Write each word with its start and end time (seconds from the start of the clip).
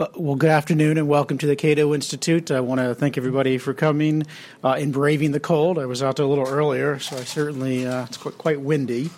Uh, 0.00 0.06
well, 0.14 0.34
good 0.34 0.48
afternoon 0.48 0.96
and 0.96 1.06
welcome 1.06 1.36
to 1.36 1.46
the 1.46 1.54
Cato 1.54 1.92
Institute. 1.92 2.50
I 2.50 2.60
want 2.60 2.80
to 2.80 2.94
thank 2.94 3.18
everybody 3.18 3.58
for 3.58 3.74
coming 3.74 4.22
uh, 4.64 4.72
and 4.78 4.94
braving 4.94 5.32
the 5.32 5.40
cold. 5.40 5.78
I 5.78 5.84
was 5.84 6.02
out 6.02 6.16
there 6.16 6.24
a 6.24 6.28
little 6.28 6.48
earlier, 6.48 6.98
so 6.98 7.18
I 7.18 7.24
certainly, 7.24 7.86
uh, 7.86 8.06
it's 8.06 8.16
quite, 8.16 8.38
quite 8.38 8.62
windy. 8.62 9.10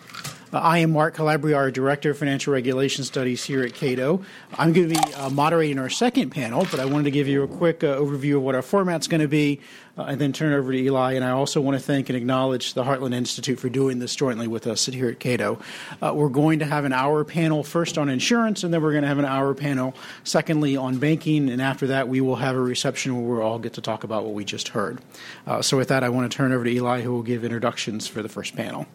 Uh, 0.53 0.59
I 0.59 0.79
am 0.79 0.91
Mark 0.93 1.15
Calabria, 1.15 1.57
our 1.57 1.71
Director 1.71 2.11
of 2.11 2.19
Financial 2.19 2.53
Regulation 2.53 3.05
Studies 3.05 3.43
here 3.43 3.63
at 3.63 3.73
Cato. 3.73 4.23
I'm 4.59 4.75
going 4.75 4.91
to 4.91 4.95
be 4.95 5.15
uh, 5.15 5.31
moderating 5.31 5.79
our 5.79 5.89
second 5.89 6.29
panel, 6.29 6.67
but 6.71 6.79
I 6.79 6.85
wanted 6.85 7.05
to 7.05 7.11
give 7.11 7.27
you 7.27 7.43
a 7.43 7.49
quick 7.49 7.83
uh, 7.83 7.97
overview 7.97 8.37
of 8.37 8.43
what 8.43 8.55
our 8.55 8.61
format's 8.61 9.09
going 9.09 9.23
to 9.23 9.29
be 9.29 9.61
uh, 9.97 10.03
and 10.03 10.21
then 10.21 10.35
turn 10.35 10.53
it 10.53 10.57
over 10.57 10.71
to 10.71 10.79
Eli. 10.79 11.15
And 11.15 11.25
I 11.25 11.31
also 11.31 11.63
want 11.63 11.79
to 11.79 11.83
thank 11.83 12.11
and 12.11 12.19
acknowledge 12.19 12.75
the 12.75 12.85
Heartland 12.85 13.15
Institute 13.15 13.61
for 13.61 13.71
doing 13.71 13.99
this 13.99 14.15
jointly 14.15 14.47
with 14.47 14.67
us 14.67 14.85
here 14.85 15.09
at 15.09 15.21
Cato. 15.21 15.59
Uh, 16.03 16.13
we're 16.15 16.29
going 16.29 16.59
to 16.59 16.67
have 16.67 16.85
an 16.85 16.93
hour 16.93 17.25
panel 17.25 17.65
first 17.65 17.97
on 17.97 18.11
insurance, 18.11 18.63
and 18.63 18.75
then 18.75 18.83
we're 18.83 18.93
going 18.93 19.05
to 19.05 19.09
have 19.09 19.19
an 19.19 19.25
hour 19.25 19.55
panel 19.55 19.95
secondly 20.23 20.77
on 20.77 20.99
banking, 20.99 21.49
and 21.49 21.63
after 21.63 21.87
that, 21.87 22.09
we 22.09 22.21
will 22.21 22.37
have 22.37 22.57
a 22.57 22.61
reception 22.61 23.17
where 23.17 23.39
we'll 23.39 23.47
all 23.47 23.59
get 23.59 23.73
to 23.73 23.81
talk 23.81 24.05
about 24.05 24.25
what 24.25 24.35
we 24.35 24.45
just 24.45 24.69
heard. 24.69 25.01
Uh, 25.47 25.63
so, 25.63 25.79
with 25.79 25.89
that, 25.89 26.05
I 26.05 26.11
want 26.11 26.31
to 26.31 26.37
turn 26.37 26.53
over 26.53 26.65
to 26.65 26.71
Eli, 26.71 27.01
who 27.01 27.13
will 27.13 27.23
give 27.23 27.43
introductions 27.43 28.07
for 28.07 28.23
the 28.23 28.29
first 28.29 28.55
panel. 28.55 28.87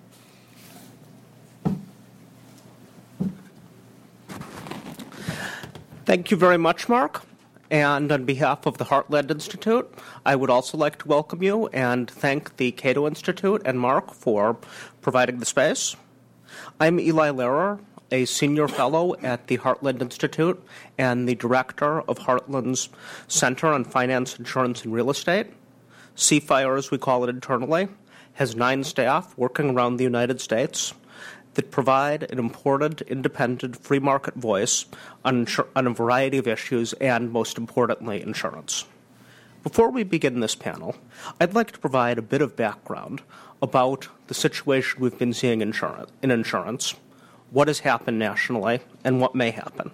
Thank 6.07 6.31
you 6.31 6.37
very 6.37 6.57
much, 6.57 6.87
Mark. 6.87 7.23
And 7.69 8.13
on 8.13 8.23
behalf 8.23 8.65
of 8.65 8.77
the 8.77 8.85
Heartland 8.85 9.29
Institute, 9.29 9.93
I 10.25 10.37
would 10.37 10.49
also 10.49 10.77
like 10.77 10.99
to 10.99 11.07
welcome 11.09 11.43
you 11.43 11.67
and 11.73 12.09
thank 12.09 12.55
the 12.55 12.71
Cato 12.71 13.05
Institute 13.05 13.61
and 13.65 13.77
Mark 13.77 14.13
for 14.13 14.55
providing 15.01 15.39
the 15.39 15.45
space. 15.45 15.97
I'm 16.79 16.97
Eli 16.97 17.29
Lehrer, 17.31 17.81
a 18.09 18.23
senior 18.23 18.69
fellow 18.69 19.17
at 19.21 19.47
the 19.47 19.57
Heartland 19.57 20.01
Institute 20.01 20.63
and 20.97 21.27
the 21.27 21.35
director 21.35 21.99
of 22.03 22.19
Heartland's 22.19 22.87
Center 23.27 23.67
on 23.67 23.83
Finance, 23.83 24.39
Insurance, 24.39 24.85
and 24.85 24.93
Real 24.93 25.09
Estate. 25.09 25.47
CFIRE, 26.15 26.77
as 26.77 26.89
we 26.89 26.97
call 26.97 27.25
it 27.25 27.29
internally, 27.29 27.89
has 28.35 28.55
nine 28.55 28.85
staff 28.85 29.37
working 29.37 29.71
around 29.71 29.97
the 29.97 30.05
United 30.05 30.39
States 30.39 30.93
that 31.57 31.71
provide 31.71 32.31
an 32.31 32.37
important, 32.37 33.01
independent, 33.01 33.75
free 33.75 33.97
market 33.97 34.35
voice 34.35 34.85
on, 35.25 35.43
insur- 35.43 35.65
on 35.75 35.87
a 35.87 35.89
variety 35.89 36.37
of 36.37 36.47
issues 36.47 36.93
and, 36.93 37.31
most 37.31 37.57
importantly, 37.57 38.21
insurance. 38.21 38.85
Before 39.63 39.89
we 39.89 40.03
begin 40.03 40.39
this 40.39 40.53
panel, 40.53 40.95
I'd 41.41 41.55
like 41.55 41.71
to 41.71 41.79
provide 41.79 42.19
a 42.19 42.21
bit 42.21 42.43
of 42.43 42.55
background 42.55 43.23
about 43.59 44.07
the 44.27 44.35
situation 44.35 45.01
we've 45.01 45.17
been 45.17 45.33
seeing 45.33 45.61
in 45.61 45.73
insurance, 46.31 46.93
what 47.49 47.67
has 47.67 47.79
happened 47.79 48.19
nationally, 48.19 48.81
and 49.03 49.19
what 49.19 49.33
may 49.33 49.49
happen. 49.49 49.89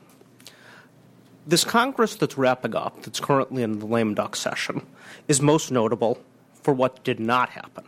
This 1.48 1.64
Congress 1.64 2.16
that's 2.16 2.38
wrapping 2.38 2.76
up, 2.76 3.04
that's 3.04 3.22
currently 3.22 3.64
in 3.64 3.80
the 3.80 3.86
lame 3.86 4.16
duck 4.16 4.36
session, 4.36 4.86
is 5.30 5.42
most 5.42 5.72
notable 5.72 6.22
for 6.62 6.74
what 6.74 7.06
did 7.06 7.22
not 7.22 7.52
happen. 7.52 7.86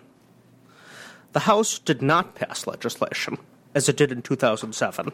The 1.34 1.42
House 1.42 1.78
did 1.78 2.02
not 2.02 2.36
pass 2.36 2.66
legislation 2.66 3.38
as 3.76 3.90
it 3.90 3.98
did 3.98 4.12
in 4.12 4.22
2007, 4.22 5.12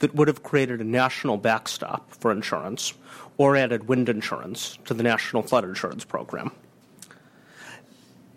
that 0.00 0.14
would 0.14 0.28
have 0.28 0.42
created 0.42 0.80
a 0.80 0.84
national 0.84 1.36
backstop 1.36 2.10
for 2.10 2.32
insurance 2.32 2.92
or 3.38 3.56
added 3.56 3.88
wind 3.88 4.08
insurance 4.08 4.78
to 4.84 4.92
the 4.92 5.04
National 5.04 5.42
Flood 5.42 5.64
Insurance 5.64 6.04
Program. 6.04 6.50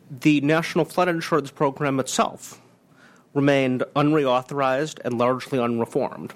The 0.09 0.39
National 0.41 0.85
Flood 0.85 1.09
Insurance 1.09 1.49
Program 1.49 1.99
itself 1.99 2.61
remained 3.33 3.83
unreauthorized 3.95 4.99
and 5.03 5.17
largely 5.17 5.59
unreformed, 5.59 6.33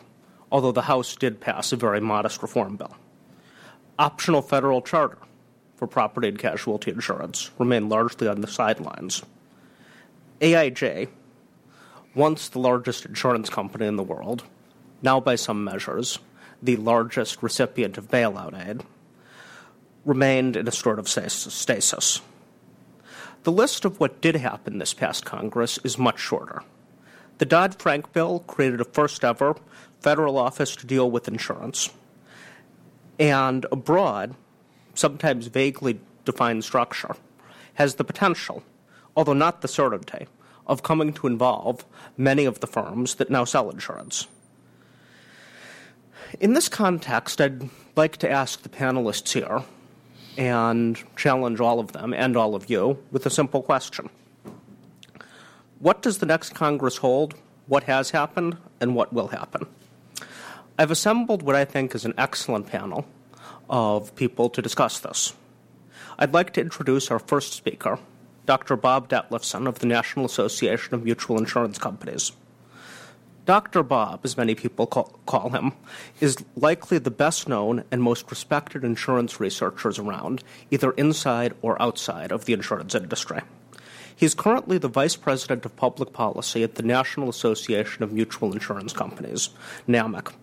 although 0.51 0.71
the 0.71 0.81
House 0.81 1.15
did 1.15 1.39
pass 1.39 1.71
a 1.71 1.75
very 1.75 2.01
modest 2.01 2.41
reform 2.41 2.75
bill. 2.75 2.95
Optional 3.99 4.41
federal 4.41 4.81
charter 4.81 5.19
for 5.75 5.85
property 5.85 6.27
and 6.27 6.39
casualty 6.39 6.89
insurance 6.89 7.51
remained 7.59 7.89
largely 7.89 8.27
on 8.27 8.41
the 8.41 8.47
sidelines. 8.47 9.21
AIG, 10.41 11.09
once 12.17 12.49
the 12.49 12.59
largest 12.59 13.05
insurance 13.05 13.47
company 13.47 13.85
in 13.85 13.95
the 13.95 14.03
world, 14.03 14.43
now 15.03 15.19
by 15.19 15.35
some 15.35 15.63
measures, 15.63 16.17
the 16.63 16.75
largest 16.75 17.43
recipient 17.43 17.95
of 17.97 18.09
bailout 18.09 18.67
aid, 18.67 18.81
remained 20.03 20.57
in 20.57 20.67
a 20.67 20.71
sort 20.71 20.97
of 20.97 21.07
stasis. 21.07 22.21
The 23.43 23.51
list 23.51 23.85
of 23.85 23.99
what 23.99 24.19
did 24.19 24.35
happen 24.35 24.79
this 24.79 24.95
past 24.95 25.25
Congress 25.25 25.77
is 25.83 25.99
much 25.99 26.19
shorter. 26.19 26.63
The 27.37 27.45
Dodd 27.45 27.79
Frank 27.79 28.11
bill 28.13 28.39
created 28.39 28.81
a 28.81 28.85
first 28.85 29.23
ever 29.23 29.55
federal 30.01 30.39
office 30.39 30.75
to 30.77 30.87
deal 30.87 31.11
with 31.11 31.27
insurance, 31.27 31.91
and 33.19 33.65
a 33.71 33.75
broad, 33.75 34.33
sometimes 34.95 35.47
vaguely 35.47 35.99
defined 36.25 36.63
structure 36.63 37.15
has 37.75 37.95
the 37.95 38.03
potential, 38.03 38.63
although 39.15 39.33
not 39.33 39.61
the 39.61 39.67
certainty, 39.67 40.25
of 40.67 40.83
coming 40.83 41.13
to 41.13 41.27
involve 41.27 41.85
many 42.17 42.45
of 42.45 42.59
the 42.59 42.67
firms 42.67 43.15
that 43.15 43.31
now 43.31 43.45
sell 43.45 43.69
insurance. 43.69 44.27
In 46.39 46.53
this 46.53 46.69
context, 46.69 47.41
I'd 47.41 47.69
like 47.95 48.17
to 48.17 48.29
ask 48.29 48.61
the 48.61 48.69
panelists 48.69 49.31
here 49.31 49.63
and 50.37 51.01
challenge 51.15 51.59
all 51.59 51.79
of 51.79 51.93
them 51.93 52.13
and 52.13 52.37
all 52.37 52.53
of 52.53 52.69
you 52.69 52.99
with 53.11 53.25
a 53.25 53.29
simple 53.29 53.63
question 53.63 54.09
What 55.79 56.01
does 56.01 56.19
the 56.19 56.25
next 56.25 56.53
Congress 56.53 56.97
hold? 56.97 57.33
What 57.67 57.83
has 57.83 58.11
happened? 58.11 58.57
And 58.79 58.95
what 58.95 59.11
will 59.11 59.29
happen? 59.29 59.65
I've 60.77 60.91
assembled 60.91 61.41
what 61.41 61.55
I 61.55 61.65
think 61.65 61.95
is 61.95 62.05
an 62.05 62.13
excellent 62.17 62.67
panel 62.67 63.07
of 63.69 64.15
people 64.15 64.49
to 64.51 64.61
discuss 64.61 64.99
this. 64.99 65.33
I'd 66.19 66.33
like 66.33 66.53
to 66.53 66.61
introduce 66.61 67.09
our 67.09 67.19
first 67.19 67.53
speaker, 67.53 67.99
Dr. 68.47 68.77
Bob 68.77 69.09
Detlefsen 69.09 69.67
of 69.67 69.79
the 69.79 69.85
National 69.85 70.25
Association 70.25 70.95
of 70.95 71.03
Mutual 71.03 71.37
Insurance 71.37 71.77
Companies. 71.77 72.31
Dr. 73.45 73.83
Bob, 73.83 74.21
as 74.23 74.37
many 74.37 74.55
people 74.55 74.87
call, 74.87 75.19
call, 75.25 75.49
him, 75.49 75.73
is 76.21 76.37
likely 76.55 76.97
the 76.97 77.11
best 77.11 77.49
known 77.49 77.83
and 77.91 78.01
most 78.01 78.29
respected 78.31 78.85
insurance 78.85 79.41
researchers 79.41 79.99
around, 79.99 80.45
either 80.71 80.91
inside 80.91 81.55
or 81.61 81.81
outside 81.81 82.31
of 82.31 82.45
the 82.45 82.53
insurance 82.53 82.95
industry. 82.95 83.41
He 84.15 84.25
is 84.25 84.33
currently 84.33 84.77
the 84.77 84.87
Vice 84.87 85.17
President 85.17 85.65
of 85.65 85.75
Public 85.75 86.13
Policy 86.13 86.63
at 86.63 86.75
the 86.75 86.83
National 86.83 87.27
Association 87.27 88.01
of 88.01 88.13
Mutual 88.13 88.53
Insurance 88.53 88.93
Companies, 88.93 89.49
NAMIC, 89.89 90.33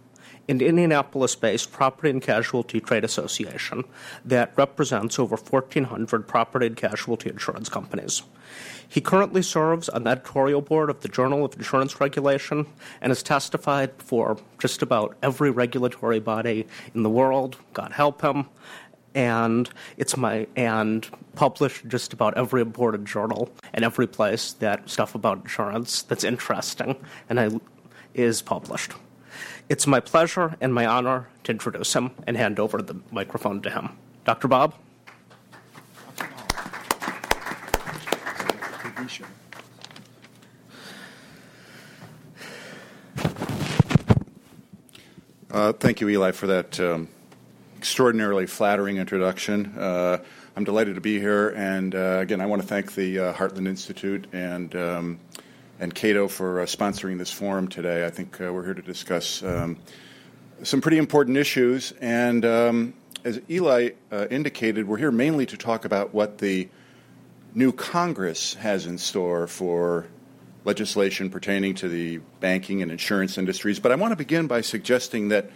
an 0.48 0.60
Indianapolis 0.60 1.34
based 1.34 1.72
property 1.72 2.10
and 2.10 2.22
casualty 2.22 2.80
trade 2.80 3.04
association 3.04 3.84
that 4.24 4.52
represents 4.56 5.18
over 5.18 5.36
1,400 5.36 6.28
property 6.28 6.66
and 6.66 6.76
casualty 6.76 7.30
insurance 7.30 7.68
companies. 7.68 8.22
He 8.86 9.00
currently 9.00 9.42
serves 9.42 9.88
on 9.88 10.04
the 10.04 10.10
editorial 10.10 10.60
board 10.60 10.90
of 10.90 11.00
the 11.00 11.08
Journal 11.08 11.44
of 11.44 11.54
Insurance 11.54 12.00
Regulation 12.00 12.66
and 13.00 13.10
has 13.10 13.22
testified 13.22 13.92
for 13.98 14.36
just 14.58 14.82
about 14.82 15.16
every 15.22 15.50
regulatory 15.50 16.20
body 16.20 16.66
in 16.94 17.02
the 17.02 17.10
world, 17.10 17.56
God 17.72 17.92
help 17.92 18.22
him. 18.22 18.46
And 19.14 19.70
it's 19.96 20.16
my 20.16 20.46
and 20.56 21.08
published 21.36 21.86
just 21.86 22.12
about 22.12 22.36
every 22.36 22.60
important 22.60 23.06
journal 23.06 23.48
and 23.72 23.84
every 23.84 24.08
place 24.08 24.52
that 24.54 24.90
stuff 24.90 25.14
about 25.14 25.42
insurance 25.42 26.02
that's 26.02 26.24
interesting 26.24 26.96
and 27.28 27.40
I, 27.40 27.50
is 28.12 28.42
published. 28.42 28.92
It's 29.68 29.86
my 29.86 30.00
pleasure 30.00 30.56
and 30.60 30.74
my 30.74 30.84
honor 30.84 31.28
to 31.44 31.52
introduce 31.52 31.94
him 31.94 32.10
and 32.26 32.36
hand 32.36 32.60
over 32.60 32.82
the 32.82 32.96
microphone 33.10 33.62
to 33.62 33.70
him. 33.70 33.96
Dr. 34.24 34.46
Bob? 34.46 34.74
Uh, 45.50 45.72
thank 45.72 46.00
you, 46.00 46.08
Eli, 46.08 46.32
for 46.32 46.48
that 46.48 46.80
um, 46.80 47.08
extraordinarily 47.78 48.44
flattering 48.44 48.96
introduction. 48.98 49.72
Uh, 49.78 50.18
I'm 50.56 50.64
delighted 50.64 50.96
to 50.96 51.00
be 51.00 51.20
here, 51.20 51.50
and 51.50 51.94
uh, 51.94 52.18
again, 52.20 52.40
I 52.40 52.46
want 52.46 52.60
to 52.60 52.68
thank 52.68 52.94
the 52.94 53.18
uh, 53.18 53.32
Heartland 53.34 53.68
Institute 53.68 54.26
and 54.32 54.74
um, 54.76 55.20
and 55.84 55.94
Cato 55.94 56.28
for 56.28 56.62
uh, 56.62 56.64
sponsoring 56.64 57.18
this 57.18 57.30
forum 57.30 57.68
today. 57.68 58.06
I 58.06 58.10
think 58.10 58.40
uh, 58.40 58.50
we're 58.50 58.64
here 58.64 58.72
to 58.72 58.82
discuss 58.82 59.42
um, 59.42 59.76
some 60.62 60.80
pretty 60.80 60.96
important 60.96 61.36
issues. 61.36 61.92
And 62.00 62.42
um, 62.46 62.94
as 63.22 63.38
Eli 63.50 63.90
uh, 64.10 64.26
indicated, 64.30 64.88
we're 64.88 64.96
here 64.96 65.12
mainly 65.12 65.44
to 65.44 65.58
talk 65.58 65.84
about 65.84 66.14
what 66.14 66.38
the 66.38 66.70
new 67.54 67.70
Congress 67.70 68.54
has 68.54 68.86
in 68.86 68.96
store 68.96 69.46
for 69.46 70.06
legislation 70.64 71.28
pertaining 71.28 71.74
to 71.74 71.88
the 71.90 72.18
banking 72.40 72.80
and 72.80 72.90
insurance 72.90 73.36
industries. 73.36 73.78
But 73.78 73.92
I 73.92 73.96
want 73.96 74.12
to 74.12 74.16
begin 74.16 74.46
by 74.46 74.62
suggesting 74.62 75.28
that 75.28 75.50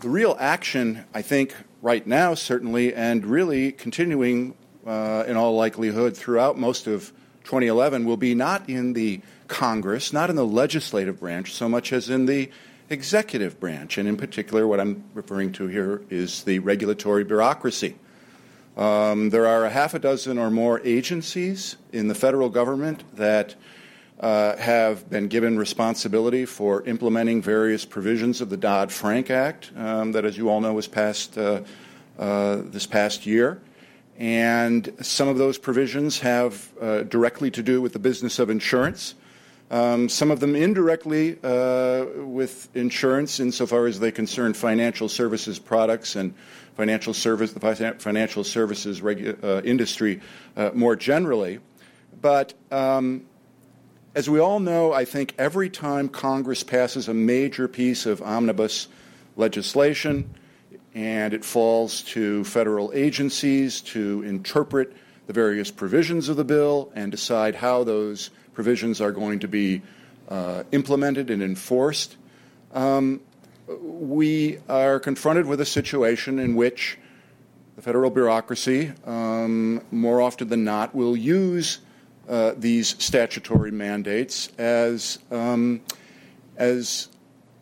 the 0.00 0.08
real 0.08 0.38
action, 0.40 1.04
I 1.12 1.20
think, 1.20 1.54
right 1.82 2.06
now, 2.06 2.32
certainly, 2.32 2.94
and 2.94 3.26
really 3.26 3.72
continuing 3.72 4.54
uh, 4.86 5.24
in 5.26 5.36
all 5.36 5.54
likelihood 5.54 6.16
throughout 6.16 6.58
most 6.58 6.86
of 6.86 7.12
2011 7.48 8.04
will 8.04 8.18
be 8.18 8.34
not 8.34 8.68
in 8.68 8.92
the 8.92 9.22
Congress, 9.46 10.12
not 10.12 10.28
in 10.28 10.36
the 10.36 10.44
legislative 10.44 11.18
branch, 11.18 11.54
so 11.54 11.66
much 11.66 11.94
as 11.94 12.10
in 12.10 12.26
the 12.26 12.50
executive 12.90 13.58
branch. 13.58 13.96
And 13.96 14.06
in 14.06 14.18
particular, 14.18 14.66
what 14.66 14.78
I'm 14.78 15.02
referring 15.14 15.52
to 15.52 15.66
here 15.66 16.02
is 16.10 16.42
the 16.42 16.58
regulatory 16.58 17.24
bureaucracy. 17.24 17.96
Um, 18.76 19.30
there 19.30 19.46
are 19.46 19.64
a 19.64 19.70
half 19.70 19.94
a 19.94 19.98
dozen 19.98 20.36
or 20.36 20.50
more 20.50 20.82
agencies 20.84 21.76
in 21.90 22.08
the 22.08 22.14
federal 22.14 22.50
government 22.50 23.02
that 23.16 23.54
uh, 24.20 24.54
have 24.58 25.08
been 25.08 25.28
given 25.28 25.58
responsibility 25.58 26.44
for 26.44 26.82
implementing 26.82 27.40
various 27.40 27.86
provisions 27.86 28.42
of 28.42 28.50
the 28.50 28.58
Dodd 28.58 28.92
Frank 28.92 29.30
Act, 29.30 29.72
um, 29.74 30.12
that, 30.12 30.26
as 30.26 30.36
you 30.36 30.50
all 30.50 30.60
know, 30.60 30.74
was 30.74 30.86
passed 30.86 31.38
uh, 31.38 31.62
uh, 32.18 32.56
this 32.66 32.84
past 32.84 33.24
year. 33.24 33.62
And 34.18 34.92
some 35.00 35.28
of 35.28 35.38
those 35.38 35.58
provisions 35.58 36.18
have 36.20 36.72
uh, 36.80 37.02
directly 37.04 37.52
to 37.52 37.62
do 37.62 37.80
with 37.80 37.92
the 37.92 38.00
business 38.00 38.40
of 38.40 38.50
insurance. 38.50 39.14
Um, 39.70 40.08
some 40.08 40.30
of 40.32 40.40
them 40.40 40.56
indirectly 40.56 41.38
uh, 41.44 42.04
with 42.16 42.68
insurance, 42.74 43.38
insofar 43.38 43.86
as 43.86 44.00
they 44.00 44.10
concern 44.10 44.54
financial 44.54 45.08
services 45.08 45.58
products 45.58 46.16
and 46.16 46.34
financial 46.74 47.14
service, 47.14 47.52
the 47.52 47.94
financial 47.98 48.44
services 48.44 49.00
regu- 49.00 49.42
uh, 49.44 49.62
industry 49.62 50.20
uh, 50.56 50.70
more 50.74 50.96
generally. 50.96 51.60
But 52.20 52.54
um, 52.72 53.26
as 54.14 54.28
we 54.28 54.40
all 54.40 54.58
know, 54.58 54.92
I 54.92 55.04
think 55.04 55.34
every 55.38 55.70
time 55.70 56.08
Congress 56.08 56.64
passes 56.64 57.06
a 57.06 57.14
major 57.14 57.68
piece 57.68 58.06
of 58.06 58.20
omnibus 58.22 58.88
legislation, 59.36 60.34
and 60.94 61.34
it 61.34 61.44
falls 61.44 62.02
to 62.02 62.44
federal 62.44 62.90
agencies 62.94 63.80
to 63.80 64.22
interpret 64.22 64.94
the 65.26 65.32
various 65.32 65.70
provisions 65.70 66.28
of 66.28 66.36
the 66.36 66.44
bill 66.44 66.90
and 66.94 67.10
decide 67.10 67.54
how 67.54 67.84
those 67.84 68.30
provisions 68.54 69.00
are 69.00 69.12
going 69.12 69.38
to 69.38 69.48
be 69.48 69.82
uh, 70.28 70.62
implemented 70.72 71.30
and 71.30 71.42
enforced. 71.42 72.16
Um, 72.72 73.20
we 73.80 74.58
are 74.68 74.98
confronted 74.98 75.46
with 75.46 75.60
a 75.60 75.66
situation 75.66 76.38
in 76.38 76.54
which 76.54 76.98
the 77.76 77.82
federal 77.82 78.10
bureaucracy, 78.10 78.92
um, 79.04 79.82
more 79.90 80.20
often 80.20 80.48
than 80.48 80.64
not, 80.64 80.94
will 80.94 81.16
use 81.16 81.78
uh, 82.28 82.52
these 82.56 83.00
statutory 83.02 83.70
mandates 83.70 84.48
as, 84.58 85.18
um, 85.30 85.80
as 86.56 87.08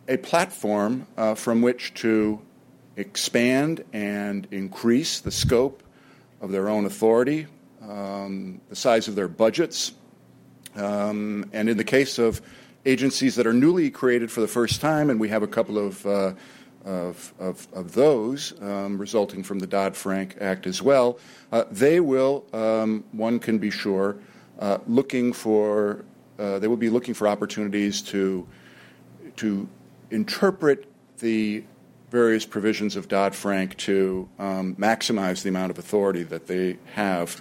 a 0.08 0.16
platform 0.16 1.06
uh, 1.16 1.34
from 1.34 1.62
which 1.62 1.92
to 1.94 2.40
expand 2.96 3.84
and 3.92 4.46
increase 4.50 5.20
the 5.20 5.30
scope 5.30 5.82
of 6.40 6.50
their 6.50 6.68
own 6.68 6.86
authority, 6.86 7.46
um, 7.82 8.60
the 8.68 8.76
size 8.76 9.08
of 9.08 9.14
their 9.14 9.28
budgets, 9.28 9.92
um, 10.74 11.48
and 11.52 11.68
in 11.68 11.76
the 11.76 11.84
case 11.84 12.18
of 12.18 12.40
agencies 12.84 13.34
that 13.36 13.46
are 13.46 13.52
newly 13.52 13.90
created 13.90 14.30
for 14.30 14.40
the 14.40 14.48
first 14.48 14.80
time, 14.80 15.10
and 15.10 15.18
we 15.18 15.28
have 15.28 15.42
a 15.42 15.46
couple 15.46 15.78
of 15.78 16.04
uh, 16.06 16.32
of, 16.86 17.34
of, 17.40 17.66
of, 17.72 17.92
those 17.94 18.54
um, 18.62 18.96
resulting 18.96 19.42
from 19.42 19.58
the 19.58 19.66
Dodd 19.66 19.96
Frank 19.96 20.36
Act 20.40 20.68
as 20.68 20.80
well, 20.80 21.18
uh, 21.50 21.64
they 21.68 21.98
will, 21.98 22.44
um, 22.52 23.02
one 23.10 23.40
can 23.40 23.58
be 23.58 23.70
sure, 23.70 24.16
uh, 24.60 24.78
looking 24.86 25.32
for, 25.32 26.04
uh, 26.38 26.60
they 26.60 26.68
will 26.68 26.76
be 26.76 26.88
looking 26.88 27.12
for 27.12 27.26
opportunities 27.26 28.00
to, 28.02 28.46
to 29.34 29.68
interpret 30.12 30.86
the 31.18 31.64
various 32.10 32.46
provisions 32.46 32.96
of 32.96 33.08
Dodd 33.08 33.34
Frank 33.34 33.76
to 33.78 34.28
um, 34.38 34.76
maximize 34.76 35.42
the 35.42 35.48
amount 35.48 35.70
of 35.70 35.78
authority 35.78 36.22
that 36.22 36.46
they 36.46 36.78
have 36.94 37.40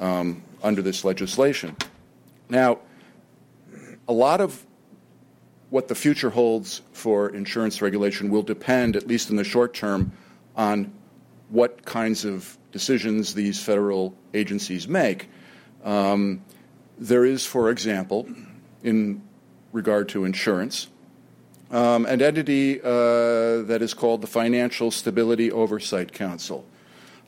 um, 0.00 0.42
under 0.62 0.82
this 0.82 1.04
legislation. 1.04 1.76
Now, 2.48 2.80
a 4.08 4.12
lot 4.12 4.40
of 4.40 4.66
what 5.70 5.86
the 5.86 5.94
future 5.94 6.30
holds 6.30 6.82
for 6.92 7.28
insurance 7.28 7.80
regulation 7.80 8.30
will 8.30 8.42
depend, 8.42 8.96
at 8.96 9.06
least 9.06 9.30
in 9.30 9.36
the 9.36 9.44
short 9.44 9.72
term, 9.72 10.12
on 10.56 10.92
what 11.48 11.84
kinds 11.84 12.24
of 12.24 12.58
decisions 12.72 13.34
these 13.34 13.62
federal 13.62 14.14
agencies 14.34 14.88
make. 14.88 15.28
Um, 15.84 16.44
there 16.98 17.24
is, 17.24 17.46
for 17.46 17.70
example, 17.70 18.28
in 18.82 19.22
regard 19.72 20.08
to 20.10 20.24
insurance, 20.24 20.88
um, 21.70 22.06
an 22.06 22.20
entity 22.20 22.80
uh, 22.80 23.62
that 23.62 23.78
is 23.80 23.94
called 23.94 24.20
the 24.20 24.26
Financial 24.26 24.90
Stability 24.90 25.52
Oversight 25.52 26.12
Council. 26.12 26.64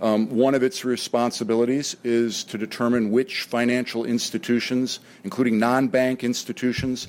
Um, 0.01 0.29
one 0.31 0.55
of 0.55 0.65
its 0.65 0.85
responsibilities 0.85 1.97
is 2.03 2.43
to 2.45 2.59
determine 2.59 3.13
which 3.13 3.43
financial 3.43 4.05
institutions, 4.05 4.99
including 5.23 5.61
non 5.61 5.89
bank 5.89 6.25
institutions, 6.25 7.07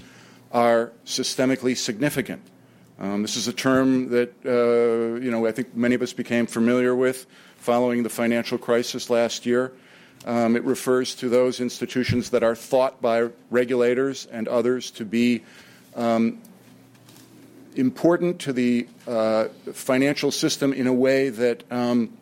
are 0.52 0.92
systemically 1.06 1.76
significant. 1.76 2.44
Um, 3.00 3.24
this 3.24 3.36
is 3.36 3.48
a 3.48 3.54
term 3.54 4.10
that 4.10 4.34
uh, 4.46 5.20
you 5.20 5.32
know 5.32 5.48
I 5.48 5.52
think 5.52 5.76
many 5.76 5.96
of 5.96 6.04
us 6.04 6.14
became 6.14 6.46
familiar 6.46 6.96
with 6.96 7.26
following 7.58 8.04
the 8.04 8.10
financial 8.10 8.60
crisis 8.60 9.10
last 9.10 9.46
year. 9.46 9.74
Um, 10.26 10.56
it 10.56 10.64
refers 10.64 11.16
to 11.16 11.30
those 11.30 11.60
institutions 11.60 12.30
that 12.30 12.44
are 12.44 12.56
thought 12.56 13.02
by 13.02 13.30
regulators 13.50 14.28
and 14.28 14.48
others 14.48 14.92
to 14.92 15.06
be 15.06 15.44
um, 15.96 16.40
important 17.74 18.40
to 18.40 18.54
the 18.54 18.88
uh, 19.08 19.46
financial 19.74 20.32
system 20.32 20.74
in 20.74 20.88
a 20.88 20.94
way 20.94 21.30
that 21.30 21.64
um, 21.72 22.18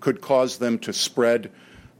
could 0.00 0.20
cause 0.20 0.58
them 0.58 0.78
to 0.80 0.92
spread 0.92 1.50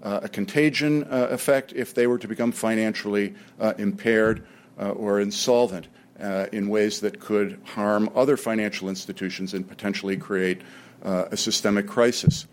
uh, 0.03 0.21
a 0.23 0.29
contagion 0.29 1.05
uh, 1.05 1.29
effect 1.31 1.73
if 1.75 1.95
they 1.95 2.07
were 2.07 2.19
to 2.19 2.29
become 2.29 2.53
financially 2.53 3.35
uh, 3.59 3.73
impaired 3.79 4.47
uh, 4.79 4.91
or 4.91 5.21
insolvent 5.21 5.89
uh, 6.21 6.47
in 6.53 6.69
ways 6.69 7.01
that 7.01 7.19
could 7.19 7.59
harm 7.65 8.09
other 8.15 8.37
financial 8.37 8.89
institutions 8.89 9.55
and 9.55 9.69
potentially 9.69 10.17
create 10.17 10.63
a 11.03 11.37
systemic 11.37 11.87
crisis. 11.87 12.49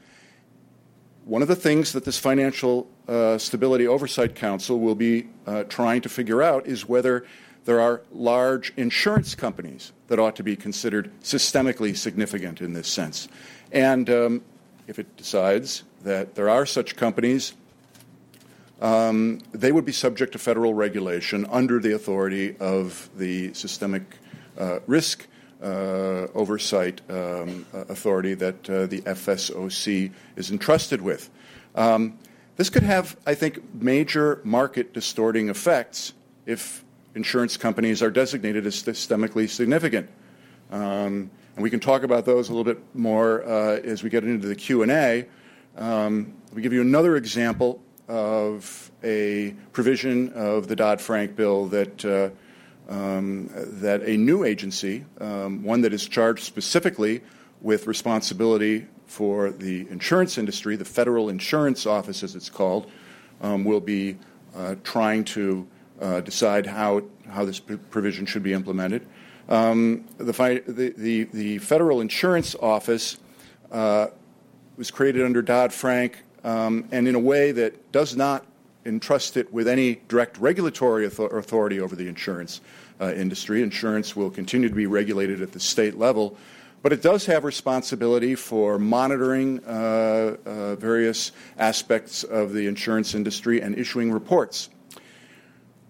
One 1.25 1.41
of 1.41 1.47
the 1.47 1.55
things 1.55 1.93
that 1.93 2.05
this 2.05 2.19
Financial 2.19 2.87
Stability 3.39 3.87
Oversight 3.87 4.35
Council 4.35 4.79
will 4.79 4.93
be 4.93 5.27
trying 5.69 6.01
to 6.01 6.09
figure 6.09 6.43
out 6.43 6.67
is 6.67 6.87
whether 6.87 7.25
there 7.65 7.79
are 7.79 8.01
large 8.11 8.73
insurance 8.77 9.35
companies 9.35 9.91
that 10.07 10.19
ought 10.19 10.35
to 10.35 10.43
be 10.43 10.55
considered 10.55 11.11
systemically 11.21 11.95
significant 11.95 12.61
in 12.61 12.73
this 12.73 12.87
sense. 12.87 13.27
And 13.71 14.09
um, 14.09 14.41
if 14.87 14.99
it 14.99 15.15
decides 15.17 15.83
that 16.03 16.35
there 16.35 16.49
are 16.49 16.65
such 16.65 16.95
companies 16.95 17.53
um, 18.83 19.39
they 19.53 19.71
would 19.71 19.85
be 19.85 19.93
subject 19.93 20.33
to 20.33 20.39
federal 20.39 20.73
regulation 20.73 21.45
under 21.49 21.79
the 21.79 21.93
authority 21.93 22.57
of 22.59 23.09
the 23.15 23.53
systemic 23.53 24.03
uh, 24.57 24.79
risk 24.87 25.25
uh, 25.63 26.27
oversight 26.35 26.99
um, 27.09 27.65
authority 27.73 28.33
that 28.33 28.69
uh, 28.69 28.85
the 28.87 28.99
FSOC 29.01 30.11
is 30.35 30.51
entrusted 30.51 31.01
with. 31.01 31.29
Um, 31.75 32.19
this 32.57 32.69
could 32.69 32.83
have, 32.83 33.15
I 33.25 33.33
think, 33.35 33.73
major 33.73 34.41
market 34.43 34.93
distorting 34.93 35.47
effects 35.47 36.13
if 36.45 36.82
insurance 37.15 37.57
companies 37.57 38.01
are 38.01 38.11
designated 38.11 38.65
as 38.65 38.81
systemically 38.81 39.49
significant. 39.49 40.09
Um, 40.71 41.29
and 41.55 41.61
we 41.61 41.69
can 41.69 41.79
talk 41.79 42.03
about 42.03 42.25
those 42.25 42.49
a 42.49 42.51
little 42.53 42.63
bit 42.63 42.83
more 42.95 43.43
uh, 43.43 43.79
as 43.83 44.01
we 44.01 44.09
get 44.09 44.23
into 44.23 44.47
the 44.47 44.55
Q&A. 44.55 45.27
Um, 45.77 46.33
we 46.53 46.61
give 46.61 46.73
you 46.73 46.81
another 46.81 47.15
example 47.15 47.81
of 48.07 48.91
a 49.03 49.55
provision 49.71 50.33
of 50.33 50.67
the 50.67 50.75
Dodd 50.75 50.99
Frank 50.99 51.35
bill 51.35 51.67
that, 51.67 52.05
uh, 52.05 52.29
um, 52.91 53.49
that 53.53 54.01
a 54.03 54.17
new 54.17 54.43
agency, 54.43 55.05
um, 55.19 55.63
one 55.63 55.81
that 55.81 55.93
is 55.93 56.07
charged 56.07 56.43
specifically 56.43 57.21
with 57.61 57.87
responsibility 57.87 58.87
for 59.05 59.51
the 59.51 59.87
insurance 59.89 60.37
industry, 60.37 60.75
the 60.75 60.85
Federal 60.85 61.29
Insurance 61.29 61.85
Office, 61.85 62.23
as 62.23 62.35
it's 62.35 62.49
called, 62.49 62.89
um, 63.41 63.63
will 63.63 63.79
be 63.79 64.17
uh, 64.55 64.75
trying 64.83 65.23
to 65.23 65.67
uh, 66.03 66.19
decide 66.19 66.65
how, 66.65 67.01
how 67.29 67.45
this 67.45 67.59
provision 67.59 68.25
should 68.25 68.43
be 68.43 68.51
implemented. 68.51 69.07
Um, 69.47 70.05
the, 70.17 70.33
the, 70.67 70.93
the, 70.97 71.23
the, 71.23 71.57
Federal 71.59 72.01
Insurance 72.01 72.55
Office 72.61 73.17
uh, 73.71 74.07
was 74.77 74.91
created 74.91 75.23
under 75.23 75.41
Dodd 75.41 75.73
Frank 75.73 76.23
um, 76.43 76.87
and 76.91 77.07
in 77.07 77.15
a 77.15 77.19
way 77.19 77.51
that 77.53 77.91
does 77.91 78.15
not 78.15 78.45
entrust 78.85 79.37
it 79.37 79.51
with 79.53 79.67
any 79.67 80.01
direct 80.09 80.37
regulatory 80.37 81.05
authority 81.05 81.79
over 81.79 81.95
the 81.95 82.07
insurance 82.07 82.59
uh, 82.99 83.13
industry. 83.13 83.61
Insurance 83.61 84.15
will 84.15 84.29
continue 84.29 84.67
to 84.67 84.75
be 84.75 84.87
regulated 84.87 85.41
at 85.41 85.53
the 85.53 85.59
state 85.59 85.97
level, 85.97 86.37
but 86.81 86.91
it 86.91 87.01
does 87.01 87.25
have 87.25 87.45
responsibility 87.45 88.35
for 88.35 88.77
monitoring 88.77 89.63
uh, 89.65 90.35
uh, 90.45 90.75
various 90.75 91.31
aspects 91.57 92.23
of 92.25 92.51
the 92.51 92.67
insurance 92.67 93.13
industry 93.13 93.61
and 93.61 93.77
issuing 93.77 94.11
reports. 94.11 94.69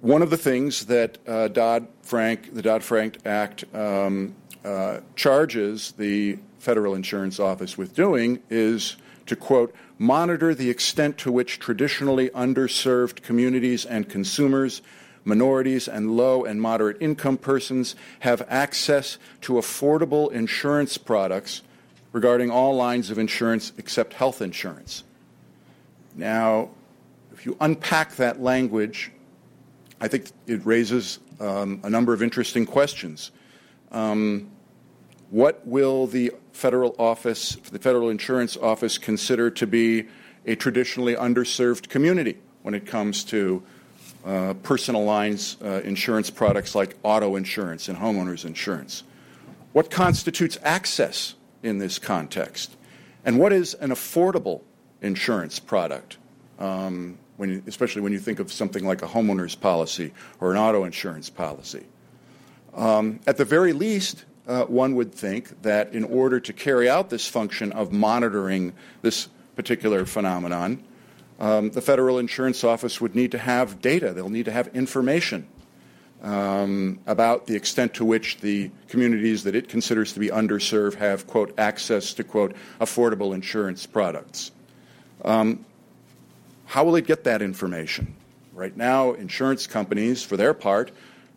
One 0.03 0.21
of 0.21 0.29
the 0.29 0.37
things 0.37 0.87
that 0.87 1.17
uh, 1.25 1.47
Dodd 1.47 1.87
Frank, 2.01 2.53
the 2.53 2.61
Dodd 2.61 2.83
Frank 2.83 3.19
Act, 3.25 3.63
um, 3.73 4.35
uh, 4.65 4.99
charges 5.15 5.93
the 5.93 6.39
Federal 6.59 6.93
Insurance 6.93 7.39
Office 7.39 7.77
with 7.77 7.95
doing 7.95 8.43
is 8.49 8.97
to 9.27 9.37
quote 9.37 9.73
monitor 9.97 10.53
the 10.53 10.69
extent 10.69 11.17
to 11.19 11.31
which 11.31 11.57
traditionally 11.57 12.29
underserved 12.31 13.21
communities 13.21 13.85
and 13.85 14.09
consumers 14.09 14.81
minorities, 15.23 15.87
and 15.87 16.17
low 16.17 16.43
and 16.43 16.61
moderate 16.61 16.97
income 16.99 17.37
persons 17.37 17.95
have 18.19 18.45
access 18.49 19.17
to 19.39 19.53
affordable 19.53 20.29
insurance 20.33 20.97
products 20.97 21.61
regarding 22.11 22.51
all 22.51 22.75
lines 22.75 23.09
of 23.09 23.17
insurance 23.17 23.71
except 23.77 24.11
health 24.11 24.41
insurance. 24.41 25.05
Now, 26.13 26.71
if 27.31 27.45
you 27.45 27.55
unpack 27.61 28.17
that 28.17 28.41
language, 28.41 29.09
I 30.03 30.09
think 30.09 30.31
it 30.47 30.65
raises 30.65 31.19
um, 31.39 31.79
a 31.81 31.89
number 31.89 32.13
of 32.13 32.21
interesting 32.21 32.65
questions. 32.65 33.31
Um, 33.93 34.51
what 35.29 35.65
will 35.65 36.07
the 36.07 36.33
federal 36.51 36.93
office, 36.99 37.55
the 37.71 37.79
federal 37.79 38.09
insurance 38.09 38.57
office, 38.57 38.97
consider 38.97 39.49
to 39.51 39.65
be 39.65 40.07
a 40.45 40.55
traditionally 40.55 41.15
underserved 41.15 41.87
community 41.87 42.37
when 42.63 42.73
it 42.73 42.85
comes 42.85 43.23
to 43.23 43.63
uh, 44.25 44.55
personal 44.55 45.05
lines 45.05 45.55
uh, 45.63 45.79
insurance 45.85 46.29
products 46.29 46.75
like 46.75 46.97
auto 47.03 47.37
insurance 47.37 47.87
and 47.87 47.97
homeowners 47.97 48.43
insurance? 48.43 49.03
What 49.71 49.89
constitutes 49.89 50.57
access 50.63 51.35
in 51.63 51.77
this 51.77 51.97
context? 51.97 52.75
And 53.23 53.39
what 53.39 53.53
is 53.53 53.73
an 53.75 53.91
affordable 53.91 54.63
insurance 55.01 55.59
product? 55.59 56.17
Um, 56.59 57.19
when 57.37 57.49
you, 57.49 57.63
especially 57.67 58.01
when 58.01 58.13
you 58.13 58.19
think 58.19 58.39
of 58.39 58.51
something 58.51 58.85
like 58.85 59.01
a 59.01 59.07
homeowner's 59.07 59.55
policy 59.55 60.13
or 60.39 60.51
an 60.51 60.57
auto 60.57 60.83
insurance 60.83 61.29
policy. 61.29 61.85
Um, 62.73 63.19
at 63.27 63.37
the 63.37 63.45
very 63.45 63.73
least, 63.73 64.25
uh, 64.47 64.63
one 64.63 64.95
would 64.95 65.13
think 65.13 65.61
that 65.61 65.93
in 65.93 66.03
order 66.03 66.39
to 66.39 66.53
carry 66.53 66.89
out 66.89 67.09
this 67.09 67.27
function 67.27 67.71
of 67.71 67.91
monitoring 67.91 68.73
this 69.01 69.29
particular 69.55 70.05
phenomenon, 70.05 70.83
um, 71.39 71.71
the 71.71 71.81
Federal 71.81 72.19
Insurance 72.19 72.63
Office 72.63 73.01
would 73.01 73.15
need 73.15 73.31
to 73.31 73.37
have 73.37 73.81
data. 73.81 74.13
They'll 74.13 74.29
need 74.29 74.45
to 74.45 74.51
have 74.51 74.67
information 74.69 75.47
um, 76.21 76.99
about 77.05 77.47
the 77.47 77.55
extent 77.55 77.93
to 77.95 78.05
which 78.05 78.39
the 78.39 78.71
communities 78.87 79.43
that 79.43 79.55
it 79.55 79.67
considers 79.67 80.13
to 80.13 80.19
be 80.19 80.29
underserved 80.29 80.95
have, 80.95 81.27
quote, 81.27 81.53
access 81.57 82.13
to, 82.13 82.23
quote, 82.23 82.55
affordable 82.79 83.33
insurance 83.33 83.85
products. 83.85 84.51
Um, 85.25 85.65
how 86.73 86.83
will 86.83 86.95
it 86.95 87.05
get 87.05 87.23
that 87.25 87.43
information? 87.43 88.15
Right 88.51 88.75
now, 88.75 89.13
insurance 89.13 89.67
companies, 89.67 90.23
for 90.23 90.37
their 90.37 90.55
part, 90.55 90.89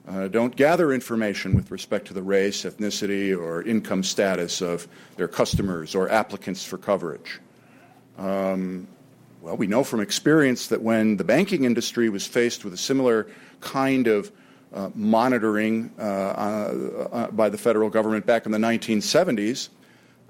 uh, 0.09 0.29
don't 0.29 0.57
gather 0.57 0.95
information 0.95 1.55
with 1.55 1.71
respect 1.71 2.07
to 2.07 2.15
the 2.15 2.23
race, 2.23 2.65
ethnicity, 2.65 3.39
or 3.39 3.61
income 3.61 4.03
status 4.03 4.63
of 4.63 4.89
their 5.17 5.29
customers 5.29 5.95
or 5.95 6.11
applicants 6.11 6.65
for 6.65 6.79
coverage. 6.79 7.39
Um, 8.17 8.89
well, 9.43 9.59
we 9.59 9.67
know 9.67 9.85
from 9.85 10.01
experience 10.01 10.69
that 10.69 10.81
when 10.81 11.19
the 11.19 11.25
banking 11.25 11.65
industry 11.65 12.09
was 12.09 12.27
faced 12.27 12.65
with 12.65 12.73
a 12.73 12.79
similar 12.79 13.27
kind 13.61 14.07
of 14.07 14.33
uh, 14.73 14.89
monitoring 14.95 15.93
uh, 15.99 16.03
uh, 16.03 17.09
uh 17.13 17.31
by 17.31 17.51
the 17.51 17.59
federal 17.59 17.91
government 17.91 18.25
back 18.25 18.47
in 18.47 18.53
the 18.53 18.59
1970s, 18.59 19.69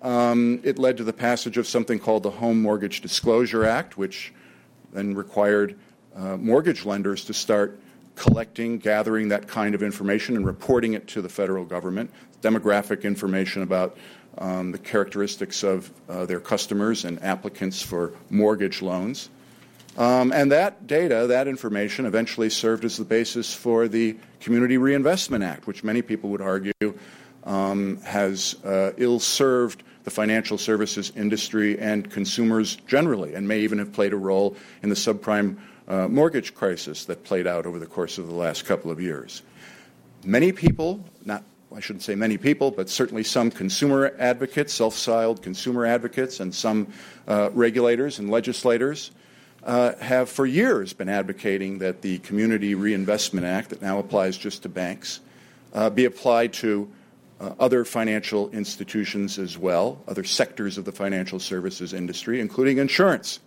um, 0.02 0.58
it 0.64 0.80
led 0.80 0.96
to 0.96 1.04
the 1.04 1.12
passage 1.12 1.56
of 1.58 1.68
something 1.68 2.00
called 2.00 2.24
the 2.24 2.32
Home 2.42 2.60
Mortgage 2.60 3.02
Disclosure 3.02 3.64
Act, 3.64 3.96
which 3.96 4.32
then 4.92 5.14
required 5.14 5.76
uh, 6.14 6.36
mortgage 6.36 6.84
lenders 6.84 7.24
to 7.24 7.34
start 7.34 7.78
collecting, 8.14 8.78
gathering 8.78 9.28
that 9.28 9.46
kind 9.46 9.74
of 9.74 9.82
information 9.82 10.36
and 10.36 10.46
reporting 10.46 10.94
it 10.94 11.06
to 11.08 11.22
the 11.22 11.28
federal 11.28 11.64
government, 11.64 12.10
demographic 12.42 13.02
information 13.02 13.62
about 13.62 13.96
um, 14.38 14.72
the 14.72 14.78
characteristics 14.78 15.62
of 15.62 15.90
uh, 16.08 16.26
their 16.26 16.40
customers 16.40 17.04
and 17.04 17.22
applicants 17.22 17.82
for 17.82 18.12
mortgage 18.30 18.82
loans. 18.82 19.30
Um, 19.96 20.30
and 20.32 20.52
that 20.52 20.86
data, 20.86 21.26
that 21.28 21.48
information, 21.48 22.04
eventually 22.04 22.50
served 22.50 22.84
as 22.84 22.98
the 22.98 23.04
basis 23.04 23.54
for 23.54 23.88
the 23.88 24.16
Community 24.40 24.76
Reinvestment 24.76 25.42
Act, 25.42 25.66
which 25.66 25.82
many 25.82 26.02
people 26.02 26.30
would 26.30 26.42
argue 26.42 26.72
um, 27.44 27.96
has 28.02 28.56
uh, 28.64 28.92
ill 28.98 29.20
served 29.20 29.82
the 30.06 30.10
financial 30.12 30.56
services 30.56 31.12
industry 31.16 31.76
and 31.80 32.08
consumers 32.08 32.76
generally, 32.86 33.34
and 33.34 33.48
may 33.48 33.58
even 33.58 33.78
have 33.78 33.92
played 33.92 34.12
a 34.12 34.16
role 34.16 34.56
in 34.84 34.88
the 34.88 34.94
subprime 34.94 35.58
uh, 35.88 36.06
mortgage 36.06 36.54
crisis 36.54 37.06
that 37.06 37.24
played 37.24 37.44
out 37.44 37.66
over 37.66 37.80
the 37.80 37.86
course 37.86 38.16
of 38.16 38.28
the 38.28 38.34
last 38.34 38.64
couple 38.64 38.88
of 38.88 39.00
years. 39.00 39.42
Many 40.24 40.52
people, 40.52 41.04
not 41.24 41.42
I 41.74 41.80
shouldn't 41.80 42.04
say 42.04 42.14
many 42.14 42.38
people, 42.38 42.70
but 42.70 42.88
certainly 42.88 43.24
some 43.24 43.50
consumer 43.50 44.14
advocates, 44.16 44.72
self 44.72 44.94
styled 44.94 45.42
consumer 45.42 45.84
advocates, 45.84 46.38
and 46.38 46.54
some 46.54 46.86
uh, 47.26 47.50
regulators 47.52 48.20
and 48.20 48.30
legislators 48.30 49.10
uh, 49.64 49.96
have 49.96 50.30
for 50.30 50.46
years 50.46 50.92
been 50.92 51.08
advocating 51.08 51.78
that 51.78 52.02
the 52.02 52.18
Community 52.18 52.76
Reinvestment 52.76 53.44
Act, 53.44 53.70
that 53.70 53.82
now 53.82 53.98
applies 53.98 54.38
just 54.38 54.62
to 54.62 54.68
banks, 54.68 55.18
uh, 55.74 55.90
be 55.90 56.04
applied 56.04 56.52
to 56.52 56.88
uh, 57.40 57.52
other 57.58 57.84
financial 57.84 58.50
institutions 58.50 59.38
as 59.38 59.58
well, 59.58 60.02
other 60.08 60.24
sectors 60.24 60.78
of 60.78 60.84
the 60.84 60.92
financial 60.92 61.38
services 61.38 61.92
industry, 61.92 62.40
including 62.40 62.78
insurance. 62.78 63.40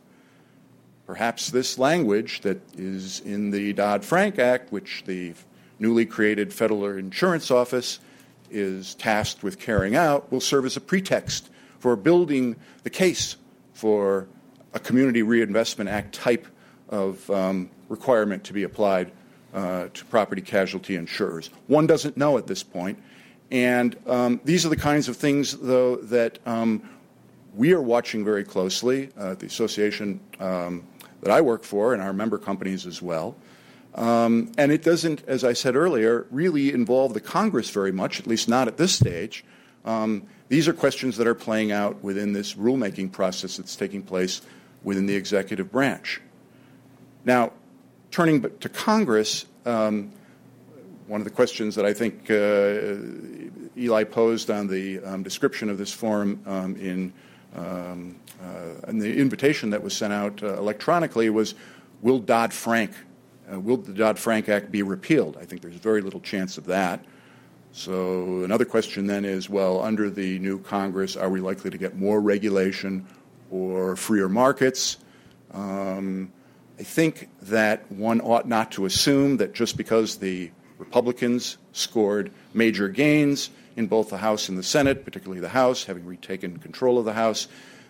Perhaps 1.07 1.49
this 1.49 1.79
language 1.79 2.41
that 2.41 2.61
is 2.77 3.19
in 3.21 3.49
the 3.49 3.73
Dodd 3.73 4.05
Frank 4.05 4.37
Act, 4.37 4.71
which 4.71 5.03
the 5.07 5.33
newly 5.79 6.05
created 6.05 6.53
Federal 6.53 6.85
Insurance 6.85 7.49
Office 7.49 7.99
is 8.51 8.93
tasked 8.95 9.41
with 9.41 9.59
carrying 9.59 9.95
out, 9.95 10.31
will 10.31 10.41
serve 10.41 10.65
as 10.65 10.77
a 10.77 10.81
pretext 10.81 11.49
for 11.79 11.95
building 11.95 12.55
the 12.83 12.89
case 12.89 13.37
for 13.73 14.27
a 14.73 14.79
Community 14.79 15.23
Reinvestment 15.23 15.89
Act 15.89 16.13
type 16.13 16.45
of 16.89 17.27
um, 17.31 17.69
requirement 17.87 18.43
to 18.43 18.53
be 18.53 18.63
applied 18.63 19.11
uh, 19.53 19.87
to 19.93 20.05
property 20.05 20.41
casualty 20.41 20.95
insurers. 20.95 21.49
One 21.67 21.87
doesn't 21.87 22.17
know 22.17 22.37
at 22.37 22.45
this 22.45 22.61
point. 22.61 22.99
And 23.51 23.95
um, 24.05 24.39
these 24.43 24.65
are 24.65 24.69
the 24.69 24.75
kinds 24.75 25.07
of 25.07 25.17
things, 25.17 25.57
though, 25.57 25.95
that 25.97 26.39
um, 26.45 26.87
we 27.55 27.73
are 27.73 27.81
watching 27.81 28.23
very 28.23 28.43
closely. 28.43 29.09
Uh, 29.17 29.33
the 29.33 29.47
association 29.47 30.19
um, 30.39 30.87
that 31.21 31.31
I 31.31 31.41
work 31.41 31.63
for 31.63 31.93
and 31.93 32.01
our 32.01 32.13
member 32.13 32.37
companies 32.37 32.85
as 32.85 33.01
well. 33.01 33.35
Um, 33.95 34.51
and 34.57 34.71
it 34.71 34.83
doesn't, 34.83 35.23
as 35.27 35.43
I 35.43 35.53
said 35.53 35.75
earlier, 35.75 36.27
really 36.29 36.71
involve 36.71 37.13
the 37.13 37.19
Congress 37.19 37.69
very 37.69 37.91
much, 37.91 38.19
at 38.19 38.27
least 38.27 38.47
not 38.47 38.67
at 38.67 38.77
this 38.77 38.93
stage. 38.93 39.43
Um, 39.83 40.27
these 40.47 40.67
are 40.67 40.73
questions 40.73 41.17
that 41.17 41.27
are 41.27 41.35
playing 41.35 41.71
out 41.71 42.03
within 42.03 42.33
this 42.33 42.53
rulemaking 42.53 43.11
process 43.11 43.57
that's 43.57 43.75
taking 43.75 44.03
place 44.03 44.41
within 44.83 45.05
the 45.05 45.15
executive 45.15 45.71
branch. 45.71 46.21
Now, 47.25 47.51
turning 48.11 48.41
to 48.41 48.69
Congress, 48.69 49.45
um, 49.65 50.11
one 51.07 51.21
of 51.21 51.25
the 51.25 51.31
questions 51.31 51.75
that 51.75 51.85
I 51.85 51.93
think 51.93 52.29
uh, 52.29 53.38
Eli 53.79 54.03
posed 54.03 54.49
on 54.49 54.67
the 54.67 54.99
um, 54.99 55.23
description 55.23 55.69
of 55.69 55.77
this 55.77 55.91
forum 55.91 56.41
um, 56.45 56.75
in 56.75 57.13
um, 57.55 58.15
uh, 58.41 58.87
and 58.87 59.01
the 59.01 59.17
invitation 59.17 59.71
that 59.71 59.83
was 59.83 59.95
sent 59.95 60.13
out 60.13 60.41
uh, 60.43 60.57
electronically 60.57 61.29
was 61.29 61.55
Will 62.01 62.19
Dodd 62.19 62.53
Frank, 62.53 62.91
uh, 63.51 63.59
will 63.59 63.77
the 63.77 63.93
Dodd 63.93 64.19
Frank 64.19 64.47
Act 64.47 64.71
be 64.71 64.83
repealed? 64.83 65.37
I 65.41 65.45
think 65.45 65.61
there's 65.61 65.75
very 65.75 66.01
little 66.01 66.21
chance 66.21 66.57
of 66.57 66.65
that. 66.67 67.03
So, 67.71 68.43
another 68.43 68.65
question 68.65 69.07
then 69.07 69.25
is 69.25 69.49
well, 69.49 69.81
under 69.81 70.09
the 70.09 70.39
new 70.39 70.59
Congress, 70.59 71.15
are 71.15 71.29
we 71.29 71.39
likely 71.39 71.69
to 71.69 71.77
get 71.77 71.97
more 71.97 72.19
regulation 72.19 73.05
or 73.51 73.95
freer 73.95 74.29
markets? 74.29 74.97
Um, 75.51 76.31
I 76.79 76.83
think 76.83 77.29
that 77.43 77.91
one 77.91 78.21
ought 78.21 78.47
not 78.47 78.71
to 78.73 78.85
assume 78.85 79.37
that 79.37 79.53
just 79.53 79.75
because 79.75 80.17
the 80.17 80.51
Republicans 80.77 81.57
scored 81.73 82.31
major 82.53 82.87
gains 82.87 83.49
in 83.79 83.87
both 83.87 84.09
the 84.09 84.17
House 84.17 84.49
and 84.49 84.57
the 84.57 84.63
Senate, 84.63 85.05
particularly 85.05 85.39
the 85.39 85.49
House, 85.49 85.85
having 85.85 86.05
retaken 86.05 86.59
control 86.59 86.99
of 86.99 87.05
the 87.05 87.13
House, 87.13 87.47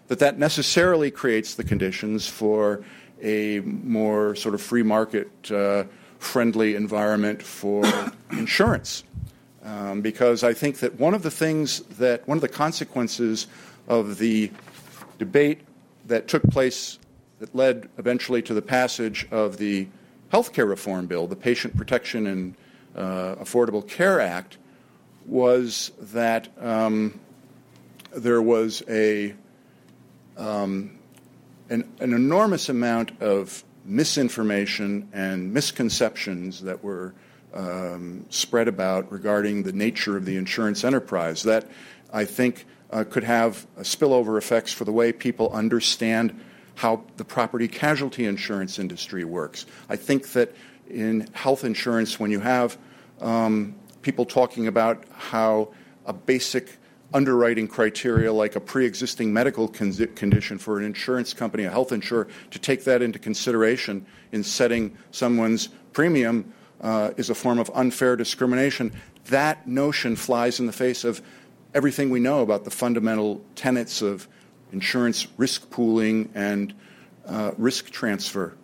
that 0.08 0.20
that 0.20 0.38
necessarily 0.38 1.10
creates 1.10 1.56
the 1.56 1.64
conditions 1.64 2.28
for 2.28 2.84
a 3.24 3.60
more 3.62 4.36
sort 4.36 4.54
of 4.54 4.62
free 4.62 4.84
market 4.84 5.30
uh, 5.52 5.84
friendly 6.20 6.76
environment 6.76 7.42
for 7.42 7.84
insurance. 8.32 9.04
Um, 9.64 10.02
because 10.02 10.44
I 10.44 10.54
think 10.54 10.78
that 10.78 11.00
one 11.00 11.16
of 11.16 11.24
the 11.24 11.32
things 11.32 11.80
that, 11.98 12.28
one 12.28 12.38
of 12.38 12.42
the 12.42 12.48
consequences 12.48 13.48
of 13.88 14.20
the 14.20 14.52
debate 15.18 15.62
that 16.06 16.28
took 16.28 16.44
place 16.44 17.00
that 17.40 17.54
led 17.56 17.90
eventually 17.98 18.42
to 18.44 18.54
the 18.54 18.62
passage 18.62 19.28
of 19.32 19.58
the 19.58 19.88
healthcare 20.32 20.70
reform 20.70 21.08
bill, 21.08 21.26
the 21.26 21.36
Patient 21.36 21.76
Protection 21.76 22.28
and 22.28 22.56
uh, 22.96 23.36
Affordable 23.36 23.86
Care 23.86 24.20
Act, 24.20 24.58
was 25.30 25.92
that 26.00 26.50
um, 26.60 27.20
there 28.16 28.42
was 28.42 28.82
a 28.90 29.34
um, 30.38 30.98
an, 31.70 31.88
an 32.00 32.14
enormous 32.14 32.70
amount 32.70 33.22
of 33.22 33.64
misinformation 33.86 35.08
and 35.14 35.54
misconceptions 35.54 36.62
that 36.62 36.84
were 36.84 37.14
um, 37.54 38.26
spread 38.30 38.68
about 38.68 39.12
regarding 39.12 39.64
the 39.64 39.72
nature 39.72 40.18
of 40.18 40.26
the 40.26 40.38
insurance 40.38 40.84
enterprise 40.84 41.44
that 41.44 41.68
I 42.12 42.26
think 42.26 42.66
uh, 42.92 43.04
could 43.04 43.24
have 43.24 43.68
spillover 43.80 44.38
effects 44.38 44.72
for 44.74 44.86
the 44.86 44.92
way 44.92 45.12
people 45.12 45.52
understand 45.52 46.40
how 46.76 47.04
the 47.18 47.26
property 47.26 47.68
casualty 47.68 48.26
insurance 48.26 48.80
industry 48.80 49.24
works. 49.24 49.66
I 49.90 49.96
think 49.96 50.32
that 50.32 50.56
in 50.90 51.28
health 51.34 51.64
insurance 51.64 52.20
when 52.20 52.32
you 52.32 52.40
have 52.40 52.78
um, 53.22 53.76
people 54.02 54.26
talking 54.26 54.68
about 54.68 55.04
how 55.12 55.70
a 56.06 56.14
basic 56.14 56.78
underwriting 57.14 57.68
criteria 57.68 58.32
like 58.32 58.56
a 58.56 58.60
pre-existing 58.60 59.34
medical 59.34 59.68
con- 59.68 59.94
condition 60.16 60.58
for 60.58 60.78
an 60.78 60.86
insurance 60.86 61.34
company, 61.34 61.64
a 61.64 61.70
health 61.70 61.92
insurer, 61.92 62.28
to 62.52 62.60
take 62.60 62.84
that 62.84 63.02
into 63.02 63.18
consideration 63.18 64.06
in 64.32 64.44
setting 64.44 64.96
someone's 65.12 65.70
premium 65.94 66.54
uh, 66.82 67.12
is 67.18 67.30
a 67.30 67.36
form 67.36 67.60
of 67.60 67.70
unfair 67.74 68.16
discrimination. 68.16 68.92
That 69.26 69.68
notion 69.68 70.16
flies 70.16 70.60
in 70.60 70.66
the 70.66 70.72
face 70.72 71.04
of 71.04 71.22
everything 71.74 72.10
we 72.10 72.20
know 72.20 72.42
about 72.42 72.64
the 72.64 72.72
fundamental 72.72 73.44
tenets 73.56 74.02
of 74.02 74.28
insurance 74.72 75.28
risk 75.38 75.70
pooling 75.70 76.30
and 76.36 76.74
uh, 77.26 77.52
risk 77.58 77.90
transfer. 77.90 78.56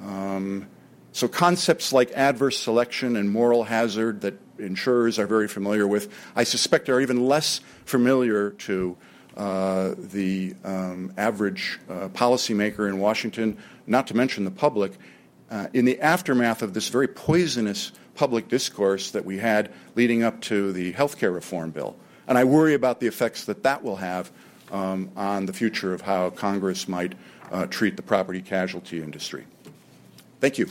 Um, 0.00 0.66
so 1.12 1.28
concepts 1.28 1.92
like 1.92 2.12
adverse 2.12 2.58
selection 2.58 3.16
and 3.16 3.30
moral 3.30 3.64
hazard 3.64 4.22
that 4.22 4.34
insurers 4.60 5.18
are 5.18 5.26
very 5.26 5.48
familiar 5.48 5.86
with, 5.86 6.12
I 6.36 6.44
suspect 6.44 6.88
are 6.88 7.00
even 7.00 7.26
less 7.26 7.60
familiar 7.84 8.50
to 8.50 8.96
uh, 9.36 9.94
the 9.96 10.54
um, 10.64 11.12
average 11.16 11.78
uh, 11.88 12.08
policymaker 12.08 12.88
in 12.88 12.98
Washington, 12.98 13.56
not 13.86 14.06
to 14.08 14.16
mention 14.16 14.44
the 14.44 14.50
public. 14.50 14.92
Uh, 15.50 15.66
in 15.72 15.84
the 15.84 16.00
aftermath 16.00 16.62
of 16.62 16.74
this 16.74 16.88
very 16.88 17.08
poisonous 17.08 17.92
public 18.14 18.48
discourse 18.48 19.10
that 19.10 19.24
we 19.24 19.38
had 19.38 19.72
leading 19.94 20.22
up 20.22 20.40
to 20.42 20.72
the 20.72 20.92
health 20.92 21.18
care 21.18 21.32
reform 21.32 21.70
bill. 21.70 21.96
And 22.28 22.36
I 22.38 22.44
worry 22.44 22.74
about 22.74 23.00
the 23.00 23.06
effects 23.06 23.44
that 23.46 23.62
that 23.62 23.82
will 23.82 23.96
have 23.96 24.30
um, 24.70 25.10
on 25.16 25.46
the 25.46 25.52
future 25.52 25.92
of 25.92 26.02
how 26.02 26.30
Congress 26.30 26.86
might 26.86 27.14
uh, 27.50 27.66
treat 27.66 27.96
the 27.96 28.02
property 28.02 28.40
casualty 28.40 29.02
industry. 29.02 29.44
Thank 30.40 30.58
you. 30.58 30.68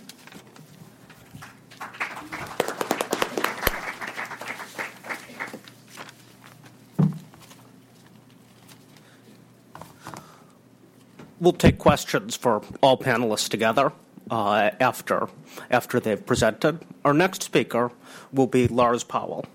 We'll 11.39 11.53
take 11.53 11.77
questions 11.77 12.35
for 12.35 12.61
all 12.81 12.97
panelists 12.97 13.47
together 13.47 13.93
uh, 14.29 14.71
after 14.79 15.29
after 15.71 15.99
they've 15.99 16.25
presented. 16.25 16.79
Our 17.05 17.13
next 17.13 17.43
speaker 17.43 17.91
will 18.33 18.47
be 18.47 18.67
Lars 18.67 19.03
Powell. 19.03 19.45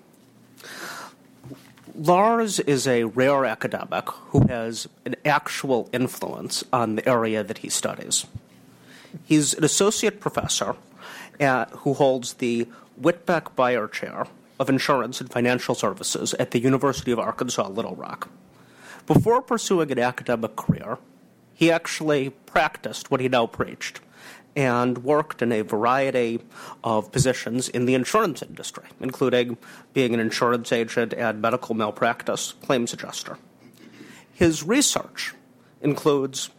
Lars 1.94 2.58
is 2.60 2.88
a 2.88 3.04
rare 3.04 3.44
academic 3.44 4.08
who 4.30 4.46
has 4.48 4.88
an 5.04 5.14
actual 5.24 5.88
influence 5.92 6.64
on 6.72 6.96
the 6.96 7.08
area 7.08 7.44
that 7.44 7.58
he 7.58 7.68
studies. 7.68 8.26
He's 9.24 9.54
an 9.54 9.62
associate 9.62 10.18
professor 10.20 10.74
at, 11.38 11.70
who 11.70 11.94
holds 11.94 12.34
the 12.34 12.66
Whitbeck 13.00 13.54
Beyer 13.54 13.86
Chair 13.86 14.26
of 14.58 14.68
Insurance 14.68 15.20
and 15.20 15.30
Financial 15.30 15.74
Services 15.74 16.34
at 16.34 16.50
the 16.50 16.58
University 16.60 17.12
of 17.12 17.18
Arkansas 17.20 17.68
Little 17.68 17.94
Rock. 17.94 18.28
Before 19.06 19.40
pursuing 19.42 19.92
an 19.92 19.98
academic 19.98 20.56
career, 20.56 20.98
he 21.54 21.70
actually 21.70 22.30
practiced 22.30 23.10
what 23.10 23.20
he 23.20 23.28
now 23.28 23.46
preached 23.46 24.00
and 24.56 24.98
worked 24.98 25.42
in 25.42 25.50
a 25.52 25.62
variety 25.62 26.40
of 26.84 27.10
positions 27.10 27.68
in 27.68 27.86
the 27.86 27.94
insurance 27.94 28.42
industry, 28.42 28.84
including 29.00 29.56
being 29.92 30.14
an 30.14 30.20
insurance 30.20 30.72
agent 30.72 31.12
and 31.14 31.40
medical 31.40 31.74
malpractice 31.74 32.52
claims 32.62 32.92
adjuster. 32.92 33.38
His 34.32 34.62
research 34.62 35.34
includes 35.80 36.50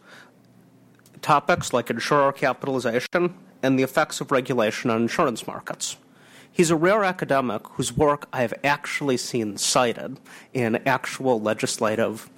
topics 1.22 1.72
like 1.72 1.90
insurer 1.90 2.32
capitalization 2.32 3.34
and 3.62 3.78
the 3.78 3.82
effects 3.82 4.20
of 4.20 4.30
regulation 4.30 4.90
on 4.90 5.02
insurance 5.02 5.46
markets. 5.46 5.96
He's 6.52 6.70
a 6.70 6.76
rare 6.76 7.04
academic 7.04 7.66
whose 7.68 7.94
work 7.94 8.28
I 8.32 8.40
have 8.40 8.54
actually 8.64 9.18
seen 9.18 9.58
cited 9.58 10.18
in 10.54 10.76
actual 10.86 11.40
legislative 11.40 12.30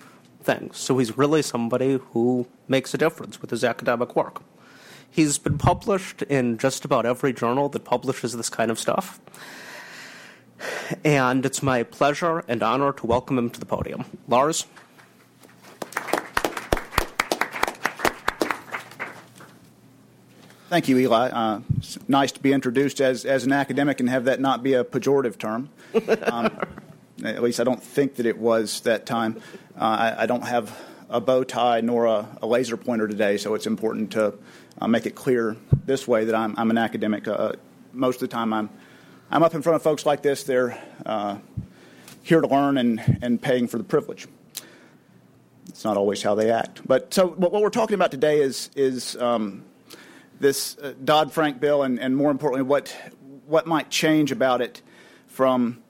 things. 0.48 0.78
So 0.78 0.96
he's 0.96 1.18
really 1.18 1.42
somebody 1.42 2.00
who 2.12 2.46
makes 2.68 2.94
a 2.94 2.98
difference 2.98 3.42
with 3.42 3.50
his 3.50 3.62
academic 3.62 4.16
work. 4.16 4.40
He's 5.10 5.36
been 5.36 5.58
published 5.58 6.22
in 6.22 6.56
just 6.56 6.86
about 6.86 7.04
every 7.04 7.34
journal 7.34 7.68
that 7.68 7.84
publishes 7.84 8.32
this 8.34 8.48
kind 8.48 8.70
of 8.70 8.78
stuff. 8.78 9.20
And 11.04 11.44
it's 11.44 11.62
my 11.62 11.82
pleasure 11.82 12.44
and 12.48 12.62
honor 12.62 12.92
to 12.94 13.06
welcome 13.06 13.36
him 13.36 13.50
to 13.50 13.60
the 13.60 13.66
podium. 13.66 14.06
Lars? 14.26 14.64
Thank 20.70 20.88
you, 20.88 20.96
Eli. 20.98 21.28
Uh, 21.28 21.60
nice 22.08 22.32
to 22.32 22.40
be 22.40 22.52
introduced 22.54 23.02
as, 23.02 23.26
as 23.26 23.44
an 23.44 23.52
academic 23.52 24.00
and 24.00 24.08
have 24.08 24.24
that 24.24 24.40
not 24.40 24.62
be 24.62 24.72
a 24.72 24.82
pejorative 24.84 25.36
term. 25.36 25.68
Um, 26.22 26.50
at 27.24 27.42
least 27.42 27.60
I 27.60 27.64
don't 27.64 27.82
think 27.82 28.16
that 28.16 28.26
it 28.26 28.38
was 28.38 28.80
that 28.80 29.06
time. 29.06 29.40
Uh, 29.76 30.14
I, 30.18 30.22
I, 30.22 30.26
don't 30.26 30.44
have 30.44 30.76
a 31.10 31.20
bow 31.20 31.44
tie 31.44 31.80
nor 31.80 32.06
a, 32.06 32.28
a, 32.42 32.46
laser 32.46 32.76
pointer 32.76 33.08
today, 33.08 33.36
so 33.36 33.54
it's 33.54 33.66
important 33.66 34.12
to 34.12 34.34
uh, 34.80 34.88
make 34.88 35.06
it 35.06 35.14
clear 35.14 35.56
this 35.84 36.06
way 36.06 36.24
that 36.24 36.34
I'm, 36.34 36.54
I'm 36.56 36.70
an 36.70 36.78
academic. 36.78 37.26
Uh, 37.26 37.52
most 37.92 38.16
of 38.16 38.20
the 38.20 38.28
time, 38.28 38.52
I'm 38.52 38.70
I'm 39.30 39.42
up 39.42 39.54
in 39.54 39.62
front 39.62 39.76
of 39.76 39.82
folks 39.82 40.06
like 40.06 40.22
this. 40.22 40.44
They're 40.44 40.82
uh, 41.04 41.38
here 42.22 42.40
to 42.40 42.46
learn 42.46 42.78
and, 42.78 43.18
and 43.20 43.40
paying 43.40 43.68
for 43.68 43.78
the 43.78 43.84
privilege. 43.84 44.26
It's 45.68 45.84
not 45.84 45.96
always 45.96 46.22
how 46.22 46.34
they 46.34 46.50
act. 46.50 46.86
But 46.86 47.12
so 47.12 47.28
what, 47.28 47.52
what 47.52 47.62
we're 47.62 47.70
talking 47.70 47.94
about 47.94 48.10
today 48.10 48.40
is 48.40 48.70
is 48.74 49.16
um, 49.16 49.64
this 50.40 50.78
uh, 50.78 50.94
Dodd 51.04 51.32
Frank 51.32 51.60
bill, 51.60 51.82
and, 51.82 51.98
and 51.98 52.16
more 52.16 52.30
importantly, 52.30 52.62
what 52.62 52.94
what 53.46 53.66
might 53.66 53.90
change 53.90 54.32
about 54.32 54.60
it 54.60 54.82
from 55.26 55.82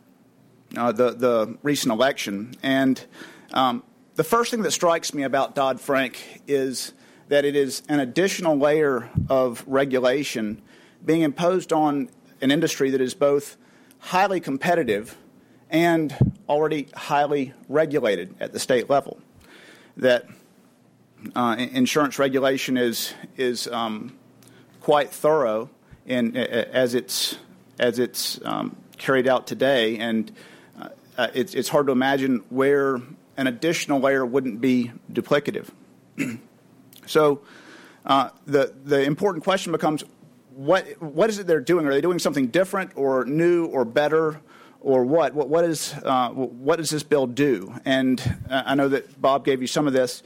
uh, 0.76 0.92
the, 0.92 1.10
the 1.12 1.58
recent 1.62 1.92
election. 1.92 2.54
And 2.62 3.04
um, 3.52 3.82
the 4.16 4.24
first 4.24 4.50
thing 4.50 4.62
that 4.62 4.72
strikes 4.72 5.14
me 5.14 5.22
about 5.22 5.54
Dodd 5.54 5.80
Frank 5.80 6.42
is 6.46 6.92
that 7.28 7.44
it 7.44 7.56
is 7.56 7.82
an 7.88 8.00
additional 8.00 8.56
layer 8.56 9.10
of 9.28 9.64
regulation 9.66 10.62
being 11.04 11.22
imposed 11.22 11.72
on 11.72 12.10
an 12.40 12.50
industry 12.50 12.90
that 12.90 13.00
is 13.00 13.14
both 13.14 13.56
highly 13.98 14.40
competitive 14.40 15.16
and 15.70 16.14
already 16.48 16.88
highly 16.94 17.52
regulated 17.68 18.34
at 18.40 18.52
the 18.52 18.58
state 18.58 18.88
level. 18.88 19.18
That 19.96 20.26
uh, 21.34 21.56
insurance 21.58 22.18
regulation 22.18 22.76
is 22.76 23.12
is 23.36 23.66
um, 23.68 24.16
quite 24.80 25.10
thorough 25.10 25.68
in 26.06 26.36
as 26.36 26.94
it's 26.94 27.36
as 27.78 27.98
it's 27.98 28.40
um, 28.44 28.76
carried 28.96 29.28
out 29.28 29.46
today, 29.46 29.98
and 29.98 30.30
uh, 31.18 31.28
it's, 31.34 31.54
it's 31.54 31.68
hard 31.68 31.86
to 31.86 31.92
imagine 31.92 32.44
where 32.48 33.02
an 33.36 33.46
additional 33.46 34.00
layer 34.00 34.24
wouldn't 34.24 34.60
be 34.60 34.92
duplicative. 35.12 35.68
so 37.06 37.40
uh, 38.06 38.30
the, 38.46 38.72
the 38.84 39.02
important 39.02 39.44
question 39.44 39.72
becomes 39.72 40.04
what, 40.54 40.86
what 41.02 41.28
is 41.28 41.38
it 41.38 41.46
they're 41.46 41.60
doing? 41.60 41.86
Are 41.86 41.92
they 41.92 42.00
doing 42.00 42.18
something 42.18 42.46
different 42.48 42.92
or 42.96 43.24
new 43.24 43.66
or 43.66 43.84
better 43.84 44.40
or 44.80 45.04
what? 45.04 45.34
What, 45.34 45.48
what, 45.48 45.64
is, 45.64 45.94
uh, 46.04 46.30
what 46.30 46.76
does 46.76 46.90
this 46.90 47.02
bill 47.02 47.26
do? 47.26 47.74
And 47.84 48.20
uh, 48.48 48.62
I 48.66 48.74
know 48.74 48.88
that 48.88 49.20
Bob 49.20 49.44
gave 49.44 49.60
you 49.60 49.66
some 49.66 49.86
of 49.86 49.92
this. 49.92 50.22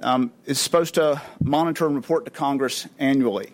Um, 0.00 0.32
it's 0.44 0.60
supposed 0.60 0.94
to 0.94 1.22
monitor 1.42 1.86
and 1.86 1.94
report 1.94 2.24
to 2.24 2.30
Congress 2.30 2.88
annually. 2.98 3.52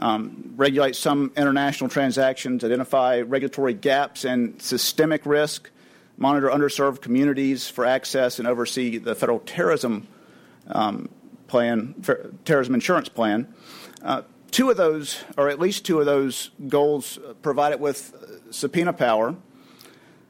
Um, 0.00 0.54
regulate 0.56 0.96
some 0.96 1.32
international 1.36 1.90
transactions, 1.90 2.62
identify 2.62 3.20
regulatory 3.20 3.74
gaps 3.74 4.24
and 4.24 4.60
systemic 4.60 5.24
risk, 5.24 5.70
monitor 6.18 6.48
underserved 6.48 7.00
communities 7.00 7.68
for 7.68 7.86
access, 7.86 8.38
and 8.38 8.46
oversee 8.46 8.98
the 8.98 9.14
federal 9.14 9.38
terrorism 9.40 10.06
um, 10.66 11.08
plan, 11.46 11.94
terrorism 12.44 12.74
insurance 12.74 13.08
plan. 13.08 13.52
Uh, 14.02 14.22
two 14.50 14.70
of 14.70 14.76
those, 14.76 15.24
or 15.36 15.48
at 15.48 15.58
least 15.58 15.86
two 15.86 16.00
of 16.00 16.06
those 16.06 16.50
goals, 16.68 17.18
uh, 17.18 17.32
provide 17.34 17.72
it 17.72 17.80
with 17.80 18.12
uh, 18.14 18.52
subpoena 18.52 18.92
power, 18.92 19.34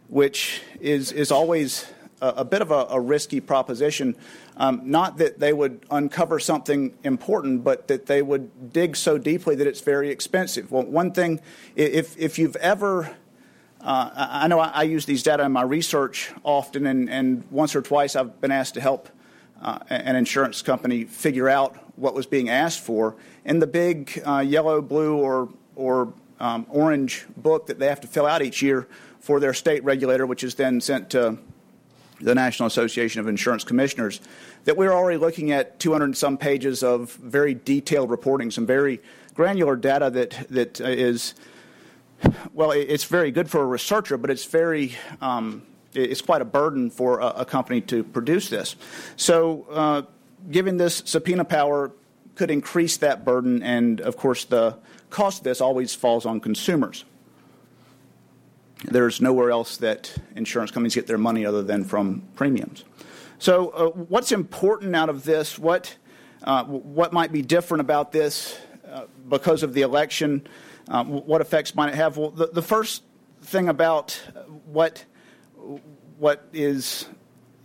which 0.09 0.63
is 0.81 1.11
is 1.13 1.33
always 1.33 1.87
a, 2.21 2.29
a 2.29 2.45
bit 2.45 2.63
of 2.63 2.71
a, 2.71 2.87
a 2.91 3.01
risky 3.01 3.41
proposition. 3.41 4.15
Um, 4.57 4.83
not 4.85 5.19
that 5.19 5.39
they 5.39 5.53
would 5.53 5.87
uncover 5.91 6.41
something 6.41 6.99
important, 7.05 7.63
but 7.63 7.89
that 7.89 8.07
they 8.07 8.23
would 8.23 8.73
dig 8.73 8.97
so 8.97 9.17
deeply 9.17 9.55
that 9.55 9.67
it's 9.67 9.81
very 9.81 10.11
expensive. 10.11 10.71
Well, 10.71 10.85
one 10.85 11.13
thing, 11.13 11.41
if 11.77 12.17
if 12.19 12.39
you've 12.39 12.57
ever 12.57 13.17
uh, 13.81 14.11
I 14.15 14.49
know 14.49 14.59
I, 14.59 14.69
I, 14.69 14.83
use 14.83 15.07
these 15.07 15.23
data 15.23 15.45
in 15.45 15.53
my 15.53 15.63
research 15.63 16.33
often, 16.43 16.87
and, 16.87 17.09
and, 17.09 17.45
once 17.51 17.77
or 17.77 17.83
twice 17.83 18.17
I've 18.17 18.41
been 18.41 18.51
asked 18.51 18.75
to 18.75 18.81
help 18.81 19.09
uh, 19.63 19.79
an 19.89 20.17
insurance 20.17 20.63
company 20.63 21.05
figure 21.05 21.49
out 21.49 21.77
what 21.97 22.15
was 22.15 22.27
being 22.27 22.49
asked 22.49 22.81
for. 22.81 23.15
In 23.45 23.61
the 23.61 23.67
big 23.67 24.21
uh, 24.27 24.39
yellow, 24.41 24.83
blue, 24.83 25.17
or, 25.17 25.49
or 25.77 26.13
um, 26.41 26.67
orange 26.69 27.27
book 27.37 27.67
that 27.67 27.79
they 27.79 27.87
have 27.87 28.01
to 28.01 28.09
fill 28.09 28.27
out 28.27 28.43
each 28.43 28.63
year 28.63 28.89
for 29.21 29.39
their 29.39 29.55
state 29.55 29.85
regulator, 29.85 30.27
which 30.27 30.43
is 30.43 30.57
then 30.57 30.81
sent 30.81 31.11
to 31.11 31.39
the 32.21 32.35
National 32.35 32.67
Association 32.67 33.21
of 33.21 33.29
Insurance 33.29 33.63
Commissioners, 33.63 34.21
that 34.65 34.77
we're 34.77 34.93
already 34.93 35.19
looking 35.19 35.53
at 35.53 35.79
200 35.79 36.17
some 36.17 36.37
pages 36.37 36.83
of 36.83 37.13
very 37.15 37.55
detailed 37.55 38.11
reporting, 38.11 38.51
some 38.51 38.67
very 38.67 39.01
granular 39.35 39.77
data 39.77 40.11
that 40.11 40.47
that 40.51 40.81
is 40.81 41.35
well, 42.53 42.71
it's 42.73 43.05
very 43.05 43.31
good 43.31 43.51
for 43.51 43.63
a 43.63 43.67
researcher, 43.67 44.17
but 44.17 44.31
it's 44.31 44.45
very 44.45 44.97
um, 45.21 45.63
it's 45.95 46.21
quite 46.21 46.43
a 46.43 46.45
burden 46.45 46.91
for 46.91 47.21
a, 47.21 47.27
a, 47.29 47.45
company 47.45 47.81
to 47.81 48.05
produce 48.05 48.51
this. 48.51 48.77
So, 49.17 49.67
uh, 49.71 50.03
giving 50.51 50.77
this 50.77 51.03
subpoena 51.05 51.45
power 51.45 51.93
could 52.35 52.51
increase 52.51 52.99
that 52.99 53.25
burden, 53.25 53.63
and 53.63 54.01
of 54.01 54.17
course, 54.17 54.45
the 54.45 54.77
cost 55.11 55.39
of 55.39 55.45
this 55.45 55.61
always 55.61 55.95
falls 55.95 56.27
on 56.27 56.41
consumers. 56.41 57.05
There's 58.85 59.21
nowhere 59.21 59.51
else 59.51 59.79
that 59.79 60.15
insurance 60.37 60.71
companies 60.71 60.95
get 60.95 61.07
their 61.07 61.19
money 61.19 61.45
other 61.45 61.63
than 61.63 61.85
from 61.85 62.23
premiums. 62.37 62.85
So, 63.39 63.71
uh, 63.71 63.89
what's 63.91 64.31
important 64.31 64.95
out 64.95 65.09
of 65.09 65.25
this? 65.25 65.59
What 65.59 65.97
uh, 66.45 66.65
what 66.65 67.13
might 67.13 67.33
be 67.33 67.43
different 67.43 67.81
about 67.81 68.13
this 68.13 68.57
uh, 68.89 69.05
because 69.29 69.63
of 69.63 69.75
the 69.75 69.83
election? 69.83 70.47
Uh, 70.89 71.05
what 71.05 71.41
effects 71.41 71.75
might 71.75 71.91
it 71.91 71.95
have? 71.97 72.17
Well, 72.17 72.31
the, 72.31 72.47
the 72.47 72.63
first 72.63 73.03
thing 73.43 73.69
about 73.69 74.21
what 74.65 75.05
what 76.19 76.49
is 76.53 77.07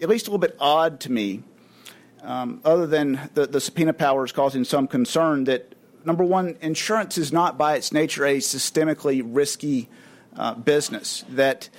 at 0.01 0.09
least 0.09 0.27
a 0.27 0.29
little 0.29 0.39
bit 0.39 0.55
odd 0.59 0.99
to 1.01 1.11
me, 1.11 1.41
um, 2.21 2.61
other 2.65 2.85
than 2.85 3.29
the, 3.33 3.47
the 3.47 3.61
subpoena 3.61 3.93
powers 3.93 4.31
causing 4.31 4.63
some 4.63 4.87
concern, 4.87 5.45
that 5.45 5.73
number 6.05 6.23
one, 6.23 6.57
insurance 6.61 7.17
is 7.17 7.31
not 7.31 7.57
by 7.57 7.75
its 7.75 7.91
nature 7.91 8.25
a 8.25 8.37
systemically 8.37 9.23
risky 9.25 9.89
uh, 10.35 10.55
business. 10.55 11.23
That 11.29 11.69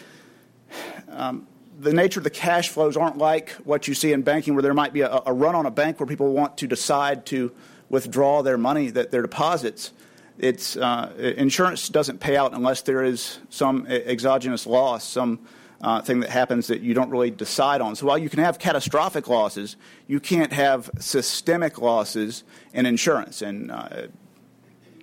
um, 1.08 1.46
the 1.78 1.92
nature 1.92 2.20
of 2.20 2.24
the 2.24 2.30
cash 2.30 2.70
flows 2.70 2.96
aren't 2.96 3.18
like 3.18 3.50
what 3.64 3.86
you 3.86 3.94
see 3.94 4.12
in 4.12 4.22
banking, 4.22 4.54
where 4.54 4.62
there 4.62 4.74
might 4.74 4.92
be 4.92 5.02
a, 5.02 5.22
a, 5.26 5.32
run 5.32 5.54
on 5.54 5.66
a 5.66 5.70
bank 5.70 6.00
where 6.00 6.06
people 6.06 6.32
want 6.32 6.56
to 6.58 6.66
decide 6.66 7.26
to 7.26 7.52
withdraw 7.88 8.42
their 8.42 8.58
money, 8.58 8.90
that 8.90 9.10
their 9.10 9.22
deposits. 9.22 9.92
It's 10.38 10.76
uh, 10.76 11.12
insurance 11.36 11.88
doesn't 11.88 12.18
pay 12.18 12.36
out 12.36 12.54
unless 12.54 12.82
there 12.82 13.04
is 13.04 13.38
some 13.50 13.86
exogenous 13.86 14.66
loss, 14.66 15.04
some 15.04 15.40
uh, 15.80 16.00
thing 16.00 16.20
that 16.20 16.30
happens 16.30 16.66
that 16.68 16.80
you 16.80 16.94
don't 16.94 17.10
really 17.10 17.30
decide 17.30 17.80
on. 17.80 17.94
So 17.94 18.06
while 18.06 18.18
you 18.18 18.28
can 18.28 18.40
have 18.40 18.58
catastrophic 18.58 19.28
losses, 19.28 19.76
you 20.06 20.18
can't 20.18 20.52
have 20.52 20.90
systemic 20.98 21.78
losses 21.78 22.42
in 22.72 22.86
insurance. 22.86 23.42
And 23.42 23.70
uh, 23.70 24.06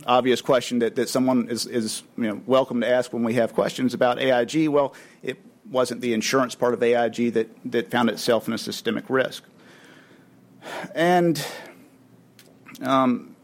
obvious 0.06 0.42
question 0.42 0.80
that, 0.80 0.96
that 0.96 1.08
someone 1.08 1.50
is, 1.50 1.66
is 1.66 2.04
you 2.18 2.24
know, 2.24 2.42
welcome 2.46 2.82
to 2.82 2.90
ask 2.90 3.14
when 3.14 3.24
we 3.24 3.36
have 3.36 3.54
questions 3.54 3.94
about 3.94 4.20
AIG. 4.20 4.68
Well, 4.68 4.94
it 5.24 5.38
wasn't 5.70 6.02
the 6.02 6.14
insurance 6.14 6.56
part 6.56 6.74
of 6.74 6.84
AIG 6.84 7.34
that, 7.34 7.50
that 7.66 7.92
found 7.92 8.10
itself 8.10 8.48
in 8.48 8.54
a 8.54 8.58
systemic 8.58 9.10
risk. 9.10 9.44
And 10.94 11.46
um, 12.82 13.36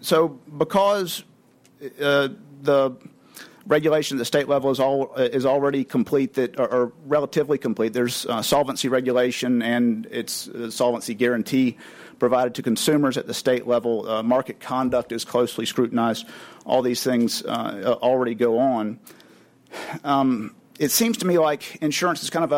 so, 0.00 0.28
because 0.56 1.24
uh, 2.00 2.28
the 2.62 2.96
regulation 3.66 4.16
at 4.16 4.18
the 4.18 4.24
state 4.24 4.48
level 4.48 4.70
is 4.70 4.80
all 4.80 5.14
is 5.14 5.44
already 5.44 5.84
complete 5.84 6.34
that 6.34 6.58
or 6.58 6.92
relatively 7.06 7.58
complete. 7.58 7.92
There's 7.92 8.26
uh, 8.26 8.42
solvency 8.42 8.88
regulation 8.88 9.62
and 9.62 10.06
its 10.06 10.48
uh, 10.48 10.70
solvency 10.70 11.14
guarantee 11.14 11.76
provided 12.18 12.54
to 12.54 12.62
consumers 12.62 13.16
at 13.16 13.26
the 13.26 13.34
state 13.34 13.66
level. 13.66 14.08
Uh, 14.08 14.22
market 14.22 14.58
conduct 14.58 15.12
is 15.12 15.24
closely 15.24 15.66
scrutinized. 15.66 16.26
All 16.64 16.82
these 16.82 17.02
things 17.02 17.44
uh, 17.44 17.96
already 18.02 18.34
go 18.34 18.58
on. 18.58 18.98
Um, 20.02 20.54
it 20.78 20.90
seems 20.90 21.18
to 21.18 21.26
me 21.26 21.38
like 21.38 21.76
insurance 21.76 22.22
is 22.22 22.30
kind 22.30 22.44
of 22.44 22.52
a, 22.52 22.54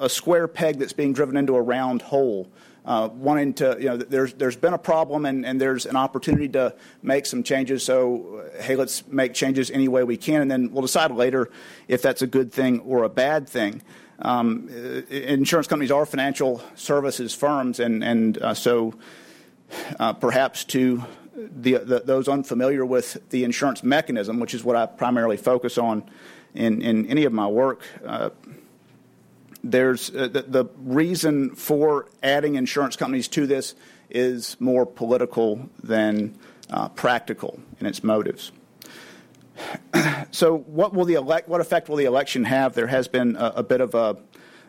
a, 0.00 0.04
a 0.06 0.08
square 0.08 0.48
peg 0.48 0.78
that's 0.78 0.92
being 0.92 1.12
driven 1.12 1.36
into 1.36 1.56
a 1.56 1.62
round 1.62 2.00
hole 2.00 2.48
uh, 2.84 3.08
wanting 3.12 3.54
to, 3.54 3.76
you 3.78 3.86
know, 3.86 3.96
there's, 3.96 4.34
there's 4.34 4.56
been 4.56 4.74
a 4.74 4.78
problem 4.78 5.24
and, 5.24 5.46
and 5.46 5.60
there's 5.60 5.86
an 5.86 5.96
opportunity 5.96 6.48
to 6.48 6.74
make 7.02 7.26
some 7.26 7.42
changes. 7.42 7.84
So, 7.84 8.42
uh, 8.56 8.62
hey, 8.62 8.76
let's 8.76 9.06
make 9.06 9.34
changes 9.34 9.70
any 9.70 9.88
way 9.88 10.02
we 10.02 10.16
can, 10.16 10.42
and 10.42 10.50
then 10.50 10.72
we'll 10.72 10.82
decide 10.82 11.12
later 11.12 11.50
if 11.88 12.02
that's 12.02 12.22
a 12.22 12.26
good 12.26 12.52
thing 12.52 12.80
or 12.80 13.04
a 13.04 13.08
bad 13.08 13.48
thing. 13.48 13.82
Um, 14.18 14.68
uh, 14.70 15.02
insurance 15.12 15.66
companies 15.66 15.90
are 15.90 16.06
financial 16.06 16.62
services 16.74 17.34
firms, 17.34 17.80
and, 17.80 18.02
and 18.02 18.38
uh, 18.38 18.54
so 18.54 18.94
uh, 19.98 20.12
perhaps 20.12 20.64
to 20.64 21.04
the, 21.34 21.78
the, 21.78 22.02
those 22.04 22.28
unfamiliar 22.28 22.84
with 22.84 23.28
the 23.30 23.44
insurance 23.44 23.82
mechanism, 23.82 24.38
which 24.38 24.54
is 24.54 24.64
what 24.64 24.76
I 24.76 24.86
primarily 24.86 25.36
focus 25.36 25.78
on 25.78 26.04
in, 26.54 26.82
in 26.82 27.06
any 27.06 27.24
of 27.24 27.32
my 27.32 27.46
work, 27.46 27.82
uh, 28.06 28.30
there's 29.64 30.10
uh, 30.14 30.28
the, 30.28 30.42
the, 30.42 30.64
reason 30.78 31.54
for 31.54 32.08
adding 32.22 32.56
insurance 32.56 32.96
companies 32.96 33.28
to 33.28 33.46
this 33.46 33.74
is 34.10 34.56
more 34.60 34.84
political 34.84 35.68
than 35.82 36.36
uh, 36.70 36.88
practical 36.88 37.60
in 37.80 37.86
its 37.86 38.02
motives. 38.02 38.52
so, 40.30 40.58
what 40.58 40.94
will 40.94 41.04
the 41.04 41.14
elect, 41.14 41.48
what 41.48 41.60
effect 41.60 41.88
will 41.88 41.96
the 41.96 42.04
election 42.04 42.44
have? 42.44 42.74
There 42.74 42.86
has 42.86 43.08
been 43.08 43.36
a, 43.36 43.52
a 43.56 43.62
bit 43.62 43.80
of 43.80 43.94
a, 43.94 44.16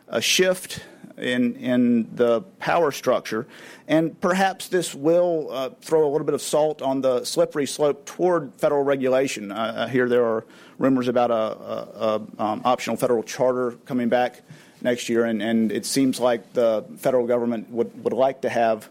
a 0.07 0.21
shift 0.21 0.83
in 1.17 1.55
in 1.55 2.15
the 2.15 2.41
power 2.59 2.91
structure, 2.91 3.47
and 3.87 4.19
perhaps 4.19 4.67
this 4.67 4.93
will 4.93 5.47
uh, 5.51 5.69
throw 5.81 6.07
a 6.07 6.09
little 6.11 6.25
bit 6.25 6.35
of 6.35 6.41
salt 6.41 6.81
on 6.81 7.01
the 7.01 7.23
slippery 7.23 7.65
slope 7.65 8.05
toward 8.05 8.53
federal 8.57 8.83
regulation. 8.83 9.51
Uh, 9.51 9.89
there 9.91 10.25
are 10.25 10.45
rumors 10.77 11.07
about 11.07 11.31
a, 11.31 11.33
a, 11.33 12.21
a 12.39 12.43
um, 12.43 12.61
optional 12.65 12.97
federal 12.97 13.23
charter 13.23 13.71
coming 13.85 14.09
back 14.09 14.41
next 14.83 15.09
year, 15.09 15.25
and, 15.25 15.41
and 15.41 15.71
it 15.71 15.85
seems 15.85 16.19
like 16.19 16.53
the 16.53 16.85
federal 16.97 17.25
government 17.25 17.69
would, 17.69 18.03
would 18.03 18.13
like 18.13 18.41
to 18.41 18.49
have 18.49 18.89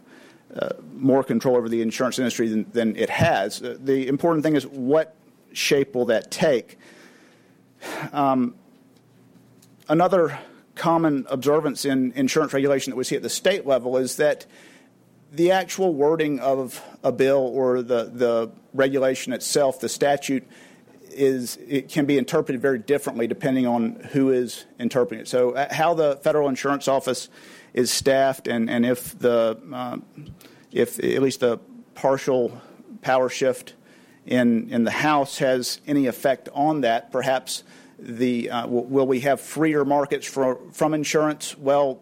uh, 0.55 0.69
more 0.93 1.23
control 1.23 1.55
over 1.55 1.69
the 1.69 1.81
insurance 1.81 2.19
industry 2.19 2.47
than, 2.47 2.69
than 2.71 2.95
it 2.95 3.09
has. 3.09 3.61
Uh, 3.61 3.77
the 3.79 4.07
important 4.07 4.43
thing 4.43 4.55
is 4.55 4.65
what 4.67 5.15
shape 5.51 5.95
will 5.95 6.05
that 6.05 6.29
take? 6.31 6.77
Um, 8.11 8.55
another 9.87 10.39
common 10.75 11.25
observance 11.29 11.85
in 11.85 12.11
insurance 12.13 12.53
regulation 12.53 12.91
that 12.91 12.97
we 12.97 13.03
see 13.03 13.15
at 13.15 13.21
the 13.21 13.29
state 13.29 13.65
level 13.65 13.97
is 13.97 14.17
that 14.17 14.45
the 15.31 15.51
actual 15.51 15.93
wording 15.93 16.39
of 16.39 16.81
a 17.03 17.11
bill 17.11 17.51
or 17.53 17.81
the, 17.81 18.11
the 18.13 18.51
regulation 18.73 19.33
itself, 19.33 19.79
the 19.79 19.89
statute, 19.89 20.47
is 21.13 21.57
it 21.67 21.89
can 21.89 22.05
be 22.05 22.17
interpreted 22.17 22.61
very 22.61 22.79
differently 22.79 23.27
depending 23.27 23.65
on 23.67 23.95
who 24.11 24.31
is 24.31 24.65
interpreting 24.79 25.21
it. 25.21 25.27
So, 25.27 25.51
uh, 25.51 25.73
how 25.73 25.93
the 25.93 26.17
Federal 26.17 26.49
Insurance 26.49 26.87
Office 26.87 27.29
is 27.73 27.91
staffed, 27.91 28.47
and 28.47 28.69
and 28.69 28.85
if 28.85 29.17
the 29.17 29.57
uh, 29.73 29.97
if 30.71 30.99
at 30.99 31.21
least 31.21 31.39
the 31.39 31.59
partial 31.95 32.61
power 33.01 33.29
shift 33.29 33.73
in 34.25 34.69
in 34.69 34.83
the 34.83 34.91
House 34.91 35.37
has 35.37 35.79
any 35.87 36.07
effect 36.07 36.49
on 36.53 36.81
that, 36.81 37.11
perhaps 37.11 37.63
the 37.99 38.49
uh, 38.49 38.67
will, 38.67 38.85
will 38.85 39.07
we 39.07 39.21
have 39.21 39.39
freer 39.39 39.85
markets 39.85 40.27
for, 40.27 40.59
from 40.71 40.93
insurance? 40.93 41.57
Well, 41.57 42.01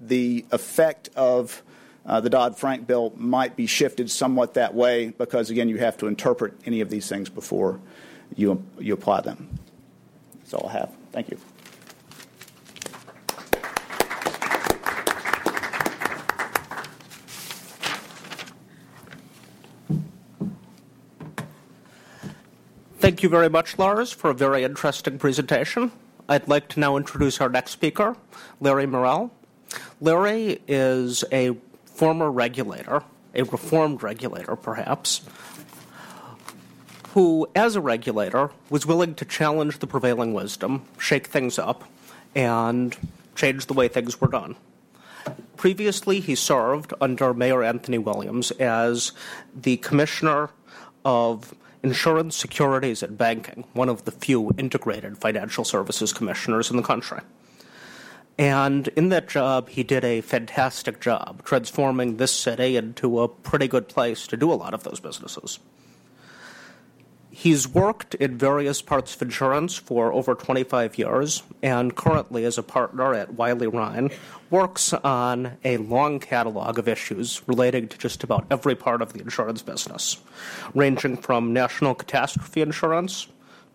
the 0.00 0.44
effect 0.50 1.10
of 1.16 1.62
uh, 2.04 2.20
the 2.20 2.30
Dodd 2.30 2.56
Frank 2.56 2.86
bill 2.86 3.12
might 3.16 3.56
be 3.56 3.66
shifted 3.66 4.10
somewhat 4.10 4.54
that 4.54 4.74
way 4.74 5.08
because, 5.10 5.50
again, 5.50 5.68
you 5.68 5.78
have 5.78 5.96
to 5.98 6.06
interpret 6.06 6.54
any 6.64 6.80
of 6.80 6.88
these 6.88 7.08
things 7.08 7.28
before 7.28 7.80
you, 8.36 8.62
you 8.78 8.94
apply 8.94 9.22
them. 9.22 9.58
That's 10.38 10.54
all 10.54 10.68
I 10.68 10.72
have. 10.72 10.92
Thank 11.12 11.30
you. 11.30 11.38
Thank 22.98 23.22
you 23.22 23.28
very 23.28 23.48
much, 23.48 23.78
Lars, 23.78 24.10
for 24.10 24.30
a 24.30 24.34
very 24.34 24.64
interesting 24.64 25.18
presentation. 25.18 25.92
I'd 26.28 26.48
like 26.48 26.68
to 26.70 26.80
now 26.80 26.96
introduce 26.96 27.40
our 27.40 27.48
next 27.48 27.70
speaker, 27.70 28.16
Larry 28.60 28.86
Mirel. 28.86 29.30
Larry 30.00 30.60
is 30.66 31.24
a 31.30 31.56
former 31.84 32.30
regulator, 32.30 33.02
a 33.34 33.44
reformed 33.44 34.02
regulator 34.02 34.56
perhaps, 34.56 35.20
who, 37.16 37.48
as 37.56 37.74
a 37.74 37.80
regulator, 37.80 38.50
was 38.68 38.84
willing 38.84 39.14
to 39.14 39.24
challenge 39.24 39.78
the 39.78 39.86
prevailing 39.86 40.34
wisdom, 40.34 40.82
shake 40.98 41.26
things 41.26 41.58
up, 41.58 41.82
and 42.34 42.94
change 43.34 43.64
the 43.64 43.72
way 43.72 43.88
things 43.88 44.20
were 44.20 44.28
done. 44.28 44.54
Previously, 45.56 46.20
he 46.20 46.34
served 46.34 46.92
under 47.00 47.32
Mayor 47.32 47.62
Anthony 47.62 47.96
Williams 47.96 48.50
as 48.50 49.12
the 49.54 49.78
Commissioner 49.78 50.50
of 51.06 51.54
Insurance, 51.82 52.36
Securities, 52.36 53.02
and 53.02 53.16
Banking, 53.16 53.64
one 53.72 53.88
of 53.88 54.04
the 54.04 54.12
few 54.12 54.50
integrated 54.58 55.16
financial 55.16 55.64
services 55.64 56.12
commissioners 56.12 56.70
in 56.70 56.76
the 56.76 56.82
country. 56.82 57.20
And 58.36 58.88
in 58.88 59.08
that 59.08 59.26
job, 59.26 59.70
he 59.70 59.84
did 59.84 60.04
a 60.04 60.20
fantastic 60.20 61.00
job 61.00 61.42
transforming 61.44 62.18
this 62.18 62.32
city 62.32 62.76
into 62.76 63.22
a 63.22 63.28
pretty 63.28 63.68
good 63.68 63.88
place 63.88 64.26
to 64.26 64.36
do 64.36 64.52
a 64.52 64.60
lot 64.60 64.74
of 64.74 64.84
those 64.84 65.00
businesses 65.00 65.60
He's 67.38 67.68
worked 67.68 68.14
in 68.14 68.38
various 68.38 68.80
parts 68.80 69.14
of 69.14 69.20
insurance 69.20 69.76
for 69.76 70.10
over 70.10 70.34
25 70.34 70.96
years 70.96 71.42
and 71.62 71.94
currently, 71.94 72.46
as 72.46 72.56
a 72.56 72.62
partner 72.62 73.12
at 73.12 73.34
Wiley 73.34 73.66
Rein 73.66 74.08
works 74.48 74.94
on 74.94 75.58
a 75.62 75.76
long 75.76 76.18
catalog 76.18 76.78
of 76.78 76.88
issues 76.88 77.42
relating 77.46 77.88
to 77.88 77.98
just 77.98 78.24
about 78.24 78.46
every 78.50 78.74
part 78.74 79.02
of 79.02 79.12
the 79.12 79.20
insurance 79.20 79.60
business, 79.60 80.16
ranging 80.74 81.18
from 81.18 81.52
national 81.52 81.94
catastrophe 81.94 82.62
insurance 82.62 83.26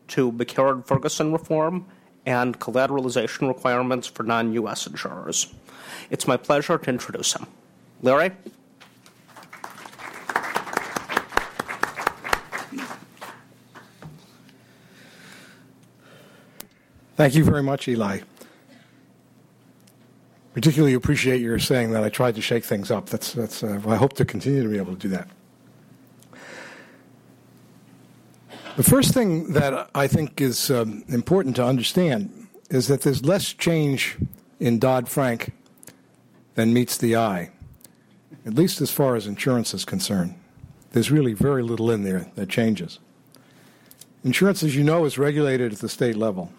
to 0.08 0.32
McCarran 0.32 0.84
Ferguson 0.84 1.32
reform 1.32 1.86
and 2.26 2.60
collateralization 2.60 3.48
requirements 3.48 4.08
for 4.08 4.24
non 4.24 4.54
U.S. 4.54 4.88
insurers. 4.88 5.54
It's 6.10 6.26
my 6.26 6.36
pleasure 6.36 6.80
to 6.80 6.90
introduce 6.90 7.34
him. 7.34 7.46
Larry? 8.02 8.32
Thank 17.22 17.36
you 17.36 17.44
very 17.44 17.62
much, 17.62 17.88
Eli. 17.88 18.22
Particularly 20.56 20.96
appreciate 20.96 21.40
your 21.40 21.60
saying 21.60 21.92
that 21.92 22.04
I 22.04 22.10
tried 22.10 22.34
to 22.34 22.42
shake 22.42 22.64
things 22.64 22.90
up. 22.90 23.10
That's, 23.10 23.34
that's, 23.34 23.64
uh, 23.64 23.80
I 23.86 23.96
hope 23.96 24.14
to 24.14 24.26
continue 24.26 24.64
to 24.64 24.70
be 24.70 24.78
able 24.78 24.94
to 24.94 25.00
do 25.00 25.10
that. 25.10 25.28
The 28.76 28.82
first 28.82 29.14
thing 29.14 29.54
that 29.54 29.88
I 29.94 30.08
think 30.08 30.42
is 30.42 30.72
um, 30.72 31.04
important 31.10 31.56
to 31.58 31.64
understand 31.64 32.48
is 32.72 32.88
that 32.88 33.02
there's 33.04 33.24
less 33.24 33.54
change 33.54 34.18
in 34.60 34.80
Dodd 34.80 35.08
Frank 35.08 35.54
than 36.56 36.74
meets 36.74 36.98
the 36.98 37.18
eye, 37.18 37.52
at 38.48 38.56
least 38.56 38.82
as 38.82 38.90
far 38.90 39.16
as 39.16 39.28
insurance 39.28 39.76
is 39.76 39.86
concerned. 39.86 40.34
There's 40.94 41.12
really 41.12 41.34
very 41.34 41.62
little 41.62 41.92
in 41.92 42.02
there 42.02 42.32
that 42.34 42.50
changes. 42.50 42.98
Insurance, 44.24 44.64
as 44.64 44.76
you 44.76 44.84
know, 44.84 45.06
is 45.06 45.20
regulated 45.20 45.72
at 45.72 45.78
the 45.82 45.90
state 45.90 46.16
level. 46.16 46.52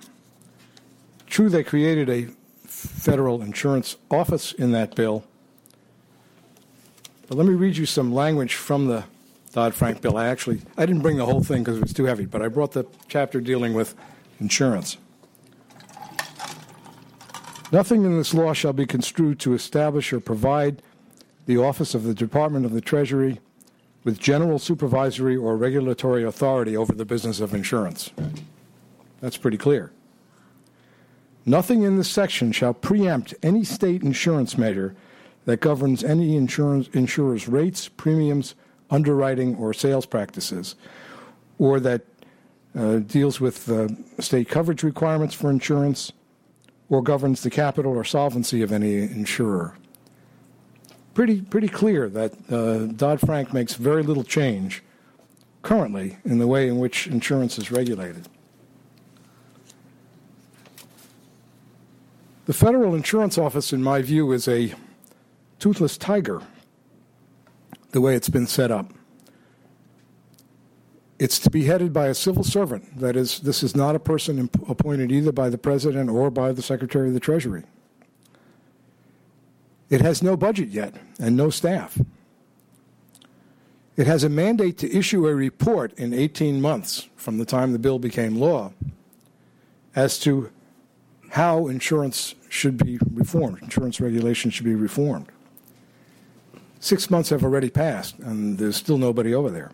True, 1.33 1.49
they 1.49 1.65
created 1.65 2.11
a 2.11 2.27
federal 2.67 3.41
insurance 3.41 3.97
office 4.11 4.53
in 4.53 4.73
that 4.73 4.95
bill. 4.95 5.25
But 7.27 7.39
let 7.39 7.47
me 7.47 7.55
read 7.55 7.79
you 7.79 7.87
some 7.87 8.13
language 8.13 8.55
from 8.55 8.87
the 8.87 9.05
Dodd 9.55 9.73
Frank 9.73 10.03
bill. 10.03 10.19
I 10.19 10.27
actually 10.27 10.61
I 10.77 10.85
didn't 10.85 11.01
bring 11.01 11.17
the 11.17 11.25
whole 11.25 11.43
thing 11.43 11.65
because 11.65 11.79
it 11.79 11.83
was 11.83 11.95
too 11.95 12.05
heavy, 12.05 12.27
but 12.27 12.43
I 12.43 12.49
brought 12.49 12.73
the 12.73 12.85
chapter 13.09 13.41
dealing 13.41 13.73
with 13.73 13.95
insurance. 14.41 14.99
Nothing 17.73 18.05
in 18.05 18.19
this 18.19 18.35
law 18.35 18.53
shall 18.53 18.75
be 18.75 18.85
construed 18.85 19.41
to 19.41 19.55
establish 19.55 20.13
or 20.13 20.21
provide 20.21 20.83
the 21.47 21.57
office 21.57 21.95
of 21.95 22.03
the 22.03 22.13
Department 22.13 22.67
of 22.67 22.73
the 22.73 22.83
Treasury 22.83 23.41
with 24.05 24.21
general 24.21 24.59
supervisory 24.59 25.39
or 25.39 25.57
regulatory 25.57 26.25
authority 26.25 26.77
over 26.77 26.93
the 26.93 27.07
business 27.07 27.41
of 27.41 27.55
insurance. 27.55 28.11
That's 29.23 29.39
pretty 29.39 29.57
clear. 29.57 29.93
Nothing 31.45 31.83
in 31.83 31.97
this 31.97 32.11
section 32.11 32.53
shall 32.53 32.75
preempt 32.75 33.35
any 33.43 33.65
state 33.65 34.03
insurance 34.03 34.57
measure 34.57 34.95
that 35.45 35.61
governs 35.61 36.05
any 36.05 36.37
insurance, 36.37 36.89
insurer's 36.93 37.49
rates, 37.49 37.89
premiums, 37.89 38.55
underwriting, 38.91 39.57
or 39.57 39.75
sales 39.75 40.07
practices, 40.07 40.77
or 41.59 41.81
that 41.81 42.03
uh, 42.77 42.99
deals 42.99 43.41
with 43.41 43.69
uh, 43.69 43.89
state 44.21 44.49
coverage 44.49 44.83
requirements 44.83 45.35
for 45.35 45.51
insurance, 45.51 46.13
or 46.89 47.03
governs 47.03 47.43
the 47.43 47.51
capital 47.51 47.93
or 47.93 48.05
solvency 48.05 48.63
of 48.63 48.71
any 48.71 48.99
insurer. 48.99 49.77
Pretty, 51.15 51.41
pretty 51.41 51.69
clear 51.69 52.09
that 52.09 52.33
uh, 52.51 52.93
Dodd 52.95 53.21
Frank 53.21 53.53
makes 53.53 53.75
very 53.75 54.03
little 54.03 54.25
change 54.25 54.83
currently 55.63 56.19
in 56.25 56.39
the 56.39 56.47
way 56.47 56.69
in 56.69 56.79
which 56.79 57.07
insurance 57.07 57.59
is 57.59 57.71
regulated. 57.71 58.29
The 62.45 62.53
Federal 62.53 62.95
Insurance 62.95 63.39
Office, 63.39 63.73
in 63.73 63.83
my 63.83 64.03
view, 64.03 64.33
is 64.33 64.49
a 64.49 64.75
toothless 65.61 65.97
tiger, 65.97 66.43
the 67.93 68.01
way 68.01 68.17
it's 68.17 68.29
been 68.29 68.49
set 68.49 68.73
up. 68.73 68.93
It's 71.21 71.39
to 71.39 71.51
be 71.51 71.67
headed 71.67 71.93
by 71.93 72.09
a 72.09 72.15
civil 72.15 72.43
servant. 72.43 72.99
That 72.99 73.15
is, 73.15 73.39
this 73.41 73.63
is 73.63 73.77
not 73.77 73.95
a 73.95 74.01
person 74.01 74.51
appointed 74.69 75.13
either 75.13 75.31
by 75.31 75.51
the 75.51 75.59
President 75.59 76.11
or 76.11 76.31
by 76.31 76.51
the 76.51 76.63
Secretary 76.63 77.07
of 77.07 77.15
the 77.15 77.21
Treasury. 77.21 77.63
It 79.89 80.01
has 80.01 80.21
no 80.21 80.37
budget 80.37 80.71
yet 80.71 80.95
and 81.21 81.37
no 81.37 81.49
staff. 81.49 81.97
It 83.97 84.09
has 84.09 84.25
a 84.25 84.29
mandate 84.29 84.79
to 84.79 84.93
issue 84.93 85.29
a 85.29 85.35
report 85.35 85.93
in 85.93 86.13
18 86.13 86.61
months 86.61 87.09
from 87.15 87.39
the 87.39 87.45
time 87.45 87.73
the 87.73 87.79
bill 87.79 88.01
became 88.01 88.35
law 88.35 88.73
as 89.95 90.19
to 90.21 90.51
how 91.33 91.67
insurance 91.67 92.35
should 92.51 92.77
be 92.77 92.99
reformed, 93.11 93.63
insurance 93.63 93.99
regulations 94.03 94.53
should 94.53 94.67
be 94.67 94.75
reformed. 94.75 95.27
Six 96.79 97.11
months 97.11 97.31
have 97.31 97.43
already 97.43 97.71
passed, 97.71 98.19
and 98.19 98.59
there's 98.59 98.77
still 98.77 98.99
nobody 98.99 99.35
over 99.35 99.49
there. 99.49 99.71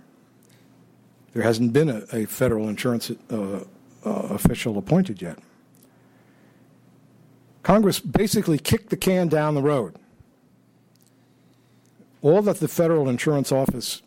There 1.33 1.43
hasn't 1.43 1.73
been 1.73 1.89
a, 1.89 2.05
a 2.13 2.27
federal 2.27 2.69
insurance 2.69 3.11
uh, 3.11 3.35
uh, 3.35 3.65
official 4.05 4.79
appointed 4.79 5.21
yet. 5.21 5.41
Congress 7.65 7.99
basically 7.99 8.59
kicked 8.59 8.91
the 8.91 8.97
can 8.97 9.27
down 9.27 9.57
the 9.57 9.63
road. 9.63 9.97
All 12.23 12.41
that 12.43 12.61
the 12.61 12.69
Federal 12.69 13.09
Insurance 13.09 13.51
Office 13.51 14.01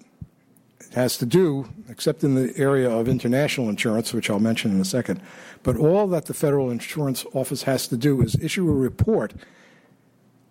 has 0.94 1.18
to 1.18 1.26
do, 1.26 1.68
except 1.92 2.24
in 2.24 2.36
the 2.36 2.58
area 2.58 2.90
of 2.90 3.10
international 3.10 3.68
insurance, 3.70 4.14
which 4.14 4.30
I'll 4.30 4.40
mention 4.40 4.72
in 4.72 4.80
a 4.80 4.86
second, 4.86 5.22
but 5.62 5.76
all 5.76 6.08
that 6.08 6.26
the 6.26 6.34
Federal 6.34 6.72
Insurance 6.72 7.26
Office 7.34 7.64
has 7.64 7.88
to 7.90 7.98
do 7.98 8.22
is 8.22 8.36
issue 8.42 8.68
a 8.70 8.74
report 8.74 9.34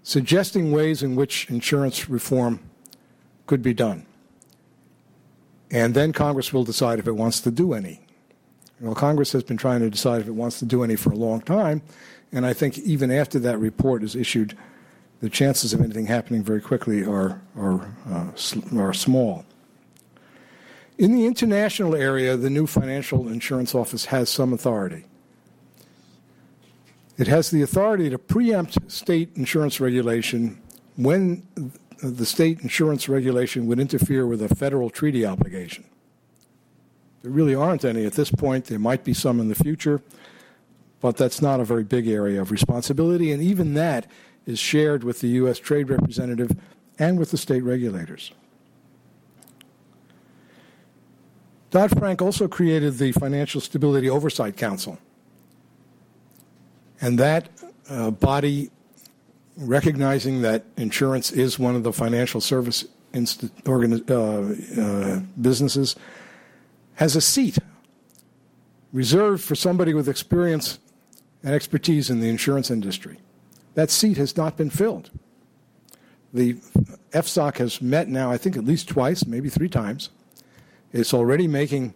suggesting 0.02 0.70
ways 0.70 1.02
in 1.02 1.16
which 1.16 1.48
insurance 1.50 2.08
reform 2.08 2.60
could 3.46 3.62
be 3.62 3.72
done. 3.72 4.06
And 5.70 5.94
then 5.94 6.12
Congress 6.12 6.52
will 6.52 6.64
decide 6.64 6.98
if 6.98 7.06
it 7.06 7.12
wants 7.12 7.40
to 7.40 7.50
do 7.50 7.72
any. 7.72 8.00
Well, 8.80 8.94
Congress 8.94 9.32
has 9.32 9.42
been 9.42 9.56
trying 9.56 9.80
to 9.80 9.90
decide 9.90 10.20
if 10.20 10.28
it 10.28 10.32
wants 10.32 10.58
to 10.58 10.64
do 10.64 10.82
any 10.82 10.96
for 10.96 11.10
a 11.10 11.16
long 11.16 11.40
time, 11.40 11.82
and 12.32 12.44
I 12.44 12.52
think 12.52 12.78
even 12.78 13.10
after 13.10 13.38
that 13.40 13.58
report 13.58 14.02
is 14.02 14.14
issued, 14.14 14.56
the 15.20 15.30
chances 15.30 15.72
of 15.72 15.80
anything 15.80 16.06
happening 16.06 16.42
very 16.42 16.60
quickly 16.60 17.04
are, 17.04 17.40
are, 17.56 17.94
uh, 18.10 18.30
are 18.76 18.94
small. 18.94 19.44
In 21.00 21.12
the 21.12 21.24
international 21.24 21.94
area, 21.94 22.36
the 22.36 22.50
new 22.50 22.66
Financial 22.66 23.26
Insurance 23.26 23.74
Office 23.74 24.04
has 24.04 24.28
some 24.28 24.52
authority. 24.52 25.06
It 27.16 27.26
has 27.26 27.50
the 27.50 27.62
authority 27.62 28.10
to 28.10 28.18
preempt 28.18 28.92
state 28.92 29.30
insurance 29.34 29.80
regulation 29.80 30.60
when 30.96 31.42
the 32.02 32.26
state 32.26 32.60
insurance 32.60 33.08
regulation 33.08 33.66
would 33.66 33.80
interfere 33.80 34.26
with 34.26 34.42
a 34.42 34.54
federal 34.54 34.90
treaty 34.90 35.24
obligation. 35.24 35.84
There 37.22 37.32
really 37.32 37.54
aren't 37.54 37.86
any 37.86 38.04
at 38.04 38.12
this 38.12 38.30
point. 38.30 38.66
There 38.66 38.78
might 38.78 39.02
be 39.02 39.14
some 39.14 39.40
in 39.40 39.48
the 39.48 39.54
future, 39.54 40.02
but 41.00 41.16
that's 41.16 41.40
not 41.40 41.60
a 41.60 41.64
very 41.64 41.84
big 41.84 42.08
area 42.08 42.42
of 42.42 42.50
responsibility, 42.50 43.32
and 43.32 43.42
even 43.42 43.72
that 43.72 44.06
is 44.44 44.58
shared 44.58 45.02
with 45.02 45.20
the 45.20 45.28
U.S. 45.28 45.58
Trade 45.58 45.88
Representative 45.88 46.50
and 46.98 47.18
with 47.18 47.30
the 47.30 47.38
state 47.38 47.62
regulators. 47.62 48.32
Dodd 51.70 51.96
Frank 51.96 52.20
also 52.20 52.48
created 52.48 52.98
the 52.98 53.12
Financial 53.12 53.60
Stability 53.60 54.10
Oversight 54.10 54.56
Council. 54.56 54.98
And 57.00 57.18
that 57.18 57.48
uh, 57.88 58.10
body, 58.10 58.70
recognizing 59.56 60.42
that 60.42 60.64
insurance 60.76 61.30
is 61.30 61.58
one 61.58 61.76
of 61.76 61.84
the 61.84 61.92
financial 61.92 62.40
service 62.40 62.84
inst- 63.12 63.54
organi- 63.64 64.10
uh, 64.10 64.80
uh, 64.80 65.20
businesses, 65.40 65.96
has 66.94 67.16
a 67.16 67.20
seat 67.20 67.58
reserved 68.92 69.42
for 69.42 69.54
somebody 69.54 69.94
with 69.94 70.08
experience 70.08 70.80
and 71.42 71.54
expertise 71.54 72.10
in 72.10 72.20
the 72.20 72.28
insurance 72.28 72.70
industry. 72.70 73.18
That 73.74 73.90
seat 73.90 74.16
has 74.16 74.36
not 74.36 74.56
been 74.56 74.70
filled. 74.70 75.10
The 76.34 76.54
FSOC 77.12 77.58
has 77.58 77.80
met 77.80 78.08
now, 78.08 78.30
I 78.30 78.36
think, 78.36 78.56
at 78.56 78.64
least 78.64 78.88
twice, 78.88 79.24
maybe 79.24 79.48
three 79.48 79.68
times 79.68 80.10
it's 80.92 81.14
already 81.14 81.46
making 81.46 81.94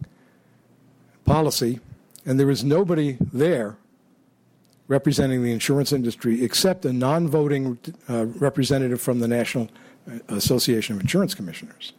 policy, 1.24 1.80
and 2.24 2.38
there 2.38 2.50
is 2.50 2.64
nobody 2.64 3.16
there 3.32 3.76
representing 4.88 5.42
the 5.42 5.52
insurance 5.52 5.92
industry 5.92 6.44
except 6.44 6.84
a 6.84 6.92
non 6.92 7.28
voting 7.28 7.78
uh, 8.08 8.26
representative 8.26 9.00
from 9.00 9.20
the 9.20 9.28
National 9.28 9.68
Association 10.28 10.96
of 10.96 11.00
Insurance 11.00 11.34
Commissioners. 11.34 11.92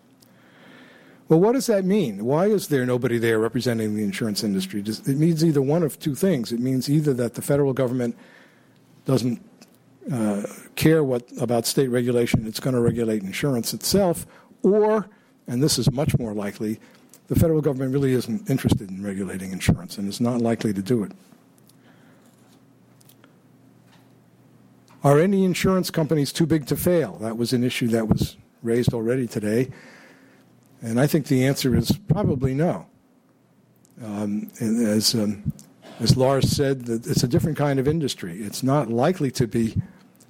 Well, 1.28 1.40
what 1.40 1.54
does 1.54 1.66
that 1.68 1.86
mean? 1.86 2.24
Why 2.24 2.46
is 2.46 2.68
there 2.68 2.86
nobody 2.86 3.18
there 3.18 3.40
representing 3.40 3.96
the 3.96 4.04
insurance 4.04 4.44
industry? 4.44 4.84
It 4.86 5.18
means 5.18 5.44
either 5.44 5.62
one 5.62 5.82
of 5.82 6.00
two 6.00 6.14
things. 6.14 6.52
It 6.52 6.60
means 6.60 6.88
either 6.88 7.16
that 7.16 7.34
the 7.34 7.42
federal 7.42 7.74
government 7.74 8.16
doesn't 9.06 9.42
uh, 10.12 10.44
care 10.76 11.04
what 11.04 11.24
about 11.42 11.66
state 11.66 11.88
regulation, 11.88 12.46
it's 12.46 12.60
going 12.60 12.76
to 12.76 12.82
regulate 12.82 13.24
insurance 13.24 13.74
itself, 13.74 14.28
or 14.62 15.10
and 15.48 15.62
this 15.62 15.78
is 15.78 15.92
much 15.92 16.18
more 16.18 16.34
likely, 16.34 16.80
the 17.28 17.36
federal 17.36 17.62
government 17.62 17.94
really 17.94 18.14
isn't 18.14 18.50
interested 18.50 18.90
in 18.90 19.04
regulating 19.04 19.52
insurance 19.52 19.98
and 19.98 20.08
is 20.08 20.22
not 20.22 20.42
likely 20.42 20.74
to 20.74 20.82
do 20.82 21.04
it. 21.04 21.12
Are 25.04 25.20
any 25.20 25.46
insurance 25.46 25.92
companies 25.92 26.34
too 26.34 26.48
big 26.48 26.66
to 26.68 26.76
fail? 26.76 27.18
That 27.22 27.38
was 27.38 27.54
an 27.54 27.64
issue 27.64 27.88
that 27.90 28.08
was 28.08 28.38
raised 28.64 28.94
already 28.94 29.28
today. 29.28 29.72
And 30.82 31.00
I 31.00 31.08
think 31.08 31.28
the 31.28 31.46
answer 31.46 31.76
is 31.76 31.92
probably 32.08 32.54
no. 32.54 32.88
Um, 34.04 34.52
as, 34.60 35.14
um, 35.14 35.54
as 36.00 36.18
Lars 36.18 36.50
said, 36.50 36.86
it's 36.88 37.24
a 37.24 37.28
different 37.28 37.58
kind 37.58 37.80
of 37.80 37.88
industry. 37.88 38.40
It's 38.40 38.64
not 38.64 38.90
likely 38.90 39.32
to 39.32 39.48
be 39.48 39.80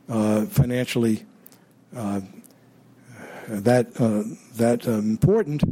uh, 0.09 0.45
financially 0.45 1.25
uh, 1.95 2.21
that, 3.47 3.87
uh, 3.99 4.23
that 4.55 4.87
um, 4.87 5.11
important. 5.11 5.63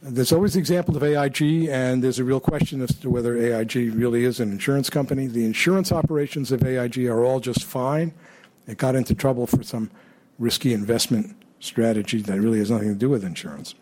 There's 0.00 0.32
always 0.32 0.54
the 0.54 0.60
example 0.60 0.96
of 0.96 1.02
AIG, 1.02 1.68
and 1.68 2.04
there's 2.04 2.20
a 2.20 2.24
real 2.24 2.40
question 2.40 2.80
as 2.82 2.94
to 3.00 3.10
whether 3.10 3.36
AIG 3.36 3.94
really 3.94 4.24
is 4.24 4.38
an 4.38 4.52
insurance 4.52 4.88
company. 4.88 5.26
The 5.26 5.44
insurance 5.44 5.90
operations 5.90 6.52
of 6.52 6.62
AIG 6.64 7.06
are 7.06 7.24
all 7.24 7.40
just 7.40 7.64
fine. 7.64 8.14
It 8.68 8.78
got 8.78 8.94
into 8.94 9.14
trouble 9.14 9.46
for 9.46 9.62
some 9.62 9.90
risky 10.38 10.72
investment 10.72 11.34
strategy 11.58 12.22
that 12.22 12.40
really 12.40 12.58
has 12.58 12.70
nothing 12.70 12.88
to 12.88 12.94
do 12.94 13.08
with 13.08 13.24
insurance. 13.24 13.74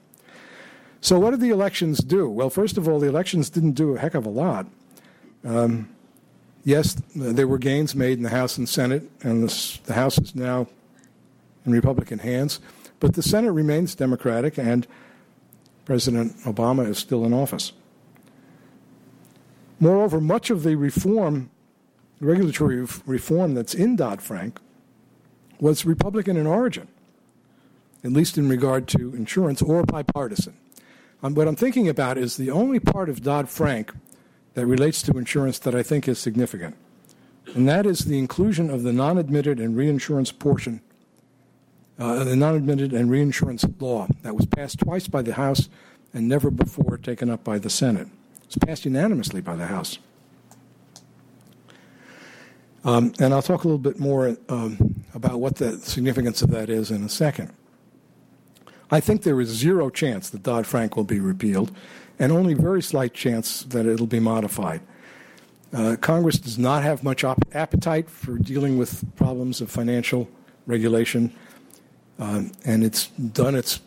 So, 1.03 1.19
what 1.19 1.33
did 1.33 1.41
the 1.41 1.51
elections 1.51 1.99
do? 1.99 2.29
Well, 2.29 2.49
first 2.49 2.79
of 2.79 2.89
all, 2.89 2.99
the 2.99 3.09
elections 3.09 3.51
didn't 3.51 3.73
do 3.73 3.95
a 3.95 3.99
heck 3.99 4.15
of 4.15 4.25
a 4.25 4.31
lot. 4.31 4.67
Um, 5.45 5.91
yes, 6.65 6.97
there 7.15 7.47
were 7.47 7.59
gains 7.59 7.95
made 7.95 8.17
in 8.17 8.25
the 8.25 8.31
House 8.31 8.57
and 8.57 8.69
Senate, 8.69 9.03
and 9.23 9.45
this, 9.45 9.77
the 9.85 9.93
House 9.93 10.19
is 10.19 10.35
now 10.35 10.67
in 11.67 11.73
Republican 11.73 12.21
hands, 12.21 12.61
but 13.01 13.15
the 13.15 13.23
Senate 13.23 13.53
remains 13.53 13.95
Democratic, 13.95 14.59
and 14.59 14.87
President 15.85 16.37
Obama 16.41 16.89
is 16.89 16.99
still 16.99 17.25
in 17.25 17.33
office. 17.33 17.73
Moreover, 19.79 20.21
much 20.21 20.51
of 20.51 20.63
the 20.63 20.75
reform, 20.75 21.51
regulatory 22.21 22.87
reform 23.05 23.55
that's 23.55 23.75
in 23.75 23.97
Dodd 23.97 24.23
Frank, 24.23 24.59
was 25.61 25.85
Republican 25.85 26.37
in 26.37 26.47
origin, 26.47 26.89
at 28.03 28.13
least 28.13 28.39
in 28.39 28.49
regard 28.49 28.89
to 28.89 29.15
insurance 29.15 29.63
or 29.63 29.83
bipartisan. 29.83 30.57
Um, 31.23 31.35
what 31.35 31.49
I'm 31.49 31.57
thinking 31.57 31.89
about 31.89 32.19
is 32.19 32.37
the 32.37 32.51
only 32.51 32.79
part 32.79 33.09
of 33.09 33.23
Dodd 33.23 33.49
Frank 33.49 33.93
that 34.55 34.67
relates 34.67 35.03
to 35.03 35.19
insurance 35.19 35.59
that 35.61 35.75
I 35.75 35.83
think 35.83 36.09
is 36.09 36.19
significant, 36.19 36.77
and 37.55 37.69
that 37.69 37.87
is 37.87 38.01
the 38.01 38.19
inclusion 38.19 38.71
of 38.71 38.83
the 38.83 38.93
non 38.93 39.19
admitted 39.19 39.61
and 39.61 39.77
reinsurance 39.77 40.33
portion, 40.33 40.81
uh, 41.99 42.25
the 42.25 42.37
non 42.37 42.55
admitted 42.55 42.93
and 42.93 43.11
reinsurance 43.11 43.65
law 43.81 44.07
that 44.23 44.35
was 44.37 44.47
passed 44.47 44.79
twice 44.79 45.09
by 45.09 45.23
the 45.23 45.35
House 45.35 45.69
and 46.13 46.29
never 46.29 46.51
before 46.51 46.99
taken 46.99 47.31
up 47.31 47.45
by 47.45 47.59
the 47.59 47.71
Senate. 47.71 48.09
It 48.43 48.47
was 48.47 48.57
passed 48.57 48.85
unanimously 48.85 49.41
by 49.41 49.57
the 49.57 49.67
House. 49.67 49.99
Um, 52.85 53.13
and 53.19 53.35
I'll 53.35 53.43
talk 53.43 53.65
a 53.65 53.67
little 53.67 53.79
bit 53.79 53.99
more 53.99 54.37
um, 54.49 55.05
about 55.13 55.41
what 55.41 55.57
the 55.57 55.79
significance 55.79 56.41
of 56.43 56.51
that 56.51 56.71
is 56.71 56.91
in 56.91 57.03
a 57.03 57.09
second. 57.09 57.53
I 58.91 59.01
think 59.01 59.23
there 59.23 59.41
is 59.41 59.49
zero 59.49 59.91
chance 59.91 60.31
that 60.31 60.45
Dodd 60.45 60.67
Frank 60.67 60.97
will 60.97 61.05
be 61.05 61.19
repealed, 61.19 61.77
and 62.19 62.31
only 62.31 62.55
very 62.55 62.83
slight 62.83 63.13
chance 63.13 63.65
that 63.65 63.87
it'll 63.87 64.07
be 64.07 64.21
modified. 64.21 64.83
Uh, 65.73 65.97
Congress 66.01 66.39
does 66.39 66.59
not 66.59 66.85
have 66.85 67.03
much 67.03 67.25
op- 67.25 67.45
appetite 67.53 68.09
for 68.09 68.39
dealing 68.39 68.79
with 68.79 69.05
problems 69.17 69.61
of 69.61 69.69
financial 69.69 70.29
regulation, 70.67 71.35
um, 72.19 72.53
and 72.65 72.85
it's 72.85 73.07
done 73.09 73.55
its 73.55 73.81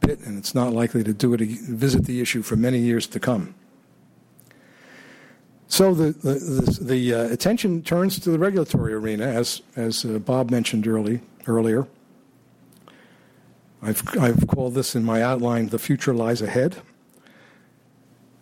bit, 0.00 0.20
and 0.20 0.38
it's 0.38 0.54
not 0.54 0.72
likely 0.72 1.04
to 1.04 1.12
do 1.12 1.34
it 1.34 1.40
visit 1.40 2.04
the 2.04 2.20
issue 2.20 2.42
for 2.42 2.56
many 2.56 2.78
years 2.78 3.06
to 3.08 3.20
come. 3.20 3.54
So 5.68 5.94
the 5.94 6.10
the, 6.12 6.34
the, 6.34 6.78
the 6.84 7.14
uh, 7.14 7.32
attention 7.32 7.82
turns 7.82 8.18
to 8.20 8.30
the 8.30 8.38
regulatory 8.38 8.92
arena, 8.92 9.26
as 9.26 9.62
as 9.76 10.04
uh, 10.04 10.18
Bob 10.18 10.50
mentioned 10.50 10.86
early 10.86 11.20
earlier. 11.46 11.86
I've, 13.82 14.02
I've 14.18 14.46
called 14.46 14.74
this 14.74 14.94
in 14.94 15.04
my 15.04 15.22
outline 15.22 15.68
the 15.68 15.78
future 15.78 16.12
lies 16.12 16.42
ahead. 16.42 16.76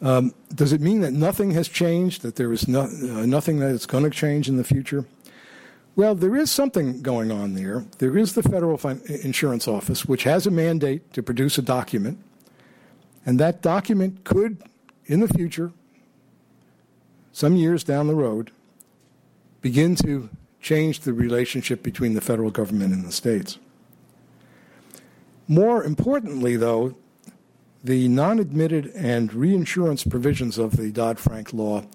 Um, 0.01 0.33
does 0.55 0.73
it 0.73 0.81
mean 0.81 1.01
that 1.01 1.13
nothing 1.13 1.53
has 1.53 1.69
changed, 1.69 2.23
that 2.23 2.37
there 2.37 2.53
is 2.53 2.69
no, 2.69 2.83
uh, 2.83 3.27
nothing 3.27 3.59
that 3.59 3.71
is 3.71 3.87
going 3.87 4.05
to 4.05 4.11
change 4.11 4.49
in 4.49 4.57
the 4.57 4.65
future? 4.65 5.05
Well, 5.99 6.15
there 6.15 6.37
is 6.37 6.49
something 6.49 7.03
going 7.03 7.33
on 7.33 7.55
there. 7.55 7.85
There 7.99 8.17
is 8.17 8.35
the 8.35 8.43
Federal 8.45 8.79
fin- 8.79 9.03
Insurance 9.25 9.67
Office, 9.67 10.05
which 10.05 10.23
has 10.23 10.47
a 10.47 10.51
mandate 10.53 11.13
to 11.13 11.25
produce 11.25 11.59
a 11.59 11.63
document, 11.63 12.21
and 13.27 13.41
that 13.41 13.63
document 13.63 14.23
could, 14.23 14.63
in 15.07 15.19
the 15.19 15.27
future, 15.27 15.73
some 17.33 17.57
years 17.57 17.83
down 17.83 18.07
the 18.07 18.15
road, 18.15 18.53
begin 19.61 19.97
to 19.97 20.31
change 20.61 21.01
the 21.01 21.13
relationship 21.13 21.83
between 21.83 22.15
the 22.15 22.21
federal 22.21 22.53
government 22.53 22.95
and 22.95 23.05
the 23.05 23.11
states. 23.11 23.59
More 25.49 25.83
importantly, 25.83 26.55
though, 26.55 26.95
the 27.83 28.07
non 28.07 28.39
admitted 28.39 28.93
and 28.95 29.35
reinsurance 29.35 30.05
provisions 30.05 30.59
of 30.59 30.77
the 30.77 30.93
Dodd 30.93 31.19
Frank 31.19 31.53
law 31.53 31.87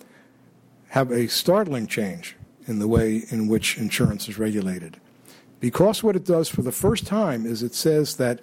have 0.89 1.09
a 1.09 1.27
startling 1.27 1.87
change 1.87 2.35
in 2.67 2.79
the 2.79 2.87
way 2.87 3.23
in 3.29 3.47
which 3.47 3.77
insurance 3.77 4.27
is 4.27 4.37
regulated. 4.37 4.99
Because 5.59 6.03
what 6.03 6.15
it 6.15 6.25
does 6.25 6.49
for 6.49 6.61
the 6.61 6.71
first 6.71 7.07
time 7.07 7.45
is 7.45 7.63
it 7.63 7.73
says 7.73 8.17
that 8.17 8.41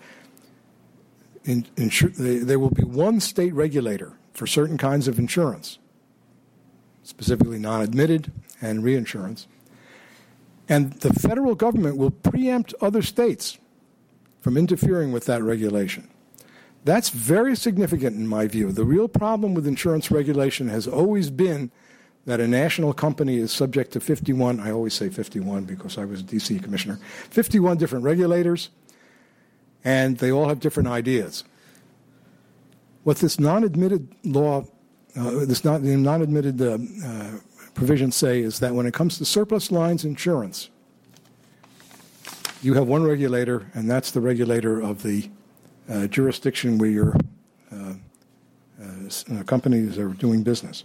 in, 1.44 1.64
insur- 1.76 2.14
there 2.16 2.58
will 2.58 2.70
be 2.70 2.84
one 2.84 3.20
state 3.20 3.54
regulator 3.54 4.14
for 4.32 4.46
certain 4.46 4.78
kinds 4.78 5.08
of 5.08 5.18
insurance, 5.18 5.78
specifically 7.02 7.58
non 7.58 7.82
admitted 7.82 8.32
and 8.60 8.82
reinsurance. 8.82 9.46
And 10.68 10.92
the 11.00 11.12
federal 11.12 11.54
government 11.54 11.96
will 11.96 12.10
preempt 12.10 12.74
other 12.80 13.02
states 13.02 13.58
from 14.40 14.56
interfering 14.56 15.12
with 15.12 15.26
that 15.26 15.42
regulation. 15.42 16.08
That's 16.84 17.10
very 17.10 17.56
significant 17.56 18.16
in 18.16 18.26
my 18.26 18.46
view. 18.46 18.72
The 18.72 18.84
real 18.84 19.08
problem 19.08 19.52
with 19.52 19.66
insurance 19.66 20.10
regulation 20.10 20.68
has 20.68 20.86
always 20.86 21.28
been 21.28 21.70
that 22.30 22.38
a 22.38 22.46
national 22.46 22.92
company 22.92 23.38
is 23.38 23.50
subject 23.50 23.90
to 23.90 23.98
51, 23.98 24.60
I 24.60 24.70
always 24.70 24.94
say 24.94 25.08
51 25.08 25.64
because 25.64 25.98
I 25.98 26.04
was 26.04 26.20
a 26.20 26.22
DC 26.22 26.62
commissioner, 26.62 27.00
51 27.30 27.76
different 27.76 28.04
regulators, 28.04 28.70
and 29.82 30.16
they 30.18 30.30
all 30.30 30.48
have 30.48 30.60
different 30.60 30.88
ideas. 30.88 31.42
What 33.02 33.16
this 33.16 33.40
non 33.40 33.64
admitted 33.64 34.14
law, 34.22 34.64
uh, 35.16 35.44
this 35.44 35.64
non 35.64 36.22
admitted 36.22 36.62
uh, 36.62 36.78
uh, 37.04 37.30
provisions 37.74 38.14
say 38.14 38.42
is 38.42 38.60
that 38.60 38.76
when 38.76 38.86
it 38.86 38.94
comes 38.94 39.18
to 39.18 39.24
surplus 39.24 39.72
lines 39.72 40.04
insurance, 40.04 40.70
you 42.62 42.74
have 42.74 42.86
one 42.86 43.02
regulator, 43.02 43.66
and 43.74 43.90
that's 43.90 44.12
the 44.12 44.20
regulator 44.20 44.80
of 44.80 45.02
the 45.02 45.28
uh, 45.88 46.06
jurisdiction 46.06 46.78
where 46.78 46.90
your 46.90 47.16
uh, 47.72 47.94
uh, 48.80 49.42
companies 49.46 49.98
are 49.98 50.10
doing 50.10 50.44
business. 50.44 50.84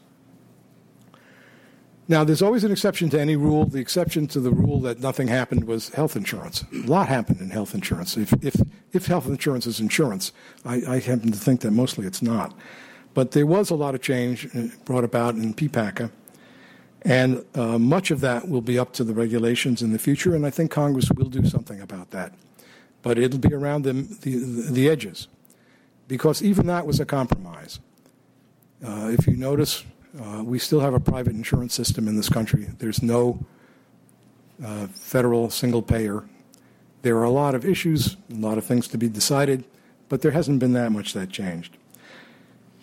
Now, 2.07 2.23
there's 2.23 2.41
always 2.41 2.63
an 2.63 2.71
exception 2.71 3.09
to 3.09 3.19
any 3.19 3.35
rule. 3.35 3.65
The 3.65 3.79
exception 3.79 4.27
to 4.27 4.39
the 4.39 4.51
rule 4.51 4.79
that 4.81 4.99
nothing 4.99 5.27
happened 5.27 5.63
was 5.63 5.89
health 5.89 6.15
insurance. 6.15 6.63
A 6.71 6.87
lot 6.87 7.07
happened 7.07 7.41
in 7.41 7.49
health 7.49 7.73
insurance. 7.73 8.15
If, 8.15 8.31
if, 8.43 8.55
if 8.93 9.07
health 9.07 9.27
insurance 9.27 9.65
is 9.65 9.79
insurance, 9.79 10.31
I, 10.63 10.81
I, 10.87 10.99
happen 10.99 11.31
to 11.31 11.37
think 11.37 11.61
that 11.61 11.71
mostly 11.71 12.05
it's 12.05 12.21
not. 12.21 12.55
But 13.15 13.31
there 13.31 13.47
was 13.47 13.71
a 13.71 13.75
lot 13.75 13.95
of 13.95 14.01
change 14.01 14.47
brought 14.85 15.03
about 15.03 15.33
in 15.35 15.55
PPACA 15.55 16.11
and 17.05 17.45
uh, 17.53 17.77
much 17.77 18.09
of 18.09 18.19
that 18.21 18.49
will 18.49 18.61
be 18.61 18.79
up 18.79 18.91
to 18.93 19.03
the 19.03 19.13
regulations 19.13 19.83
in 19.83 19.93
the 19.93 19.99
future, 19.99 20.33
and 20.35 20.43
I 20.43 20.49
think 20.49 20.71
Congress 20.71 21.11
will 21.11 21.29
do 21.29 21.45
something 21.45 21.79
about 21.79 22.09
that. 22.09 22.33
But 23.03 23.19
it'll 23.19 23.39
be 23.39 23.53
around 23.53 23.83
the, 23.83 23.93
the, 23.93 24.71
the 24.71 24.89
edges, 24.89 25.27
because 26.07 26.41
even 26.41 26.65
that 26.65 26.87
was 26.87 26.99
a 26.99 27.05
compromise. 27.05 27.79
Uh, 28.83 29.11
if 29.17 29.27
you 29.27 29.37
notice, 29.37 29.85
uh, 30.19 30.43
we 30.43 30.59
still 30.59 30.79
have 30.79 30.93
a 30.93 30.99
private 30.99 31.33
insurance 31.33 31.73
system 31.73 32.07
in 32.07 32.15
this 32.15 32.29
country. 32.29 32.67
There's 32.77 33.01
no 33.01 33.45
uh, 34.63 34.87
federal 34.87 35.49
single 35.49 35.81
payer. 35.81 36.23
There 37.01 37.17
are 37.17 37.23
a 37.23 37.29
lot 37.29 37.55
of 37.55 37.65
issues, 37.65 38.17
a 38.31 38.35
lot 38.35 38.57
of 38.57 38.65
things 38.65 38.87
to 38.89 38.97
be 38.97 39.09
decided, 39.09 39.65
but 40.09 40.21
there 40.21 40.31
hasn't 40.31 40.59
been 40.59 40.73
that 40.73 40.91
much 40.91 41.13
that 41.13 41.29
changed. 41.29 41.77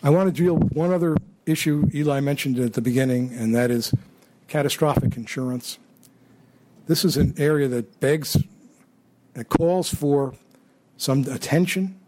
I 0.03 0.11
want 0.11 0.35
to 0.35 0.43
deal 0.43 0.57
with 0.57 0.73
one 0.73 0.93
other 0.93 1.17
issue 1.47 1.89
Eli 1.95 2.21
mentioned 2.21 2.59
at 2.59 2.75
the 2.75 2.81
beginning, 2.81 3.33
and 3.33 3.55
that 3.55 3.71
is 3.71 3.95
catastrophic 4.49 5.17
insurance. 5.17 5.79
This 6.87 7.05
is 7.05 7.17
an 7.17 7.35
area 7.39 7.69
that 7.69 8.01
begs, 8.01 8.37
it 9.35 9.49
calls 9.49 9.93
for 9.93 10.35
some 10.97 11.25
attention. 11.25 11.99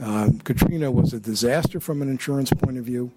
Uh, 0.00 0.30
Katrina 0.44 0.90
was 0.90 1.12
a 1.12 1.20
disaster 1.20 1.80
from 1.80 2.02
an 2.02 2.08
insurance 2.08 2.52
point 2.52 2.78
of 2.78 2.84
view. 2.84 3.10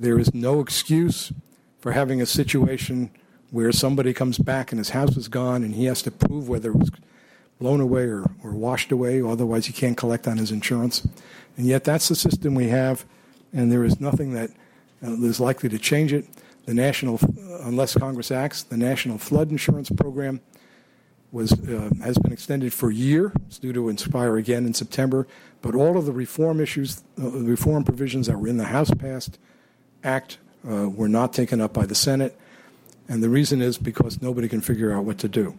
There 0.00 0.18
is 0.18 0.32
no 0.32 0.60
excuse 0.60 1.30
for 1.78 1.92
having 1.92 2.22
a 2.22 2.26
situation 2.26 3.10
where 3.50 3.70
somebody 3.70 4.14
comes 4.14 4.38
back 4.38 4.72
and 4.72 4.78
his 4.78 4.90
house 4.90 5.14
is 5.14 5.28
gone 5.28 5.62
and 5.62 5.74
he 5.74 5.84
has 5.84 6.00
to 6.02 6.10
prove 6.10 6.48
whether 6.48 6.70
it 6.70 6.76
was 6.76 6.90
blown 7.58 7.82
away 7.82 8.04
or, 8.04 8.24
or 8.42 8.52
washed 8.52 8.90
away, 8.92 9.20
otherwise 9.20 9.66
he 9.66 9.74
can't 9.74 9.98
collect 9.98 10.26
on 10.26 10.38
his 10.38 10.50
insurance. 10.50 11.06
And 11.58 11.66
yet, 11.66 11.84
that's 11.84 12.08
the 12.08 12.14
system 12.14 12.54
we 12.54 12.68
have, 12.68 13.04
and 13.52 13.70
there 13.70 13.84
is 13.84 14.00
nothing 14.00 14.32
that 14.32 14.48
uh, 15.06 15.12
is 15.22 15.38
likely 15.38 15.68
to 15.68 15.78
change 15.78 16.14
it. 16.14 16.26
The 16.64 16.72
national, 16.72 17.16
uh, 17.16 17.58
unless 17.64 17.94
Congress 17.94 18.30
acts, 18.30 18.62
the 18.62 18.78
National 18.78 19.18
Flood 19.18 19.50
Insurance 19.50 19.90
Program 19.90 20.40
was 21.30 21.52
uh, 21.52 21.90
has 22.02 22.16
been 22.16 22.32
extended 22.32 22.72
for 22.72 22.90
a 22.90 22.94
year. 22.94 23.32
It's 23.46 23.58
due 23.58 23.74
to 23.74 23.90
expire 23.90 24.38
again 24.38 24.64
in 24.64 24.72
September. 24.72 25.26
But 25.60 25.74
all 25.74 25.98
of 25.98 26.06
the 26.06 26.12
reform 26.12 26.58
issues, 26.58 27.02
uh, 27.22 27.30
reform 27.30 27.84
provisions 27.84 28.26
that 28.28 28.38
were 28.38 28.48
in 28.48 28.56
the 28.56 28.64
House 28.64 28.90
passed 28.94 29.38
act 30.04 30.38
uh, 30.68 30.88
were 30.88 31.08
not 31.08 31.32
taken 31.32 31.60
up 31.60 31.72
by 31.72 31.86
the 31.86 31.94
Senate, 31.94 32.38
and 33.08 33.22
the 33.22 33.28
reason 33.28 33.62
is 33.62 33.78
because 33.78 34.20
nobody 34.22 34.48
can 34.48 34.60
figure 34.60 34.92
out 34.92 35.04
what 35.04 35.18
to 35.18 35.28
do. 35.28 35.58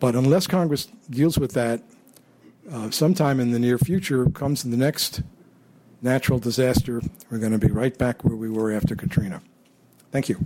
But 0.00 0.14
unless 0.14 0.46
Congress 0.46 0.86
deals 1.10 1.38
with 1.38 1.52
that, 1.52 1.82
uh, 2.70 2.90
sometime 2.90 3.40
in 3.40 3.52
the 3.52 3.58
near 3.58 3.78
future 3.78 4.28
comes 4.30 4.62
the 4.62 4.76
next 4.76 5.22
natural 6.02 6.38
disaster. 6.38 7.00
We're 7.30 7.38
going 7.38 7.52
to 7.52 7.58
be 7.58 7.72
right 7.72 7.96
back 7.96 8.24
where 8.24 8.36
we 8.36 8.50
were 8.50 8.72
after 8.72 8.94
Katrina. 8.94 9.42
Thank 10.12 10.28
you. 10.28 10.44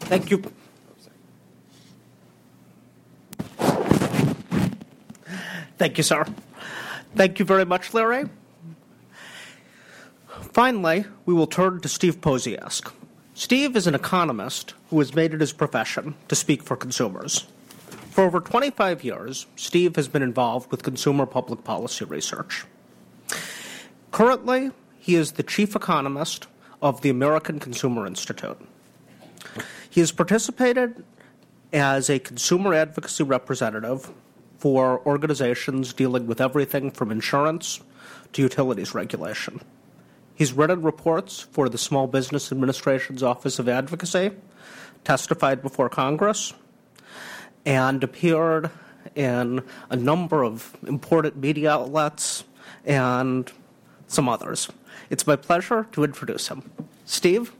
Thank 0.00 0.30
you. 0.30 0.42
Thank 5.78 5.96
you, 5.96 6.02
sir. 6.02 6.26
Thank 7.14 7.38
you 7.38 7.44
very 7.44 7.64
much, 7.64 7.94
Larry. 7.94 8.24
Finally, 10.52 11.04
we 11.24 11.32
will 11.32 11.46
turn 11.46 11.80
to 11.80 11.88
Steve 11.88 12.20
Pociask. 12.20 12.92
Steve 13.34 13.76
is 13.76 13.86
an 13.86 13.94
economist 13.94 14.74
who 14.90 14.98
has 14.98 15.14
made 15.14 15.32
it 15.32 15.40
his 15.40 15.52
profession 15.52 16.14
to 16.26 16.34
speak 16.34 16.64
for 16.64 16.76
consumers. 16.76 17.46
For 18.10 18.24
over 18.24 18.40
25 18.40 19.04
years, 19.04 19.46
Steve 19.54 19.94
has 19.94 20.08
been 20.08 20.22
involved 20.22 20.72
with 20.72 20.82
consumer 20.82 21.24
public 21.24 21.62
policy 21.62 22.04
research. 22.04 22.64
Currently, 24.10 24.72
he 24.98 25.14
is 25.14 25.32
the 25.32 25.44
chief 25.44 25.76
economist 25.76 26.48
of 26.82 27.02
the 27.02 27.10
American 27.10 27.60
Consumer 27.60 28.06
Institute. 28.06 28.58
He 29.88 30.00
has 30.00 30.10
participated 30.10 31.04
as 31.72 32.10
a 32.10 32.18
consumer 32.18 32.74
advocacy 32.74 33.22
representative 33.22 34.10
for 34.58 35.00
organizations 35.06 35.92
dealing 35.92 36.26
with 36.26 36.40
everything 36.40 36.90
from 36.90 37.10
insurance 37.10 37.80
to 38.32 38.42
utilities 38.42 38.94
regulation. 38.94 39.60
He's 40.34 40.52
written 40.52 40.82
reports 40.82 41.40
for 41.40 41.68
the 41.68 41.78
Small 41.78 42.06
Business 42.06 42.52
Administration's 42.52 43.22
Office 43.22 43.58
of 43.58 43.68
Advocacy, 43.68 44.32
testified 45.04 45.62
before 45.62 45.88
Congress, 45.88 46.52
and 47.64 48.04
appeared 48.04 48.70
in 49.14 49.62
a 49.90 49.96
number 49.96 50.44
of 50.44 50.76
important 50.86 51.36
media 51.36 51.70
outlets 51.72 52.44
and 52.84 53.50
some 54.06 54.28
others. 54.28 54.68
It's 55.10 55.26
my 55.26 55.36
pleasure 55.36 55.86
to 55.92 56.04
introduce 56.04 56.48
him. 56.48 56.70
Steve? 57.04 57.52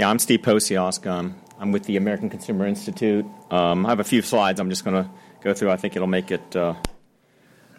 Yeah, 0.00 0.08
I'm 0.08 0.18
Steve 0.18 0.40
Pociask. 0.40 1.06
Um, 1.06 1.34
I'm 1.58 1.72
with 1.72 1.84
the 1.84 1.98
American 1.98 2.30
Consumer 2.30 2.66
Institute. 2.66 3.26
Um, 3.50 3.84
I 3.84 3.90
have 3.90 4.00
a 4.00 4.04
few 4.04 4.22
slides 4.22 4.58
I'm 4.58 4.70
just 4.70 4.82
going 4.82 5.04
to 5.04 5.10
go 5.42 5.52
through. 5.52 5.70
I 5.70 5.76
think 5.76 5.94
it'll 5.94 6.08
make 6.08 6.30
it 6.30 6.56
uh, 6.56 6.72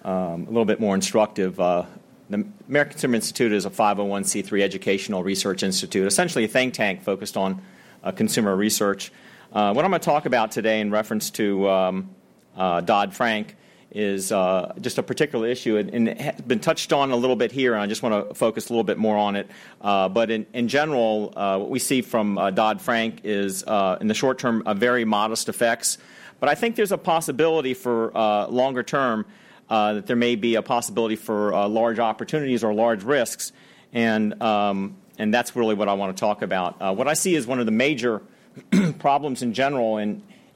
um, 0.06 0.44
a 0.44 0.50
little 0.50 0.66
bit 0.66 0.80
more 0.80 0.94
instructive. 0.94 1.60
Uh, 1.60 1.86
the 2.30 2.46
American 2.70 2.92
Consumer 2.92 3.16
Institute 3.16 3.52
is 3.52 3.66
a 3.66 3.72
501c3 3.72 4.62
educational 4.62 5.24
research 5.24 5.64
institute, 5.64 6.06
essentially 6.06 6.44
a 6.44 6.48
think 6.48 6.76
tank 6.76 7.02
focused 7.02 7.38
on 7.38 7.60
uh, 8.04 8.12
consumer 8.12 8.56
research. 8.56 9.12
Uh, 9.52 9.74
what 9.74 9.84
I'm 9.84 9.90
going 9.90 10.00
to 10.00 10.06
talk 10.06 10.28
about 10.28 10.52
today 10.52 10.80
in 10.80 10.92
reference 10.92 11.32
to 11.32 11.68
um, 11.72 12.12
uh, 12.56 12.82
Dodd 12.82 13.16
Frank 13.16 13.56
is 13.92 14.32
uh, 14.32 14.74
just 14.80 14.98
a 14.98 15.04
particular 15.04 15.48
issue, 15.48 15.78
and, 15.78 15.90
and, 15.90 16.20
has 16.20 16.40
been 16.42 16.60
touched 16.60 16.94
on 16.94 17.12
a 17.12 17.16
little 17.16 17.36
bit 17.36 17.52
here, 17.52 17.74
and 17.74 17.82
I 17.82 17.88
just 17.88 18.02
want 18.02 18.30
to 18.30 18.34
focus 18.34 18.70
a 18.70 18.74
little 18.74 18.86
bit 18.86 18.98
more 18.98 19.18
on 19.18 19.36
it. 19.36 19.50
Uh, 19.82 20.08
but 20.08 20.32
in, 20.32 20.46
in 20.54 20.70
general, 20.70 21.34
uh, 21.36 21.58
what 21.58 21.70
we 21.70 21.80
see 21.80 22.02
from 22.02 22.38
uh, 22.38 22.52
Dodd 22.52 22.82
Frank 22.82 23.22
is, 23.24 23.64
uh, 23.66 23.98
in 24.00 24.08
the 24.08 24.14
short 24.14 24.40
term, 24.40 24.64
very 24.78 25.04
modest 25.04 25.50
effects. 25.50 25.98
But 26.40 26.50
I 26.50 26.56
think 26.56 26.76
there's 26.76 26.92
a 26.92 26.98
possibility 26.98 27.74
for 27.74 28.16
uh, 28.18 28.48
longer 28.48 28.84
term 28.84 29.26
that 29.70 30.06
there 30.06 30.18
may 30.18 30.36
be 30.36 30.56
a 30.56 30.62
possibility 30.62 31.16
for 31.16 31.52
large 31.68 32.00
opportunities 32.00 32.62
or 32.62 32.74
large 32.74 33.04
risks, 33.04 33.54
and 33.94 34.42
um, 34.42 34.98
and 35.18 35.34
that's 35.34 35.56
really 35.56 35.76
what 35.76 35.88
I 35.88 35.94
want 35.94 36.16
to 36.16 36.20
talk 36.20 36.42
about. 36.42 36.98
what 36.98 37.08
I 37.08 37.14
see 37.14 37.36
is 37.36 37.48
one 37.48 37.60
of 37.60 37.66
the 37.66 37.72
major 37.72 38.22
problems 39.00 39.42
in 39.42 39.54
general 39.54 39.98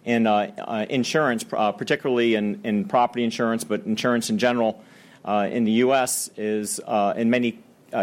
in 0.05 0.27
uh, 0.27 0.51
uh, 0.59 0.85
insurance, 0.89 1.43
uh, 1.51 1.71
particularly 1.71 2.35
in, 2.35 2.85
property 2.85 3.23
insurance, 3.23 3.63
but 3.63 3.85
insurance 3.85 4.29
in 4.29 4.37
general 4.37 4.81
in 5.27 5.63
the 5.63 5.71
U.S. 5.71 6.29
is 6.37 6.79
in 7.17 7.29
many 7.29 7.59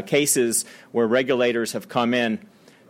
cases 0.07 0.65
where 0.91 1.07
regulators 1.07 1.73
have 1.73 1.89
come 1.89 2.13
in. 2.13 2.41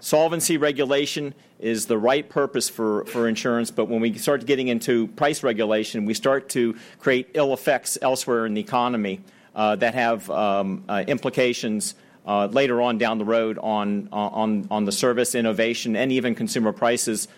Solvency 0.01 0.57
regulation 0.57 1.35
is 1.61 1.87
the 1.87 1.99
right 1.99 2.29
purpose 2.29 2.69
for, 2.69 3.29
insurance, 3.29 3.71
but 3.71 3.85
when 3.85 4.01
we 4.01 4.17
start 4.19 4.47
getting 4.47 4.69
into 4.69 5.07
price 5.09 5.43
regulation, 5.43 6.07
we 6.07 6.15
start 6.15 6.49
to 6.49 6.75
create 6.99 7.29
ill 7.35 7.53
effects 7.53 7.99
elsewhere 8.01 8.47
in 8.47 8.55
the 8.55 8.61
economy 8.61 9.21
that 9.55 9.95
have 9.95 10.29
um, 10.31 10.85
implications 11.07 11.95
later 12.27 12.81
on 12.81 12.97
down 12.97 13.19
the 13.19 13.27
road 13.27 13.59
on, 13.59 14.85
the 14.87 14.93
service, 14.93 15.35
innovation, 15.35 15.97
and 15.97 16.11
even 16.11 16.35
consumer 16.35 16.73
prices. 16.73 17.29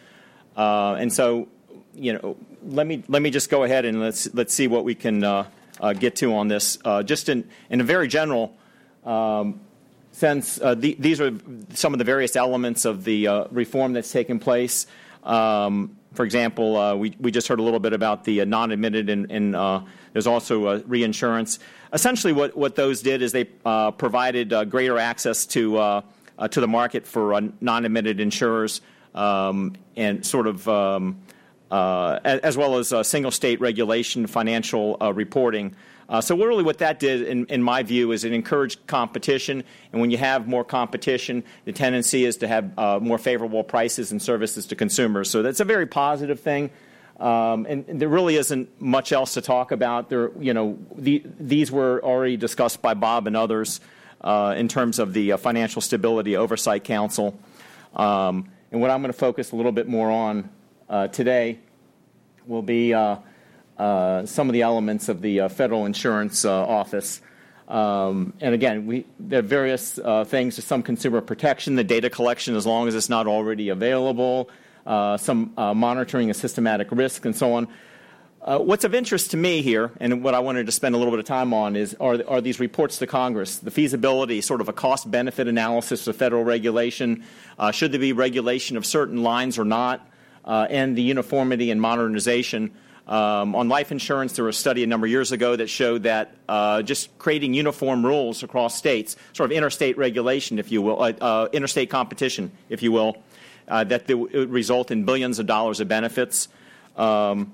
And 0.57 1.12
so 1.12 1.49
you 1.97 2.12
know, 2.12 2.36
let 2.66 2.86
me 2.86 3.03
let 3.09 3.22
me 3.22 3.30
just 3.30 3.51
go 3.51 3.64
ahead 3.64 3.84
and 3.84 4.01
let's 4.01 4.32
let's 4.34 4.55
see 4.55 4.66
what 4.66 4.84
we 4.84 4.95
can 4.95 5.24
uh, 5.24 5.47
uh, 5.80 5.92
get 5.92 6.16
to 6.16 6.34
on 6.34 6.49
this. 6.49 6.78
Uh, 6.84 7.03
just 7.03 7.28
in 7.28 7.49
in 7.70 7.80
a 7.80 7.84
very 7.84 8.09
general 8.09 8.57
um, 9.05 9.61
sense, 10.12 10.61
uh, 10.61 10.74
the, 10.74 10.97
these 10.99 11.20
are 11.20 11.32
some 11.70 11.92
of 11.95 11.99
the 11.99 12.05
various 12.05 12.36
elements 12.36 12.84
of 12.84 13.05
the 13.05 13.28
uh, 13.28 13.45
reform 13.51 13.92
that's 13.92 14.11
taken 14.11 14.38
place. 14.38 14.86
Um, 15.22 15.97
for 16.14 16.24
example, 16.24 16.99
we 16.99 17.14
we 17.18 17.30
just 17.30 17.49
heard 17.49 17.59
a 17.59 17.62
little 17.62 17.80
bit 17.80 17.92
about 17.92 18.24
the 18.24 18.45
non-admitted 18.45 19.11
and, 19.11 19.30
and 19.30 19.86
there's 20.12 20.28
also 20.28 20.80
reinsurance. 20.82 21.59
Essentially, 21.92 22.32
what 22.32 22.57
what 22.57 22.76
those 22.76 23.03
did 23.03 23.20
is 23.20 23.32
they 23.32 23.45
provided 23.45 24.70
greater 24.70 24.99
access 24.99 25.45
to 25.47 26.03
to 26.51 26.61
the 26.61 26.68
market 26.68 27.07
for 27.07 27.40
non-admitted 27.61 28.20
insurers 28.20 28.80
um, 29.14 29.74
and 29.97 30.24
sort 30.26 30.47
of 30.47 30.68
um, 30.68 31.16
uh, 31.75 32.20
as 32.22 32.57
well 32.57 32.79
as 32.79 32.93
uh, 32.93 33.03
single 33.03 33.33
state 33.33 33.61
regulation, 33.61 34.29
financial 34.29 34.97
uh, 35.03 35.12
reporting. 35.12 35.75
Uh, 36.09 36.20
so 36.20 36.37
really 36.37 36.62
what 36.62 36.79
that 36.79 37.01
did, 37.01 37.22
in, 37.22 37.47
in, 37.47 37.64
my 37.64 37.83
view, 37.83 38.12
is 38.12 38.22
it 38.22 38.33
encouraged 38.33 38.87
competition. 38.87 39.64
And 39.91 40.01
when 40.01 40.12
you 40.12 40.18
have 40.18 40.47
more 40.47 40.62
competition, 40.62 41.43
the 41.64 41.72
tendency 41.72 42.27
is 42.27 42.37
to 42.37 42.47
have 42.47 42.79
uh, 42.79 43.01
more 43.01 43.18
favorable 43.18 43.64
prices 43.64 44.12
and 44.12 44.22
services 44.22 44.66
to 44.66 44.77
consumers. 44.77 45.29
So 45.29 45.43
that's 45.43 45.59
a 45.59 45.64
very 45.64 45.87
positive 45.87 46.39
thing. 46.39 46.70
Um, 47.18 47.66
and, 47.68 47.89
and, 47.89 48.01
there 48.01 48.09
really 48.09 48.37
isn't 48.37 48.81
much 48.81 49.11
else 49.11 49.35
to 49.35 49.41
talk 49.41 49.72
about. 49.72 50.11
There, 50.11 50.31
you 50.39 50.55
know, 50.55 50.79
the, 50.95 51.25
these 51.41 51.72
were 51.72 52.01
already 52.05 52.37
discussed 52.37 52.83
by 52.83 52.95
Bob 52.95 53.27
and 53.27 53.37
others 53.37 53.81
uh, 54.20 54.55
in 54.57 54.68
terms 54.68 55.01
of 55.01 55.12
the 55.12 55.33
Financial 55.39 55.83
Stability 55.83 56.37
Oversight 56.37 56.85
Council. 56.85 57.37
Um, 57.97 58.49
and 58.70 58.81
what 58.81 58.93
I'm 58.93 59.01
going 59.01 59.12
to 59.12 59.18
focus 59.18 59.51
a 59.51 59.57
little 59.57 59.72
bit 59.72 59.89
more 59.89 60.11
on 60.12 60.51
uh, 60.89 61.09
today 61.09 61.59
will 62.47 62.62
be 62.62 62.95
uh, 62.95 63.16
uh, 63.78 64.26
some 64.26 64.49
of 64.49 64.53
the 64.53 64.62
elements 64.62 65.09
of 65.09 65.20
the 65.20 65.49
Federal 65.49 65.86
Insurance 65.86 66.45
Office. 66.45 67.20
Um, 67.68 68.34
and 68.40 68.55
again, 68.55 68.86
we, 68.86 69.07
there 69.18 69.38
are 69.38 69.42
various 69.42 69.99
uh, 69.99 70.24
things, 70.24 70.62
some 70.62 70.82
consumer 70.82 71.20
protection, 71.20 71.76
the 71.76 71.84
data 71.84 72.11
collection 72.11 72.57
as 72.57 72.66
long 72.66 72.88
as 72.88 72.95
it's 72.95 73.09
not 73.09 73.26
already 73.26 73.70
available, 73.70 74.51
uh, 74.84 75.16
some 75.16 75.55
uh, 75.57 75.72
monitoring 75.72 76.28
of 76.28 76.36
systematic 76.36 76.88
risk, 76.90 77.24
and 77.24 77.34
so 77.34 77.55
on. 77.55 77.68
what's 78.45 78.84
of 78.84 78.95
interest 78.95 79.30
to 79.30 79.38
me 79.38 79.62
here, 79.62 79.90
and 79.99 80.22
what 80.22 80.34
I 80.34 80.40
wanted 80.40 80.66
to 80.66 80.72
spend 80.72 80.95
a 80.95 80.99
little 80.99 81.11
bit 81.11 81.20
of 81.20 81.24
time 81.24 81.55
on, 81.55 81.74
is 81.74 81.97
are, 81.99 82.22
are 82.28 82.42
these 82.42 82.61
reports 82.61 82.99
to 82.99 83.07
Congress, 83.07 83.57
the 83.57 83.70
feasibility, 83.70 84.42
sort 84.42 84.61
of 84.61 84.68
a 84.68 84.74
cost 84.74 85.11
benefit 85.11 85.49
analysis 85.49 86.07
of 86.07 86.16
federal 86.16 86.45
regulation. 86.45 87.24
should 87.72 87.92
there 87.92 88.01
be 88.01 88.12
regulation 88.12 88.76
of 88.76 88.84
certain 88.84 89.22
lines 89.22 89.59
or 89.59 89.64
not? 89.64 90.07
Uh, 90.45 90.66
and 90.70 90.97
the 90.97 91.03
uniformity 91.03 91.70
and 91.70 91.80
modernization. 91.80 92.72
Um, 93.07 93.55
on 93.55 93.68
life 93.68 93.92
insurance, 93.92 94.34
there 94.34 94.47
was 94.47 94.57
a 94.57 94.59
study 94.59 94.82
a 94.82 94.86
number 94.86 95.07
of 95.07 95.11
years 95.11 95.30
ago 95.30 95.57
that 95.57 95.68
showed 95.68 96.05
that 96.05 96.34
uh, 96.49 96.80
just 96.82 97.16
creating 97.18 97.53
uniform 97.53 98.05
rules 98.05 98.42
across 98.42 98.76
states, 98.76 99.16
sort 99.34 99.51
of 99.51 99.57
interstate 99.57 99.99
regulation, 99.99 100.59
if 100.59 100.72
you 100.72 100.80
will, 100.80 101.03
uh, 101.03 101.12
uh 101.20 101.49
interstate 101.53 101.90
competition, 101.90 102.51
if 102.70 102.82
you 102.82 102.92
will, 102.92 103.22
uh, 103.68 103.84
that 103.84 104.09
it 104.09 104.14
would 104.14 104.51
result 104.51 104.90
in 104.90 105.05
billions 105.05 105.38
of 105.38 105.47
dollars 105.47 105.80
of 105.80 105.88
benefits. 105.88 106.49
Um, 106.97 107.53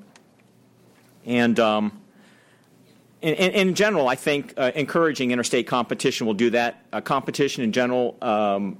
and 1.26 1.58
um, 1.58 2.00
in, 3.20 3.34
in, 3.34 3.50
in, 3.52 3.74
general, 3.74 4.06
I 4.06 4.14
think 4.14 4.54
uh, 4.56 4.70
encouraging 4.74 5.32
interstate 5.32 5.66
competition 5.66 6.26
will 6.26 6.34
do 6.34 6.50
that. 6.50 6.84
Competition 7.04 7.64
in 7.64 7.72
general 7.72 8.16
um, 8.22 8.78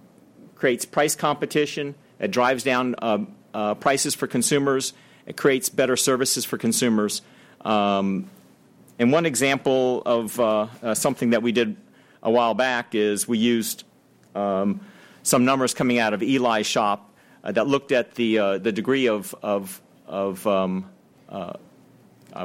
creates 0.54 0.84
price 0.84 1.16
competition, 1.16 1.96
it 2.20 2.30
drives 2.30 2.62
down 2.62 2.94
uh, 3.55 3.74
prices 3.74 4.14
for 4.14 4.26
consumers, 4.26 4.92
it 5.26 5.36
creates 5.36 5.68
better 5.68 5.96
services 5.96 6.44
for 6.44 6.59
consumers. 6.59 7.22
Um, 7.61 8.30
and 8.98 9.12
one 9.12 9.26
example 9.26 10.03
of 10.05 10.38
uh, 10.38 10.66
uh, 10.82 10.94
something 10.94 11.30
that 11.30 11.42
we 11.42 11.53
did 11.53 11.76
a 12.22 12.30
while 12.30 12.55
back 12.55 12.94
is 12.94 13.26
we 13.26 13.38
used 13.38 13.84
um, 14.34 14.80
some 15.22 15.44
numbers 15.44 15.74
coming 15.74 15.98
out 15.98 16.12
of 16.12 16.22
Eli's 16.22 16.66
shop 16.66 17.12
uh, 17.42 17.53
that 17.53 17.66
looked 17.66 17.92
at 17.92 18.14
the, 18.14 18.38
uh, 18.38 18.59
the 18.59 18.72
degree 18.72 19.09
of, 19.09 19.34
of, 19.42 19.80
of 20.07 20.46
um, 20.46 20.84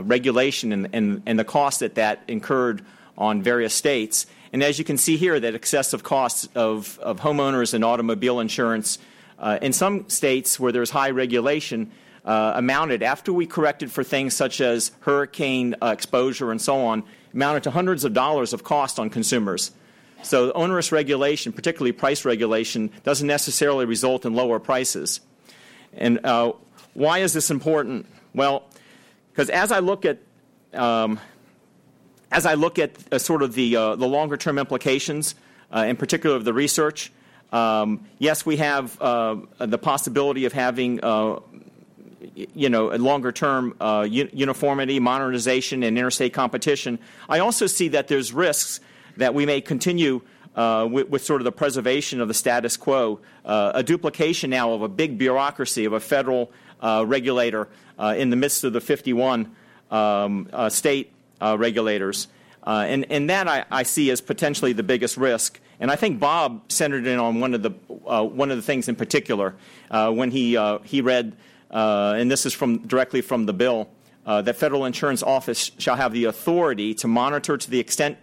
regulation 0.01 0.71
and, 0.71 0.89
and, 0.93 1.23
and 1.25 1.37
the 1.37 1.43
cost 1.43 1.81
that 1.81 1.95
that 1.95 2.23
incurred 2.27 2.85
on 3.17 3.41
various 3.41 3.73
states. 3.73 4.25
And 4.53 4.63
as 4.63 4.79
you 4.79 4.85
can 4.85 4.97
see 4.97 5.17
here, 5.17 5.39
that 5.39 5.55
excessive 5.55 6.03
costs 6.03 6.47
of, 6.55 6.97
of 6.99 7.19
homeowners 7.19 7.73
and 7.73 7.83
automobile 7.83 8.39
insurance 8.39 8.97
in 9.61 9.73
some 9.73 10.09
states 10.09 10.59
where 10.59 10.71
there's 10.71 10.89
high 10.89 11.09
regulation 11.09 11.91
uh, 12.25 12.53
amounted, 12.55 13.03
after 13.03 13.31
we 13.31 13.45
corrected 13.45 13.91
for 13.91 14.03
things 14.03 14.33
such 14.33 14.59
as 14.59 14.91
hurricane 15.01 15.75
uh, 15.81 15.87
exposure 15.87 16.51
and 16.51 16.59
so 16.59 16.85
on, 16.85 17.03
amounted 17.33 17.63
to 17.63 17.71
hundreds 17.71 18.03
of 18.03 18.13
dollars 18.13 18.51
of 18.51 18.63
cost 18.63 18.99
on 18.99 19.09
consumers. 19.09 19.71
So 20.23 20.51
onerous 20.53 20.91
regulation, 20.91 21.53
particularly 21.53 21.91
price 21.91 22.25
regulation, 22.25 22.89
doesn't 23.03 23.27
necessarily 23.27 23.85
result 23.85 24.25
in 24.25 24.33
lower 24.33 24.59
prices. 24.59 25.21
And 25.93 26.25
uh, 26.25 26.53
why 26.95 27.19
is 27.19 27.33
this 27.33 27.51
important? 27.51 28.07
Well, 28.33 28.63
because 29.31 29.51
as 29.51 29.71
I 29.71 29.79
look 29.79 30.03
at 30.03 30.17
um, 30.73 31.19
as 32.31 32.45
I 32.45 32.55
look 32.55 32.79
at 32.79 32.91
uh, 33.11 33.19
sort 33.19 33.43
of 33.43 33.53
the 33.53 33.75
uh, 33.75 33.95
the 33.95 34.07
longer 34.07 34.35
term 34.35 34.57
implications, 34.57 35.35
uh, 35.71 35.85
in 35.87 35.95
particular 35.95 36.35
of 36.35 36.43
the 36.43 36.53
research, 36.53 37.11
um, 37.51 38.05
yes, 38.19 38.45
we 38.45 38.57
have 38.57 38.99
uh, 39.01 39.37
the 39.59 39.77
possibility 39.77 40.45
of 40.45 40.53
having 40.53 41.03
uh, 41.03 41.39
you 42.53 42.69
know, 42.69 42.87
longer 42.87 43.31
term 43.31 43.75
uh, 43.79 44.05
uniformity, 44.09 44.99
modernization, 44.99 45.83
and 45.83 45.97
interstate 45.97 46.33
competition. 46.33 46.99
I 47.29 47.39
also 47.39 47.67
see 47.67 47.89
that 47.89 48.07
there's 48.07 48.33
risks 48.33 48.79
that 49.17 49.33
we 49.33 49.45
may 49.45 49.61
continue 49.61 50.21
uh, 50.55 50.87
with, 50.89 51.09
with, 51.09 51.23
sort 51.23 51.41
of 51.41 51.45
the 51.45 51.51
preservation 51.51 52.21
of 52.21 52.27
the 52.27 52.33
status 52.33 52.77
quo, 52.77 53.19
uh, 53.43 53.73
a 53.75 53.83
duplication 53.83 54.49
now 54.49 54.71
of 54.71 54.81
a 54.81 54.87
big 54.87 55.17
bureaucracy 55.17 55.85
of 55.85 55.93
a 55.93 55.99
federal 55.99 56.51
uh, 56.81 57.03
regulator 57.05 57.67
uh, 57.99 58.15
in 58.17 58.29
the 58.29 58.35
midst 58.35 58.63
of 58.63 58.73
the 58.73 58.81
51 58.81 59.53
um, 59.91 60.49
uh, 60.51 60.69
state 60.69 61.11
regulators. 61.41 62.27
And, 62.65 63.05
and 63.11 63.29
that 63.29 63.47
I, 63.47 63.65
I, 63.69 63.83
see 63.83 64.09
as 64.09 64.21
potentially 64.21 64.73
the 64.73 64.83
biggest 64.83 65.17
risk. 65.17 65.59
And 65.79 65.91
I 65.91 65.95
think 65.95 66.19
Bob 66.19 66.71
centered 66.71 67.05
in 67.05 67.19
on 67.19 67.39
one 67.39 67.53
of 67.53 67.61
the, 67.61 67.69
one 67.69 68.49
of 68.49 68.57
the 68.57 68.63
things 68.63 68.87
in 68.87 68.95
particular 68.95 69.55
when 69.89 70.31
he, 70.31 70.57
he 70.83 71.01
read 71.01 71.35
uh, 71.75 72.13
and 72.17 72.31
this 72.31 72.45
is 72.45 72.53
from, 72.53 72.79
directly 72.87 73.21
from 73.21 73.45
the 73.45 73.53
bill, 73.53 73.89
uh, 74.25 74.41
that 74.41 74.55
Federal 74.55 74.85
Insurance 74.85 75.21
Office 75.21 75.71
shall 75.77 75.97
have 75.97 76.13
the 76.13 76.25
authority 76.25 76.93
to 76.95 77.07
monitor 77.07 77.57
to 77.57 77.69
the 77.69 77.79
extent 77.79 78.17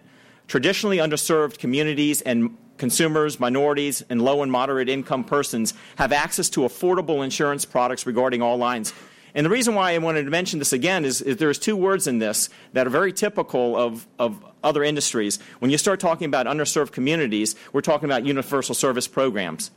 traditionally 0.48 0.96
underserved 0.96 1.58
communities 1.58 2.22
and 2.22 2.56
consumers, 2.78 3.38
minorities, 3.38 4.02
and 4.08 4.22
low 4.22 4.42
and 4.42 4.50
moderate 4.50 4.88
income 4.88 5.22
persons 5.22 5.74
have 5.96 6.12
access 6.12 6.48
to 6.50 6.60
affordable 6.60 7.22
insurance 7.22 7.64
products 7.64 8.06
regarding 8.06 8.42
all 8.42 8.56
lines. 8.56 8.92
And 9.34 9.46
the 9.46 9.50
reason 9.50 9.74
why 9.74 9.92
I 9.92 9.98
wanted 9.98 10.24
to 10.24 10.30
mention 10.30 10.58
this 10.58 10.72
again 10.72 11.04
is, 11.04 11.22
is 11.22 11.38
there's 11.38 11.58
two 11.58 11.74
words 11.74 12.06
in 12.06 12.18
this 12.18 12.50
that 12.74 12.86
are 12.86 12.90
very 12.90 13.12
typical 13.12 13.76
of, 13.76 14.06
of 14.18 14.44
other 14.62 14.84
industries. 14.84 15.38
When 15.58 15.70
you 15.70 15.78
start 15.78 16.00
talking 16.00 16.26
about 16.26 16.46
underserved 16.46 16.92
communities, 16.92 17.56
we're 17.72 17.80
talking 17.80 18.04
about 18.04 18.26
universal 18.26 18.74
service 18.74 19.08
programs, 19.08 19.70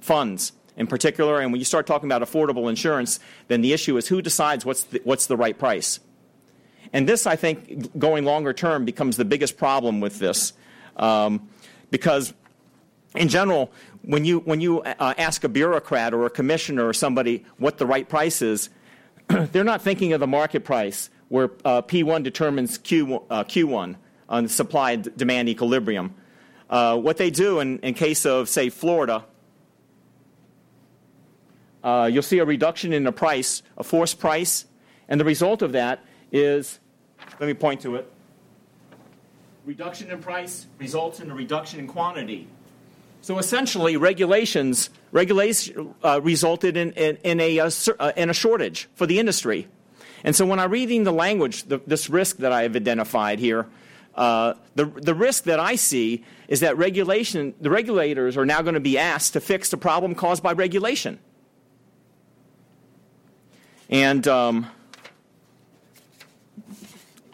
funds, 0.00 0.52
in 0.76 0.86
particular. 0.86 1.40
And 1.40 1.50
when 1.50 1.58
you 1.58 1.64
start 1.64 1.86
talking 1.86 2.10
about 2.10 2.22
affordable 2.22 2.68
insurance, 2.68 3.18
then 3.48 3.62
the 3.62 3.72
issue 3.72 3.96
is 3.96 4.06
who 4.06 4.22
decides 4.22 4.64
what's 4.64 4.84
the, 4.84 5.00
what's 5.02 5.26
the 5.26 5.36
right 5.36 5.58
price. 5.58 5.98
And 6.92 7.08
this, 7.08 7.26
I 7.26 7.36
think, 7.36 7.98
going 7.98 8.24
longer 8.24 8.52
term 8.52 8.84
becomes 8.84 9.16
the 9.16 9.24
biggest 9.24 9.56
problem 9.56 10.00
with 10.00 10.18
this. 10.18 10.52
Um, 10.96 11.48
because, 11.90 12.32
in 13.14 13.28
general, 13.28 13.72
when 14.02 14.24
you, 14.24 14.38
when 14.40 14.60
you 14.60 14.82
uh, 14.82 15.14
ask 15.18 15.42
a 15.44 15.48
bureaucrat 15.48 16.14
or 16.14 16.26
a 16.26 16.30
commissioner 16.30 16.86
or 16.86 16.92
somebody 16.92 17.44
what 17.58 17.78
the 17.78 17.86
right 17.86 18.08
price 18.08 18.42
is, 18.42 18.70
they're 19.52 19.64
not 19.64 19.82
thinking 19.82 20.12
of 20.12 20.20
the 20.20 20.26
market 20.26 20.64
price 20.64 21.10
where 21.28 21.50
uh, 21.64 21.82
P1 21.82 22.22
determines 22.22 22.78
Q, 22.78 23.22
uh, 23.30 23.44
Q1 23.44 23.96
on 24.28 24.42
the 24.44 24.48
supply 24.48 24.96
demand 24.96 25.48
equilibrium. 25.48 26.14
Uh, 26.68 26.96
what 26.96 27.16
they 27.16 27.30
do 27.30 27.60
in, 27.60 27.78
in 27.80 27.94
case 27.94 28.24
of, 28.26 28.48
say, 28.48 28.70
Florida, 28.70 29.24
uh, 31.82 32.08
you'll 32.12 32.22
see 32.22 32.38
a 32.38 32.44
reduction 32.44 32.92
in 32.92 33.04
the 33.04 33.12
price, 33.12 33.62
a 33.76 33.84
forced 33.84 34.18
price, 34.18 34.66
and 35.08 35.20
the 35.20 35.24
result 35.24 35.62
of 35.62 35.72
that 35.72 36.04
is, 36.30 36.78
let 37.38 37.46
me 37.46 37.54
point 37.54 37.80
to 37.80 37.96
it. 37.96 38.10
Reduction 39.64 40.10
in 40.10 40.20
price 40.20 40.66
results 40.78 41.20
in 41.20 41.30
a 41.30 41.34
reduction 41.34 41.80
in 41.80 41.86
quantity. 41.86 42.48
So 43.22 43.38
essentially, 43.38 43.96
regulations 43.96 44.90
regulation 45.12 45.94
uh, 46.02 46.20
resulted 46.22 46.76
in, 46.76 46.92
in, 46.92 47.16
in 47.22 47.40
a, 47.40 47.58
uh, 47.60 47.70
uh, 47.98 48.12
in 48.16 48.30
a 48.30 48.34
shortage 48.34 48.88
for 48.94 49.06
the 49.06 49.18
industry. 49.18 49.68
And 50.24 50.36
so 50.36 50.46
when 50.46 50.58
I'm 50.58 50.70
reading 50.70 51.04
the 51.04 51.12
language, 51.12 51.64
the, 51.64 51.80
this 51.86 52.10
risk 52.10 52.38
that 52.38 52.52
I 52.52 52.62
have 52.62 52.76
identified 52.76 53.38
here, 53.38 53.66
uh, 54.14 54.54
the, 54.74 54.84
the 54.84 55.14
risk 55.14 55.44
that 55.44 55.60
I 55.60 55.76
see 55.76 56.24
is 56.48 56.60
that 56.60 56.76
regulation, 56.76 57.54
the 57.60 57.70
regulators 57.70 58.36
are 58.36 58.44
now 58.44 58.60
going 58.62 58.74
to 58.74 58.80
be 58.80 58.98
asked 58.98 59.32
to 59.34 59.40
fix 59.40 59.70
the 59.70 59.76
problem 59.76 60.14
caused 60.14 60.42
by 60.42 60.52
regulation. 60.52 61.18
And 63.88 64.26
um, 64.28 64.66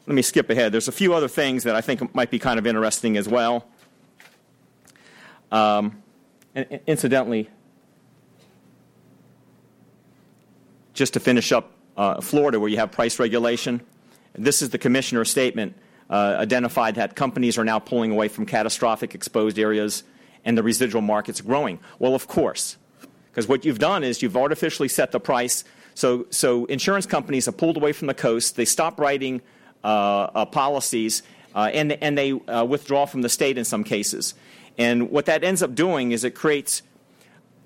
let 0.06 0.14
me 0.14 0.22
skip 0.22 0.48
ahead. 0.48 0.72
There's 0.72 0.88
a 0.88 0.92
few 0.92 1.12
other 1.12 1.28
things 1.28 1.64
that 1.64 1.74
I 1.74 1.80
think 1.80 2.14
might 2.14 2.30
be 2.30 2.38
kind 2.38 2.58
of 2.58 2.66
interesting 2.66 3.16
as 3.16 3.28
well. 3.28 3.66
Um, 5.52 6.02
and 6.54 6.80
incidentally, 6.86 7.50
just 10.94 11.14
to 11.14 11.20
finish 11.20 11.52
up 11.52 11.72
uh, 11.96 12.20
Florida, 12.20 12.58
where 12.58 12.68
you 12.68 12.78
have 12.78 12.92
price 12.92 13.18
regulation, 13.18 13.80
this 14.34 14.62
is 14.62 14.70
the 14.70 14.78
commissioner's 14.78 15.30
statement. 15.30 15.74
Uh, 16.08 16.36
identified 16.38 16.94
that 16.94 17.16
companies 17.16 17.58
are 17.58 17.64
now 17.64 17.80
pulling 17.80 18.12
away 18.12 18.28
from 18.28 18.46
catastrophic 18.46 19.14
exposed 19.14 19.58
areas 19.58 20.04
and 20.44 20.56
the 20.56 20.62
residual 20.62 21.02
market's 21.02 21.40
growing. 21.40 21.80
Well, 21.98 22.14
of 22.14 22.28
course, 22.28 22.76
because 23.30 23.48
what 23.48 23.64
you've 23.64 23.80
done 23.80 24.04
is 24.04 24.22
you've 24.22 24.36
artificially 24.36 24.88
set 24.88 25.10
the 25.10 25.18
price 25.18 25.64
so, 25.96 26.26
so 26.28 26.66
insurance 26.66 27.06
companies 27.06 27.46
have 27.46 27.56
pulled 27.56 27.78
away 27.78 27.92
from 27.92 28.06
the 28.06 28.14
coast. 28.14 28.56
They 28.56 28.66
stop 28.66 29.00
writing 29.00 29.40
uh, 29.82 29.86
uh, 30.34 30.44
policies, 30.44 31.22
uh, 31.54 31.70
and, 31.72 31.92
and 31.92 32.18
they 32.18 32.32
uh, 32.32 32.64
withdraw 32.64 33.06
from 33.06 33.22
the 33.22 33.30
state 33.30 33.56
in 33.56 33.64
some 33.64 33.82
cases. 33.82 34.34
And 34.78 35.10
what 35.10 35.26
that 35.26 35.42
ends 35.42 35.62
up 35.62 35.74
doing 35.74 36.12
is 36.12 36.24
it 36.24 36.34
creates 36.34 36.82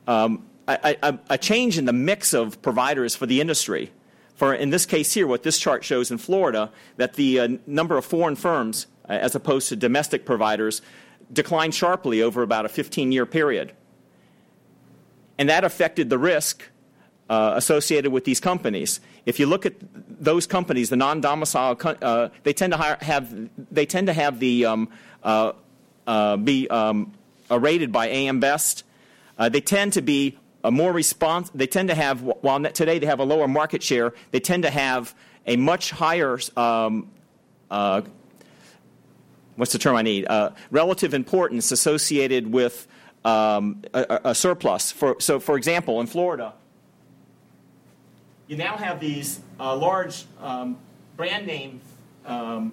um, 0.06 0.46
a, 0.68 0.96
a, 1.02 1.18
a, 1.30 1.38
change 1.38 1.78
in 1.78 1.84
the 1.84 1.92
mix 1.92 2.32
of 2.32 2.60
providers 2.62 3.16
for 3.16 3.26
the 3.26 3.40
industry. 3.40 3.90
For 4.34 4.54
in 4.54 4.70
this 4.70 4.86
case 4.86 5.12
here, 5.12 5.26
what 5.26 5.42
this 5.42 5.58
chart 5.58 5.84
shows 5.84 6.10
in 6.10 6.18
Florida, 6.18 6.70
that 6.96 7.14
the 7.14 7.40
uh, 7.40 7.48
number 7.66 7.98
of 7.98 8.04
foreign 8.04 8.36
firms, 8.36 8.86
uh, 9.08 9.12
as 9.12 9.34
opposed 9.34 9.68
to 9.68 9.76
domestic 9.76 10.24
providers, 10.24 10.82
declined 11.32 11.74
sharply 11.74 12.22
over 12.22 12.42
about 12.42 12.64
a 12.64 12.68
15 12.68 13.12
year 13.12 13.26
period. 13.26 13.72
And 15.38 15.48
that 15.48 15.64
affected 15.64 16.10
the 16.10 16.18
risk 16.18 16.62
uh, 17.28 17.52
associated 17.56 18.12
with 18.12 18.24
these 18.24 18.40
companies. 18.40 19.00
If 19.24 19.38
you 19.38 19.46
look 19.46 19.64
at 19.64 19.74
those 20.08 20.46
companies, 20.46 20.90
the 20.90 20.96
non-domicile, 20.96 21.78
uh, 22.02 22.28
they 22.42 22.52
tend 22.52 22.72
to 22.72 22.78
have 22.78 23.48
they 23.70 23.86
tend 23.86 24.08
to 24.08 24.12
have 24.12 24.40
the 24.40 24.66
um, 24.66 24.88
uh, 25.22 25.52
uh 26.10 26.36
be 26.36 26.68
um, 26.68 27.12
uh, 27.50 27.58
rated 27.58 27.92
by 27.92 28.08
AM 28.08 28.40
Best. 28.40 28.84
Uh, 29.38 29.48
they 29.48 29.60
tend 29.60 29.92
to 29.94 30.02
be 30.02 30.36
a 30.64 30.70
more 30.70 30.92
response. 30.92 31.50
They 31.54 31.66
tend 31.66 31.88
to 31.88 31.94
have 31.94 32.22
while 32.22 32.60
today 32.72 32.98
they 32.98 33.06
have 33.06 33.20
a 33.20 33.24
lower 33.24 33.46
market 33.46 33.82
share. 33.82 34.12
They 34.32 34.40
tend 34.40 34.64
to 34.64 34.70
have 34.70 35.14
a 35.46 35.56
much 35.56 35.90
higher. 35.90 36.38
Um, 36.56 37.10
what's 39.56 39.72
the 39.72 39.78
term 39.78 39.96
I 39.96 40.02
need? 40.02 40.26
relative 40.70 41.14
importance 41.14 41.70
associated 41.70 42.52
with 42.52 42.88
um, 43.24 43.82
a, 43.94 44.20
a, 44.24 44.34
surplus. 44.34 44.92
For, 44.92 45.16
so, 45.20 45.38
for 45.40 45.56
example, 45.56 46.00
in 46.00 46.06
Florida, 46.06 46.54
you 48.48 48.56
now 48.56 48.76
have 48.76 48.98
these 48.98 49.40
uh, 49.58 49.76
large 49.76 50.24
um, 50.40 50.78
brand 51.16 51.46
name 51.46 51.80
um, 52.26 52.72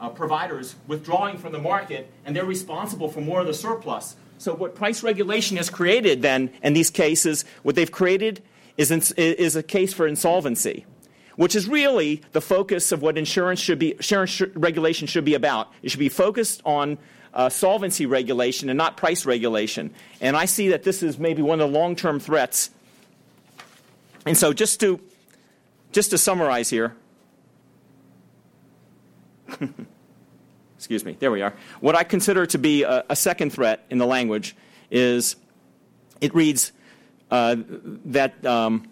uh, 0.00 0.08
providers 0.10 0.74
withdrawing 0.86 1.38
from 1.38 1.52
the 1.52 1.58
market, 1.58 2.10
and 2.24 2.34
they're 2.34 2.44
responsible 2.44 3.08
for 3.08 3.20
more 3.20 3.40
of 3.40 3.46
the 3.46 3.54
surplus. 3.54 4.16
So 4.38 4.54
what 4.54 4.74
price 4.74 5.02
regulation 5.02 5.56
has 5.56 5.70
created 5.70 6.22
then 6.22 6.50
in 6.62 6.74
these 6.74 6.90
cases, 6.90 7.44
what 7.62 7.74
they've 7.74 7.90
created 7.90 8.42
is, 8.76 8.90
is 8.90 9.56
a 9.56 9.62
case 9.62 9.94
for 9.94 10.06
insolvency, 10.06 10.84
which 11.36 11.54
is 11.54 11.68
really 11.68 12.22
the 12.32 12.40
focus 12.42 12.92
of 12.92 13.00
what 13.00 13.16
insurance 13.16 13.60
should 13.60 13.78
be, 13.78 13.92
insurance 13.92 14.40
regulation 14.54 15.06
should 15.06 15.24
be 15.24 15.34
about. 15.34 15.72
It 15.82 15.90
should 15.90 16.00
be 16.00 16.10
focused 16.10 16.60
on 16.64 16.98
uh, 17.32 17.48
solvency 17.48 18.06
regulation 18.06 18.68
and 18.68 18.76
not 18.76 18.96
price 18.96 19.24
regulation. 19.26 19.90
And 20.20 20.36
I 20.36 20.46
see 20.46 20.68
that 20.68 20.82
this 20.82 21.02
is 21.02 21.18
maybe 21.18 21.42
one 21.42 21.60
of 21.60 21.70
the 21.70 21.78
long-term 21.78 22.20
threats. 22.20 22.70
And 24.26 24.36
so 24.36 24.52
just 24.52 24.80
to, 24.80 25.00
just 25.92 26.10
to 26.10 26.18
summarize 26.18 26.68
here, 26.68 26.94
excuse 30.76 31.04
me, 31.04 31.16
there 31.18 31.30
we 31.30 31.42
are. 31.42 31.54
What 31.80 31.94
I 31.94 32.04
consider 32.04 32.46
to 32.46 32.58
be 32.58 32.82
a, 32.82 33.04
a 33.08 33.16
second 33.16 33.50
threat 33.50 33.84
in 33.90 33.98
the 33.98 34.06
language 34.06 34.56
is 34.90 35.36
it 36.20 36.34
reads 36.34 36.72
uh, 37.30 37.56
that 38.06 38.44
um, 38.46 38.88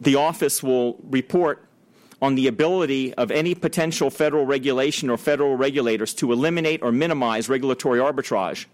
the 0.00 0.16
office 0.16 0.62
will 0.62 0.98
report 1.10 1.64
on 2.22 2.34
the 2.34 2.46
ability 2.46 3.14
of 3.14 3.30
any 3.30 3.54
potential 3.54 4.10
federal 4.10 4.44
regulation 4.44 5.08
or 5.08 5.16
federal 5.16 5.56
regulators 5.56 6.12
to 6.14 6.32
eliminate 6.32 6.82
or 6.82 6.92
minimize 6.92 7.48
regulatory 7.48 7.98
arbitrage. 7.98 8.66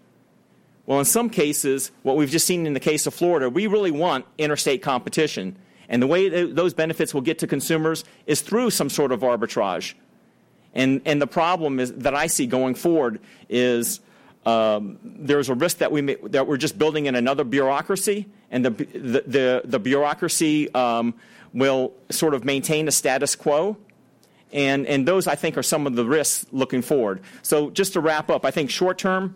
Well, 0.85 0.99
in 0.99 1.05
some 1.05 1.29
cases, 1.29 1.91
what 2.03 2.15
we've 2.15 2.29
just 2.29 2.45
seen 2.45 2.65
in 2.65 2.73
the 2.73 2.79
case 2.79 3.07
of 3.07 3.13
Florida, 3.13 3.49
we 3.49 3.67
really 3.67 3.91
want 3.91 4.25
interstate 4.37 4.81
competition. 4.81 5.57
And 5.89 6.01
the 6.01 6.07
way 6.07 6.29
those 6.29 6.73
benefits 6.73 7.13
will 7.13 7.21
get 7.21 7.39
to 7.39 7.47
consumers 7.47 8.03
is 8.25 8.41
through 8.41 8.71
some 8.71 8.89
sort 8.89 9.11
of 9.11 9.21
arbitrage. 9.21 9.93
And, 10.77 11.01
and 11.05 11.19
the 11.19 11.27
problem 11.27 11.79
is, 11.79 11.91
that 11.93 12.13
I 12.13 12.27
see 12.27 12.45
going 12.45 12.75
forward 12.75 13.19
is 13.49 13.99
um, 14.45 14.99
there's 15.03 15.49
a 15.49 15.55
risk 15.55 15.79
that, 15.79 15.91
we 15.91 16.01
may, 16.01 16.15
that 16.25 16.47
we're 16.47 16.57
just 16.57 16.77
building 16.77 17.07
in 17.07 17.15
another 17.15 17.43
bureaucracy, 17.43 18.27
and 18.51 18.63
the, 18.63 18.69
the, 18.69 19.23
the, 19.25 19.61
the 19.65 19.79
bureaucracy 19.79 20.73
um, 20.75 21.15
will 21.51 21.93
sort 22.11 22.35
of 22.35 22.45
maintain 22.45 22.87
a 22.87 22.91
status 22.91 23.35
quo. 23.35 23.75
And, 24.53 24.85
and 24.85 25.05
those, 25.05 25.27
I 25.27 25.33
think, 25.33 25.57
are 25.57 25.63
some 25.63 25.87
of 25.87 25.95
the 25.95 26.05
risks 26.05 26.45
looking 26.51 26.83
forward. 26.83 27.21
So, 27.41 27.69
just 27.71 27.93
to 27.93 27.99
wrap 27.99 28.29
up, 28.29 28.45
I 28.45 28.51
think 28.51 28.69
short 28.69 28.97
term, 28.97 29.35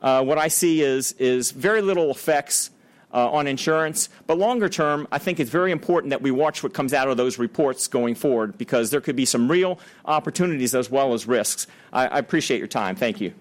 uh, 0.00 0.22
what 0.24 0.38
I 0.38 0.48
see 0.48 0.80
is, 0.80 1.12
is 1.18 1.50
very 1.50 1.82
little 1.82 2.10
effects 2.10 2.70
Uh, 3.12 3.28
on 3.28 3.48
insurance. 3.48 4.08
But 4.28 4.38
longer 4.38 4.68
term, 4.68 5.08
I 5.10 5.18
think 5.18 5.40
it's 5.40 5.50
very 5.50 5.72
important 5.72 6.10
that 6.10 6.22
we 6.22 6.30
watch 6.30 6.62
what 6.62 6.74
comes 6.74 6.94
out 6.94 7.08
of 7.08 7.16
those 7.16 7.40
reports 7.40 7.88
going 7.88 8.14
forward 8.14 8.56
because 8.56 8.90
there 8.90 9.00
could 9.00 9.16
be 9.16 9.24
some 9.24 9.50
real 9.50 9.80
opportunities 10.04 10.76
as 10.76 10.92
well 10.92 11.12
as 11.12 11.26
risks. 11.26 11.66
I, 11.92 12.06
I 12.06 12.18
appreciate 12.20 12.58
your 12.58 12.68
time. 12.68 12.94
Thank 12.94 13.20
you. 13.20 13.34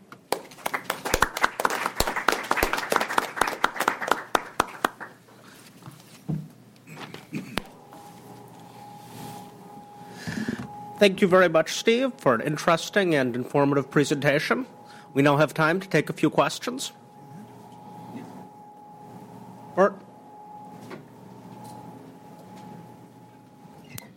Thank 11.00 11.22
you 11.22 11.30
very 11.30 11.48
much, 11.48 11.76
Steve, 11.76 12.12
for 12.18 12.36
an 12.36 12.42
interesting 12.42 13.16
and 13.16 13.34
informative 13.34 13.90
presentation. 13.90 14.66
We 15.14 15.22
now 15.22 15.38
have 15.38 15.54
time 15.54 15.80
to 15.80 15.88
take 15.88 16.10
a 16.10 16.14
few 16.14 16.30
questions. 16.30 16.92
Bert? 19.76 19.96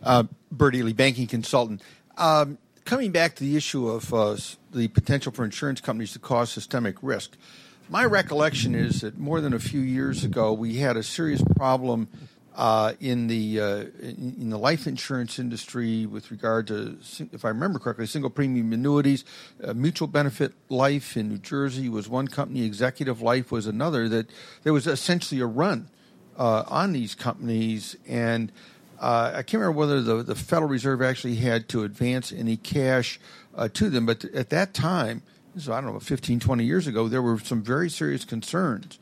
Uh, 0.01 0.23
Bert 0.51 0.75
Ely, 0.75 0.93
banking 0.93 1.27
consultant. 1.27 1.81
Um, 2.17 2.57
coming 2.85 3.11
back 3.11 3.35
to 3.35 3.43
the 3.43 3.55
issue 3.55 3.87
of 3.87 4.13
uh, 4.13 4.35
the 4.71 4.87
potential 4.89 5.31
for 5.31 5.45
insurance 5.45 5.81
companies 5.81 6.13
to 6.13 6.19
cause 6.19 6.51
systemic 6.51 6.97
risk, 7.01 7.37
my 7.89 8.05
recollection 8.05 8.75
is 8.75 9.01
that 9.01 9.17
more 9.17 9.41
than 9.41 9.53
a 9.53 9.59
few 9.59 9.81
years 9.81 10.23
ago 10.23 10.53
we 10.53 10.77
had 10.77 10.97
a 10.97 11.03
serious 11.03 11.43
problem 11.55 12.07
uh, 12.55 12.93
in 12.99 13.27
the 13.27 13.59
uh, 13.59 13.85
in, 13.99 14.49
the 14.49 14.57
life 14.57 14.85
insurance 14.85 15.39
industry 15.39 16.05
with 16.05 16.29
regard 16.29 16.67
to, 16.67 16.97
if 17.31 17.45
I 17.45 17.49
remember 17.49 17.79
correctly, 17.79 18.05
single 18.05 18.29
premium 18.29 18.71
annuities. 18.73 19.25
Uh, 19.63 19.73
Mutual 19.73 20.07
Benefit 20.07 20.53
Life 20.69 21.17
in 21.17 21.29
New 21.29 21.39
Jersey 21.39 21.89
was 21.89 22.07
one 22.07 22.27
company. 22.27 22.63
Executive 22.63 23.21
Life 23.21 23.51
was 23.51 23.65
another. 23.65 24.07
That 24.07 24.29
there 24.63 24.73
was 24.73 24.85
essentially 24.85 25.41
a 25.41 25.47
run 25.47 25.89
uh, 26.37 26.63
on 26.67 26.93
these 26.93 27.15
companies, 27.15 27.95
and 28.07 28.51
uh, 28.99 29.31
I 29.33 29.41
can't 29.41 29.61
remember 29.61 29.79
whether 29.79 30.01
the, 30.01 30.21
the 30.21 30.35
Federal 30.35 30.69
Reserve 30.69 31.01
actually 31.01 31.35
had 31.35 31.67
to 31.69 31.83
advance 31.83 32.31
any 32.31 32.57
cash 32.57 33.19
to 33.73 33.89
them. 33.89 34.05
But 34.05 34.25
at 34.25 34.49
that 34.51 34.73
time, 34.73 35.23
so 35.57 35.73
I 35.73 35.81
don't 35.81 35.93
know, 35.93 35.99
15, 35.99 36.39
20 36.39 36.63
years 36.63 36.87
ago, 36.87 37.07
there 37.07 37.21
were 37.21 37.39
some 37.39 37.63
very 37.63 37.89
serious 37.89 38.25
concerns 38.25 38.99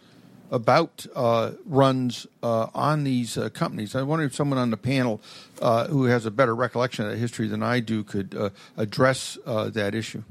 about 0.51 1.05
uh, 1.15 1.51
runs 1.65 2.27
uh, 2.43 2.67
on 2.75 3.03
these 3.03 3.37
uh, 3.37 3.49
companies. 3.49 3.95
I 3.95 4.03
wonder 4.03 4.25
if 4.25 4.35
someone 4.35 4.59
on 4.59 4.69
the 4.69 4.77
panel 4.77 5.21
uh, 5.61 5.87
who 5.87 6.05
has 6.05 6.25
a 6.25 6.31
better 6.31 6.53
recollection 6.53 7.05
of 7.05 7.11
that 7.11 7.17
history 7.17 7.47
than 7.47 7.63
I 7.63 7.79
do 7.79 8.03
could 8.03 8.35
uh, 8.35 8.49
address 8.77 9.37
uh, 9.45 9.69
that 9.69 9.95
issue. 9.95 10.23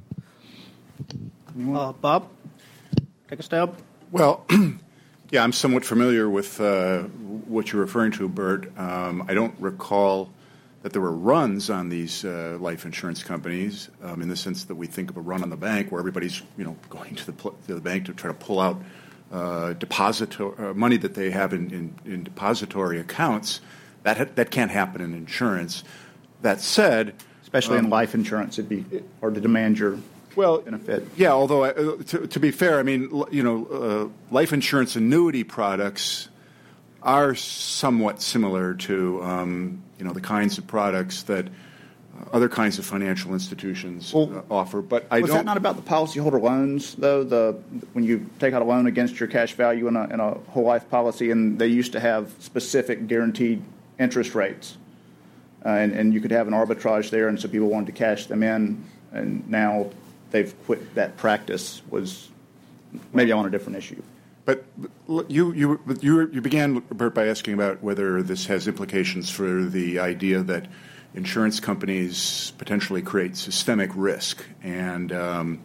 Bob, 1.54 2.28
take 3.28 3.40
a 3.40 3.42
stab. 3.42 3.76
Well, 4.12 4.46
yeah, 5.30 5.42
I'm 5.42 5.52
somewhat 5.52 5.84
familiar 5.84 6.28
with 6.28 6.60
what 6.60 7.72
you're 7.72 7.80
referring 7.80 8.12
to, 8.12 8.28
Bert. 8.28 8.78
Um, 8.78 9.24
I 9.26 9.34
don't 9.34 9.54
recall 9.58 10.30
that 10.82 10.92
there 10.92 11.02
were 11.02 11.12
runs 11.12 11.68
on 11.68 11.88
these 11.88 12.24
uh, 12.24 12.56
life 12.60 12.84
insurance 12.84 13.22
companies 13.22 13.90
um, 14.02 14.22
in 14.22 14.28
the 14.28 14.36
sense 14.36 14.64
that 14.64 14.74
we 14.74 14.86
think 14.86 15.10
of 15.10 15.16
a 15.16 15.20
run 15.20 15.42
on 15.42 15.50
the 15.50 15.56
bank 15.56 15.92
where 15.92 15.98
everybody's 15.98 16.42
you 16.56 16.64
know 16.64 16.76
going 16.88 17.14
to 17.14 17.26
the, 17.26 17.32
pl- 17.32 17.56
to 17.66 17.74
the 17.74 17.80
bank 17.80 18.06
to 18.06 18.14
try 18.14 18.28
to 18.28 18.34
pull 18.34 18.60
out 18.60 18.80
uh, 19.30 19.74
depository 19.74 20.56
uh, 20.58 20.74
money 20.74 20.96
that 20.96 21.14
they 21.14 21.30
have 21.30 21.52
in, 21.52 21.70
in, 21.70 22.12
in 22.12 22.24
depository 22.24 22.98
accounts. 22.98 23.60
That 24.02 24.18
ha- 24.18 24.32
that 24.34 24.50
can't 24.50 24.70
happen 24.70 25.00
in 25.00 25.14
insurance. 25.14 25.84
That 26.42 26.60
said, 26.60 27.14
especially 27.42 27.78
um, 27.78 27.86
in 27.86 27.90
life 27.90 28.14
insurance, 28.14 28.58
it'd 28.58 28.68
be 28.68 29.02
hard 29.20 29.34
to 29.34 29.40
demand 29.40 29.78
your 29.78 29.98
well 30.36 30.58
benefit. 30.60 31.06
Yeah, 31.16 31.32
although 31.32 31.64
uh, 31.64 32.02
to, 32.04 32.26
to, 32.26 32.40
be 32.40 32.50
fair, 32.50 32.78
I 32.78 32.82
mean 32.82 33.24
you 33.30 33.42
know 33.42 33.66
uh, 33.66 34.34
life 34.34 34.52
insurance 34.52 34.96
annuity 34.96 35.44
products 35.44 36.28
are 37.02 37.34
somewhat 37.34 38.20
similar 38.20 38.74
to 38.74 39.22
um, 39.22 39.82
you 39.98 40.04
know 40.04 40.12
the 40.12 40.20
kinds 40.20 40.58
of 40.58 40.66
products 40.66 41.22
that 41.24 41.48
other 42.32 42.48
kinds 42.48 42.78
of 42.78 42.84
financial 42.84 43.32
institutions 43.32 44.12
well, 44.12 44.44
uh, 44.50 44.54
offer. 44.54 44.82
But 44.82 45.06
I 45.10 45.20
was 45.20 45.30
that 45.30 45.44
not 45.44 45.56
about 45.56 45.76
the 45.76 45.82
policyholder 45.82 46.40
loans 46.40 46.94
though? 46.94 47.24
The 47.24 47.52
when 47.92 48.04
you 48.04 48.26
take 48.38 48.54
out 48.54 48.62
a 48.62 48.64
loan 48.64 48.86
against 48.86 49.18
your 49.20 49.28
cash 49.28 49.54
value 49.54 49.88
in 49.88 49.96
a, 49.96 50.04
in 50.04 50.20
a 50.20 50.34
whole 50.50 50.64
life 50.64 50.88
policy, 50.90 51.30
and 51.30 51.58
they 51.58 51.66
used 51.66 51.92
to 51.92 52.00
have 52.00 52.32
specific 52.38 53.06
guaranteed 53.06 53.62
interest 53.98 54.34
rates, 54.34 54.76
uh, 55.64 55.70
and, 55.70 55.92
and 55.92 56.14
you 56.14 56.20
could 56.20 56.30
have 56.30 56.46
an 56.48 56.54
arbitrage 56.54 57.10
there, 57.10 57.28
and 57.28 57.40
so 57.40 57.48
people 57.48 57.68
wanted 57.68 57.86
to 57.86 57.92
cash 57.92 58.26
them 58.26 58.42
in, 58.42 58.84
and 59.12 59.48
now 59.48 59.90
they've 60.30 60.54
quit 60.64 60.94
that 60.94 61.16
practice. 61.16 61.82
Was 61.90 62.28
maybe 63.12 63.32
on 63.32 63.46
a 63.46 63.50
different 63.50 63.78
issue. 63.78 64.02
But 64.44 64.64
you, 65.28 65.52
you, 65.52 65.80
you, 66.00 66.28
you 66.32 66.40
began, 66.40 66.80
Bert, 66.90 67.14
by 67.14 67.28
asking 67.28 67.54
about 67.54 67.82
whether 67.82 68.22
this 68.22 68.46
has 68.46 68.66
implications 68.66 69.30
for 69.30 69.64
the 69.64 70.00
idea 70.00 70.42
that 70.42 70.66
insurance 71.14 71.60
companies 71.60 72.52
potentially 72.58 73.02
create 73.02 73.36
systemic 73.36 73.90
risk. 73.94 74.44
And 74.62 75.12
um, 75.12 75.60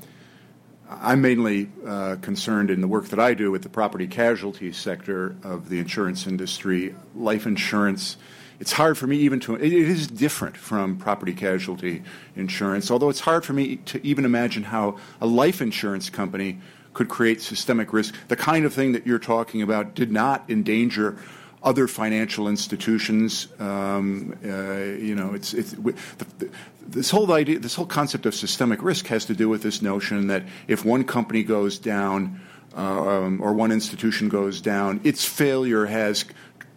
I'm 0.90 1.22
mainly 1.22 1.70
uh, 1.86 2.18
concerned 2.22 2.70
in 2.70 2.82
the 2.82 2.88
work 2.88 3.08
that 3.10 3.20
I 3.20 3.34
do 3.34 3.52
with 3.52 3.64
the 3.64 3.70
property 3.70 4.08
casualty 4.08 4.72
sector 4.72 5.36
of 5.44 5.70
the 5.70 5.80
insurance 5.80 6.28
industry. 6.28 6.96
Life 7.16 7.46
insurance, 7.46 8.18
it's 8.60 8.72
hard 8.72 8.98
for 8.98 9.08
me 9.08 9.18
even 9.18 9.40
to, 9.42 9.56
it 9.56 9.74
is 9.74 10.08
different 10.08 10.58
from 10.58 10.98
property 10.98 11.34
casualty 11.34 12.04
insurance, 12.36 12.92
although 12.92 13.10
it's 13.10 13.22
hard 13.22 13.46
for 13.46 13.54
me 13.54 13.78
to 13.78 14.06
even 14.06 14.26
imagine 14.26 14.64
how 14.64 14.98
a 15.22 15.26
life 15.26 15.62
insurance 15.62 16.10
company 16.10 16.60
could 16.94 17.10
create 17.10 17.42
systemic 17.42 17.92
risk. 17.92 18.16
The 18.30 18.38
kind 18.38 18.66
of 18.66 18.74
thing 18.74 18.94
that 18.94 19.06
you're 19.06 19.20
talking 19.20 19.62
about 19.62 19.96
did 19.96 20.12
not 20.12 20.50
endanger 20.50 21.18
other 21.66 21.88
financial 21.88 22.48
institutions. 22.48 23.48
Um, 23.60 24.38
uh, 24.46 25.02
you 25.04 25.16
know, 25.16 25.34
it's, 25.34 25.54
it's 25.54 25.72
the, 25.72 25.94
the, 26.38 26.50
this 26.88 27.10
whole 27.10 27.32
idea, 27.34 27.60
this 27.60 27.76
whole 27.76 27.88
concept 27.88 28.26
of 28.28 28.36
systemic 28.36 28.82
risk 28.84 29.08
has 29.08 29.26
to 29.26 29.34
do 29.34 29.50
with 29.50 29.64
this 29.64 29.82
notion 29.82 30.28
that 30.28 30.44
if 30.68 30.86
one 30.86 31.04
company 31.04 31.44
goes 31.44 31.80
down 31.80 32.40
uh, 32.78 32.80
um, 32.80 33.42
or 33.42 33.54
one 33.54 33.72
institution 33.72 34.30
goes 34.30 34.62
down, 34.62 35.02
its 35.04 35.26
failure 35.26 35.86
has 35.88 36.26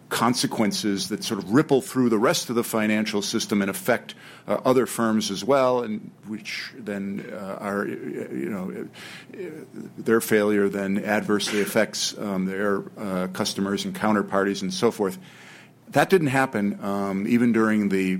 consequences 0.09 1.09
that 1.09 1.23
sort 1.23 1.39
of 1.39 1.51
ripple 1.51 1.81
through 1.81 2.09
the 2.09 2.17
rest 2.17 2.49
of 2.49 2.55
the 2.55 2.63
financial 2.63 3.21
system 3.21 3.61
and 3.61 3.69
affect 3.69 4.15
uh, 4.47 4.57
other 4.65 4.85
firms 4.85 5.29
as 5.29 5.43
well, 5.43 5.83
and 5.83 6.11
which 6.27 6.73
then 6.75 7.25
uh, 7.31 7.57
are, 7.59 7.87
you 7.87 8.49
know, 8.49 8.87
their 9.97 10.19
failure 10.19 10.67
then 10.67 11.03
adversely 11.03 11.61
affects 11.61 12.17
um, 12.17 12.45
their 12.45 12.83
uh, 12.97 13.27
customers 13.33 13.85
and 13.85 13.95
counterparties 13.95 14.63
and 14.63 14.73
so 14.73 14.89
forth. 14.89 15.19
That 15.89 16.09
didn't 16.09 16.27
happen 16.27 16.83
um, 16.83 17.27
even 17.27 17.51
during 17.51 17.89
the 17.89 18.19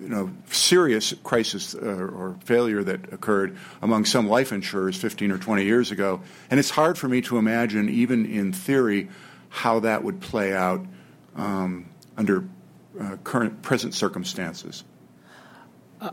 you 0.00 0.08
know, 0.08 0.30
serious 0.50 1.14
crisis 1.22 1.74
uh, 1.74 1.78
or 1.78 2.36
failure 2.44 2.82
that 2.82 3.12
occurred 3.12 3.56
among 3.80 4.06
some 4.06 4.28
life 4.28 4.52
insurers 4.52 4.96
15 4.96 5.30
or 5.30 5.38
20 5.38 5.64
years 5.64 5.92
ago. 5.92 6.20
And 6.50 6.58
it's 6.58 6.70
hard 6.70 6.98
for 6.98 7.08
me 7.08 7.20
to 7.22 7.38
imagine, 7.38 7.88
even 7.88 8.26
in 8.26 8.52
theory, 8.52 9.08
how 9.50 9.80
that 9.80 10.02
would 10.02 10.20
play 10.20 10.52
out 10.52 10.84
um, 11.36 11.88
under 12.16 12.44
uh, 13.00 13.16
current 13.24 13.62
present 13.62 13.94
circumstances. 13.94 14.84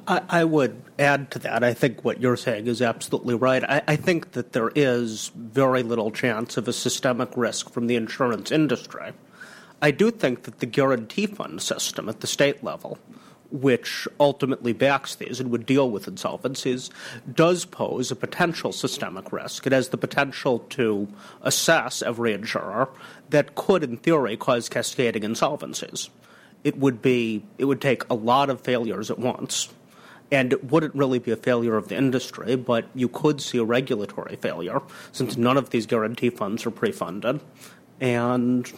I, 0.07 0.21
I, 0.29 0.43
would 0.43 0.81
add 0.99 1.31
to 1.31 1.39
that. 1.39 1.63
I 1.63 1.73
think 1.73 2.03
what 2.03 2.19
you're 2.19 2.35
saying 2.35 2.67
is 2.67 2.81
absolutely 2.81 3.35
right. 3.35 3.63
I, 3.63 3.81
I, 3.87 3.95
think 3.95 4.33
that 4.33 4.51
there 4.51 4.69
is 4.75 5.31
very 5.33 5.81
little 5.81 6.11
chance 6.11 6.57
of 6.57 6.67
a 6.67 6.73
systemic 6.73 7.29
risk 7.37 7.69
from 7.69 7.87
the 7.87 7.95
insurance 7.95 8.51
industry. 8.51 9.13
I 9.81 9.91
do 9.91 10.11
think 10.11 10.43
that 10.43 10.59
the 10.59 10.65
guarantee 10.65 11.25
fund 11.25 11.61
system 11.61 12.09
at 12.09 12.19
the 12.19 12.27
state 12.27 12.63
level, 12.63 12.97
which 13.51 14.07
ultimately 14.19 14.73
backs 14.73 15.15
these 15.15 15.39
and 15.39 15.51
would 15.51 15.65
deal 15.65 15.89
with 15.89 16.05
insolvencies, 16.05 16.89
does 17.33 17.65
pose 17.65 18.11
a 18.11 18.15
potential 18.15 18.71
systemic 18.71 19.31
risk. 19.31 19.65
It 19.65 19.73
has 19.73 19.89
the 19.89 19.97
potential 19.97 20.59
to 20.69 21.07
assess 21.41 22.01
every 22.01 22.33
insurer 22.33 22.89
that 23.29 23.55
could, 23.55 23.83
in 23.83 23.97
theory, 23.97 24.37
cause 24.37 24.69
cascading 24.69 25.23
insolvencies 25.23 26.09
it 26.63 26.77
would 26.77 27.01
be 27.01 27.43
it 27.57 27.65
would 27.65 27.79
take 27.79 28.03
a 28.09 28.13
lot 28.13 28.49
of 28.49 28.59
failures 28.59 29.09
at 29.09 29.19
once 29.19 29.69
and 30.31 30.51
it 30.51 30.65
wouldn't 30.65 30.93
really 30.95 31.19
be 31.19 31.31
a 31.31 31.37
failure 31.37 31.77
of 31.77 31.87
the 31.87 31.95
industry, 31.95 32.55
but 32.55 32.85
you 32.93 33.07
could 33.07 33.39
see 33.41 33.57
a 33.57 33.63
regulatory 33.63 34.35
failure 34.35 34.81
since 35.11 35.37
none 35.37 35.57
of 35.57 35.69
these 35.69 35.85
guarantee 35.85 36.29
funds 36.29 36.65
are 36.65 36.71
pre-funded, 36.71 37.39
and 38.01 38.71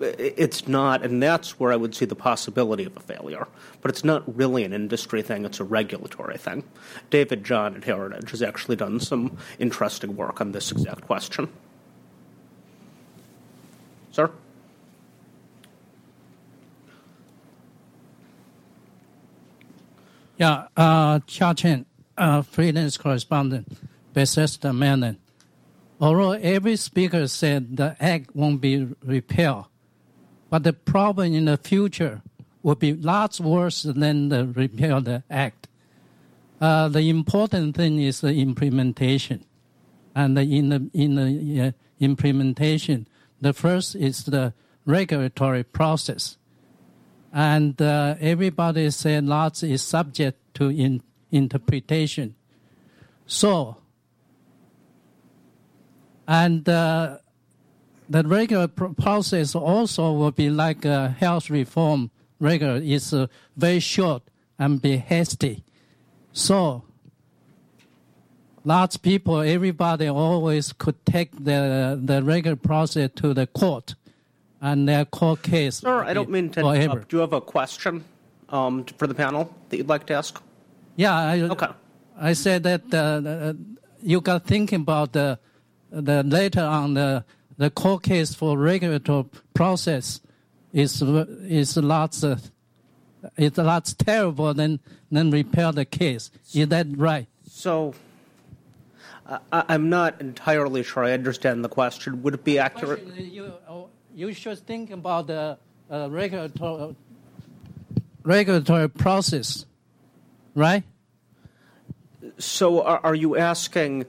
it's 0.00 0.66
not, 0.66 1.04
and 1.04 1.22
that's 1.22 1.58
where 1.58 1.72
I 1.72 1.76
would 1.76 1.94
see 1.94 2.04
the 2.04 2.14
possibility 2.14 2.84
of 2.84 2.96
a 2.96 3.00
failure. 3.00 3.46
But 3.80 3.90
it's 3.90 4.04
not 4.04 4.36
really 4.36 4.64
an 4.64 4.72
industry 4.72 5.22
thing; 5.22 5.44
it's 5.44 5.60
a 5.60 5.64
regulatory 5.64 6.38
thing. 6.38 6.64
David 7.10 7.44
John 7.44 7.76
at 7.76 7.84
Heritage 7.84 8.30
has 8.30 8.42
actually 8.42 8.76
done 8.76 9.00
some 9.00 9.36
interesting 9.58 10.16
work 10.16 10.40
on 10.40 10.52
this 10.52 10.72
exact 10.72 11.02
question. 11.02 11.48
Sir. 14.12 14.30
Yeah, 20.36 20.68
uh, 20.74 21.20
Chia 21.26 21.54
Chen, 21.54 21.84
uh, 22.16 22.40
freelance 22.42 22.96
correspondent, 22.96 23.68
Bethesda, 24.14 24.72
Maryland. 24.72 25.19
Although 26.00 26.32
every 26.32 26.76
speaker 26.76 27.26
said 27.26 27.76
the 27.76 27.96
act 28.00 28.34
won't 28.34 28.60
be 28.60 28.88
repealed, 29.04 29.66
but 30.48 30.62
the 30.64 30.72
problem 30.72 31.34
in 31.34 31.44
the 31.44 31.56
future 31.56 32.22
will 32.62 32.74
be 32.74 32.94
lots 32.94 33.40
worse 33.40 33.82
than 33.82 34.30
the 34.30 34.46
repeal 34.46 35.00
the 35.00 35.22
act. 35.30 35.68
Uh, 36.60 36.88
the 36.88 37.08
important 37.08 37.76
thing 37.76 37.98
is 37.98 38.20
the 38.20 38.34
implementation, 38.34 39.44
and 40.14 40.38
in 40.38 40.68
the 40.70 40.90
in 40.94 41.14
the 41.14 41.68
uh, 41.68 41.72
implementation, 42.00 43.06
the 43.40 43.52
first 43.52 43.94
is 43.94 44.24
the 44.24 44.52
regulatory 44.86 45.62
process 45.62 46.38
and 47.32 47.80
uh, 47.80 48.16
everybody 48.20 48.90
said 48.90 49.24
lots 49.24 49.62
is 49.62 49.82
subject 49.82 50.38
to 50.54 50.68
in, 50.68 51.02
interpretation. 51.30 52.34
So, 53.26 53.76
and 56.30 56.68
uh, 56.68 57.18
the 58.08 58.22
regular 58.22 58.68
process 58.68 59.56
also 59.56 60.12
will 60.12 60.30
be 60.30 60.48
like 60.48 60.84
a 60.84 61.08
health 61.08 61.50
reform. 61.50 62.12
Regular 62.38 62.76
is 62.76 63.12
uh, 63.12 63.26
very 63.56 63.80
short 63.80 64.22
and 64.56 64.80
be 64.80 64.96
hasty. 64.96 65.64
So, 66.32 66.84
lots 68.64 68.94
of 68.94 69.02
people, 69.02 69.40
everybody 69.40 70.08
always 70.08 70.72
could 70.72 71.04
take 71.04 71.32
the 71.32 72.00
the 72.00 72.22
regular 72.22 72.56
process 72.56 73.10
to 73.16 73.34
the 73.34 73.48
court 73.48 73.96
and 74.60 74.88
their 74.88 75.04
court 75.04 75.42
case. 75.42 75.78
Sir, 75.78 76.04
I 76.04 76.14
don't 76.14 76.30
mean 76.30 76.48
to 76.50 76.60
interrupt. 76.60 77.08
Do 77.08 77.16
you 77.16 77.20
have 77.22 77.32
a 77.32 77.40
question 77.40 78.04
um, 78.50 78.84
for 78.84 79.08
the 79.08 79.14
panel 79.14 79.52
that 79.68 79.78
you'd 79.78 79.88
like 79.88 80.06
to 80.06 80.14
ask? 80.14 80.40
Yeah. 80.94 81.16
I, 81.16 81.40
okay. 81.40 81.72
I 82.16 82.34
said 82.34 82.62
that 82.62 82.94
uh, 82.94 83.54
you 84.00 84.20
got 84.20 84.46
thinking 84.46 84.82
about 84.82 85.12
the 85.12 85.38
the 85.90 86.22
later 86.22 86.62
on 86.62 86.94
the 86.94 87.24
the 87.56 87.70
court 87.70 88.02
case 88.02 88.34
for 88.34 88.56
regulatory 88.56 89.26
process 89.54 90.20
is 90.72 91.02
is 91.02 91.76
lots 91.76 92.24
uh, 92.24 92.38
it's 93.36 93.58
lots 93.58 93.94
terrible 93.94 94.54
than 94.54 94.80
than 95.10 95.30
repair 95.30 95.72
the 95.72 95.84
case. 95.84 96.30
Is 96.54 96.68
that 96.68 96.86
right? 96.96 97.26
So. 97.46 97.94
I, 99.52 99.64
I'm 99.68 99.88
not 99.88 100.20
entirely 100.20 100.82
sure 100.82 101.04
I 101.04 101.12
understand 101.12 101.64
the 101.64 101.68
question. 101.68 102.20
Would 102.22 102.34
it 102.34 102.42
be 102.42 102.58
accurate? 102.58 103.06
You, 103.14 103.52
oh, 103.68 103.88
you 104.12 104.32
should 104.32 104.58
think 104.58 104.90
about 104.90 105.28
the 105.28 105.56
uh, 105.88 106.08
regulatory, 106.10 106.96
regulatory 108.24 108.88
process, 108.88 109.66
right? 110.54 110.82
So, 112.38 112.82
are, 112.82 113.00
are, 113.04 113.14
you 113.14 113.36
asking 113.36 114.06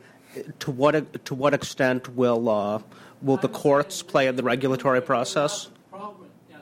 to 0.59 0.71
what 0.71 1.25
to 1.25 1.35
what 1.35 1.53
extent 1.53 2.15
will 2.15 2.49
uh, 2.49 2.81
will 3.21 3.37
the 3.37 3.49
courts 3.49 4.01
play 4.03 4.27
in 4.27 4.35
the 4.35 4.43
regulatory 4.43 5.01
process? 5.01 5.69
Problem, 5.89 6.29
yeah. 6.49 6.57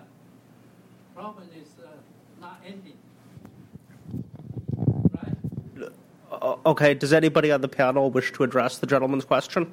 Problem 1.15 1.47
is 1.55 1.67
uh, 1.83 1.89
not 2.41 2.61
ending. 2.65 2.97
Right? 5.77 5.89
Uh, 6.31 6.55
okay. 6.65 6.93
Does 6.93 7.13
anybody 7.13 7.51
on 7.51 7.61
the 7.61 7.67
panel 7.67 8.09
wish 8.09 8.31
to 8.33 8.43
address 8.43 8.77
the 8.77 8.87
gentleman's 8.87 9.25
question? 9.25 9.71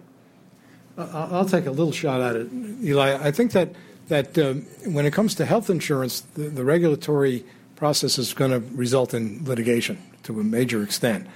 I'll 0.98 1.44
take 1.44 1.66
a 1.66 1.70
little 1.70 1.92
shot 1.92 2.22
at 2.22 2.36
it, 2.36 2.48
Eli. 2.82 3.18
I 3.22 3.30
think 3.30 3.52
that 3.52 3.74
that 4.08 4.38
um, 4.38 4.62
when 4.92 5.04
it 5.04 5.12
comes 5.12 5.34
to 5.34 5.44
health 5.44 5.68
insurance, 5.68 6.20
the, 6.20 6.44
the 6.48 6.64
regulatory 6.64 7.44
process 7.74 8.18
is 8.18 8.32
going 8.32 8.50
to 8.50 8.60
result 8.74 9.12
in 9.12 9.44
litigation 9.44 9.98
to 10.22 10.40
a 10.40 10.44
major 10.44 10.82
extent. 10.82 11.26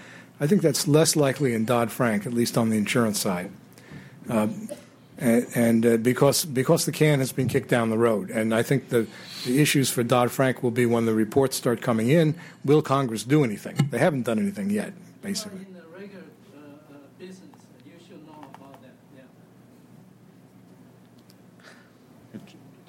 I 0.40 0.46
think 0.46 0.62
that's 0.62 0.88
less 0.88 1.16
likely 1.16 1.52
in 1.52 1.66
Dodd 1.66 1.92
Frank, 1.92 2.26
at 2.26 2.32
least 2.32 2.56
on 2.56 2.70
the 2.70 2.78
insurance 2.78 3.20
side, 3.20 3.50
um, 4.30 4.70
and, 5.18 5.46
and 5.54 5.86
uh, 5.86 5.96
because 5.98 6.46
because 6.46 6.86
the 6.86 6.92
can 6.92 7.18
has 7.18 7.30
been 7.30 7.46
kicked 7.46 7.68
down 7.68 7.90
the 7.90 7.98
road. 7.98 8.30
And 8.30 8.54
I 8.54 8.62
think 8.62 8.88
the, 8.88 9.06
the 9.44 9.60
issues 9.60 9.90
for 9.90 10.02
Dodd 10.02 10.30
Frank 10.30 10.62
will 10.62 10.70
be 10.70 10.86
when 10.86 11.04
the 11.04 11.12
reports 11.12 11.56
start 11.56 11.82
coming 11.82 12.08
in. 12.08 12.34
Will 12.64 12.80
Congress 12.80 13.22
do 13.22 13.44
anything? 13.44 13.76
They 13.90 13.98
haven't 13.98 14.22
done 14.22 14.38
anything 14.38 14.70
yet, 14.70 14.94
basically. 15.20 15.66
Regular, 15.92 16.22
uh, 16.56 16.94
business, 17.18 17.50
yeah. 17.84 19.20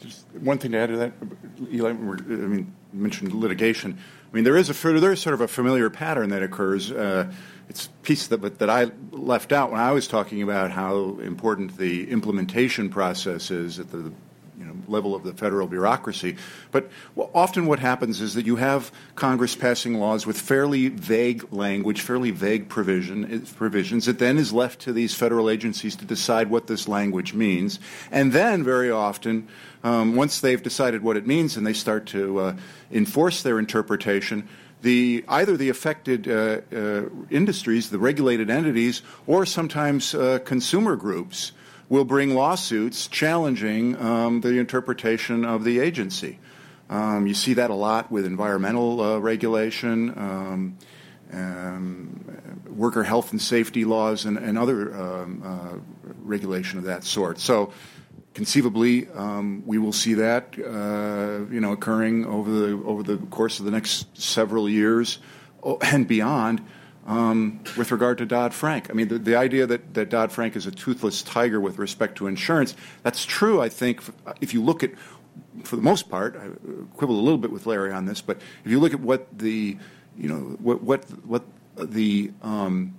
Just 0.01 0.25
one 0.35 0.57
thing 0.57 0.71
to 0.71 0.77
add 0.77 0.89
to 0.89 0.97
that, 0.97 1.11
Eli, 1.69 1.89
I 1.89 1.93
mean, 1.93 2.73
mentioned 2.93 3.33
litigation. 3.33 3.99
I 4.32 4.36
mean, 4.36 4.45
there 4.45 4.55
is 4.55 4.69
a 4.69 4.91
there 4.99 5.11
is 5.11 5.21
sort 5.21 5.34
of 5.34 5.41
a 5.41 5.47
familiar 5.47 5.89
pattern 5.89 6.29
that 6.29 6.41
occurs. 6.41 6.89
Uh, 6.89 7.32
it's 7.67 7.88
a 7.88 7.89
piece 8.03 8.27
that 8.27 8.59
that 8.59 8.69
I 8.69 8.91
left 9.11 9.51
out 9.51 9.71
when 9.71 9.82
I 9.82 9.91
was 9.91 10.07
talking 10.07 10.41
about 10.41 10.71
how 10.71 11.19
important 11.19 11.77
the 11.77 12.09
implementation 12.09 12.89
process 12.89 13.51
is 13.51 13.77
at 13.77 13.91
the 13.91 14.13
you 14.57 14.65
know, 14.65 14.75
level 14.88 15.15
of 15.15 15.23
the 15.23 15.34
federal 15.34 15.67
bureaucracy. 15.67 16.38
But 16.71 16.89
often 17.34 17.65
what 17.65 17.79
happens 17.79 18.21
is 18.21 18.36
that 18.36 18.45
you 18.45 18.57
have 18.57 18.91
Congress 19.15 19.55
passing 19.55 19.95
laws 19.95 20.25
with 20.25 20.39
fairly 20.39 20.88
vague 20.88 21.51
language, 21.51 21.99
fairly 22.01 22.32
vague 22.32 22.69
provision, 22.69 23.41
provisions. 23.57 24.07
It 24.07 24.19
then 24.19 24.38
is 24.38 24.53
left 24.53 24.79
to 24.82 24.93
these 24.93 25.13
federal 25.13 25.49
agencies 25.49 25.95
to 25.97 26.05
decide 26.05 26.49
what 26.49 26.67
this 26.67 26.88
language 26.88 27.34
means. 27.34 27.79
And 28.11 28.32
then, 28.32 28.63
very 28.63 28.91
often, 28.91 29.47
um, 29.84 30.15
once 30.15 30.39
they've 30.41 30.61
decided 30.61 31.03
what 31.03 31.17
it 31.17 31.25
means 31.25 31.57
and 31.57 31.65
they 31.65 31.73
start 31.73 32.05
to 32.07 32.39
uh, 32.39 32.55
enforce 32.91 33.43
their 33.43 33.59
interpretation, 33.59 34.47
the, 34.82 35.23
either 35.27 35.57
the 35.57 35.69
affected 35.69 36.27
uh, 36.27 36.61
uh, 36.75 37.03
industries, 37.29 37.89
the 37.89 37.99
regulated 37.99 38.49
entities, 38.49 39.01
or 39.27 39.45
sometimes 39.45 40.15
uh, 40.15 40.39
consumer 40.43 40.95
groups 40.95 41.51
will 41.89 42.05
bring 42.05 42.34
lawsuits 42.34 43.07
challenging 43.07 43.99
um, 44.01 44.41
the 44.41 44.57
interpretation 44.57 45.45
of 45.45 45.63
the 45.63 45.79
agency. 45.79 46.39
Um, 46.89 47.27
you 47.27 47.34
see 47.34 47.53
that 47.55 47.69
a 47.69 47.75
lot 47.75 48.11
with 48.11 48.25
environmental 48.25 49.01
uh, 49.01 49.17
regulation, 49.19 50.09
um, 50.17 50.77
um 51.34 52.17
worker 52.67 53.03
health 53.03 53.32
and 53.32 53.41
safety 53.41 53.86
laws, 53.86 54.25
and, 54.25 54.38
and 54.38 54.57
other 54.57 54.93
um, 54.95 55.41
uh, 55.45 55.77
regulation 56.23 56.79
of 56.79 56.86
that 56.86 57.03
sort. 57.03 57.39
So, 57.39 57.73
conceivably, 58.34 59.07
um, 59.09 59.63
we 59.65 59.77
will 59.77 59.93
see 59.93 60.13
that 60.15 60.55
uh, 60.57 61.51
you 61.51 61.59
know 61.59 61.71
occurring 61.71 62.25
over 62.25 62.51
the 62.51 62.84
over 62.86 63.03
the 63.03 63.17
course 63.27 63.59
of 63.59 63.65
the 63.65 63.71
next 63.71 64.05
several 64.17 64.69
years 64.69 65.19
oh, 65.63 65.77
and 65.82 66.07
beyond 66.07 66.61
um, 67.07 67.61
with 67.77 67.91
regard 67.91 68.17
to 68.19 68.25
Dodd 68.25 68.53
Frank. 68.53 68.89
I 68.89 68.93
mean, 68.93 69.07
the, 69.07 69.17
the 69.17 69.36
idea 69.36 69.65
that, 69.65 69.95
that 69.95 70.09
Dodd 70.09 70.32
Frank 70.32 70.55
is 70.55 70.67
a 70.67 70.71
toothless 70.71 71.23
tiger 71.23 71.59
with 71.59 71.79
respect 71.79 72.17
to 72.17 72.27
insurance, 72.27 72.75
that's 73.01 73.25
true, 73.25 73.59
I 73.59 73.69
think, 73.69 74.03
if 74.39 74.53
you 74.53 74.63
look 74.63 74.84
at 74.84 74.91
for 75.63 75.75
the 75.75 75.82
most 75.82 76.09
part, 76.09 76.36
I 76.36 76.49
quibble 76.95 77.19
a 77.19 77.21
little 77.21 77.38
bit 77.38 77.51
with 77.51 77.65
Larry 77.65 77.91
on 77.91 78.05
this, 78.05 78.21
but 78.21 78.38
if 78.63 78.71
you 78.71 78.79
look 78.79 78.93
at 78.93 78.99
what 78.99 79.38
the, 79.38 79.77
you 80.17 80.29
know, 80.29 80.57
what 80.59 80.82
what 80.84 81.03
what 81.25 81.43
the 81.77 82.32
um, 82.41 82.97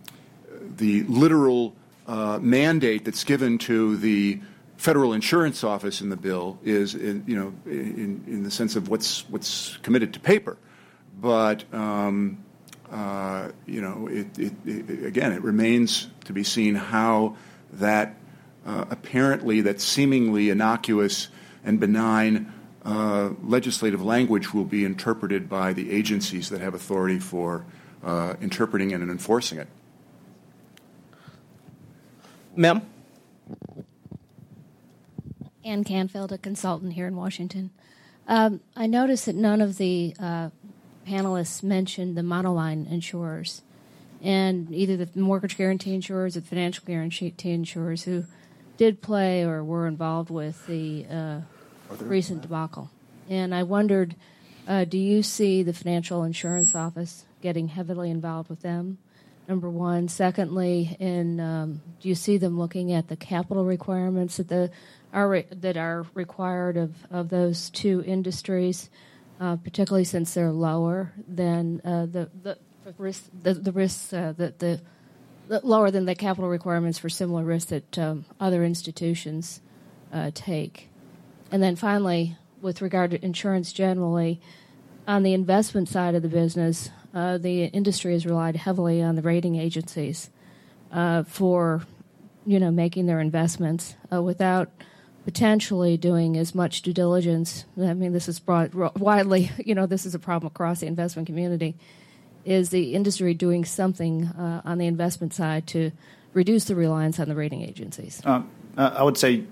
the 0.77 1.03
literal 1.05 1.75
uh, 2.07 2.39
mandate 2.41 3.05
that's 3.05 3.25
given 3.25 3.59
to 3.59 3.97
the 3.97 4.41
federal 4.83 5.13
insurance 5.13 5.63
office 5.63 6.01
in 6.01 6.11
the 6.11 6.17
bill 6.17 6.59
is, 6.65 6.97
in, 6.97 7.23
you 7.29 7.37
know, 7.37 7.55
in, 7.67 8.25
in 8.27 8.43
the 8.43 8.51
sense 8.51 8.75
of 8.75 8.89
what's 8.89 9.29
what's 9.31 9.77
committed 9.85 10.13
to 10.13 10.19
paper, 10.19 10.57
but 11.21 11.63
um, 11.73 12.45
uh, 12.91 13.49
you 13.65 13.81
know, 13.81 14.09
it, 14.09 14.37
it, 14.37 14.53
it, 14.67 15.05
again, 15.05 15.31
it 15.31 15.41
remains 15.41 16.09
to 16.25 16.33
be 16.33 16.43
seen 16.43 16.75
how 16.75 17.37
that 17.75 18.17
uh, 18.67 18.85
apparently 18.91 19.61
that 19.61 19.81
seemingly 19.81 20.51
innocuous 20.51 21.29
and 21.65 21.79
benign 21.79 22.53
uh, 22.85 23.31
legislative 23.45 24.03
language 24.03 24.53
will 24.53 24.65
be 24.65 24.85
interpreted 24.85 25.49
by 25.49 25.73
the 25.73 25.93
agencies 25.93 26.49
that 26.49 26.61
have 26.61 26.75
authority 26.75 27.21
for 27.21 27.65
uh, 28.03 28.35
interpreting 28.41 28.93
and 28.93 29.09
enforcing 29.09 29.59
it. 29.59 29.69
Ma'am? 32.57 32.83
Ann 35.65 35.85
Canfield, 35.85 36.33
a 36.33 36.39
consultant 36.39 36.95
here 36.95 37.07
in 37.07 37.17
Washington. 37.17 37.71
Um, 38.27 38.61
I 38.77 38.87
noticed 38.87 39.27
that 39.27 39.35
none 39.35 39.61
of 39.61 39.79
the 39.79 40.15
uh, 40.19 40.51
panelists 41.07 41.63
mentioned 41.63 42.17
the 42.17 42.23
monoline 42.23 42.91
insurers, 42.91 43.63
and 44.23 44.73
either 44.73 44.97
the 44.97 45.09
mortgage 45.19 45.57
guarantee 45.57 45.95
insurers 45.95 46.37
or 46.37 46.41
the 46.41 46.47
financial 46.47 46.85
guarantee 46.85 47.35
insurers 47.45 48.05
who 48.05 48.25
did 48.77 49.03
play 49.03 49.43
or 49.45 49.63
were 49.63 49.87
involved 49.87 50.31
with 50.31 50.67
the 50.67 51.07
uh, 51.11 51.41
recent 52.01 52.43
debacle. 52.43 52.91
And 53.29 53.55
I 53.55 53.63
wondered, 53.63 54.15
uh, 54.67 54.85
do 54.85 54.99
you 54.99 55.23
see 55.23 55.63
the 55.63 55.73
financial 55.73 56.23
insurance 56.25 56.75
office 56.75 57.25
getting 57.41 57.69
heavily 57.69 58.11
involved 58.11 58.49
with 58.49 58.63
them? 58.63 58.99
Number 59.49 59.69
one. 59.69 60.09
Secondly, 60.09 60.97
in 61.01 61.41
um, 61.41 61.83
do 62.01 62.09
you 62.09 62.15
see 62.15 62.39
them 62.39 62.59
looking 62.59 62.93
at 62.93 63.09
the 63.09 63.17
capital 63.17 63.65
requirements 63.65 64.37
that 64.37 64.49
the 64.49 64.71
are 65.13 65.29
re- 65.29 65.47
that 65.51 65.77
are 65.77 66.07
required 66.15 66.77
of, 66.77 66.95
of 67.11 67.29
those 67.29 67.71
two 67.71 68.03
industries, 68.07 68.91
uh, 69.41 69.57
particularly 69.57 70.05
since 70.05 70.35
they're 70.35 70.53
lower 70.53 71.13
than 71.29 71.81
uh, 71.85 72.07
the 72.07 72.31
the 72.43 72.59
risk 72.99 73.25
the, 73.43 73.55
the 73.55 73.73
risks 73.73 74.13
uh, 74.13 74.33
that 74.37 74.59
the, 74.59 74.81
lower 75.49 75.91
than 75.91 76.07
the 76.07 76.15
capital 76.15 76.49
requirements 76.49 76.99
for 76.99 77.09
similar 77.09 77.45
risks 77.45 77.71
that 77.71 77.99
um, 77.99 78.25
other 78.41 78.65
institutions 78.65 79.61
uh, 80.13 80.31
take. 80.35 80.89
And 81.51 81.63
then 81.63 81.77
finally, 81.77 82.37
with 82.61 82.81
regard 82.81 83.11
to 83.11 83.25
insurance 83.25 83.73
generally, 83.73 84.41
on 85.07 85.23
the 85.23 85.35
investment 85.35 85.89
side 85.89 86.15
of 86.15 86.23
the 86.23 86.29
business, 86.29 86.91
uh, 87.15 87.37
the 87.39 87.65
industry 87.65 88.13
has 88.13 88.25
relied 88.25 88.57
heavily 88.57 89.03
on 89.03 89.17
the 89.17 89.23
rating 89.23 89.57
agencies 89.57 90.31
uh, 90.93 91.25
for, 91.25 91.83
you 92.47 92.59
know, 92.59 92.71
making 92.71 93.07
their 93.07 93.21
investments 93.21 93.97
uh, 94.13 94.23
without 94.23 94.71
potentially 95.25 95.97
doing 95.97 96.37
as 96.37 96.55
much 96.55 96.83
due 96.83 96.93
diligence. 96.93 97.65
I 97.81 97.95
mean, 97.95 98.13
this 98.13 98.29
is 98.29 98.41
brought 98.41 98.75
widely. 98.99 99.51
You 99.65 99.75
know, 99.75 99.87
this 99.87 100.07
is 100.07 100.15
a 100.15 100.19
problem 100.19 100.49
across 100.49 100.81
the 100.81 100.87
investment 100.87 101.27
community. 101.27 101.77
Is 102.45 102.71
the 102.71 102.95
industry 102.95 103.35
doing 103.35 103.65
something 103.65 104.27
uh, 104.27 104.63
on 104.65 104.79
the 104.79 104.87
investment 104.87 105.33
side 105.33 105.67
to 105.69 105.93
reduce 106.33 106.65
the 106.65 106.75
reliance 106.75 107.21
on 107.21 107.29
the 107.29 107.37
rating 107.37 107.63
agencies? 107.63 108.21
Uh, 108.25 108.43
I 108.77 109.03
would 109.03 109.17
say 109.17 109.45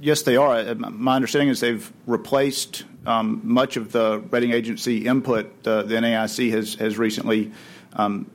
yes, 0.00 0.22
they 0.22 0.36
are. 0.36 0.56
Uh, 0.56 0.74
my 0.74 1.16
understanding 1.16 1.48
is 1.48 1.60
they've 1.60 1.92
replaced 2.06 2.84
um, 3.06 3.40
much 3.44 3.76
of 3.76 3.92
the 3.92 4.22
rating 4.30 4.52
agency 4.52 5.06
input. 5.06 5.46
Uh, 5.66 5.82
the 5.82 5.94
NAIC 5.94 6.50
has 6.50 6.74
has 6.74 6.98
recently 6.98 7.52
um, 7.94 8.30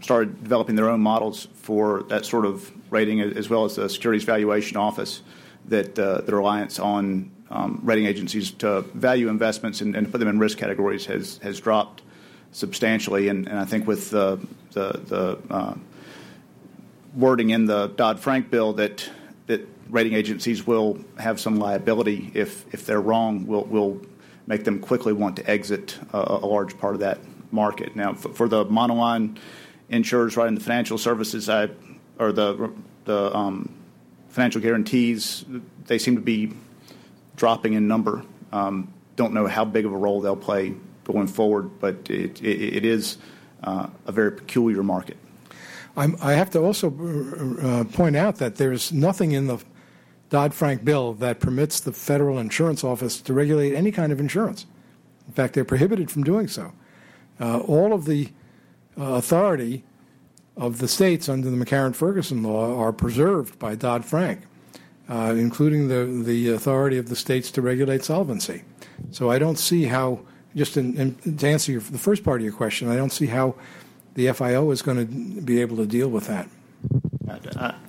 started 0.00 0.42
developing 0.42 0.76
their 0.76 0.90
own 0.90 1.00
models 1.00 1.48
for 1.54 2.02
that 2.04 2.24
sort 2.24 2.46
of 2.46 2.70
rating, 2.90 3.20
as 3.20 3.48
well 3.48 3.64
as 3.64 3.76
the 3.76 3.88
Securities 3.88 4.24
Valuation 4.24 4.76
Office. 4.76 5.22
That 5.70 5.98
uh, 5.98 6.20
the 6.20 6.34
reliance 6.34 6.78
on 6.78 7.30
um, 7.50 7.80
rating 7.82 8.06
agencies 8.06 8.52
to 8.52 8.82
value 8.94 9.28
investments 9.28 9.80
and, 9.80 10.10
put 10.10 10.18
them 10.18 10.28
in 10.28 10.38
risk 10.38 10.58
categories 10.58 11.06
has 11.06 11.38
has 11.38 11.58
dropped 11.60 12.02
substantially. 12.52 13.28
And, 13.28 13.48
I 13.48 13.64
think 13.64 13.86
with 13.86 14.10
the 14.10 14.38
uh, 14.76 15.74
wording 17.14 17.50
in 17.50 17.66
the 17.66 17.88
Dodd 17.88 18.20
Frank 18.20 18.50
bill 18.50 18.72
that 18.74 19.08
that 19.46 19.66
rating 19.88 20.14
agencies 20.14 20.66
will 20.66 20.98
have 21.18 21.40
some 21.40 21.58
liability 21.58 22.30
if 22.34 22.72
if 22.74 22.86
they're 22.86 23.00
wrong. 23.00 23.46
Will 23.46 24.00
make 24.46 24.64
them 24.64 24.80
quickly 24.80 25.12
want 25.12 25.36
to 25.36 25.48
exit 25.48 25.96
a, 26.12 26.46
large 26.46 26.76
part 26.76 26.94
of 26.94 27.00
that 27.00 27.20
market. 27.52 27.94
Now, 27.94 28.14
for, 28.14 28.48
the 28.48 28.64
monoline 28.66 29.38
insurers, 29.88 30.36
right 30.36 30.48
in 30.48 30.56
the 30.56 30.60
financial 30.60 30.98
services 30.98 31.44
side, 31.44 31.70
or 32.18 32.32
the 32.32 32.72
the 33.04 33.34
um, 33.34 33.72
financial 34.30 34.60
guarantees, 34.60 35.44
they 35.86 35.98
seem 35.98 36.14
to 36.14 36.20
be 36.22 36.52
dropping 37.36 37.74
in 37.74 37.86
number. 37.86 38.24
Um, 38.52 38.92
don't 39.16 39.34
know 39.34 39.46
how 39.46 39.64
big 39.64 39.84
of 39.84 39.92
a 39.92 39.96
role 39.96 40.20
they'll 40.20 40.36
play 40.36 40.74
going 41.04 41.26
forward, 41.26 41.80
but 41.80 41.94
it, 42.08 42.40
it, 42.42 42.76
it 42.76 42.84
is 42.84 43.18
uh, 43.62 43.88
a 44.06 44.12
very 44.12 44.32
peculiar 44.32 44.82
market. 44.82 45.16
I'm, 45.96 46.16
i 46.22 46.32
have 46.32 46.50
to 46.50 46.60
also 46.60 46.88
uh, 46.88 47.84
point 47.84 48.16
out 48.16 48.36
that 48.36 48.56
there's 48.56 48.92
nothing 48.92 49.32
in 49.32 49.48
the 49.48 49.58
Dodd 50.30 50.54
Frank 50.54 50.84
bill 50.84 51.14
that 51.14 51.40
permits 51.40 51.80
the 51.80 51.92
Federal 51.92 52.38
Insurance 52.38 52.84
Office 52.84 53.20
to 53.22 53.34
regulate 53.34 53.74
any 53.74 53.90
kind 53.90 54.12
of 54.12 54.20
insurance. 54.20 54.64
In 55.26 55.34
fact, 55.34 55.54
they're 55.54 55.64
prohibited 55.64 56.10
from 56.10 56.22
doing 56.22 56.46
so. 56.46 56.72
Uh, 57.40 57.58
all 57.60 57.92
of 57.92 58.04
the 58.04 58.28
uh, 58.96 59.14
authority 59.14 59.82
of 60.60 60.78
the 60.78 60.86
states 60.86 61.28
under 61.28 61.50
the 61.50 61.56
McCarran 61.56 61.94
Ferguson 61.94 62.42
law 62.42 62.78
are 62.78 62.92
preserved 62.92 63.58
by 63.58 63.74
Dodd 63.74 64.04
Frank, 64.04 64.42
uh, 65.08 65.34
including 65.36 65.88
the, 65.88 66.04
the 66.04 66.50
authority 66.50 66.98
of 66.98 67.08
the 67.08 67.16
states 67.16 67.50
to 67.52 67.62
regulate 67.62 68.04
solvency. 68.04 68.62
So 69.10 69.30
I 69.30 69.38
don't 69.38 69.58
see 69.58 69.84
how, 69.84 70.20
just 70.54 70.76
in, 70.76 70.96
in, 70.98 71.36
to 71.38 71.48
answer 71.48 71.72
your, 71.72 71.80
the 71.80 71.98
first 71.98 72.22
part 72.22 72.42
of 72.42 72.44
your 72.44 72.52
question, 72.52 72.88
I 72.88 72.96
don't 72.96 73.10
see 73.10 73.26
how 73.26 73.54
the 74.14 74.30
FIO 74.32 74.70
is 74.70 74.82
going 74.82 74.98
to 74.98 75.40
be 75.40 75.62
able 75.62 75.78
to 75.78 75.86
deal 75.86 76.10
with 76.10 76.26
that. 76.26 76.46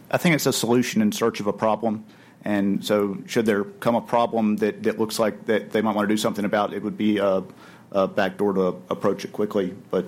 I 0.10 0.18
think 0.18 0.36
it's 0.36 0.46
a 0.46 0.54
solution 0.54 1.02
in 1.02 1.12
search 1.12 1.42
of 1.42 1.48
a 1.48 1.54
problem. 1.54 2.06
And 2.44 2.84
so, 2.84 3.18
should 3.28 3.46
there 3.46 3.66
come 3.66 3.96
a 3.96 4.02
problem 4.02 4.58
that, 4.58 4.84
that 4.84 4.98
looks 4.98 5.20
like 5.20 5.46
that 5.46 5.72
they 5.72 5.82
might 5.82 5.96
want 5.96 6.08
to 6.08 6.14
do 6.14 6.18
something 6.18 6.46
about, 6.46 6.74
it 6.74 6.82
would 6.82 6.98
be 6.98 7.18
a, 7.18 7.44
a 7.92 8.08
backdoor 8.08 8.54
to 8.54 8.64
approach 8.90 9.26
it 9.26 9.32
quickly. 9.32 9.76
But 9.92 10.06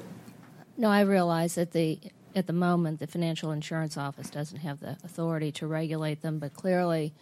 no, 0.78 0.90
I 0.90 1.02
realize 1.02 1.56
that 1.56 1.72
the 1.72 2.00
at 2.36 2.48
the 2.48 2.54
moment 2.54 3.00
the 3.00 3.08
Financial 3.08 3.52
Insurance 3.52 3.98
Office 3.98 4.30
doesn't 4.30 4.60
have 4.60 4.80
the 4.80 4.98
authority 5.04 5.52
to 5.54 5.68
regulate 5.68 6.22
them, 6.22 6.40
but 6.40 6.54
clearly 6.54 7.14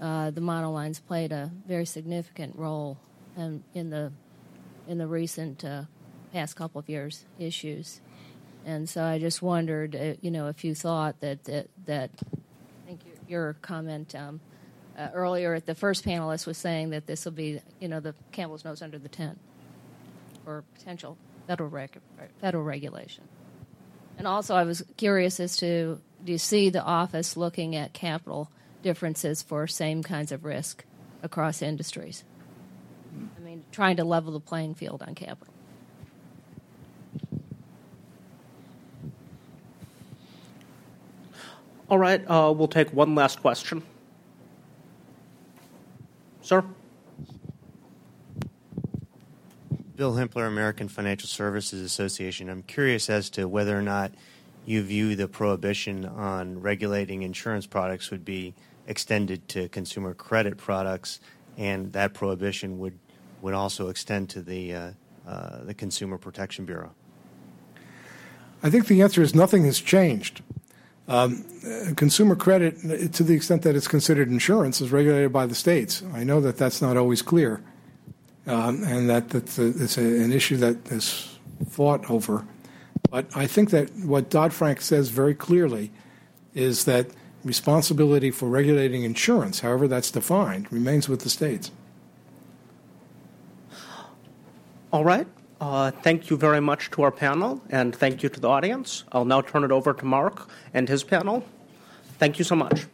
uh, 0.00 0.30
the 0.30 0.40
monolines 0.40 1.04
played 1.04 1.32
a 1.32 1.50
very 1.66 1.86
significant 1.86 2.56
role 2.56 2.98
in, 3.36 3.62
in 3.74 3.90
the 3.90 4.12
in 4.88 4.98
the 4.98 5.06
recent 5.06 5.64
uh, 5.64 5.82
past 6.32 6.56
couple 6.56 6.78
of 6.78 6.88
years 6.88 7.24
issues. 7.38 8.00
And 8.64 8.88
so 8.88 9.04
I 9.04 9.18
just 9.18 9.42
wondered, 9.42 9.94
uh, 9.94 10.14
you 10.20 10.30
know, 10.30 10.48
if 10.48 10.64
you 10.64 10.74
thought 10.74 11.20
that 11.20 11.44
that, 11.44 11.68
that 11.86 12.10
your 13.28 13.54
comment 13.62 14.14
um, 14.14 14.40
uh, 14.96 15.08
earlier. 15.14 15.54
At 15.54 15.66
the 15.66 15.74
first 15.74 16.04
panelist 16.04 16.46
was 16.46 16.58
saying 16.58 16.90
that 16.90 17.06
this 17.06 17.24
will 17.24 17.32
be, 17.32 17.60
you 17.80 17.88
know, 17.88 18.00
the 18.00 18.14
Campbell's 18.30 18.64
nose 18.64 18.82
under 18.82 18.98
the 18.98 19.08
tent 19.08 19.38
for 20.44 20.64
potential 20.74 21.16
federal 21.46 21.70
reg- 21.70 22.00
federal 22.40 22.62
regulation. 22.62 23.24
And 24.18 24.26
also, 24.26 24.54
I 24.54 24.64
was 24.64 24.84
curious 24.96 25.40
as 25.40 25.56
to 25.58 25.98
do 26.24 26.32
you 26.32 26.38
see 26.38 26.70
the 26.70 26.82
office 26.82 27.36
looking 27.36 27.74
at 27.74 27.92
capital 27.92 28.48
differences 28.82 29.42
for 29.42 29.66
same 29.66 30.02
kinds 30.02 30.30
of 30.32 30.44
risk 30.44 30.84
across 31.22 31.62
industries? 31.62 32.22
I 33.36 33.40
mean, 33.40 33.64
trying 33.72 33.96
to 33.96 34.04
level 34.04 34.32
the 34.32 34.40
playing 34.40 34.74
field 34.74 35.02
on 35.02 35.14
capital. 35.14 35.52
All 41.88 41.98
right, 41.98 42.22
uh, 42.26 42.52
we'll 42.56 42.68
take 42.68 42.92
one 42.92 43.14
last 43.14 43.40
question. 43.40 43.82
Sir? 46.40 46.64
Bill 50.02 50.14
Himpler, 50.14 50.48
American 50.48 50.88
Financial 50.88 51.28
Services 51.28 51.80
Association. 51.80 52.48
I'm 52.48 52.64
curious 52.64 53.08
as 53.08 53.30
to 53.30 53.46
whether 53.46 53.78
or 53.78 53.82
not 53.82 54.10
you 54.66 54.82
view 54.82 55.14
the 55.14 55.28
prohibition 55.28 56.04
on 56.04 56.60
regulating 56.60 57.22
insurance 57.22 57.66
products 57.68 58.10
would 58.10 58.24
be 58.24 58.52
extended 58.88 59.46
to 59.50 59.68
consumer 59.68 60.12
credit 60.12 60.56
products, 60.56 61.20
and 61.56 61.92
that 61.92 62.14
prohibition 62.14 62.80
would 62.80 62.98
would 63.42 63.54
also 63.54 63.90
extend 63.90 64.28
to 64.30 64.42
the 64.42 64.74
uh, 64.74 64.90
uh, 65.24 65.62
the 65.62 65.72
Consumer 65.72 66.18
Protection 66.18 66.64
Bureau. 66.64 66.90
I 68.60 68.70
think 68.70 68.88
the 68.88 69.02
answer 69.02 69.22
is 69.22 69.36
nothing 69.36 69.64
has 69.66 69.80
changed. 69.80 70.42
Um, 71.06 71.44
consumer 71.94 72.34
credit, 72.34 73.12
to 73.12 73.22
the 73.22 73.34
extent 73.34 73.62
that 73.62 73.76
it's 73.76 73.86
considered 73.86 74.26
insurance, 74.26 74.80
is 74.80 74.90
regulated 74.90 75.32
by 75.32 75.46
the 75.46 75.54
states. 75.54 76.02
I 76.12 76.24
know 76.24 76.40
that 76.40 76.56
that's 76.56 76.82
not 76.82 76.96
always 76.96 77.22
clear, 77.22 77.62
um, 78.46 78.82
and 78.84 79.08
that 79.08 79.34
it's 79.34 79.96
an 79.96 80.32
issue 80.32 80.56
that 80.58 80.90
is 80.90 81.38
fought 81.68 82.10
over. 82.10 82.44
But 83.10 83.26
I 83.34 83.46
think 83.46 83.70
that 83.70 83.90
what 83.96 84.30
Dodd 84.30 84.52
Frank 84.52 84.80
says 84.80 85.08
very 85.10 85.34
clearly 85.34 85.90
is 86.54 86.84
that 86.84 87.08
responsibility 87.44 88.30
for 88.30 88.48
regulating 88.48 89.02
insurance, 89.02 89.60
however 89.60 89.88
that's 89.88 90.10
defined, 90.10 90.72
remains 90.72 91.08
with 91.08 91.20
the 91.20 91.30
states. 91.30 91.70
All 94.92 95.04
right. 95.04 95.26
Uh, 95.60 95.90
thank 95.90 96.28
you 96.28 96.36
very 96.36 96.60
much 96.60 96.90
to 96.90 97.02
our 97.02 97.10
panel, 97.10 97.62
and 97.70 97.94
thank 97.94 98.22
you 98.22 98.28
to 98.28 98.40
the 98.40 98.48
audience. 98.48 99.04
I'll 99.12 99.24
now 99.24 99.40
turn 99.40 99.62
it 99.62 99.70
over 99.70 99.94
to 99.94 100.04
Mark 100.04 100.50
and 100.74 100.88
his 100.88 101.04
panel. 101.04 101.44
Thank 102.18 102.38
you 102.38 102.44
so 102.44 102.56
much. 102.56 102.86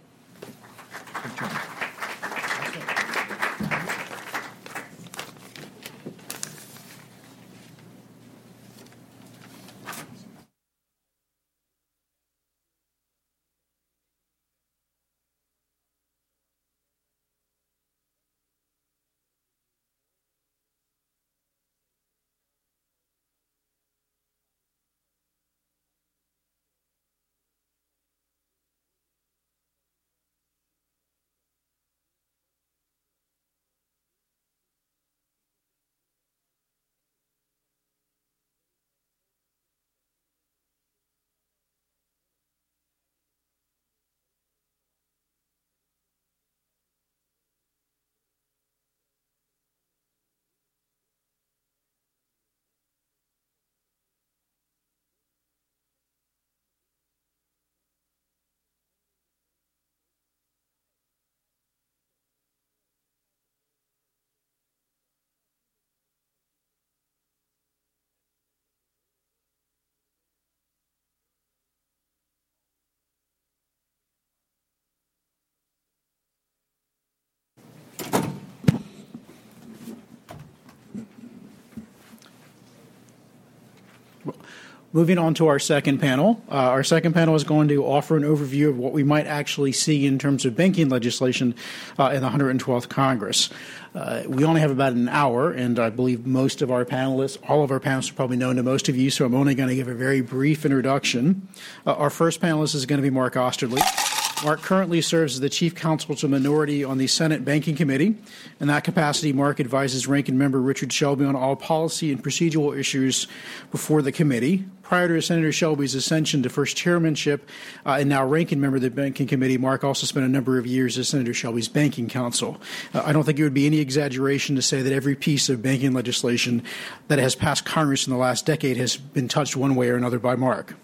Moving 84.91 85.19
on 85.19 85.35
to 85.35 85.49
our 85.49 85.59
second 85.59 85.99
panel. 85.99 86.43
Uh, 86.51 86.55
our 86.55 86.83
second 86.83 87.13
panel 87.13 87.35
is 87.35 87.45
going 87.45 87.69
to 87.69 87.85
offer 87.85 88.17
an 88.17 88.23
overview 88.23 88.71
of 88.71 88.79
what 88.79 88.95
we 88.95 89.03
might 89.03 89.27
actually 89.27 89.73
see 89.73 90.07
in 90.07 90.19
terms 90.19 90.47
of 90.47 90.57
banking 90.57 90.89
legislation 90.89 91.55
uh, 91.99 92.11
in 92.15 92.23
the 92.23 92.31
112th 92.31 92.89
Congress. 92.89 93.51
Uh, 93.95 94.23
we 94.27 94.47
only 94.47 94.63
have 94.63 94.71
about 94.71 94.95
an 94.95 95.11
hour, 95.11 95.53
and 95.53 95.79
I 95.79 95.91
believe 95.91 96.27
most 96.27 96.63
of 96.63 96.71
our 96.71 96.87
panelists, 96.87 97.37
all 97.51 97.63
of 97.63 97.71
our 97.71 97.81
panelists, 97.81 98.13
are 98.13 98.15
probably 98.15 98.39
known 98.39 98.57
to 98.57 98.63
most 98.63 98.89
of 98.89 98.97
you, 98.97 99.11
so 99.11 99.27
I'm 99.27 99.35
only 99.35 99.55
going 99.55 99.69
to 99.69 99.75
give 99.75 99.89
a 99.89 99.95
very 99.95 100.23
brief 100.23 100.65
introduction. 100.65 101.47
Uh, 101.87 101.93
our 101.93 102.09
first 102.09 102.41
panelist 102.41 102.75
is 102.75 102.87
going 102.87 102.99
to 102.99 103.03
be 103.03 103.11
Mark 103.11 103.35
Oesterle. 103.35 104.08
Mark 104.45 104.63
currently 104.63 105.01
serves 105.01 105.35
as 105.35 105.41
the 105.41 105.49
chief 105.49 105.75
counsel 105.75 106.15
to 106.15 106.29
minority 106.29 106.85
on 106.85 106.99
the 106.99 107.09
Senate 107.09 107.45
Banking 107.45 107.75
Committee. 107.75 108.15
In 108.61 108.69
that 108.69 108.85
capacity, 108.85 109.33
Mark 109.33 109.59
advises 109.59 110.07
ranking 110.07 110.39
member 110.39 110.61
Richard 110.61 110.93
Shelby 110.93 111.25
on 111.25 111.35
all 111.35 111.57
policy 111.57 112.13
and 112.13 112.23
procedural 112.23 112.79
issues 112.79 113.27
before 113.73 114.01
the 114.01 114.13
committee. 114.13 114.65
Prior 114.83 115.09
to 115.09 115.21
Senator 115.21 115.51
Shelby's 115.51 115.97
ascension 115.97 116.45
to 116.45 116.49
first 116.49 116.77
chairmanship 116.77 117.49
uh, 117.85 117.97
and 117.99 118.09
now 118.09 118.25
ranking 118.25 118.61
member 118.61 118.77
of 118.77 118.83
the 118.83 118.91
Banking 118.91 119.27
Committee, 119.27 119.59
Mark 119.59 119.83
also 119.83 120.07
spent 120.07 120.25
a 120.25 120.29
number 120.29 120.57
of 120.57 120.69
years 120.69 120.97
as 120.99 121.09
Senator 121.09 121.35
Shelby's 121.35 121.69
banking 121.69 122.09
counsel. 122.09 122.61
Uh, 122.95 123.03
I 123.05 123.13
don't 123.13 123.25
think 123.25 123.41
it 123.41 123.43
would 123.43 123.55
be 123.55 123.67
any 123.67 123.81
exaggeration 123.81 124.55
to 124.55 124.63
say 124.63 124.83
that 124.83 124.93
every 124.93 125.17
piece 125.17 125.49
of 125.49 125.63
banking 125.63 125.95
legislation 125.95 126.63
that 127.09 127.19
has 127.19 127.35
passed 127.35 127.65
Congress 127.65 128.07
in 128.07 128.13
the 128.13 128.19
last 128.19 128.47
decade 128.47 128.77
has 128.77 128.97
been 128.97 129.27
touched 129.27 129.57
one 129.57 129.75
way 129.75 129.89
or 129.89 129.97
another 129.97 130.21
by 130.21 130.37
Mark. 130.37 130.77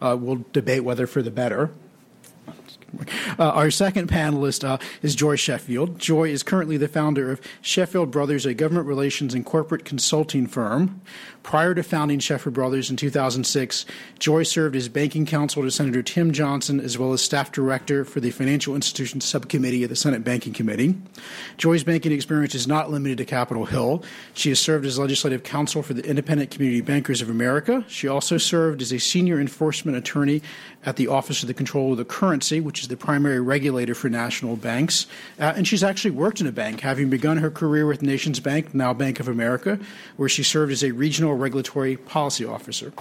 Uh, 0.00 0.16
we'll 0.18 0.44
debate 0.52 0.84
whether 0.84 1.08
for 1.08 1.22
the 1.22 1.30
better. 1.32 1.72
Uh, 3.38 3.50
our 3.50 3.70
second 3.70 4.08
panelist 4.08 4.64
uh, 4.64 4.78
is 5.02 5.14
Joy 5.14 5.36
Sheffield. 5.36 5.98
Joy 5.98 6.28
is 6.28 6.42
currently 6.42 6.76
the 6.76 6.88
founder 6.88 7.30
of 7.30 7.40
Sheffield 7.60 8.10
Brothers, 8.10 8.46
a 8.46 8.54
government 8.54 8.86
relations 8.86 9.34
and 9.34 9.44
corporate 9.44 9.84
consulting 9.84 10.46
firm. 10.46 11.00
Prior 11.44 11.74
to 11.74 11.82
founding 11.82 12.20
Sheffield 12.20 12.54
Brothers 12.54 12.88
in 12.88 12.96
2006, 12.96 13.84
Joy 14.18 14.44
served 14.44 14.74
as 14.74 14.88
banking 14.88 15.26
counsel 15.26 15.62
to 15.62 15.70
Senator 15.70 16.02
Tim 16.02 16.32
Johnson 16.32 16.80
as 16.80 16.96
well 16.96 17.12
as 17.12 17.20
staff 17.20 17.52
director 17.52 18.06
for 18.06 18.20
the 18.20 18.30
Financial 18.30 18.74
Institutions 18.74 19.26
Subcommittee 19.26 19.84
of 19.84 19.90
the 19.90 19.94
Senate 19.94 20.24
Banking 20.24 20.54
Committee. 20.54 20.96
Joy's 21.58 21.84
banking 21.84 22.12
experience 22.12 22.54
is 22.54 22.66
not 22.66 22.90
limited 22.90 23.18
to 23.18 23.26
Capitol 23.26 23.66
Hill. 23.66 24.02
She 24.32 24.48
has 24.48 24.58
served 24.58 24.86
as 24.86 24.98
legislative 24.98 25.42
counsel 25.42 25.82
for 25.82 25.92
the 25.92 26.02
Independent 26.04 26.50
Community 26.50 26.80
Bankers 26.80 27.20
of 27.20 27.28
America. 27.28 27.84
She 27.88 28.08
also 28.08 28.38
served 28.38 28.80
as 28.80 28.90
a 28.90 28.98
senior 28.98 29.38
enforcement 29.38 29.98
attorney 29.98 30.40
at 30.86 30.96
the 30.96 31.08
Office 31.08 31.42
of 31.42 31.48
the 31.48 31.54
Control 31.54 31.92
of 31.92 31.98
the 31.98 32.06
Currency, 32.06 32.58
which 32.58 32.80
is 32.80 32.88
the 32.88 32.96
primary 32.96 33.40
regulator 33.40 33.94
for 33.94 34.08
national 34.08 34.56
banks. 34.56 35.06
Uh, 35.38 35.52
and 35.56 35.68
she's 35.68 35.84
actually 35.84 36.10
worked 36.10 36.40
in 36.40 36.46
a 36.46 36.52
bank, 36.52 36.80
having 36.80 37.10
begun 37.10 37.36
her 37.36 37.50
career 37.50 37.86
with 37.86 38.00
Nations 38.00 38.40
Bank, 38.40 38.74
now 38.74 38.94
Bank 38.94 39.20
of 39.20 39.28
America, 39.28 39.78
where 40.16 40.28
she 40.28 40.42
served 40.42 40.72
as 40.72 40.82
a 40.82 40.92
regional 40.92 41.33
regulatory 41.36 41.96
policy 41.96 42.44
officer. 42.44 42.92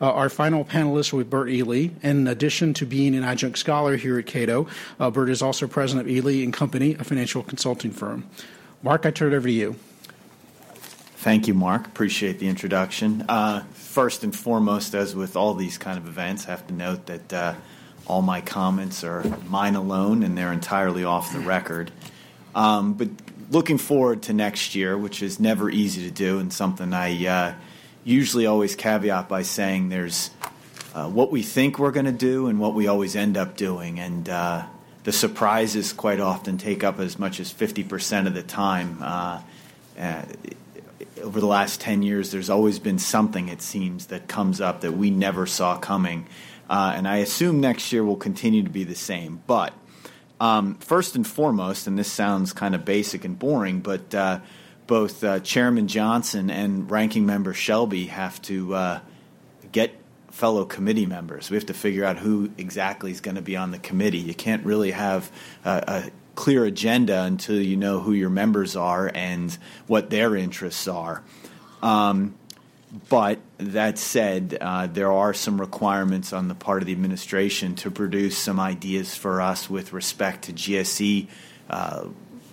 Uh, 0.00 0.12
our 0.12 0.28
final 0.28 0.64
panelist 0.64 1.12
will 1.12 1.20
be 1.20 1.28
Bert 1.28 1.48
Ely. 1.48 1.88
In 2.02 2.26
addition 2.26 2.74
to 2.74 2.86
being 2.86 3.14
an 3.14 3.24
adjunct 3.24 3.58
scholar 3.58 3.96
here 3.96 4.18
at 4.18 4.26
Cato, 4.26 4.66
uh, 4.98 5.10
Bert 5.10 5.30
is 5.30 5.42
also 5.42 5.66
president 5.66 6.08
of 6.08 6.14
Ely 6.14 6.42
and 6.42 6.52
Company, 6.52 6.94
a 6.94 7.04
financial 7.04 7.42
consulting 7.42 7.90
firm. 7.90 8.28
Mark, 8.82 9.06
I 9.06 9.10
turn 9.10 9.32
it 9.32 9.36
over 9.36 9.46
to 9.46 9.52
you. 9.52 9.76
Thank 11.16 11.46
you, 11.46 11.54
Mark. 11.54 11.86
Appreciate 11.86 12.40
the 12.40 12.48
introduction. 12.48 13.24
Uh, 13.28 13.62
first 13.74 14.24
and 14.24 14.34
foremost, 14.34 14.92
as 14.94 15.14
with 15.14 15.36
all 15.36 15.54
these 15.54 15.78
kind 15.78 15.96
of 15.96 16.08
events, 16.08 16.48
I 16.48 16.50
have 16.50 16.66
to 16.66 16.74
note 16.74 17.06
that 17.06 17.32
uh, 17.32 17.54
all 18.08 18.22
my 18.22 18.40
comments 18.40 19.04
are 19.04 19.22
mine 19.48 19.76
alone 19.76 20.24
and 20.24 20.36
they're 20.36 20.52
entirely 20.52 21.04
off 21.04 21.32
the 21.32 21.38
record. 21.38 21.92
Um, 22.54 22.94
but 22.94 23.08
looking 23.50 23.78
forward 23.78 24.22
to 24.22 24.32
next 24.32 24.74
year, 24.74 24.98
which 24.98 25.22
is 25.22 25.38
never 25.38 25.70
easy 25.70 26.02
to 26.04 26.10
do, 26.10 26.38
and 26.38 26.52
something 26.52 26.92
I 26.92 27.26
uh, 27.26 27.54
usually 28.04 28.46
always 28.46 28.74
caveat 28.74 29.28
by 29.28 29.42
saying 29.42 29.88
there's 29.88 30.30
uh, 30.94 31.08
what 31.08 31.30
we 31.30 31.42
think 31.42 31.78
we're 31.78 31.92
going 31.92 32.06
to 32.06 32.12
do 32.12 32.48
and 32.48 32.58
what 32.58 32.74
we 32.74 32.86
always 32.86 33.16
end 33.16 33.36
up 33.36 33.56
doing. 33.56 33.98
And 33.98 34.28
uh, 34.28 34.66
the 35.04 35.12
surprises 35.12 35.92
quite 35.92 36.20
often 36.20 36.58
take 36.58 36.84
up 36.84 36.98
as 36.98 37.18
much 37.18 37.40
as 37.40 37.52
50% 37.52 38.26
of 38.26 38.34
the 38.34 38.42
time. 38.42 38.98
Uh, 39.00 39.40
uh, 39.98 40.22
over 41.22 41.40
the 41.40 41.46
last 41.46 41.80
10 41.80 42.02
years, 42.02 42.30
there's 42.30 42.50
always 42.50 42.78
been 42.78 42.98
something, 42.98 43.48
it 43.48 43.62
seems, 43.62 44.06
that 44.06 44.28
comes 44.28 44.60
up 44.60 44.80
that 44.80 44.92
we 44.92 45.10
never 45.10 45.46
saw 45.46 45.78
coming. 45.78 46.26
Uh, 46.68 46.92
and 46.96 47.06
I 47.06 47.18
assume 47.18 47.60
next 47.60 47.92
year 47.92 48.04
will 48.04 48.16
continue 48.16 48.62
to 48.62 48.70
be 48.70 48.84
the 48.84 48.94
same. 48.94 49.42
But 49.46 49.72
um, 50.40 50.74
first 50.76 51.14
and 51.14 51.26
foremost, 51.26 51.86
and 51.86 51.98
this 51.98 52.10
sounds 52.10 52.52
kind 52.52 52.74
of 52.74 52.84
basic 52.84 53.24
and 53.24 53.38
boring, 53.38 53.80
but 53.80 54.14
uh, 54.14 54.40
both 54.86 55.22
uh, 55.22 55.40
Chairman 55.40 55.88
Johnson 55.88 56.50
and 56.50 56.90
Ranking 56.90 57.26
Member 57.26 57.54
Shelby 57.54 58.06
have 58.06 58.40
to 58.42 58.74
uh, 58.74 59.00
get 59.70 59.94
fellow 60.30 60.64
committee 60.64 61.06
members. 61.06 61.50
We 61.50 61.56
have 61.56 61.66
to 61.66 61.74
figure 61.74 62.04
out 62.04 62.18
who 62.18 62.50
exactly 62.56 63.10
is 63.10 63.20
going 63.20 63.34
to 63.34 63.42
be 63.42 63.56
on 63.56 63.70
the 63.70 63.78
committee. 63.78 64.18
You 64.18 64.34
can't 64.34 64.64
really 64.64 64.90
have 64.90 65.30
a, 65.64 65.84
a 65.86 66.10
clear 66.34 66.64
agenda 66.64 67.22
until 67.22 67.60
you 67.60 67.76
know 67.76 68.00
who 68.00 68.12
your 68.12 68.30
members 68.30 68.74
are 68.74 69.10
and 69.14 69.56
what 69.86 70.10
their 70.10 70.34
interests 70.34 70.88
are. 70.88 71.22
Um, 71.82 72.34
but 73.08 73.38
that 73.58 73.98
said, 73.98 74.58
uh, 74.60 74.86
there 74.86 75.12
are 75.12 75.32
some 75.32 75.60
requirements 75.60 76.32
on 76.32 76.48
the 76.48 76.54
part 76.54 76.82
of 76.82 76.86
the 76.86 76.92
administration 76.92 77.74
to 77.76 77.90
produce 77.90 78.36
some 78.36 78.60
ideas 78.60 79.14
for 79.16 79.40
us 79.40 79.70
with 79.70 79.92
respect 79.92 80.44
to 80.44 80.52
GSE 80.52 81.28
uh, 81.70 82.04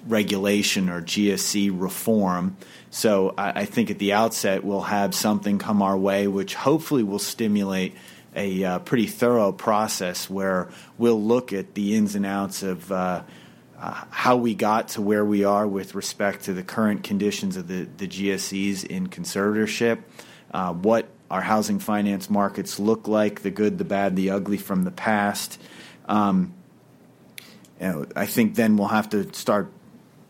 regulation 0.10 0.90
or 0.90 1.02
GSE 1.02 1.72
reform. 1.74 2.58
So 2.90 3.36
I, 3.38 3.62
I, 3.62 3.66
think 3.66 3.92
at 3.92 4.00
the 4.00 4.14
outset 4.14 4.64
we'll 4.64 4.82
have 4.82 5.14
something 5.14 5.60
come 5.60 5.84
our 5.84 5.98
way 5.98 6.28
which 6.28 6.56
hopefully 6.56 7.04
will 7.04 7.20
stimulate 7.20 7.96
a 8.36 8.64
uh, 8.64 8.80
pretty 8.80 9.06
thorough 9.06 9.52
process 9.52 10.30
where 10.30 10.70
we'll 10.98 11.22
look 11.22 11.54
at 11.54 11.76
the 11.76 11.96
ins 11.96 12.16
and 12.16 12.26
outs 12.26 12.64
of 12.64 12.92
uh, 12.92 13.22
uh, 13.80 14.04
how 14.10 14.36
we 14.36 14.56
got 14.56 14.90
to 14.90 15.02
where 15.02 15.24
we 15.24 15.44
are 15.44 15.68
with 15.68 15.96
respect 15.96 16.46
to 16.46 16.54
the 16.54 16.64
current 16.64 17.04
conditions 17.04 17.56
of 17.56 17.68
the, 17.68 17.88
the 17.98 18.08
GSEs 18.08 18.86
in 18.86 19.08
conservatorship, 19.08 20.00
uh, 20.52 20.74
what 20.74 21.08
our 21.32 21.42
housing 21.42 21.80
finance 21.80 22.30
markets 22.30 22.80
look 22.80 23.08
like, 23.08 23.42
the 23.42 23.52
good, 23.52 23.78
the 23.78 23.86
bad, 23.86 24.16
the 24.16 24.32
ugly 24.32 24.58
from 24.58 24.84
the 24.84 24.92
past. 24.92 25.62
Um, 26.08 26.54
you 27.80 27.88
know, 27.88 28.06
I 28.16 28.26
think 28.26 28.56
then 28.56 28.76
we'll 28.78 28.88
have 28.90 29.10
to 29.10 29.32
start 29.34 29.72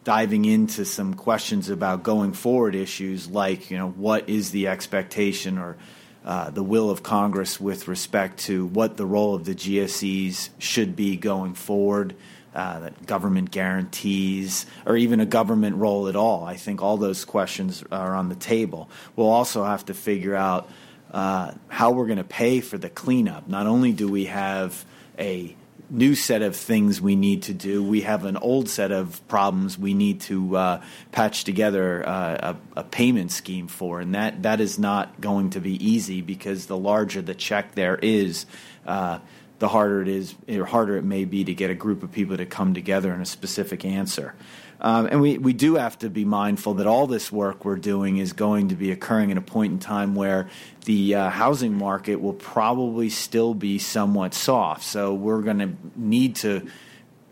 diving 0.09 0.43
into 0.43 0.85
some 0.85 1.13
questions 1.13 1.69
about 1.69 2.01
going 2.01 2.33
forward 2.33 2.73
issues 2.73 3.29
like, 3.29 3.69
you 3.69 3.77
know, 3.77 3.91
what 3.91 4.27
is 4.27 4.49
the 4.49 4.67
expectation 4.67 5.59
or 5.59 5.77
uh, 6.25 6.49
the 6.49 6.63
will 6.63 6.89
of 6.89 7.03
Congress 7.03 7.59
with 7.59 7.87
respect 7.87 8.39
to 8.39 8.65
what 8.65 8.97
the 8.97 9.05
role 9.05 9.35
of 9.35 9.45
the 9.45 9.53
GSEs 9.53 10.49
should 10.57 10.95
be 10.95 11.15
going 11.15 11.53
forward, 11.53 12.15
uh, 12.55 12.89
government 13.05 13.51
guarantees, 13.51 14.65
or 14.83 14.97
even 14.97 15.19
a 15.19 15.27
government 15.27 15.75
role 15.75 16.07
at 16.07 16.15
all. 16.15 16.43
I 16.43 16.55
think 16.55 16.81
all 16.81 16.97
those 16.97 17.23
questions 17.23 17.83
are 17.91 18.15
on 18.15 18.29
the 18.29 18.35
table. 18.35 18.89
We'll 19.15 19.29
also 19.29 19.63
have 19.63 19.85
to 19.85 19.93
figure 19.93 20.33
out 20.33 20.71
uh, 21.11 21.51
how 21.67 21.91
we're 21.91 22.07
going 22.07 22.17
to 22.17 22.23
pay 22.23 22.61
for 22.61 22.79
the 22.79 22.89
cleanup. 22.89 23.47
Not 23.47 23.67
only 23.67 23.91
do 23.91 24.07
we 24.07 24.25
have 24.25 24.83
a 25.19 25.55
new 25.89 26.15
set 26.15 26.41
of 26.41 26.55
things 26.55 27.01
we 27.01 27.15
need 27.15 27.43
to 27.43 27.53
do. 27.53 27.83
We 27.83 28.01
have 28.01 28.25
an 28.25 28.37
old 28.37 28.69
set 28.69 28.91
of 28.91 29.25
problems 29.27 29.77
we 29.77 29.93
need 29.93 30.21
to 30.21 30.55
uh, 30.55 30.81
patch 31.11 31.43
together 31.43 32.07
uh, 32.07 32.55
a, 32.75 32.79
a, 32.79 32.83
payment 32.83 33.31
scheme 33.31 33.67
for, 33.67 33.99
and 33.99 34.15
that 34.15 34.43
that 34.43 34.61
is 34.61 34.77
not 34.77 35.19
going 35.19 35.51
to 35.51 35.59
be 35.59 35.83
easy 35.85 36.21
because 36.21 36.67
the 36.67 36.77
larger 36.77 37.21
the 37.21 37.35
check 37.35 37.75
there 37.75 37.97
is. 37.97 38.45
Uh, 38.85 39.19
the 39.59 39.67
harder 39.67 40.01
it 40.01 40.07
is, 40.07 40.35
or 40.47 40.63
harder 40.63 40.95
it 40.95 41.03
may 41.03 41.25
be 41.25 41.43
to 41.43 41.53
get 41.53 41.69
a 41.69 41.75
group 41.75 42.01
of 42.01 42.13
people 42.13 42.37
to 42.37 42.45
come 42.45 42.73
together 42.73 43.13
in 43.13 43.19
a 43.19 43.25
specific 43.25 43.83
answer. 43.83 44.33
Um, 44.81 45.07
and 45.07 45.21
we, 45.21 45.37
we 45.37 45.53
do 45.53 45.75
have 45.75 45.97
to 45.99 46.09
be 46.09 46.23
mindful 46.23 46.75
that 46.75 46.87
all 46.87 47.05
this 47.05 47.31
work 47.31 47.65
we're 47.65 47.75
doing 47.75 48.17
is 48.17 48.33
going 48.33 48.69
to 48.69 48.75
be 48.75 48.91
occurring 48.91 49.31
at 49.31 49.37
a 49.37 49.41
point 49.41 49.73
in 49.73 49.79
time 49.79 50.15
where 50.15 50.49
the 50.85 51.15
uh, 51.15 51.29
housing 51.29 51.73
market 51.73 52.21
will 52.21 52.33
probably 52.33 53.09
still 53.09 53.53
be 53.53 53.77
somewhat 53.77 54.33
soft. 54.33 54.83
So 54.83 55.13
we're 55.13 55.41
going 55.41 55.59
to 55.59 55.71
need 55.95 56.37
to 56.37 56.67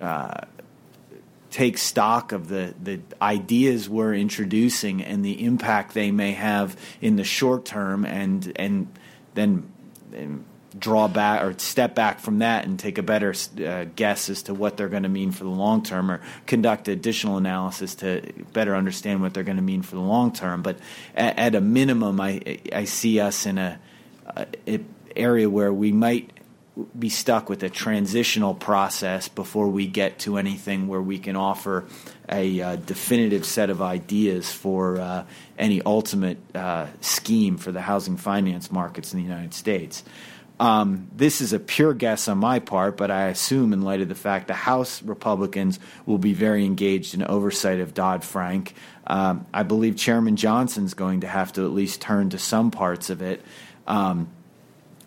uh, 0.01 0.41
take 1.49 1.77
stock 1.77 2.33
of 2.33 2.49
the, 2.49 2.73
the 2.83 2.99
ideas 3.21 3.89
we're 3.89 4.13
introducing 4.13 5.01
and 5.01 5.23
the 5.23 5.43
impact 5.45 5.93
they 5.93 6.11
may 6.11 6.33
have 6.33 6.77
in 6.99 7.15
the 7.15 7.23
short 7.23 7.65
term 7.65 8.05
and, 8.05 8.51
and 8.57 8.87
then. 9.33 9.71
And 10.13 10.45
draw 10.79 11.07
back 11.07 11.43
or 11.43 11.57
step 11.59 11.95
back 11.95 12.19
from 12.19 12.39
that 12.39 12.65
and 12.65 12.79
take 12.79 12.97
a 12.97 13.03
better 13.03 13.33
uh, 13.65 13.85
guess 13.95 14.29
as 14.29 14.43
to 14.43 14.53
what 14.53 14.77
they're 14.77 14.89
going 14.89 15.03
to 15.03 15.09
mean 15.09 15.31
for 15.31 15.43
the 15.43 15.49
long 15.49 15.83
term 15.83 16.11
or 16.11 16.21
conduct 16.45 16.87
additional 16.87 17.37
analysis 17.37 17.95
to 17.95 18.21
better 18.53 18.75
understand 18.75 19.21
what 19.21 19.33
they're 19.33 19.43
going 19.43 19.57
to 19.57 19.63
mean 19.63 19.81
for 19.81 19.95
the 19.95 20.01
long 20.01 20.31
term. 20.31 20.61
But 20.61 20.79
at, 21.15 21.37
at 21.37 21.55
a 21.55 21.61
minimum, 21.61 22.19
I, 22.19 22.59
I 22.73 22.85
see 22.85 23.19
us 23.19 23.45
in 23.45 23.57
a, 23.57 23.79
a, 24.67 24.79
area 25.15 25.49
where 25.49 25.73
we 25.73 25.91
might 25.91 26.31
be 26.97 27.09
stuck 27.09 27.49
with 27.49 27.63
a 27.63 27.69
transitional 27.69 28.53
process 28.53 29.27
before 29.27 29.67
we 29.67 29.87
get 29.87 30.19
to 30.19 30.37
anything 30.37 30.87
where 30.87 31.01
we 31.01 31.17
can 31.17 31.35
offer 31.35 31.85
a 32.29 32.61
uh, 32.61 32.75
definitive 32.75 33.45
set 33.45 33.69
of 33.69 33.81
ideas 33.81 34.51
for 34.51 34.99
uh, 34.99 35.25
any 35.57 35.81
ultimate 35.81 36.37
uh, 36.55 36.87
scheme 37.01 37.57
for 37.57 37.71
the 37.71 37.81
housing 37.81 38.17
finance 38.17 38.71
markets 38.71 39.13
in 39.13 39.19
the 39.19 39.25
United 39.25 39.53
States. 39.53 40.03
Um, 40.59 41.09
this 41.15 41.39
is 41.39 41.53
a 41.53 41.59
pure 41.59 41.93
guess 41.93 42.27
on 42.27 42.39
my 42.39 42.59
part, 42.59 42.97
but 42.97 43.11
I 43.11 43.27
assume, 43.27 43.73
in 43.73 43.83
light 43.83 44.01
of 44.01 44.09
the 44.09 44.15
fact 44.15 44.47
the 44.47 44.55
House 44.55 45.03
Republicans 45.03 45.79
will 46.05 46.17
be 46.17 46.33
very 46.33 46.65
engaged 46.65 47.13
in 47.13 47.23
oversight 47.23 47.79
of 47.79 47.93
Dodd 47.93 48.23
Frank, 48.23 48.73
um, 49.05 49.45
I 49.53 49.63
believe 49.63 49.95
Chairman 49.95 50.35
Johnson's 50.35 50.95
going 50.95 51.21
to 51.21 51.27
have 51.27 51.53
to 51.53 51.65
at 51.65 51.71
least 51.71 52.01
turn 52.01 52.31
to 52.31 52.39
some 52.39 52.71
parts 52.71 53.09
of 53.09 53.21
it. 53.21 53.41
Um, 53.85 54.29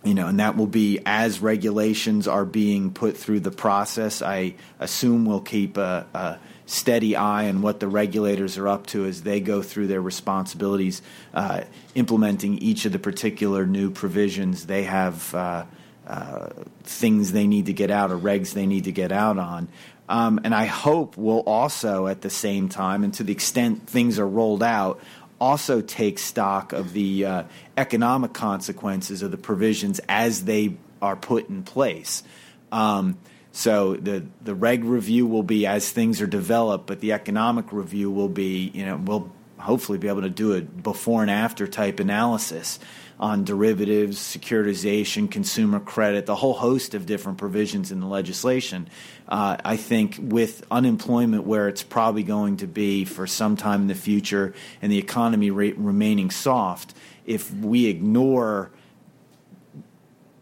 you 0.05 0.15
know, 0.15 0.29
and 0.29 0.41
that 0.41 0.57
will 0.57 0.67
be 0.67 1.01
as 1.05 1.41
regulations 1.41 2.27
are 2.27 2.45
being 2.45 2.93
put 2.93 3.17
through 3.17 3.41
the 3.41 3.51
process. 3.51 4.23
I 4.23 4.55
assume 4.79 5.27
we'll 5.27 5.41
keep 5.41 5.77
a, 5.77 6.07
a 6.15 6.39
steady 6.71 7.17
eye 7.17 7.49
on 7.49 7.63
what 7.63 7.81
the 7.81 7.89
regulators 7.89 8.57
are 8.57 8.69
up 8.69 8.87
to 8.87 9.05
as 9.05 9.23
they 9.23 9.41
go 9.41 9.61
through 9.61 9.89
their 9.89 10.01
responsibilities, 10.01 11.03
uh, 11.35 11.63
implementing 11.97 12.59
each 12.59 12.85
of 12.85 12.93
the 12.93 12.99
particular 12.99 13.67
new 13.67 13.91
provisions. 13.91 14.67
They 14.67 14.85
have 14.85 15.35
uh, 15.35 15.65
uh, 16.07 16.51
things 16.85 17.33
they 17.33 17.49
need 17.49 17.67
to 17.67 17.73
get 17.73 17.91
out 17.91 18.13
or 18.13 18.17
regs 18.17 18.53
they 18.53 18.67
need 18.67 18.85
to 18.85 18.93
get 18.93 19.11
out 19.11 19.37
on. 19.37 19.67
Um, 20.09 20.41
and 20.45 20.55
I 20.55 20.67
hope 20.67 21.17
we'll 21.17 21.41
also, 21.41 22.07
at 22.07 22.21
the 22.21 22.31
same 22.31 22.69
time, 22.69 23.03
and 23.03 23.13
to 23.15 23.25
the 23.25 23.33
extent 23.33 23.89
things 23.89 24.19
are 24.21 24.27
rolled 24.27 24.63
out, 24.63 25.01
also 25.41 25.81
take 25.81 26.19
stock 26.21 26.73
of 26.73 26.93
the 26.93 27.25
uh, 27.25 27.43
economic 27.77 28.33
consequences 28.33 29.23
of 29.23 29.33
the 29.33 29.37
provisions 29.37 30.01
as 30.09 30.45
they 30.45 30.77
are 31.03 31.17
put 31.17 31.49
in 31.49 31.65
place. 31.65 32.23
Um, 32.71 33.19
so 33.53 33.97
the 33.97 34.25
the 34.43 34.55
reg 34.55 34.85
review 34.85 35.27
will 35.27 35.43
be 35.43 35.67
as 35.67 35.91
things 35.91 36.21
are 36.21 36.27
developed, 36.27 36.87
but 36.87 37.01
the 37.01 37.13
economic 37.13 37.73
review 37.73 38.11
will 38.11 38.29
be, 38.29 38.71
you 38.75 38.87
know, 38.87 38.97
we'll 38.97 39.33
hopefully 39.59 39.99
be 39.99 40.09
able 40.09 40.23
to 40.23 40.31
do 40.31 40.55
a 40.55 40.61
before 40.61 41.23
and 41.23 41.31
after 41.31 41.67
type 41.67 42.01
analysis 42.01 42.79
on 43.19 43.45
derivatives, 43.45 44.19
securitization, 44.19 45.31
consumer 45.31 45.79
credit, 45.79 46.25
the 46.25 46.35
whole 46.35 46.55
host 46.55 46.95
of 46.95 47.05
different 47.05 47.37
provisions 47.37 47.93
in 47.93 48.01
the 48.01 48.07
legislation. 48.07 48.89
Uh, 49.29 49.59
I 49.63 49.77
think 49.77 50.17
with 50.19 50.67
unemployment 50.71 51.45
where 51.45 51.69
it's 51.69 51.83
probably 51.83 52.23
going 52.23 52.57
to 52.59 52.67
be 52.67 53.05
for 53.05 53.27
some 53.27 53.57
time 53.57 53.83
in 53.83 53.89
the 53.89 53.95
future 53.95 54.55
and 54.81 54.91
the 54.91 54.97
economy 54.97 55.51
remaining 55.51 56.31
soft, 56.31 56.95
if 57.27 57.53
we 57.53 57.87
ignore 57.87 58.71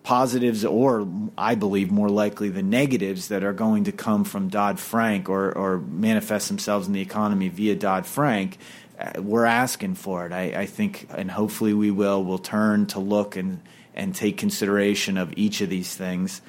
positives 0.09 0.64
or 0.64 1.06
I 1.36 1.54
believe 1.54 1.90
more 1.90 2.09
likely 2.09 2.48
the 2.48 2.62
negatives 2.62 3.28
that 3.28 3.44
are 3.44 3.52
going 3.52 3.84
to 3.84 3.92
come 3.92 4.24
from 4.24 4.48
Dodd 4.48 4.80
Frank 4.80 5.28
or, 5.28 5.52
or 5.52 5.80
manifest 5.80 6.48
themselves 6.48 6.86
in 6.86 6.94
the 6.94 7.02
economy 7.02 7.50
via 7.50 7.74
Dodd 7.74 8.06
Frank, 8.06 8.56
uh, 8.98 9.20
we're 9.20 9.44
asking 9.44 9.96
for 9.96 10.24
it. 10.24 10.32
I, 10.32 10.61
I, 10.62 10.64
think, 10.64 11.09
and 11.14 11.30
hopefully 11.30 11.74
we 11.74 11.90
will. 11.90 12.24
We'll 12.24 12.38
turn 12.38 12.86
to 12.86 13.00
look 13.00 13.36
and 13.36 13.61
and 13.94 14.14
take 14.14 14.38
consideration 14.38 15.18
of 15.18 15.34
each 15.36 15.61
of 15.61 15.68
these 15.68 15.94
things. 15.94 16.40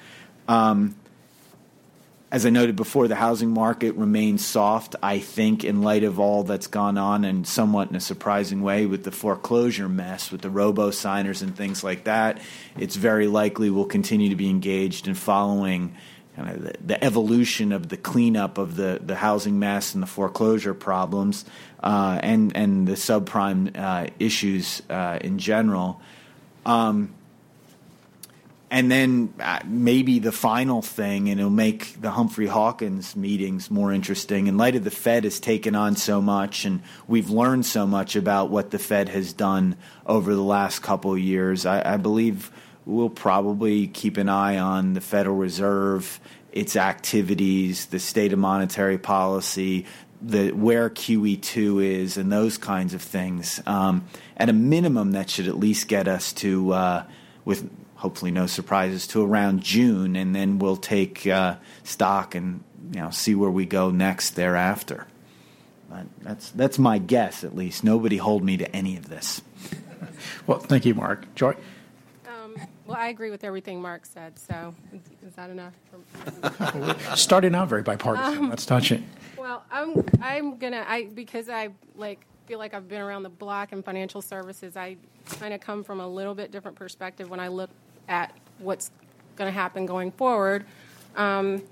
Um, 0.48 0.96
as 2.32 2.46
I 2.46 2.52
noted 2.52 2.76
before, 2.76 3.08
the 3.08 3.16
housing 3.16 3.50
market 3.50 3.96
remains 3.96 4.46
soft. 4.46 4.96
I 5.02 5.18
think, 5.18 5.64
in 5.64 5.82
light 5.82 6.04
of 6.04 6.20
all 6.20 6.44
that's 6.44 6.68
gone 6.68 6.98
on, 6.98 7.26
and 7.26 7.48
somewhat 7.48 7.90
in 7.90 7.96
a 7.96 8.00
surprising 8.00 8.62
way 8.62 8.86
with 8.86 9.04
the 9.04 9.12
foreclosure 9.12 9.90
mess, 9.90 10.32
with 10.32 10.42
the 10.42 10.50
robo 10.50 10.92
signers 10.92 11.42
and 11.42 11.56
things 11.56 11.84
like 11.84 12.04
that, 12.04 12.40
it's 12.78 12.96
very 12.96 13.26
likely 13.26 13.72
we'll 13.72 13.86
continue 13.86 14.30
to 14.30 14.36
be 14.36 14.50
engaged 14.50 15.08
in 15.08 15.16
following 15.16 15.96
kind 16.36 16.50
of 16.52 16.64
the, 16.64 16.74
the 16.86 17.04
evolution 17.04 17.72
of 17.72 17.90
the 17.90 17.98
cleanup 17.98 18.60
of 18.60 18.76
the, 18.76 19.00
the 19.04 19.16
housing 19.16 19.58
mess 19.58 19.96
and 19.96 20.04
the 20.04 20.08
foreclosure 20.08 20.76
problems, 20.76 21.46
uh, 21.82 22.20
and 22.22 22.56
and 22.56 22.88
the 22.88 22.94
subprime 22.94 23.76
uh, 23.76 24.08
issues 24.20 24.84
uh, 24.92 25.18
in 25.20 25.40
general. 25.40 26.00
Um, 26.64 27.16
and 28.72 28.92
then 28.92 29.34
uh, 29.40 29.60
maybe 29.66 30.20
the 30.20 30.32
final 30.32 30.82
thing, 30.82 31.30
and 31.30 31.40
it'll 31.40 31.50
make 31.50 32.00
the 32.00 32.12
Humphrey 32.12 32.46
Hawkins 32.46 33.16
meetings 33.16 33.72
more 33.72 33.92
interesting. 33.92 34.48
In 34.48 34.58
light 34.58 34.76
of 34.76 34.84
the 34.84 34.92
Fed 34.92 35.24
has 35.24 35.40
taken 35.40 35.76
on 35.76 35.96
so 35.96 36.22
much, 36.22 36.66
and 36.66 36.82
we've 37.08 37.32
learned 37.32 37.66
so 37.66 37.88
much 37.88 38.16
about 38.16 38.52
what 38.52 38.70
the 38.70 38.78
Fed 38.78 39.10
has 39.10 39.34
done 39.34 39.76
over 40.06 40.36
the 40.36 40.44
last 40.44 40.80
couple 40.84 41.14
of 41.14 41.20
years, 41.20 41.66
I, 41.66 41.94
I 41.94 41.98
believe 41.98 42.52
we'll 42.86 43.10
probably 43.10 43.88
keep 43.88 44.18
an 44.18 44.30
eye 44.30 44.60
on 44.60 44.94
the 44.94 45.02
Federal 45.02 45.36
Reserve, 45.36 46.20
its 46.52 46.76
activities, 46.76 47.88
the 47.88 48.00
state 48.00 48.34
of 48.34 48.40
monetary 48.40 49.00
policy, 49.00 49.88
the 50.22 50.52
where 50.52 50.92
QE2 50.92 51.84
is, 51.84 52.18
and 52.18 52.32
those 52.32 52.60
kinds 52.60 52.94
of 52.94 53.02
things. 53.02 53.60
Um, 53.66 54.06
at 54.38 54.50
a 54.50 54.54
minimum, 54.54 55.14
that 55.14 55.30
should 55.30 55.48
at 55.48 55.58
least 55.58 55.88
get 55.88 56.08
us 56.08 56.34
to 56.34 56.74
uh, 56.74 57.04
with 57.46 57.68
hopefully 58.00 58.32
no 58.32 58.48
surprises 58.48 59.06
to 59.08 59.24
around 59.24 59.62
June, 59.62 60.16
and 60.16 60.34
then 60.34 60.58
we'll 60.58 60.78
take 60.78 61.28
uh, 61.28 61.56
stock 61.84 62.34
and 62.34 62.64
you 62.94 63.00
know 63.00 63.10
see 63.12 63.36
where 63.36 63.52
we 63.52 63.66
go 63.66 63.92
next 63.92 64.32
thereafter. 64.32 65.06
But 65.90 66.06
that's 66.22 66.50
that's 66.52 66.80
my 66.80 66.98
guess, 66.98 67.44
at 67.44 67.56
least. 67.56 67.84
Nobody 67.84 68.18
hold 68.18 68.44
me 68.44 68.58
to 68.58 68.76
any 68.76 68.96
of 68.98 69.10
this. 69.10 69.42
well, 70.48 70.60
thank 70.60 70.86
you, 70.86 70.96
Mark. 70.96 71.34
Joy. 71.36 71.56
Um, 72.28 72.56
well, 72.86 72.98
I 72.98 73.10
agree 73.10 73.32
with 73.32 73.44
everything 73.44 73.82
Mark 73.82 74.06
said. 74.06 74.40
So, 74.40 74.74
is 75.26 75.34
that 75.36 75.50
enough? 75.50 75.74
Starting 77.16 77.54
out 77.54 77.68
very 77.68 77.84
bipartisan. 77.84 78.38
Um, 78.38 78.50
Let's 78.50 78.66
touch 78.66 78.92
it. 78.92 79.02
Well, 79.38 79.64
I'm 79.72 80.06
I'm 80.22 80.58
gonna 80.58 80.86
I 80.88 81.10
because 81.14 81.50
I 81.50 81.70
like 81.96 82.26
feel 82.48 82.60
like 82.60 82.74
I've 82.74 82.88
been 82.88 83.02
around 83.02 83.24
the 83.24 83.30
block 83.30 83.74
in 83.74 83.84
financial 83.84 84.22
services. 84.22 84.78
I 84.78 84.96
kind 85.40 85.54
of 85.54 85.60
come 85.60 85.84
from 85.84 86.00
a 86.00 86.08
little 86.08 86.34
bit 86.34 86.52
different 86.52 86.78
perspective 86.78 87.30
when 87.30 87.40
I 87.40 87.48
look 87.50 87.70
at 88.10 88.36
what's 88.58 88.92
going 89.38 89.48
to 89.48 89.58
happen 89.58 89.86
going 89.86 90.12
forward. 90.12 90.66
Um, 91.16 91.64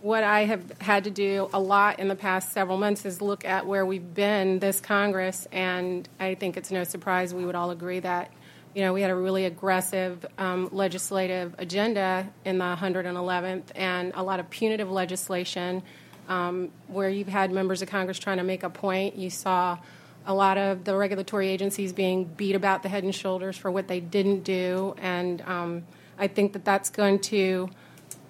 what 0.00 0.24
I 0.24 0.46
have 0.46 0.80
had 0.80 1.04
to 1.04 1.10
do 1.10 1.48
a 1.52 1.60
lot 1.60 2.00
in 2.00 2.08
the 2.08 2.16
past 2.16 2.52
several 2.52 2.78
months 2.78 3.04
is 3.04 3.20
look 3.20 3.44
at 3.44 3.66
where 3.66 3.84
we've 3.84 4.14
been 4.14 4.58
this 4.58 4.80
Congress, 4.80 5.46
and 5.52 6.08
I 6.18 6.34
think 6.34 6.56
it's 6.56 6.70
no 6.70 6.84
surprise 6.84 7.34
we 7.34 7.44
would 7.44 7.54
all 7.54 7.70
agree 7.70 8.00
that 8.00 8.32
you 8.74 8.80
know, 8.80 8.92
we 8.92 9.02
had 9.02 9.10
a 9.10 9.14
really 9.14 9.44
aggressive 9.44 10.24
um, 10.38 10.68
legislative 10.72 11.54
agenda 11.58 12.28
in 12.44 12.58
the 12.58 12.64
111th 12.64 13.64
and 13.74 14.12
a 14.14 14.22
lot 14.22 14.40
of 14.40 14.48
punitive 14.48 14.90
legislation 14.90 15.82
um, 16.28 16.70
where 16.88 17.10
you've 17.10 17.28
had 17.28 17.50
members 17.50 17.82
of 17.82 17.88
Congress 17.88 18.18
trying 18.18 18.38
to 18.38 18.42
make 18.42 18.62
a 18.62 18.70
point. 18.70 19.16
You 19.16 19.28
saw 19.28 19.78
a 20.26 20.34
lot 20.34 20.58
of 20.58 20.84
the 20.84 20.96
regulatory 20.96 21.48
agencies 21.48 21.92
being 21.92 22.24
beat 22.24 22.54
about 22.54 22.82
the 22.82 22.88
head 22.88 23.04
and 23.04 23.14
shoulders 23.14 23.56
for 23.56 23.70
what 23.70 23.88
they 23.88 24.00
didn't 24.00 24.44
do. 24.44 24.94
And 24.98 25.40
um, 25.42 25.84
I 26.18 26.28
think 26.28 26.52
that 26.52 26.64
that's 26.64 26.90
going 26.90 27.20
to 27.20 27.70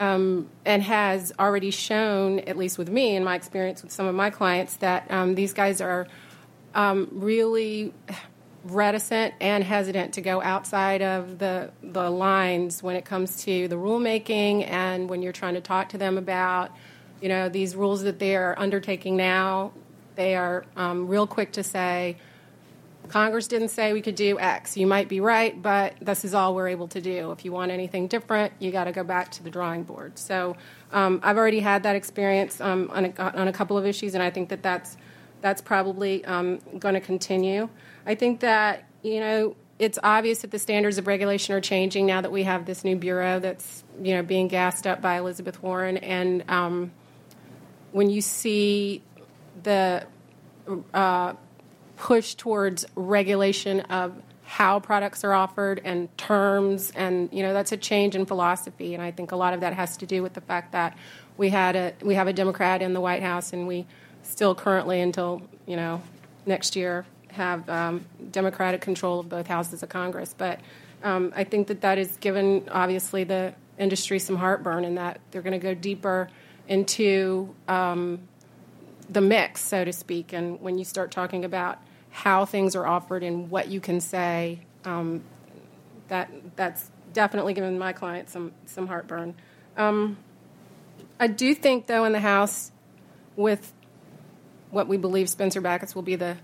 um, 0.01 0.49
and 0.65 0.83
has 0.83 1.33
already 1.39 1.71
shown, 1.71 2.41
at 2.41 2.57
least 2.57 2.77
with 2.77 2.91
me 2.91 3.15
in 3.15 3.23
my 3.23 3.37
experience 3.37 3.83
with 3.83 3.93
some 3.93 4.07
of 4.07 4.15
my 4.15 4.31
clients, 4.31 4.77
that 4.77 5.09
um, 5.11 5.35
these 5.35 5.53
guys 5.53 5.81
are 5.81 6.09
um, 6.75 7.09
really 7.13 7.93
reticent 8.65 9.35
and 9.41 9.65
hesitant 9.65 10.15
to 10.15 10.21
go 10.21 10.41
outside 10.41 11.03
of 11.03 11.39
the 11.39 11.71
the 11.83 12.09
lines 12.09 12.83
when 12.83 12.95
it 12.95 13.05
comes 13.05 13.43
to 13.43 13.67
the 13.67 13.75
rulemaking 13.75 14.69
and 14.69 15.11
when 15.11 15.21
you're 15.21 15.33
trying 15.33 15.55
to 15.55 15.61
talk 15.61 15.89
to 15.89 15.99
them 15.99 16.17
about 16.17 16.71
you 17.21 17.29
know 17.29 17.49
these 17.49 17.75
rules 17.75 18.05
that 18.05 18.21
they 18.21 18.37
are 18.37 18.57
undertaking 18.57 19.17
now 19.17 19.73
they 20.15 20.37
are 20.37 20.65
um, 20.77 21.09
real 21.09 21.27
quick 21.27 21.53
to 21.53 21.63
say 21.63 22.17
congress 23.09 23.49
didn't 23.49 23.69
say 23.69 23.93
we 23.93 24.01
could 24.01 24.15
do 24.15 24.39
x. 24.39 24.77
You 24.77 24.87
might 24.87 25.09
be 25.09 25.21
right 25.21 25.61
but 25.61 25.95
this 26.01 26.25
is 26.25 26.35
all 26.35 26.55
we're 26.55 26.69
able 26.69 26.89
to 26.89 27.01
do. 27.01 27.33
If 27.33 27.45
you 27.45 27.53
want 27.53 27.71
anything 27.71 28.07
different 28.07 28.53
you 28.59 28.71
got 28.71 28.85
to 28.85 28.93
go 28.93 29.05
back 29.05 29.31
to 29.33 29.43
the 29.43 29.51
drawing 29.51 29.83
board. 29.83 30.19
So 30.19 30.57
um, 30.93 31.21
i've 31.23 31.37
already 31.37 31.61
had 31.61 31.83
that 31.83 31.97
experience 31.97 32.61
um, 32.61 32.91
on, 32.93 33.07
a, 33.07 33.39
on 33.39 33.49
a 33.49 33.53
couple 33.53 33.77
of 33.77 33.87
issues 33.87 34.15
and 34.15 34.23
i 34.23 34.31
think 34.31 34.49
that 34.51 34.63
that's 34.63 34.97
that's 35.43 35.61
probably 35.61 36.25
um, 36.25 36.61
going 36.79 36.95
to 36.95 37.01
continue. 37.01 37.69
I 38.07 38.15
think 38.15 38.41
that, 38.41 38.85
you 39.03 39.21
know, 39.21 39.57
it's 39.79 39.99
obvious 40.03 40.41
that 40.43 40.53
the 40.53 40.59
standards 40.59 40.97
of 40.97 41.07
regulation 41.07 41.55
are 41.55 41.61
changing 41.61 42.07
now 42.07 42.21
that 42.21 42.33
we 42.33 42.45
have 42.45 42.65
this 42.65 42.85
new 42.85 42.97
bureau 42.97 43.41
that's, 43.41 43.85
you 44.01 44.15
know, 44.15 44.23
being 44.23 44.49
gassed 44.49 44.87
up 44.87 45.03
by 45.03 45.19
Elizabeth 45.19 45.63
Warren. 45.63 45.97
And 45.99 46.45
um, 46.49 46.93
when 47.91 48.09
you 48.09 48.21
see 48.21 49.03
the 49.63 50.07
uh, 50.95 51.35
push 51.97 52.35
towards 52.35 52.85
regulation 52.95 53.81
of 53.81 54.15
how 54.45 54.81
products 54.81 55.25
are 55.25 55.33
offered 55.33 55.81
and 55.85 56.15
terms 56.19 56.93
and 56.95 57.31
you 57.33 57.43
know 57.43 57.55
that's 57.55 57.73
a 57.73 57.77
change 57.77 58.15
in 58.15 58.27
philosophy 58.27 58.93
and 58.93 59.03
i 59.03 59.11
think 59.11 59.33
a 59.33 59.37
lot 59.37 59.55
of 59.55 59.61
that 59.61 59.73
has 59.73 59.97
to 59.97 60.05
do 60.05 60.23
with 60.23 60.35
the 60.35 60.41
fact 60.43 60.73
that 60.73 60.99
we 61.39 61.49
had 61.49 61.75
a 61.75 61.95
we 62.03 62.15
have 62.15 62.27
a 62.27 62.33
democrat 62.35 62.83
in 62.83 62.93
the 62.93 63.01
white 63.01 63.23
house 63.23 63.55
and 63.55 63.67
we 63.67 63.87
still 64.23 64.55
currently 64.55 65.01
until 65.01 65.41
you 65.65 65.77
know 65.77 66.03
next 66.45 66.77
year 66.77 67.07
have 67.33 67.69
um, 67.69 68.05
Democratic 68.31 68.81
control 68.81 69.21
of 69.21 69.29
both 69.29 69.47
houses 69.47 69.83
of 69.83 69.89
Congress. 69.89 70.35
But 70.37 70.61
um, 71.03 71.33
I 71.35 71.45
think 71.45 71.67
that 71.69 71.81
that 71.81 71.99
has 71.99 72.17
given, 72.19 72.69
obviously, 72.71 73.25
the 73.25 73.55
industry 73.79 74.19
some 74.19 74.37
heartburn 74.37 74.85
in 74.85 74.95
that 74.95 75.21
they're 75.31 75.43
going 75.43 75.59
to 75.59 75.59
go 75.59 75.75
deeper 75.75 76.29
into 76.69 77.55
um, 77.67 78.21
the 79.13 79.21
mix, 79.21 79.61
so 79.61 79.85
to 79.85 79.93
speak. 79.93 80.33
And 80.33 80.61
when 80.61 80.79
you 80.79 80.85
start 80.85 81.11
talking 81.11 81.45
about 81.45 81.79
how 82.11 82.45
things 82.45 82.77
are 82.77 82.87
offered 82.87 83.23
and 83.23 83.51
what 83.51 83.69
you 83.69 83.81
can 83.81 84.01
say, 84.01 84.61
um, 84.85 85.23
that 86.09 86.31
that's 86.57 86.91
definitely 87.13 87.55
given 87.55 87.79
my 87.79 87.93
clients 87.93 88.33
some 88.33 88.53
some 88.67 88.87
heartburn. 88.87 89.35
Um, 89.77 90.19
I 91.19 91.27
do 91.27 91.55
think, 91.55 91.87
though, 91.87 92.05
in 92.05 92.13
the 92.13 92.21
House, 92.21 92.73
with 93.37 93.73
what 94.71 94.89
we 94.89 94.97
believe 94.97 95.29
Spencer 95.29 95.63
Bachus 95.63 95.95
will 95.95 96.03
be 96.03 96.17
the 96.17 96.37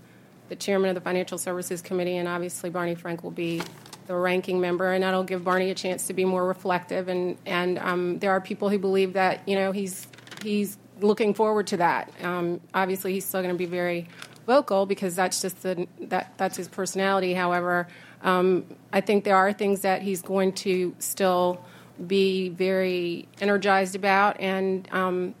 the 0.49 0.55
chairman 0.55 0.89
of 0.89 0.95
the 0.95 1.01
Financial 1.01 1.37
Services 1.37 1.81
Committee, 1.81 2.17
and 2.17 2.27
obviously 2.27 2.69
Barney 2.69 2.95
Frank 2.95 3.23
will 3.23 3.31
be 3.31 3.61
the 4.07 4.15
ranking 4.15 4.59
member, 4.59 4.91
and 4.91 5.03
that'll 5.03 5.23
give 5.23 5.43
Barney 5.43 5.69
a 5.69 5.75
chance 5.75 6.07
to 6.07 6.13
be 6.13 6.25
more 6.25 6.45
reflective. 6.45 7.07
And 7.07 7.37
and 7.45 7.77
um, 7.79 8.19
there 8.19 8.31
are 8.31 8.41
people 8.41 8.69
who 8.69 8.79
believe 8.79 9.13
that 9.13 9.47
you 9.47 9.55
know 9.55 9.71
he's 9.71 10.07
he's 10.43 10.77
looking 11.01 11.33
forward 11.33 11.67
to 11.67 11.77
that. 11.77 12.11
Um, 12.21 12.61
obviously, 12.73 13.13
he's 13.13 13.25
still 13.25 13.41
going 13.41 13.53
to 13.53 13.57
be 13.57 13.65
very 13.65 14.07
vocal 14.45 14.85
because 14.85 15.15
that's 15.15 15.41
just 15.41 15.61
the, 15.63 15.87
that 16.01 16.33
that's 16.37 16.57
his 16.57 16.67
personality. 16.67 17.33
However, 17.33 17.87
um, 18.21 18.65
I 18.91 19.01
think 19.01 19.23
there 19.23 19.35
are 19.35 19.53
things 19.53 19.81
that 19.81 20.01
he's 20.01 20.21
going 20.21 20.53
to 20.53 20.95
still 20.99 21.63
be 22.05 22.49
very 22.49 23.27
energized 23.41 23.95
about, 23.95 24.39
and 24.39 24.87
um, 24.91 25.35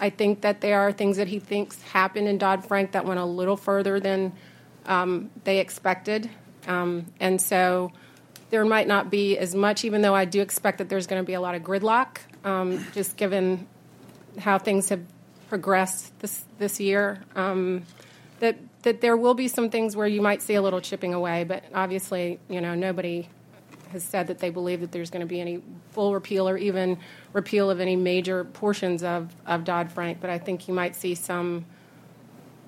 I 0.00 0.10
think 0.10 0.42
that 0.42 0.60
there 0.60 0.80
are 0.80 0.92
things 0.92 1.16
that 1.16 1.28
he 1.28 1.38
thinks 1.38 1.80
happened 1.82 2.28
in 2.28 2.38
Dodd 2.38 2.64
Frank 2.66 2.92
that 2.92 3.04
went 3.04 3.20
a 3.20 3.24
little 3.24 3.56
further 3.56 3.98
than 4.00 4.32
um, 4.86 5.30
they 5.44 5.58
expected. 5.58 6.30
Um, 6.66 7.06
and 7.20 7.40
so 7.40 7.92
there 8.50 8.64
might 8.64 8.86
not 8.86 9.10
be 9.10 9.38
as 9.38 9.54
much, 9.54 9.84
even 9.84 10.02
though 10.02 10.14
I 10.14 10.24
do 10.24 10.40
expect 10.40 10.78
that 10.78 10.88
there's 10.88 11.06
going 11.06 11.22
to 11.22 11.26
be 11.26 11.34
a 11.34 11.40
lot 11.40 11.54
of 11.54 11.62
gridlock, 11.62 12.18
um, 12.44 12.84
just 12.92 13.16
given 13.16 13.66
how 14.38 14.58
things 14.58 14.88
have 14.88 15.00
progressed 15.48 16.18
this, 16.20 16.44
this 16.58 16.80
year. 16.80 17.22
Um, 17.34 17.84
that, 18.40 18.58
that 18.82 19.00
there 19.00 19.16
will 19.16 19.34
be 19.34 19.48
some 19.48 19.70
things 19.70 19.96
where 19.96 20.06
you 20.06 20.20
might 20.20 20.42
see 20.42 20.54
a 20.54 20.62
little 20.62 20.80
chipping 20.80 21.14
away, 21.14 21.44
but 21.44 21.64
obviously, 21.74 22.38
you 22.48 22.60
know, 22.60 22.74
nobody 22.74 23.28
has 23.92 24.02
said 24.04 24.26
that 24.26 24.38
they 24.40 24.50
believe 24.50 24.80
that 24.80 24.92
there's 24.92 25.10
going 25.10 25.20
to 25.20 25.26
be 25.26 25.40
any 25.40 25.62
full 25.92 26.12
repeal 26.12 26.48
or 26.48 26.56
even 26.56 26.98
repeal 27.32 27.70
of 27.70 27.80
any 27.80 27.96
major 27.96 28.44
portions 28.44 29.02
of, 29.02 29.34
of 29.46 29.64
Dodd 29.64 29.90
Frank, 29.90 30.20
but 30.20 30.28
I 30.28 30.38
think 30.38 30.68
you 30.68 30.74
might 30.74 30.96
see 30.96 31.14
some 31.14 31.64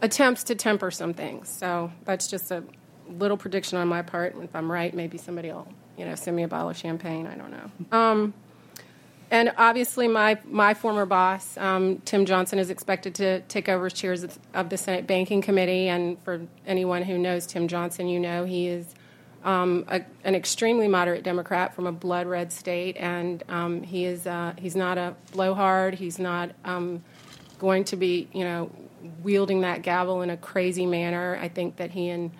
attempts 0.00 0.44
to 0.44 0.54
temper 0.54 0.90
some 0.90 1.12
things. 1.12 1.48
So 1.48 1.92
that's 2.04 2.28
just 2.28 2.50
a 2.50 2.62
little 3.08 3.36
prediction 3.36 3.78
on 3.78 3.88
my 3.88 4.02
part. 4.02 4.36
If 4.40 4.54
I'm 4.54 4.70
right, 4.70 4.94
maybe 4.94 5.18
somebody 5.18 5.48
will, 5.50 5.68
you 5.96 6.04
know, 6.04 6.14
send 6.14 6.36
me 6.36 6.44
a 6.44 6.48
bottle 6.48 6.70
of 6.70 6.76
champagne. 6.76 7.26
I 7.26 7.34
don't 7.34 7.50
know. 7.50 7.98
Um, 7.98 8.34
and 9.30 9.52
obviously, 9.58 10.08
my 10.08 10.38
my 10.44 10.74
former 10.74 11.04
boss, 11.04 11.56
um, 11.58 11.98
Tim 12.04 12.24
Johnson, 12.24 12.58
is 12.58 12.70
expected 12.70 13.14
to 13.16 13.40
take 13.42 13.68
over 13.68 13.86
as 13.86 13.92
chair 13.92 14.16
of 14.54 14.68
the 14.70 14.76
Senate 14.76 15.06
Banking 15.06 15.42
Committee. 15.42 15.88
And 15.88 16.22
for 16.24 16.46
anyone 16.66 17.02
who 17.02 17.18
knows 17.18 17.46
Tim 17.46 17.68
Johnson, 17.68 18.08
you 18.08 18.18
know 18.18 18.44
he 18.44 18.68
is 18.68 18.94
um, 19.44 19.84
a, 19.88 20.02
an 20.24 20.34
extremely 20.34 20.88
moderate 20.88 21.22
Democrat 21.22 21.74
from 21.74 21.86
a 21.86 21.92
blood 21.92 22.26
red 22.26 22.52
state, 22.52 22.96
and 22.96 23.42
um, 23.48 23.82
he 23.82 24.04
is 24.04 24.26
uh, 24.26 24.54
he's 24.56 24.76
not 24.76 24.96
a 24.96 25.14
blowhard. 25.32 25.94
He's 25.94 26.18
not 26.18 26.52
um, 26.64 27.04
going 27.58 27.84
to 27.84 27.96
be, 27.96 28.28
you 28.32 28.44
know, 28.44 28.70
wielding 29.22 29.60
that 29.60 29.82
gavel 29.82 30.22
in 30.22 30.30
a 30.30 30.36
crazy 30.36 30.86
manner. 30.86 31.38
I 31.40 31.48
think 31.48 31.76
that 31.76 31.90
he 31.90 32.08
and 32.08 32.30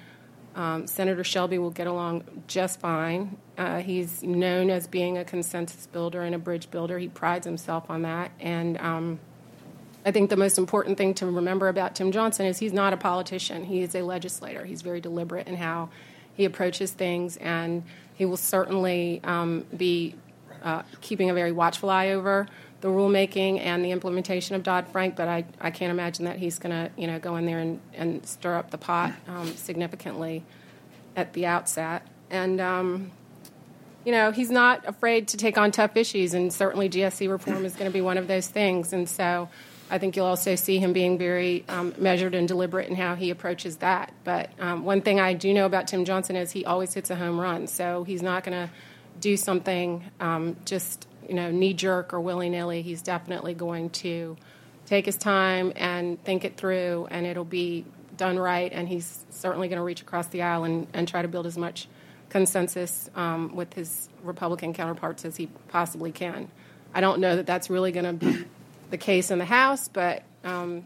um, 0.54 0.86
Senator 0.86 1.22
Shelby 1.22 1.58
will 1.58 1.70
get 1.70 1.86
along 1.86 2.24
just 2.46 2.80
fine. 2.80 3.36
Uh, 3.58 3.80
he's 3.80 4.22
known 4.22 4.70
as 4.70 4.86
being 4.86 5.18
a 5.18 5.24
consensus 5.24 5.86
builder 5.88 6.22
and 6.22 6.34
a 6.34 6.38
bridge 6.38 6.70
builder. 6.70 6.98
He 6.98 7.08
prides 7.08 7.44
himself 7.44 7.90
on 7.90 8.02
that. 8.02 8.30
And 8.38 8.78
um, 8.78 9.18
I 10.06 10.12
think 10.12 10.30
the 10.30 10.36
most 10.36 10.58
important 10.58 10.96
thing 10.96 11.12
to 11.14 11.26
remember 11.26 11.68
about 11.68 11.96
Tim 11.96 12.12
Johnson 12.12 12.46
is 12.46 12.58
he's 12.58 12.72
not 12.72 12.92
a 12.92 12.96
politician, 12.96 13.64
he 13.64 13.82
is 13.82 13.94
a 13.96 14.02
legislator. 14.02 14.64
He's 14.64 14.80
very 14.80 15.00
deliberate 15.00 15.48
in 15.48 15.56
how 15.56 15.90
he 16.34 16.44
approaches 16.44 16.92
things, 16.92 17.36
and 17.38 17.82
he 18.14 18.24
will 18.24 18.36
certainly 18.36 19.20
um, 19.24 19.66
be 19.76 20.14
uh, 20.62 20.82
keeping 21.00 21.28
a 21.28 21.34
very 21.34 21.50
watchful 21.50 21.90
eye 21.90 22.10
over 22.10 22.46
the 22.80 22.88
rulemaking 22.88 23.58
and 23.58 23.84
the 23.84 23.90
implementation 23.90 24.54
of 24.54 24.62
Dodd 24.62 24.86
Frank, 24.86 25.16
but 25.16 25.26
I, 25.26 25.44
I 25.60 25.70
can't 25.72 25.90
imagine 25.90 26.26
that 26.26 26.36
he's 26.36 26.60
going 26.60 26.70
to 26.70 26.92
you 26.96 27.08
know 27.08 27.18
go 27.18 27.34
in 27.36 27.44
there 27.44 27.58
and, 27.58 27.80
and 27.92 28.24
stir 28.24 28.54
up 28.54 28.70
the 28.70 28.78
pot 28.78 29.14
um, 29.26 29.48
significantly 29.48 30.44
at 31.16 31.32
the 31.32 31.46
outset. 31.46 32.06
And 32.30 32.60
um, 32.60 33.10
you 34.08 34.12
know 34.12 34.30
he's 34.30 34.50
not 34.50 34.88
afraid 34.88 35.28
to 35.28 35.36
take 35.36 35.58
on 35.58 35.70
tough 35.70 35.94
issues, 35.94 36.32
and 36.32 36.50
certainly 36.50 36.88
GSE 36.88 37.28
reform 37.28 37.66
is 37.66 37.74
going 37.74 37.90
to 37.90 37.92
be 37.92 38.00
one 38.00 38.16
of 38.16 38.26
those 38.26 38.48
things. 38.48 38.94
And 38.94 39.06
so 39.06 39.50
I 39.90 39.98
think 39.98 40.16
you'll 40.16 40.24
also 40.24 40.54
see 40.54 40.78
him 40.78 40.94
being 40.94 41.18
very 41.18 41.62
um, 41.68 41.92
measured 41.98 42.34
and 42.34 42.48
deliberate 42.48 42.88
in 42.88 42.96
how 42.96 43.16
he 43.16 43.28
approaches 43.28 43.76
that. 43.76 44.14
But 44.24 44.48
um, 44.58 44.86
one 44.86 45.02
thing 45.02 45.20
I 45.20 45.34
do 45.34 45.52
know 45.52 45.66
about 45.66 45.88
Tim 45.88 46.06
Johnson 46.06 46.36
is 46.36 46.50
he 46.50 46.64
always 46.64 46.94
hits 46.94 47.10
a 47.10 47.16
home 47.16 47.38
run, 47.38 47.66
so 47.66 48.02
he's 48.04 48.22
not 48.22 48.44
going 48.44 48.56
to 48.66 48.72
do 49.20 49.36
something 49.36 50.02
um, 50.20 50.56
just 50.64 51.06
you 51.28 51.34
know, 51.34 51.50
knee 51.50 51.74
jerk 51.74 52.14
or 52.14 52.20
willy 52.22 52.48
nilly. 52.48 52.80
He's 52.80 53.02
definitely 53.02 53.52
going 53.52 53.90
to 53.90 54.38
take 54.86 55.04
his 55.04 55.18
time 55.18 55.70
and 55.76 56.18
think 56.24 56.46
it 56.46 56.56
through, 56.56 57.08
and 57.10 57.26
it'll 57.26 57.44
be 57.44 57.84
done 58.16 58.38
right. 58.38 58.72
And 58.72 58.88
he's 58.88 59.26
certainly 59.28 59.68
going 59.68 59.76
to 59.76 59.84
reach 59.84 60.00
across 60.00 60.28
the 60.28 60.40
aisle 60.40 60.64
and, 60.64 60.86
and 60.94 61.06
try 61.06 61.20
to 61.20 61.28
build 61.28 61.44
as 61.44 61.58
much 61.58 61.88
consensus 62.28 63.08
um, 63.14 63.54
with 63.54 63.72
his 63.74 64.08
Republican 64.22 64.74
counterparts 64.74 65.24
as 65.24 65.36
he 65.36 65.46
possibly 65.68 66.12
can. 66.12 66.48
I 66.94 67.00
don't 67.00 67.20
know 67.20 67.36
that 67.36 67.46
that's 67.46 67.70
really 67.70 67.92
going 67.92 68.04
to 68.04 68.12
be 68.12 68.44
the 68.90 68.98
case 68.98 69.30
in 69.30 69.38
the 69.38 69.44
House, 69.44 69.88
but 69.88 70.22
um, 70.44 70.84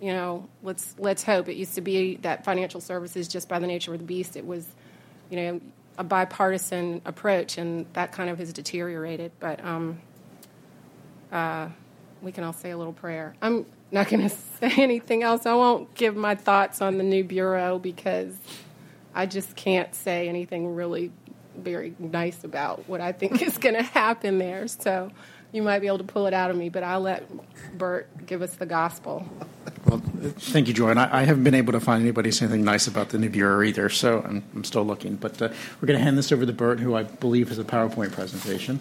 you 0.00 0.12
know, 0.12 0.48
let's 0.62 0.94
let's 0.98 1.22
hope. 1.22 1.48
It 1.48 1.56
used 1.56 1.74
to 1.76 1.80
be 1.80 2.16
that 2.16 2.44
financial 2.44 2.80
services, 2.80 3.28
just 3.28 3.48
by 3.48 3.58
the 3.58 3.66
nature 3.66 3.92
of 3.92 3.98
the 3.98 4.04
beast, 4.04 4.36
it 4.36 4.46
was, 4.46 4.66
you 5.30 5.36
know, 5.36 5.60
a 5.98 6.04
bipartisan 6.04 7.00
approach, 7.04 7.58
and 7.58 7.86
that 7.92 8.12
kind 8.12 8.30
of 8.30 8.38
has 8.38 8.52
deteriorated. 8.52 9.32
But 9.40 9.64
um, 9.64 10.00
uh, 11.32 11.68
we 12.22 12.32
can 12.32 12.44
all 12.44 12.52
say 12.52 12.70
a 12.70 12.76
little 12.76 12.92
prayer. 12.92 13.34
I'm 13.40 13.66
not 13.90 14.08
going 14.08 14.22
to 14.28 14.34
say 14.60 14.72
anything 14.76 15.22
else. 15.22 15.46
I 15.46 15.54
won't 15.54 15.94
give 15.94 16.16
my 16.16 16.34
thoughts 16.34 16.80
on 16.82 16.98
the 16.98 17.04
new 17.04 17.24
bureau 17.24 17.78
because 17.78 18.34
I 19.14 19.26
just 19.26 19.54
can't 19.56 19.94
say 19.94 20.28
anything 20.28 20.74
really 20.74 21.12
very 21.56 21.94
nice 21.98 22.42
about 22.44 22.88
what 22.88 23.00
I 23.00 23.12
think 23.12 23.42
is 23.46 23.58
going 23.58 23.76
to 23.76 23.82
happen 23.82 24.38
there. 24.38 24.66
So 24.68 25.10
you 25.52 25.62
might 25.62 25.78
be 25.78 25.86
able 25.86 25.98
to 25.98 26.04
pull 26.04 26.26
it 26.26 26.34
out 26.34 26.50
of 26.50 26.56
me, 26.56 26.68
but 26.68 26.82
I'll 26.82 27.00
let 27.00 27.28
Bert 27.78 28.26
give 28.26 28.42
us 28.42 28.54
the 28.56 28.66
gospel. 28.66 29.26
Well, 29.86 29.98
thank 30.38 30.66
you, 30.66 30.74
Joy. 30.74 30.90
And 30.90 30.98
I, 30.98 31.20
I, 31.20 31.22
haven't 31.22 31.44
been 31.44 31.54
able 31.54 31.72
to 31.74 31.80
find 31.80 32.02
anybody 32.02 32.32
say 32.32 32.46
anything 32.46 32.64
nice 32.64 32.86
about 32.86 33.10
the 33.10 33.18
new 33.18 33.28
bureau 33.28 33.62
either, 33.62 33.88
so 33.88 34.22
I'm, 34.26 34.42
I'm 34.54 34.64
still 34.64 34.84
looking. 34.84 35.16
But 35.16 35.40
uh, 35.40 35.50
we're 35.80 35.86
going 35.86 35.98
to 35.98 36.04
hand 36.04 36.18
this 36.18 36.32
over 36.32 36.44
to 36.44 36.52
Bert, 36.52 36.80
who 36.80 36.96
I 36.96 37.04
believe 37.04 37.50
has 37.50 37.58
a 37.58 37.64
PowerPoint 37.64 38.12
presentation. 38.12 38.80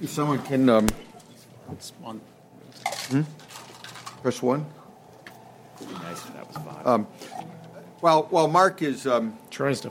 If 0.00 0.10
someone 0.10 0.42
can 0.44 0.68
um, 0.68 0.86
on. 2.04 2.20
Hmm? 3.08 3.22
Press 4.22 4.40
one. 4.40 4.64
Nice 5.80 6.24
if 6.24 6.34
that 6.34 6.46
was 6.46 6.56
five. 6.56 6.86
Um, 6.86 7.06
while 8.06 8.22
while 8.30 8.46
Mark 8.46 8.82
is 8.82 9.04
um, 9.04 9.36
tries 9.50 9.80
to. 9.80 9.90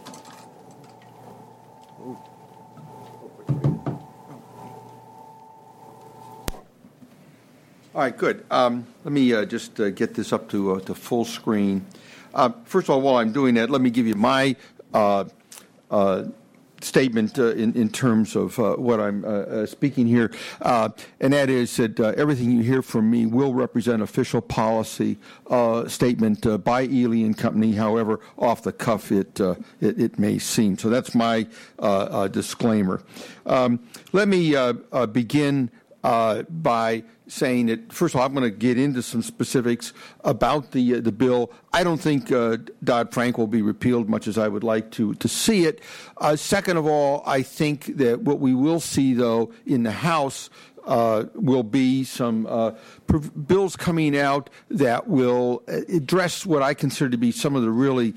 All 7.93 8.01
right, 8.01 8.15
good. 8.15 8.45
Um, 8.49 8.87
let 9.03 9.11
me 9.11 9.33
uh, 9.33 9.43
just 9.43 9.81
uh, 9.81 9.89
get 9.89 10.13
this 10.13 10.31
up 10.31 10.49
to 10.51 10.75
uh, 10.75 10.79
to 10.81 10.95
full 10.95 11.25
screen. 11.25 11.85
Uh, 12.33 12.51
first 12.63 12.87
of 12.87 12.91
all, 12.91 13.01
while 13.01 13.17
I'm 13.17 13.33
doing 13.33 13.55
that, 13.55 13.69
let 13.69 13.81
me 13.81 13.89
give 13.89 14.07
you 14.07 14.15
my 14.15 14.55
uh, 14.93 15.25
uh, 15.91 16.23
statement 16.81 17.37
uh, 17.39 17.51
in, 17.51 17.73
in 17.75 17.89
terms 17.89 18.35
of 18.35 18.59
uh, 18.59 18.75
what 18.75 18.99
I'm 18.99 19.23
uh, 19.23 19.27
uh 19.27 19.65
speaking 19.65 20.07
here, 20.07 20.31
uh, 20.61 20.89
and 21.19 21.33
that 21.33 21.49
is 21.49 21.75
that 21.77 21.99
uh, 21.99 22.13
everything 22.17 22.51
you 22.51 22.63
hear 22.63 22.81
from 22.81 23.09
me 23.09 23.25
will 23.25 23.53
represent 23.53 24.01
official 24.01 24.41
policy 24.41 25.17
statement 25.87 26.63
by 26.63 26.83
Ely 26.83 27.17
and 27.17 27.37
Company, 27.37 27.73
however 27.73 28.19
off 28.37 28.63
the 28.63 28.71
cuff 28.71 29.11
it, 29.11 29.39
it, 29.39 29.99
it, 29.99 30.19
may 30.19 30.39
seem. 30.39 30.77
So 30.77 30.89
that's 30.89 31.13
my 31.13 31.47
disclaimer. 32.31 33.01
Um, 33.45 33.79
let 34.11 34.27
me 34.27 34.55
begin 35.11 35.69
by 36.49 37.03
saying 37.27 37.67
that 37.67 37.91
first 37.91 38.13
of 38.13 38.21
all, 38.21 38.25
I'm 38.25 38.33
going 38.33 38.49
to 38.49 38.55
get 38.55 38.77
into 38.77 39.01
some 39.01 39.21
specifics 39.21 39.93
about 40.23 40.71
the 40.71 40.95
uh, 40.95 41.01
the 41.01 41.11
bill. 41.11 41.51
I 41.73 41.83
don't 41.83 41.99
think 41.99 42.31
uh, 42.31 42.57
Dodd 42.83 43.13
Frank 43.13 43.37
will 43.37 43.47
be 43.47 43.61
repealed, 43.61 44.09
much 44.09 44.27
as 44.27 44.37
I 44.37 44.47
would 44.47 44.63
like 44.63 44.91
to 44.91 45.13
to 45.15 45.27
see 45.27 45.65
it. 45.65 45.81
Uh, 46.17 46.35
second 46.35 46.77
of 46.77 46.85
all, 46.85 47.23
I 47.25 47.41
think 47.41 47.97
that 47.97 48.21
what 48.21 48.39
we 48.39 48.53
will 48.53 48.79
see, 48.79 49.13
though, 49.13 49.51
in 49.65 49.83
the 49.83 49.91
House. 49.91 50.49
Uh, 50.87 51.25
will 51.33 51.63
be 51.63 52.03
some 52.03 52.45
uh, 52.45 52.69
bills 53.47 53.75
coming 53.75 54.15
out 54.15 54.51
that 54.69 55.07
will 55.07 55.63
uh, 55.67 55.77
address 55.89 56.45
what 56.45 56.61
I 56.61 56.75
consider 56.75 57.09
to 57.09 57.17
be 57.17 57.31
some 57.31 57.55
of 57.55 57.63
the 57.63 57.71
really, 57.71 58.13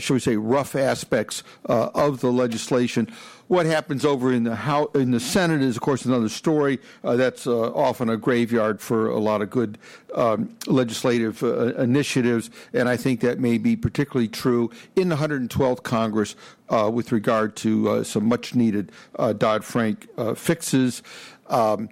shall 0.00 0.14
we 0.14 0.18
say, 0.18 0.36
rough 0.36 0.74
aspects 0.74 1.44
of 1.64 2.20
the 2.20 2.32
legislation. 2.32 3.08
What 3.48 3.66
happens 3.66 4.04
over 4.04 4.32
in 4.32 4.44
the 4.44 4.54
House, 4.54 4.90
in 4.94 5.10
the 5.10 5.20
Senate 5.20 5.62
is, 5.62 5.76
of 5.76 5.82
course, 5.82 6.04
another 6.04 6.28
story. 6.28 6.78
Uh, 7.04 7.16
that's 7.16 7.46
uh, 7.46 7.72
often 7.72 8.08
a 8.08 8.16
graveyard 8.16 8.80
for 8.80 9.08
a 9.08 9.18
lot 9.18 9.42
of 9.42 9.50
good 9.50 9.78
um, 10.14 10.56
legislative 10.66 11.42
uh, 11.42 11.74
initiatives, 11.74 12.50
and 12.72 12.88
I 12.88 12.96
think 12.96 13.20
that 13.20 13.38
may 13.38 13.58
be 13.58 13.76
particularly 13.76 14.28
true 14.28 14.70
in 14.96 15.08
the 15.08 15.16
112th 15.16 15.82
Congress 15.82 16.36
uh, 16.68 16.90
with 16.92 17.12
regard 17.12 17.56
to 17.56 17.88
uh, 17.88 18.04
some 18.04 18.26
much 18.26 18.54
needed 18.54 18.92
uh, 19.18 19.32
Dodd 19.32 19.64
Frank 19.64 20.08
fixes. 20.36 21.02
Um, 21.48 21.88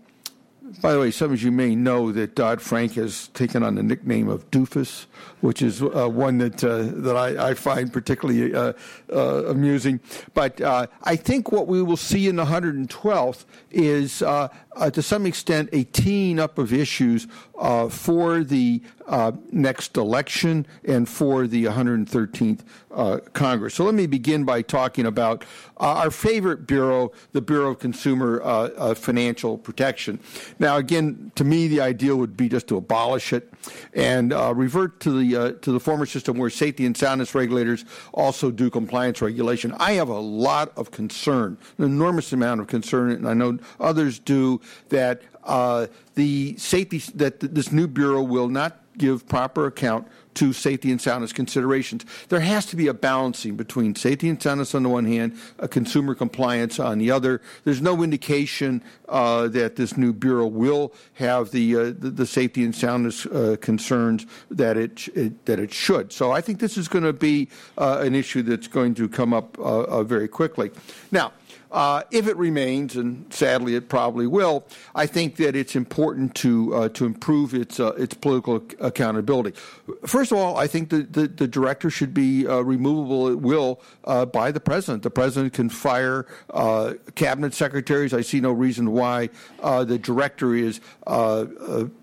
by 0.80 0.92
the 0.92 1.00
way, 1.00 1.10
some 1.10 1.32
of 1.32 1.42
you 1.42 1.50
may 1.50 1.74
know 1.74 2.12
that 2.12 2.36
Dodd 2.36 2.62
Frank 2.62 2.94
has 2.94 3.28
taken 3.28 3.62
on 3.62 3.74
the 3.74 3.82
nickname 3.82 4.28
of 4.28 4.50
Doofus, 4.50 5.06
which 5.40 5.62
is 5.62 5.82
uh, 5.82 6.08
one 6.08 6.38
that 6.38 6.62
uh, 6.62 6.82
that 6.82 7.16
I, 7.16 7.50
I, 7.50 7.54
find 7.54 7.92
particularly 7.92 8.54
uh, 8.54 8.72
uh 9.12 9.46
amusing. 9.46 10.00
But 10.32 10.60
uh, 10.60 10.86
I 11.02 11.16
think 11.16 11.50
what 11.50 11.66
we 11.66 11.82
will 11.82 11.96
see 11.96 12.28
in 12.28 12.36
the 12.36 12.44
112th 12.44 13.44
is, 13.70 14.22
uh, 14.22 14.48
to 14.92 15.02
some 15.02 15.26
extent, 15.26 15.70
a 15.72 15.84
teeing 15.84 16.38
up 16.38 16.56
of 16.56 16.72
issues 16.72 17.26
Uh, 17.60 17.90
for 17.90 18.42
the 18.42 18.80
uh, 19.06 19.32
next 19.52 19.98
election 19.98 20.66
and 20.82 21.06
for 21.06 21.46
the 21.46 21.64
113th 21.64 22.60
uh, 22.90 23.18
Congress. 23.34 23.74
So 23.74 23.84
let 23.84 23.94
me 23.94 24.06
begin 24.06 24.44
by 24.44 24.62
talking 24.62 25.04
about 25.04 25.44
our 25.76 26.10
favorite 26.10 26.66
bureau, 26.66 27.12
the 27.32 27.42
Bureau 27.42 27.72
of 27.72 27.78
Consumer 27.78 28.94
Financial 28.94 29.58
Protection. 29.58 30.18
Now, 30.58 30.78
again, 30.78 31.32
to 31.34 31.44
me, 31.44 31.68
the 31.68 31.82
ideal 31.82 32.16
would 32.16 32.34
be 32.34 32.48
just 32.48 32.66
to 32.68 32.78
abolish 32.78 33.34
it 33.34 33.52
and 33.92 34.32
revert 34.56 35.00
to 35.00 35.22
the 35.22 35.36
uh, 35.36 35.52
to 35.60 35.72
the 35.72 35.80
former 35.80 36.06
system 36.06 36.38
where 36.38 36.50
safety 36.50 36.86
and 36.86 36.96
soundness 36.96 37.34
regulators 37.34 37.84
also 38.12 38.50
do 38.50 38.70
compliance 38.70 39.20
regulation. 39.20 39.74
I 39.78 39.92
have 39.92 40.08
a 40.08 40.18
lot 40.18 40.72
of 40.76 40.90
concern, 40.90 41.58
an 41.78 41.84
enormous 41.84 42.32
amount 42.32 42.60
of 42.60 42.68
concern, 42.68 43.10
and 43.10 43.28
I 43.28 43.34
know 43.34 43.58
others 43.78 44.18
do 44.18 44.60
that 44.88 45.22
uh, 45.50 45.86
the 46.14 46.56
safety 46.56 46.98
that 47.14 47.40
this 47.40 47.72
new 47.72 47.88
bureau 47.88 48.22
will 48.22 48.48
not 48.48 48.80
give 48.96 49.26
proper 49.28 49.66
account 49.66 50.06
to 50.34 50.52
safety 50.52 50.90
and 50.90 51.00
soundness 51.00 51.32
considerations. 51.32 52.04
There 52.28 52.40
has 52.40 52.66
to 52.66 52.76
be 52.76 52.86
a 52.86 52.94
balancing 52.94 53.56
between 53.56 53.96
safety 53.96 54.28
and 54.28 54.40
soundness 54.40 54.74
on 54.74 54.84
the 54.84 54.88
one 54.88 55.04
hand, 55.04 55.36
consumer 55.70 56.14
compliance 56.14 56.78
on 56.78 56.98
the 56.98 57.10
other. 57.10 57.40
There's 57.64 57.82
no 57.82 58.02
indication 58.02 58.82
uh, 59.08 59.48
that 59.48 59.76
this 59.76 59.96
new 59.96 60.12
bureau 60.12 60.46
will 60.46 60.92
have 61.14 61.50
the 61.50 61.74
uh, 61.74 61.84
the, 61.98 62.10
the, 62.10 62.26
safety 62.26 62.62
and 62.62 62.74
soundness 62.74 63.26
uh, 63.26 63.56
concerns 63.60 64.26
that 64.50 64.76
it, 64.76 65.08
it, 65.08 65.46
that 65.46 65.58
it 65.58 65.72
should. 65.72 66.12
So 66.12 66.30
I 66.30 66.40
think 66.40 66.60
this 66.60 66.78
is 66.78 66.86
going 66.86 67.04
to 67.04 67.12
be 67.12 67.48
uh, 67.76 67.98
an 68.02 68.14
issue 68.14 68.42
that's 68.42 68.68
going 68.68 68.94
to 68.94 69.08
come 69.08 69.34
up 69.34 69.58
uh, 69.58 69.62
uh, 69.62 70.02
very 70.04 70.28
quickly. 70.28 70.70
Now. 71.10 71.32
Uh, 71.70 72.02
if 72.10 72.26
it 72.26 72.36
remains, 72.36 72.96
and 72.96 73.32
sadly 73.32 73.76
it 73.76 73.88
probably 73.88 74.26
will, 74.26 74.64
I 74.94 75.06
think 75.06 75.36
that 75.36 75.54
it's 75.54 75.76
important 75.76 76.34
to 76.36 76.74
uh, 76.74 76.88
to 76.90 77.04
improve 77.06 77.54
its 77.54 77.78
uh, 77.78 77.92
its 77.92 78.14
political 78.14 78.62
accountability. 78.80 79.56
First 80.04 80.32
of 80.32 80.38
all, 80.38 80.56
I 80.56 80.66
think 80.66 80.90
the, 80.90 81.02
the, 81.02 81.28
the 81.28 81.46
director 81.46 81.88
should 81.88 82.12
be 82.12 82.46
uh, 82.46 82.60
removable 82.60 83.28
at 83.28 83.38
will 83.38 83.80
uh, 84.04 84.26
by 84.26 84.50
the 84.50 84.58
president. 84.58 85.04
The 85.04 85.10
president 85.10 85.52
can 85.52 85.68
fire 85.68 86.26
uh, 86.50 86.94
cabinet 87.14 87.54
secretaries. 87.54 88.12
I 88.12 88.22
see 88.22 88.40
no 88.40 88.50
reason 88.50 88.90
why 88.90 89.30
the 89.62 89.98
director 89.98 90.54
is 90.54 90.80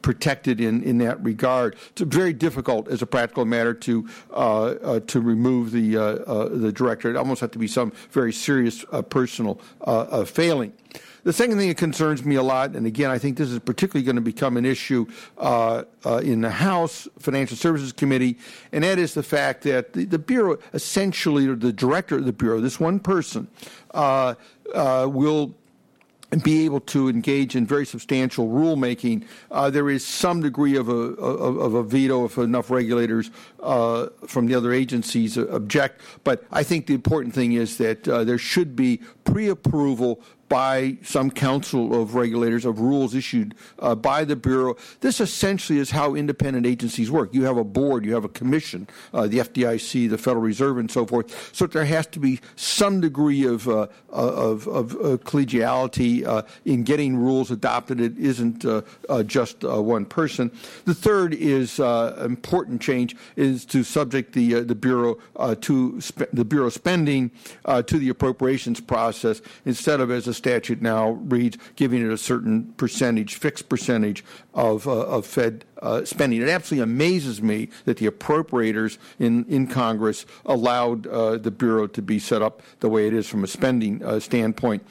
protected 0.01 0.61
in, 0.61 0.83
in 0.83 0.97
that 0.99 1.21
regard. 1.21 1.75
It's 1.91 2.01
very 2.01 2.33
difficult, 2.33 2.87
as 2.87 3.01
a 3.01 3.05
practical 3.05 3.43
matter, 3.43 3.73
to 3.73 4.07
to 4.31 5.21
remove 5.21 5.71
the 5.71 5.95
the 6.51 6.71
director. 6.71 7.09
It 7.09 7.17
almost 7.17 7.41
has 7.41 7.49
to 7.51 7.59
be 7.59 7.67
some 7.67 7.91
very 8.11 8.31
serious 8.31 8.85
personal 9.09 9.56
uh, 9.81 10.25
failing. 10.25 10.73
The 11.27 11.33
second 11.33 11.57
thing 11.57 11.67
that 11.67 11.77
concerns 11.77 12.23
me 12.23 12.35
a 12.35 12.41
lot, 12.41 12.73
and 12.73 12.87
again, 12.87 13.11
I 13.11 13.17
think 13.17 13.37
this 13.37 13.49
is 13.49 13.59
particularly 13.59 14.05
going 14.05 14.15
to 14.15 14.21
become 14.21 14.55
an 14.55 14.63
issue 14.65 15.05
uh, 15.37 15.83
uh, 16.05 16.21
in 16.23 16.39
the 16.39 16.49
House 16.49 17.05
Financial 17.19 17.57
Services 17.57 17.91
Committee, 17.91 18.37
and 18.71 18.85
that 18.85 18.97
is 18.97 19.13
the 19.13 19.23
fact 19.23 19.63
that 19.63 19.91
the, 19.91 20.05
the 20.05 20.19
Bureau, 20.19 20.57
essentially, 20.73 21.45
or 21.45 21.55
the 21.55 21.73
director 21.73 22.15
of 22.15 22.23
the 22.23 22.31
Bureau, 22.31 22.61
this 22.61 22.79
one 22.79 23.01
person, 23.01 23.49
uh, 23.93 24.35
uh 24.73 25.05
will 25.11 25.53
be 26.43 26.65
able 26.65 26.81
to 26.81 27.07
engage 27.07 27.55
in 27.55 27.65
very 27.65 27.85
substantial 27.85 28.49
rulemaking, 28.49 29.25
uh, 29.49 29.69
there 29.69 29.89
is 29.89 30.05
some 30.05 30.41
degree 30.41 30.75
of 30.75 30.89
a, 30.89 30.91
of, 30.91 31.57
of 31.57 31.73
a 31.73 31.83
veto 31.83 32.25
if 32.25 32.37
enough 32.37 32.69
regulators 32.69 33.31
uh, 33.61 34.07
from 34.25 34.47
the 34.47 34.55
other 34.55 34.71
agencies 34.71 35.37
object. 35.37 36.01
But 36.23 36.43
I 36.51 36.63
think 36.63 36.87
the 36.87 36.93
important 36.93 37.33
thing 37.33 37.53
is 37.53 37.77
that 37.77 38.07
uh, 38.07 38.23
there 38.23 38.37
should 38.37 38.75
be 38.75 39.01
pre 39.23 39.49
approval 39.49 40.21
by 40.49 40.97
some 41.03 41.29
council 41.29 41.99
of 41.99 42.15
regulators 42.15 42.65
of 42.65 42.79
rules 42.79 43.13
issued 43.13 43.55
uh, 43.79 43.95
by 43.95 44.23
the 44.23 44.35
bureau. 44.35 44.75
This 45.01 45.19
essentially 45.19 45.79
is 45.79 45.91
how 45.91 46.15
independent 46.15 46.65
agencies 46.65 47.11
work. 47.11 47.33
You 47.33 47.43
have 47.43 47.57
a 47.57 47.63
board, 47.63 48.05
you 48.05 48.13
have 48.13 48.23
a 48.23 48.29
commission, 48.29 48.87
uh, 49.13 49.27
the 49.27 49.39
FDIC, 49.39 50.09
the 50.09 50.17
Federal 50.17 50.43
Reserve, 50.43 50.77
and 50.77 50.89
so 50.89 51.05
forth. 51.05 51.53
So 51.53 51.67
there 51.67 51.85
has 51.85 52.07
to 52.07 52.19
be 52.19 52.39
some 52.55 53.01
degree 53.01 53.45
of 53.45 53.67
uh, 53.67 53.87
of, 54.09 54.67
of 54.67 54.93
uh, 54.93 55.17
collegiality 55.17 56.25
uh, 56.25 56.43
in 56.65 56.83
getting 56.83 57.17
rules 57.17 57.51
adopted. 57.51 57.99
It 57.99 58.17
isn't 58.17 58.65
uh, 58.65 58.81
just 59.23 59.63
one 59.63 60.05
person. 60.05 60.51
The 60.85 60.93
third 60.93 61.33
is 61.33 61.79
important 61.79 62.81
change 62.81 63.15
is 63.35 63.46
to 63.65 63.83
subject 63.83 64.33
the 64.33 64.61
the 64.61 64.75
bureau 64.75 65.17
to 65.61 66.01
spe- 66.01 66.31
the 66.33 66.45
bureau 66.45 66.69
spending 66.69 67.31
to 67.85 67.97
the 67.97 68.09
appropriations 68.09 68.79
process 68.79 69.41
instead 69.65 69.99
of 69.99 70.11
as 70.11 70.27
a 70.27 70.33
statute 70.33 70.81
now 70.81 71.11
reads 71.11 71.57
giving 71.75 72.05
it 72.05 72.11
a 72.11 72.17
certain 72.17 72.73
percentage, 72.77 73.35
fixed 73.35 73.69
percentage 73.69 74.23
of, 74.53 74.87
uh, 74.87 75.05
of 75.05 75.25
Fed 75.25 75.65
uh, 75.81 76.03
spending. 76.05 76.41
It 76.41 76.49
absolutely 76.49 76.83
amazes 76.83 77.41
me 77.41 77.69
that 77.85 77.97
the 77.97 78.09
appropriators 78.09 78.97
in, 79.19 79.45
in 79.45 79.67
Congress 79.67 80.25
allowed 80.45 81.07
uh, 81.07 81.37
the 81.37 81.51
Bureau 81.51 81.87
to 81.87 82.01
be 82.01 82.19
set 82.19 82.41
up 82.41 82.61
the 82.79 82.89
way 82.89 83.07
it 83.07 83.13
is 83.13 83.27
from 83.27 83.43
a 83.43 83.47
spending 83.47 84.03
uh, 84.03 84.19
standpoint. 84.19 84.85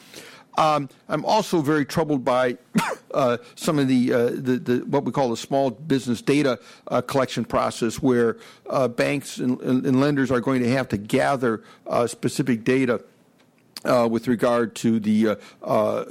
Um, 0.56 0.88
I'm 1.08 1.24
also 1.24 1.60
very 1.60 1.84
troubled 1.84 2.24
by 2.24 2.56
uh, 3.14 3.38
some 3.54 3.78
of 3.78 3.88
the, 3.88 4.12
uh, 4.12 4.26
the, 4.30 4.58
the, 4.58 4.76
what 4.86 5.04
we 5.04 5.12
call 5.12 5.30
the 5.30 5.36
small 5.36 5.70
business 5.70 6.22
data 6.22 6.58
uh, 6.88 7.00
collection 7.02 7.44
process, 7.44 8.00
where 8.00 8.36
uh, 8.68 8.88
banks 8.88 9.38
and, 9.38 9.60
and, 9.60 10.00
lenders 10.00 10.30
are 10.30 10.40
going 10.40 10.62
to 10.62 10.70
have 10.70 10.88
to 10.88 10.96
gather 10.96 11.62
uh, 11.86 12.06
specific 12.06 12.64
data. 12.64 13.02
Uh, 13.84 14.08
with 14.10 14.26
regard 14.26 14.74
to 14.74 14.98
the 14.98 15.38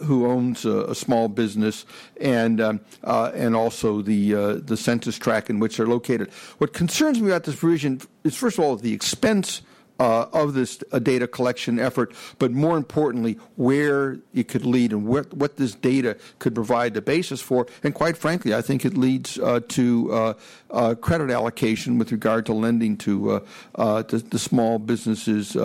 who 0.04 0.28
owns 0.28 0.64
a, 0.64 0.84
a, 0.84 0.96
small 0.96 1.28
business 1.28 1.86
and 2.22 2.62
um, 2.62 2.80
and 3.04 3.54
also 3.54 4.02
the 4.02 4.62
the 4.64 4.78
census 4.78 5.18
tract 5.18 5.50
in 5.50 5.60
which 5.60 5.76
they're 5.76 5.88
located. 5.88 6.32
What 6.60 6.72
concerns 6.72 7.20
me 7.20 7.32
about 7.32 7.44
this 7.44 7.56
provision 7.56 8.00
is 8.24 8.38
first 8.38 8.60
of 8.60 8.64
all 8.64 8.78
the 8.78 8.94
expense 8.94 9.62
uh, 10.00 10.26
of 10.34 10.54
this 10.54 10.84
uh, 10.92 11.00
data 11.00 11.28
collection 11.28 11.80
effort, 11.80 12.14
but 12.40 12.52
more 12.52 12.78
importantly, 12.78 13.40
where 13.56 14.18
it 14.34 14.48
could 14.48 14.66
lead 14.66 14.92
and 14.92 15.06
what, 15.06 15.34
what 15.34 15.58
this 15.58 15.74
data 15.76 16.18
could 16.40 16.54
provide 16.54 16.94
the 16.94 17.02
basis 17.02 17.42
for. 17.42 17.68
And 17.84 17.94
quite 17.94 18.18
frankly, 18.18 18.54
I 18.54 18.62
think 18.62 18.86
it 18.86 18.98
leads 18.98 19.40
uh, 19.40 19.62
to 19.70 20.14
uh, 20.14 20.34
uh, 20.72 20.96
credit 20.96 21.30
allocation 21.30 21.98
with 21.98 22.12
regard 22.12 22.46
to 22.48 22.54
lending 22.54 22.98
to 22.98 23.44
uh, 23.76 24.04
to, 24.04 24.36
small 24.40 24.78
businesses 24.80 25.56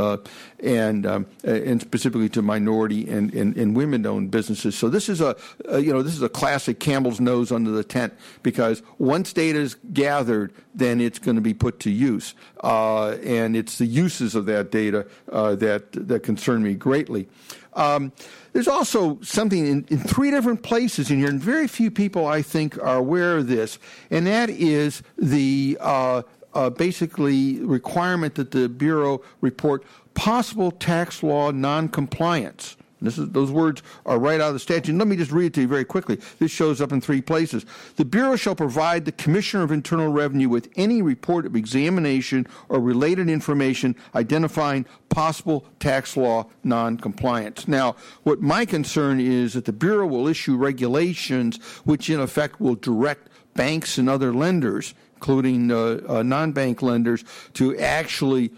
and 0.63 1.07
um, 1.07 1.27
and 1.45 1.81
specifically 1.81 2.29
to 2.31 2.43
minority 2.43 3.09
and, 3.09 3.33
and, 3.35 3.57
and 3.57 3.77
women-owned 3.77 4.31
businesses. 4.31 4.77
So 4.77 4.89
this 4.89 5.09
is 5.09 5.21
a, 5.21 5.37
a 5.69 5.81
you 5.81 5.93
know 5.93 6.03
this 6.03 6.15
is 6.15 6.23
a 6.23 6.29
classic 6.29 6.81
Campbell's 6.81 7.21
nose 7.21 7.53
under 7.53 7.71
the 7.71 7.85
tent 7.85 8.13
because 8.43 8.83
once 8.99 9.33
data 9.33 9.59
is 9.59 9.77
gathered, 9.93 10.53
then 10.75 11.01
it's 11.01 11.19
going 11.19 11.37
to 11.37 11.43
be 11.43 11.55
put 11.55 11.81
to 11.81 11.91
use, 11.91 12.35
and 12.63 13.57
it's 13.57 13.79
the 13.79 13.87
uses 13.87 14.35
of 14.35 14.47
that 14.47 14.71
data 14.71 15.07
uh, 15.33 15.55
that 15.57 15.93
that 15.93 16.23
concern 16.23 16.63
me 16.63 16.75
greatly. 16.75 17.29
Um, 17.75 18.13
there's 18.53 18.69
also 18.69 19.21
something 19.23 19.65
in, 19.65 19.87
in, 19.89 19.99
three 19.99 20.31
different 20.31 20.63
places 20.63 21.11
in 21.11 21.19
here, 21.19 21.29
and 21.29 21.41
very 21.41 21.69
few 21.69 21.91
people, 21.91 22.27
I 22.27 22.43
think, 22.43 22.77
are 22.79 22.97
aware 22.97 23.37
of 23.37 23.47
this, 23.47 23.79
and 24.11 24.27
that 24.27 24.51
is 24.51 25.03
the 25.17 25.79
uh, 25.81 26.23
uh, 26.55 26.71
basically 26.71 27.61
requirement 27.61 28.35
that 28.35 28.51
the 28.51 28.69
Bureau 28.69 29.23
report 29.41 29.85
possible 30.15 30.71
tax 30.71 31.23
law 31.23 31.51
noncompliance. 31.51 32.77
Is, 33.03 33.17
those 33.17 33.51
words 33.51 33.83
are 34.05 34.19
right 34.19 34.41
out 34.41 34.49
of 34.49 34.55
the 34.55 34.61
statute. 34.61 34.95
Let 34.95 35.09
me 35.09 35.17
just 35.17 35.33
read 35.33 35.47
it 35.47 35.55
to 35.55 35.63
you 35.63 35.69
very 35.69 35.85
quickly. 35.85 36.21
This 36.39 36.51
shows 36.51 36.81
up 36.81 36.93
in 36.93 37.01
three 37.01 37.23
places. 37.23 37.65
The 37.97 38.05
Bureau 38.05 38.37
shall 38.37 38.55
provide 38.55 39.05
the 39.05 39.13
Commissioner 39.13 39.63
of 39.63 39.73
Internal 39.73 40.09
Revenue 40.09 40.49
with 40.49 40.69
any 40.77 41.01
report 41.01 41.47
of 41.47 41.57
examination 41.57 42.47
or 42.69 42.81
related 42.81 43.31
information 43.31 43.97
identifying 44.15 44.85
possible 45.09 45.65
tax 45.79 46.17
law 46.17 46.47
noncompliance. 46.63 47.67
Now, 47.67 47.97
what 48.25 48.41
my 48.41 48.65
concern 48.65 49.19
is 49.19 49.55
that 49.55 49.65
the 49.65 49.73
Bureau 49.73 50.07
will 50.07 50.29
issue 50.29 50.57
regulations 50.57 51.57
which, 51.85 52.11
in 52.11 52.21
effect, 52.21 52.61
will 52.61 52.75
direct 52.75 53.29
banks 53.55 53.99
and 53.99 54.09
other 54.09 54.33
lenders, 54.33 54.95
including 55.15 55.71
uh, 55.71 56.01
uh, 56.09 56.23
non 56.23 56.53
bank 56.53 56.83
lenders, 56.83 57.25
to 57.55 57.77
actually 57.79 58.51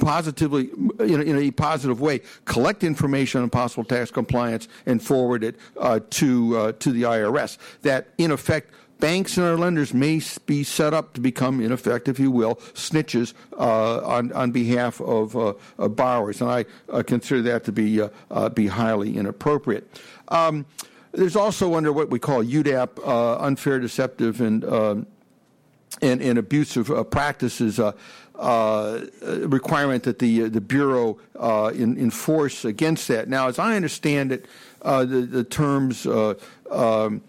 positively, 0.00 0.70
in 1.00 1.20
a, 1.20 1.22
in 1.22 1.38
a, 1.38 1.50
positive 1.50 2.00
way, 2.00 2.20
collect 2.44 2.84
information 2.84 3.42
on 3.42 3.50
possible 3.50 3.84
tax 3.84 4.10
compliance 4.10 4.68
and 4.86 5.02
forward 5.02 5.44
it 5.44 5.56
uh, 5.78 6.00
to 6.10 6.56
uh, 6.56 6.72
to 6.72 6.92
the 6.92 7.02
IRS. 7.02 7.58
That, 7.82 8.08
in 8.18 8.30
effect, 8.30 8.72
banks 9.02 9.36
and 9.36 9.44
our 9.44 9.56
lenders 9.56 9.92
may 9.92 10.22
be 10.46 10.62
set 10.62 10.94
up 10.94 11.12
to 11.12 11.20
become, 11.20 11.60
in 11.60 11.72
effect, 11.72 12.06
if 12.06 12.20
you 12.20 12.30
will, 12.30 12.54
snitches 12.74 13.34
uh, 13.58 13.98
on 13.98 14.32
on 14.32 14.52
behalf 14.52 15.00
of, 15.00 15.36
uh, 15.36 15.54
of 15.78 15.96
borrowers, 15.96 16.40
and 16.40 16.48
I 16.48 16.64
uh, 16.88 17.02
consider 17.02 17.42
that 17.42 17.64
to 17.64 17.72
be 17.72 18.00
uh, 18.00 18.48
be 18.50 18.68
highly 18.68 19.16
inappropriate. 19.16 20.00
Um, 20.28 20.66
there's 21.10 21.36
also 21.36 21.74
under 21.74 21.92
what 21.92 22.08
we 22.08 22.18
call 22.18 22.42
UDAP, 22.42 23.00
unfair, 23.42 23.80
deceptive, 23.80 24.40
and 24.40 24.64
um, 24.64 25.06
and, 26.00 26.22
and 26.22 26.38
abusive 26.38 27.10
practices 27.10 27.78
uh, 28.34 29.00
requirement 29.22 30.04
that 30.04 30.18
the 30.18 30.48
the 30.48 30.60
bureau 30.60 31.18
uh, 31.38 31.72
in, 31.74 31.98
enforce 31.98 32.64
against 32.64 33.08
that. 33.08 33.28
Now, 33.28 33.48
as 33.48 33.58
I 33.58 33.76
understand 33.76 34.32
it, 34.32 34.46
uh, 34.82 35.04
the, 35.04 35.22
the 35.22 35.44
terms 35.44 36.06
um, 36.06 37.22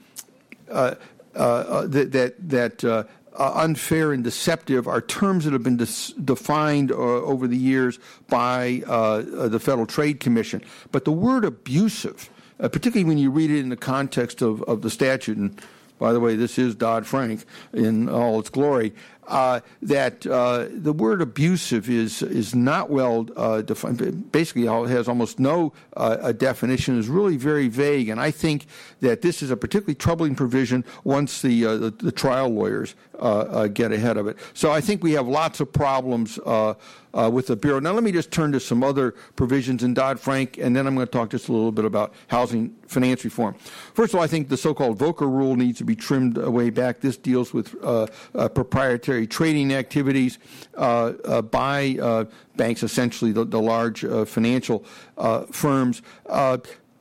that 0.72 1.00
that, 1.34 2.36
that 2.50 3.08
unfair 3.38 4.14
and 4.14 4.24
deceptive 4.24 4.88
are 4.88 5.02
terms 5.02 5.46
that 5.46 5.54
have 5.54 5.64
been 5.64 5.78
defined 5.78 6.92
uh, 6.92 6.96
over 6.96 7.48
the 7.48 7.58
years 7.58 8.00
by 8.30 8.84
uh, 8.88 9.48
the 9.48 9.60
Federal 9.60 9.86
Trade 9.86 10.20
Commission. 10.20 10.62
But 10.92 11.06
the 11.06 11.12
word 11.12 11.46
abusive, 11.46 12.30
uh, 12.60 12.70
particularly 12.70 13.06
when 13.06 13.18
you 13.18 13.32
read 13.32 13.52
it 13.52 13.60
in 13.60 13.70
the 13.70 13.76
context 13.78 14.42
of, 14.42 14.62
of 14.64 14.82
the 14.82 14.90
statute, 14.90 15.38
and 15.38 15.60
by 16.00 16.12
the 16.12 16.20
way, 16.20 16.36
this 16.36 16.60
is 16.60 16.76
Dodd 16.76 17.06
Frank 17.08 17.46
in 17.72 18.10
all 18.10 18.40
its 18.40 18.50
glory 18.50 18.94
uh, 19.28 19.60
that 19.82 20.26
uh, 20.28 20.68
the 20.70 20.94
word 20.94 21.22
abusive 21.22 21.90
is 21.90 22.22
is 22.22 22.54
not 22.56 22.90
well 22.90 23.28
uh, 23.36 23.62
defined. 23.62 24.32
Basically, 24.32 24.66
it 24.66 24.90
has 24.90 25.08
almost 25.08 25.40
no 25.40 25.74
uh, 25.96 26.32
definition. 26.34 26.98
is 26.98 27.08
really 27.08 27.38
very 27.38 27.68
vague, 27.68 28.10
and 28.10 28.20
I 28.20 28.32
think 28.32 28.66
that 29.02 29.22
this 29.22 29.42
is 29.42 29.52
a 29.52 29.58
particularly 29.58 29.96
troubling 29.96 30.36
provision 30.36 30.84
once 31.04 31.42
the 31.42 31.66
uh, 31.66 31.78
the, 31.78 31.92
the, 31.92 32.12
trial 32.12 32.50
lawyers 32.50 32.96
get 33.74 33.92
ahead 33.92 34.18
of 34.18 34.28
it. 34.28 34.38
So 34.54 34.72
I 34.72 34.82
think 34.82 35.04
we 35.04 35.14
have 35.14 35.28
lots 35.28 35.60
of 35.60 35.72
problems 35.72 36.38
uh, 37.14 37.30
with 37.32 37.48
the 37.48 37.56
Bureau. 37.56 37.80
Now, 37.80 37.92
let 37.92 38.04
me 38.04 38.12
just 38.12 38.32
turn 38.32 38.52
to 38.54 38.60
some 38.60 38.84
other 38.84 39.12
provisions 39.36 39.84
in 39.84 39.94
Dodd 39.94 40.20
Frank, 40.20 40.58
and 40.58 40.76
then 40.76 40.88
I'm 40.88 40.96
going 40.96 41.08
to 41.08 41.12
talk 41.12 41.30
just 41.30 41.50
a 41.50 41.52
little 41.52 41.72
bit 41.72 41.86
about 41.86 42.14
housing 42.28 42.76
finance 42.88 43.24
reform. 43.24 43.56
First 43.94 44.14
of 44.14 44.20
all, 44.20 44.24
I 44.24 44.28
think 44.28 44.50
the 44.50 44.58
so 44.58 44.74
called 44.74 44.98
Volcker 44.98 45.22
rule 45.22 45.56
needs 45.56 45.78
to 45.80 45.84
be 45.84 45.96
trimmed 45.96 46.38
way 46.38 46.70
back. 46.70 47.02
This 47.02 47.18
deals 47.18 47.54
with 47.54 47.76
uh, 47.84 48.08
uh, 48.36 48.50
proprietary 48.50 49.28
trading 49.28 49.74
activities 49.74 50.40
uh, 50.78 51.14
uh, 51.26 51.42
by 51.42 51.98
uh, 52.02 52.26
banks, 52.56 52.84
essentially 52.84 53.32
the, 53.32 53.46
the 53.46 53.62
large 53.62 54.02
financial 54.28 54.86
firms. 55.52 56.02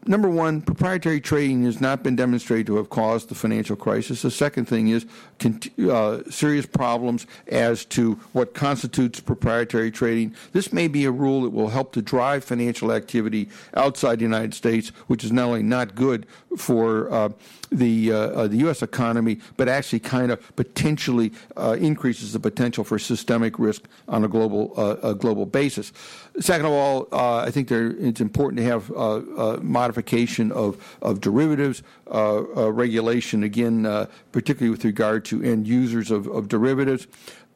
Number 0.05 0.29
one, 0.29 0.62
proprietary 0.62 1.20
trading 1.20 1.62
has 1.62 1.81
not 1.81 2.03
been 2.03 2.16
demonstrated 2.16 2.66
to 2.66 2.77
have 2.77 2.91
caused 2.91 3.29
the 3.29 3.37
financial 3.37 3.77
crisis. 3.77 4.23
The 4.23 4.33
second 4.33 4.65
thing 4.65 4.89
is 4.89 5.07
uh, 5.89 6.23
serious 6.29 6.66
problems 6.66 7.24
as 7.47 7.85
to 7.87 8.15
what 8.33 8.53
constitutes 8.53 9.20
proprietary 9.20 9.93
trading. 9.93 10.35
This 10.53 10.73
may 10.73 10.89
be 10.89 11.05
a 11.05 11.12
rule 11.12 11.43
that 11.43 11.51
will 11.51 11.69
help 11.69 11.93
to 11.93 12.03
drive 12.03 12.43
financial 12.43 12.91
activity 12.91 13.49
outside 13.74 14.19
the 14.19 14.24
United 14.24 14.55
States, 14.55 14.89
which 15.07 15.23
is 15.23 15.31
not 15.31 15.47
only 15.47 15.62
not 15.62 15.95
good 15.95 16.27
for 16.59 17.12
uh, 17.12 17.29
the 17.73 18.12
uh, 18.12 18.16
uh 18.16 18.47
the 18.47 18.59
U.S. 18.59 18.82
economy, 18.82 19.40
but 19.57 19.69
actually 19.69 20.01
kind 20.01 20.31
of 20.31 20.57
potentially 20.57 21.32
uh, 21.57 21.77
increases 21.78 22.32
the 22.32 22.40
potential 22.40 22.85
for 22.85 22.99
systemic 22.99 23.59
risk 23.59 23.82
on 24.09 24.24
a 24.24 24.28
global 24.28 24.73
uh, 24.77 24.97
a 25.03 25.15
global 25.15 25.47
basis. 25.47 25.93
Second 26.40 26.66
of 26.66 26.73
all, 26.73 27.09
I 27.12 27.51
think 27.51 27.69
there, 27.69 27.90
it's 27.90 28.20
important 28.20 28.59
to 28.59 28.65
have 28.65 29.62
modification 29.62 30.53
of 30.53 30.99
of 31.03 31.20
derivatives 31.20 31.82
regulation 32.07 33.43
again, 33.43 34.09
particularly 34.32 34.70
with 34.70 34.85
regard 34.85 35.24
to 35.27 35.43
end 35.43 35.66
users 35.66 36.11
of, 36.11 36.27
of 36.28 36.49
derivatives. 36.49 37.07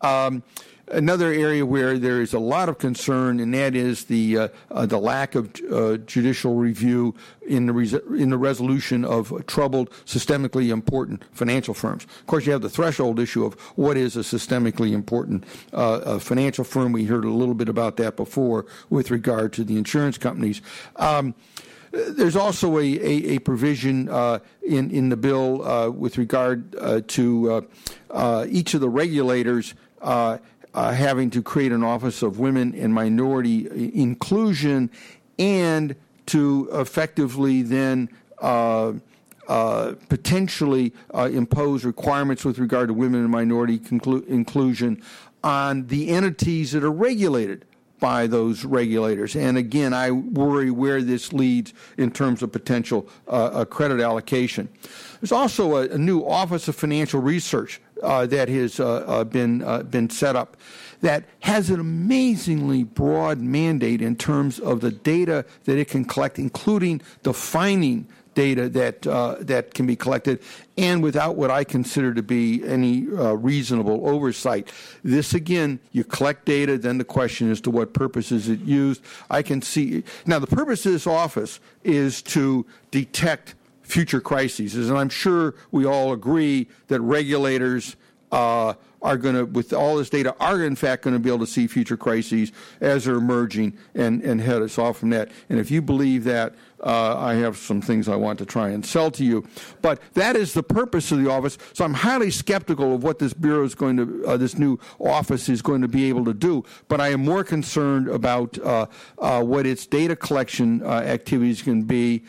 Um, 0.02 0.42
another 0.88 1.32
area 1.32 1.64
where 1.64 1.98
there 1.98 2.20
is 2.20 2.32
a 2.32 2.38
lot 2.38 2.68
of 2.68 2.78
concern, 2.78 3.40
and 3.40 3.52
that 3.54 3.74
is 3.74 4.04
the 4.04 4.38
uh, 4.38 4.48
uh, 4.70 4.86
the 4.86 4.98
lack 4.98 5.34
of 5.34 5.50
uh, 5.70 5.96
judicial 5.98 6.54
review 6.54 7.14
in 7.46 7.66
the 7.66 7.72
res- 7.72 7.94
in 7.94 8.30
the 8.30 8.38
resolution 8.38 9.04
of 9.04 9.46
troubled, 9.46 9.90
systemically 10.04 10.70
important 10.70 11.22
financial 11.32 11.74
firms. 11.74 12.04
Of 12.04 12.26
course, 12.26 12.46
you 12.46 12.52
have 12.52 12.62
the 12.62 12.70
threshold 12.70 13.18
issue 13.18 13.44
of 13.44 13.54
what 13.76 13.96
is 13.96 14.16
a 14.16 14.20
systemically 14.20 14.92
important 14.92 15.44
uh, 15.72 16.18
financial 16.18 16.64
firm. 16.64 16.92
We 16.92 17.04
heard 17.04 17.24
a 17.24 17.30
little 17.30 17.54
bit 17.54 17.68
about 17.68 17.96
that 17.96 18.16
before 18.16 18.66
with 18.90 19.10
regard 19.10 19.52
to 19.54 19.64
the 19.64 19.76
insurance 19.76 20.18
companies. 20.18 20.62
Um, 20.96 21.34
there's 21.92 22.36
also 22.36 22.78
a, 22.78 22.82
a, 22.82 23.36
a 23.36 23.38
provision 23.38 24.08
uh, 24.10 24.40
in, 24.62 24.90
in 24.90 25.08
the 25.08 25.16
bill 25.16 25.66
uh, 25.66 25.88
with 25.88 26.18
regard 26.18 26.74
uh, 26.76 27.00
to 27.06 27.66
each 28.48 28.74
of 28.74 28.80
the 28.80 28.88
regulators 28.88 29.74
uh, 30.76 30.92
having 30.92 31.30
to 31.30 31.42
create 31.42 31.72
an 31.72 31.82
office 31.82 32.22
of 32.22 32.38
women 32.38 32.74
and 32.74 32.92
minority 32.92 33.66
inclusion 33.98 34.90
and 35.38 35.96
to 36.26 36.68
effectively 36.72 37.62
then 37.62 38.10
uh, 38.42 38.92
uh, 39.48 39.94
potentially 40.10 40.92
uh, 41.14 41.30
impose 41.32 41.84
requirements 41.84 42.44
with 42.44 42.58
regard 42.58 42.88
to 42.88 42.94
women 42.94 43.20
and 43.20 43.30
minority 43.30 43.78
conclu- 43.78 44.26
inclusion 44.26 45.02
on 45.42 45.86
the 45.86 46.10
entities 46.10 46.72
that 46.72 46.84
are 46.84 46.92
regulated 46.92 47.64
by 47.98 48.26
those 48.26 48.66
regulators. 48.66 49.34
And 49.34 49.56
again, 49.56 49.94
I 49.94 50.10
worry 50.10 50.70
where 50.70 51.00
this 51.00 51.32
leads 51.32 51.72
in 51.96 52.10
terms 52.10 52.42
of 52.42 52.52
potential 52.52 53.08
uh, 53.26 53.64
credit 53.64 54.00
allocation. 54.00 54.68
There's 55.20 55.32
also 55.32 55.76
a, 55.76 55.88
a, 55.88 55.98
new 55.98 56.22
Office 56.22 56.68
of 56.68 56.76
Financial 56.76 57.20
Research 57.22 57.80
uh, 58.02 58.26
that 58.26 58.48
has 58.48 58.80
uh, 58.80 58.96
uh 59.06 59.24
been 59.24 59.62
uh, 59.62 59.82
been 59.82 60.10
set 60.10 60.36
up 60.36 60.56
that 61.00 61.24
has 61.40 61.70
an 61.70 61.80
amazingly 61.80 62.84
broad 62.84 63.38
mandate 63.38 64.00
in 64.00 64.16
terms 64.16 64.58
of 64.58 64.80
the 64.80 64.90
data 64.90 65.44
that 65.64 65.78
it 65.78 65.88
can 65.88 66.04
collect, 66.04 66.38
including 66.38 67.00
defining 67.22 68.06
data 68.34 68.68
that 68.68 69.06
uh, 69.06 69.36
that 69.40 69.72
can 69.72 69.86
be 69.86 69.96
collected, 69.96 70.40
and 70.76 71.02
without 71.02 71.36
what 71.36 71.50
I 71.50 71.64
consider 71.64 72.12
to 72.14 72.22
be 72.22 72.62
any 72.64 73.06
uh, 73.08 73.32
reasonable 73.32 74.06
oversight. 74.06 74.70
This 75.02 75.32
again, 75.32 75.80
you 75.92 76.04
collect 76.04 76.44
data, 76.44 76.76
then 76.76 76.98
the 76.98 77.04
question 77.04 77.50
is 77.50 77.60
to 77.62 77.70
what 77.70 77.94
purpose 77.94 78.30
is 78.30 78.48
it 78.48 78.60
used. 78.60 79.02
I 79.30 79.42
can 79.42 79.62
see 79.62 80.04
now 80.26 80.38
the 80.38 80.46
purpose 80.46 80.84
of 80.86 80.92
this 80.92 81.06
office 81.06 81.60
is 81.82 82.20
to 82.22 82.66
detect 82.90 83.54
future 83.86 84.20
crises, 84.20 84.74
and 84.74 84.98
I'm 84.98 85.08
sure 85.08 85.54
we 85.70 85.86
all 85.86 86.12
agree 86.12 86.68
that 86.88 87.00
regulators. 87.00 87.96
Uh, 88.32 88.74
are 89.06 89.16
going 89.16 89.36
to, 89.36 89.44
with 89.44 89.72
all 89.72 89.96
this 89.96 90.10
data, 90.10 90.34
are 90.40 90.62
in 90.64 90.74
fact 90.74 91.02
going 91.02 91.14
to 91.14 91.20
be 91.20 91.28
able 91.28 91.38
to 91.38 91.46
see 91.46 91.66
future 91.68 91.96
crises 91.96 92.50
as 92.80 93.04
they're 93.04 93.14
emerging 93.14 93.76
and, 93.94 94.20
and 94.22 94.40
head 94.40 94.62
us 94.62 94.78
off 94.78 94.98
from 94.98 95.10
that. 95.10 95.30
And 95.48 95.60
if 95.60 95.70
you 95.70 95.80
believe 95.80 96.24
that, 96.24 96.54
uh, 96.82 97.16
I 97.16 97.34
have 97.34 97.56
some 97.56 97.80
things 97.80 98.08
I 98.08 98.16
want 98.16 98.38
to 98.40 98.46
try 98.46 98.70
and 98.70 98.84
sell 98.84 99.10
to 99.12 99.24
you. 99.24 99.46
But 99.80 100.00
that 100.14 100.36
is 100.36 100.54
the 100.54 100.62
purpose 100.62 101.10
of 101.12 101.22
the 101.22 101.30
office. 101.30 101.56
So 101.72 101.84
I'm 101.84 101.94
highly 101.94 102.30
skeptical 102.30 102.94
of 102.94 103.04
what 103.04 103.18
this 103.18 103.32
bureau 103.32 103.64
is 103.64 103.74
going 103.74 103.96
to, 103.96 104.26
uh, 104.26 104.36
this 104.36 104.58
new 104.58 104.78
office 104.98 105.48
is 105.48 105.62
going 105.62 105.82
to 105.82 105.88
be 105.88 106.08
able 106.08 106.24
to 106.24 106.34
do. 106.34 106.64
But 106.88 107.00
I 107.00 107.08
am 107.10 107.24
more 107.24 107.44
concerned 107.44 108.08
about 108.08 108.58
uh, 108.58 108.86
uh 109.18 109.42
what 109.42 109.66
its 109.66 109.86
data 109.86 110.16
collection 110.16 110.82
uh, 110.82 110.88
activities 110.90 111.62
can 111.62 111.82
be. 111.82 112.24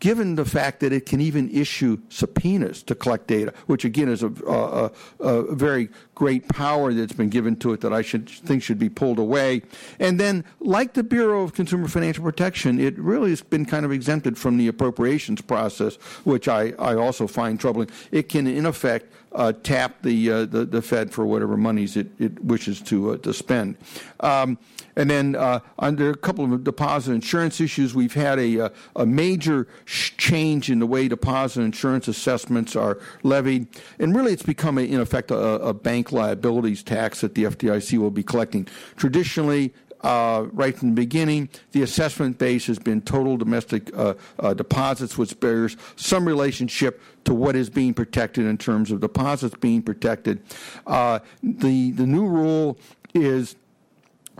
Given 0.00 0.34
the 0.34 0.44
fact 0.44 0.80
that 0.80 0.92
it 0.92 1.06
can 1.06 1.20
even 1.20 1.48
issue 1.50 1.98
subpoenas 2.08 2.82
to 2.84 2.94
collect 2.94 3.26
data, 3.26 3.52
which 3.66 3.84
again 3.84 4.08
is 4.08 4.22
a, 4.22 4.28
a, 4.46 4.90
a, 5.20 5.54
very 5.54 5.88
great 6.14 6.48
power 6.48 6.92
that's 6.92 7.12
been 7.12 7.30
given 7.30 7.56
to 7.56 7.72
it 7.72 7.80
that 7.80 7.92
I 7.92 8.02
should 8.02 8.28
think 8.28 8.62
should 8.62 8.78
be 8.78 8.88
pulled 8.88 9.18
away. 9.18 9.62
And 9.98 10.20
then, 10.20 10.44
like 10.60 10.94
the 10.94 11.02
Bureau 11.02 11.42
of 11.42 11.54
Consumer 11.54 11.88
Financial 11.88 12.22
Protection, 12.22 12.78
it 12.78 12.98
really 12.98 13.30
has 13.30 13.42
been 13.42 13.64
kind 13.64 13.84
of 13.86 13.92
exempted 13.92 14.36
from 14.36 14.56
the 14.56 14.68
appropriations 14.68 15.40
process, 15.40 15.96
which 16.24 16.48
I, 16.48 16.72
I 16.78 16.94
also 16.94 17.26
find 17.26 17.58
troubling. 17.58 17.90
It 18.10 18.28
can, 18.28 18.46
in 18.46 18.66
effect, 18.66 19.12
uh, 19.32 19.52
tap 19.62 20.02
the, 20.02 20.30
uh, 20.30 20.44
the, 20.46 20.64
the 20.64 20.82
Fed 20.82 21.12
for 21.12 21.26
whatever 21.26 21.56
monies 21.56 21.96
it, 21.96 22.08
it 22.18 22.42
wishes 22.42 22.80
to 22.82 23.12
uh, 23.12 23.16
to 23.18 23.32
spend. 23.32 23.76
Um, 24.20 24.58
and 24.96 25.10
then 25.10 25.36
uh, 25.36 25.60
under 25.78 26.10
a 26.10 26.16
couple 26.16 26.52
of 26.52 26.64
deposit 26.64 27.12
insurance 27.12 27.60
issues, 27.60 27.94
we've 27.94 28.14
had 28.14 28.38
a, 28.38 28.60
uh, 28.60 28.68
a 28.96 29.06
major 29.06 29.68
change 29.84 30.70
in 30.70 30.78
the 30.78 30.86
way 30.86 31.06
deposit 31.06 31.60
insurance 31.60 32.08
assessments 32.08 32.74
are 32.74 32.98
levied. 33.22 33.66
And 33.98 34.16
really, 34.16 34.32
it's 34.32 34.42
become, 34.42 34.78
a, 34.78 34.82
in 34.82 35.00
effect, 35.00 35.30
a, 35.30 35.36
a 35.36 35.74
bank 35.74 36.12
liabilities 36.12 36.82
tax 36.82 37.20
that 37.20 37.34
the 37.34 37.44
FDIC 37.44 37.98
will 37.98 38.10
be 38.10 38.22
collecting. 38.22 38.66
Traditionally, 38.96 39.74
uh, 40.02 40.46
right 40.52 40.76
from 40.76 40.90
the 40.90 40.94
beginning. 40.94 41.48
The 41.72 41.82
assessment 41.82 42.38
base 42.38 42.66
has 42.66 42.78
been 42.78 43.00
total 43.00 43.36
domestic 43.36 43.90
uh, 43.96 44.14
uh, 44.38 44.54
deposits, 44.54 45.18
which 45.18 45.38
bears 45.40 45.76
some 45.96 46.26
relationship 46.26 47.02
to 47.24 47.34
what 47.34 47.56
is 47.56 47.70
being 47.70 47.94
protected 47.94 48.46
in 48.46 48.56
terms 48.58 48.90
of 48.90 49.00
deposits 49.00 49.56
being 49.56 49.82
protected. 49.82 50.42
Uh, 50.86 51.20
the 51.42 51.90
the 51.92 52.06
new 52.06 52.26
rule 52.26 52.78
is 53.14 53.56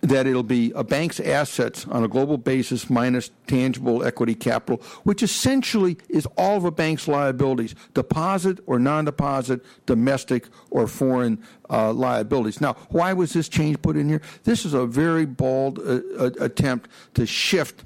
that 0.03 0.27
it'll 0.27 0.43
be 0.43 0.73
a 0.75 0.85
bank's 0.85 1.21
assets 1.21 1.87
on 1.87 2.05
a 2.05 2.09
global 2.09 2.37
basis 2.37 2.91
minus 2.91 3.31
tangible 3.47 4.05
equity 4.05 4.35
capital, 4.35 4.83
which 5.05 5.23
essentially 5.23 5.97
is 6.09 6.27
all 6.37 6.57
of 6.57 6.65
a 6.65 6.71
bank's 6.71 7.09
liabilities, 7.09 7.75
deposit 7.95 8.59
or 8.67 8.79
non-deposit, 8.79 9.65
domestic 9.87 10.47
or 10.71 10.87
foreign 10.87 11.43
uh, 11.71 11.93
liabilities. 11.93 12.61
Now, 12.61 12.75
why 12.91 13.13
was 13.13 13.33
this 13.33 13.49
change 13.49 13.81
put 13.83 13.97
in 13.97 14.09
here? 14.09 14.23
This 14.45 14.65
is 14.65 14.75
a 14.75 14.87
very 14.87 15.25
bold 15.25 15.79
uh, 15.79 16.01
uh 16.19 16.31
attempt 16.41 16.91
to 17.15 17.27
shift 17.27 17.85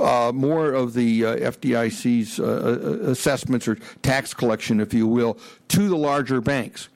uh, 0.00 0.32
more 0.34 0.72
of 0.72 0.94
the 0.94 1.24
uh, 1.24 1.36
FDIC's 1.36 2.38
uh, 2.38 2.44
uh, 2.44 3.10
assessments 3.10 3.66
or 3.66 3.76
tax 4.02 4.32
collection, 4.32 4.80
if 4.80 4.94
you 4.94 5.06
will, 5.06 5.38
to 5.68 5.88
the 5.88 5.96
larger 5.96 6.40
banks 6.40 6.88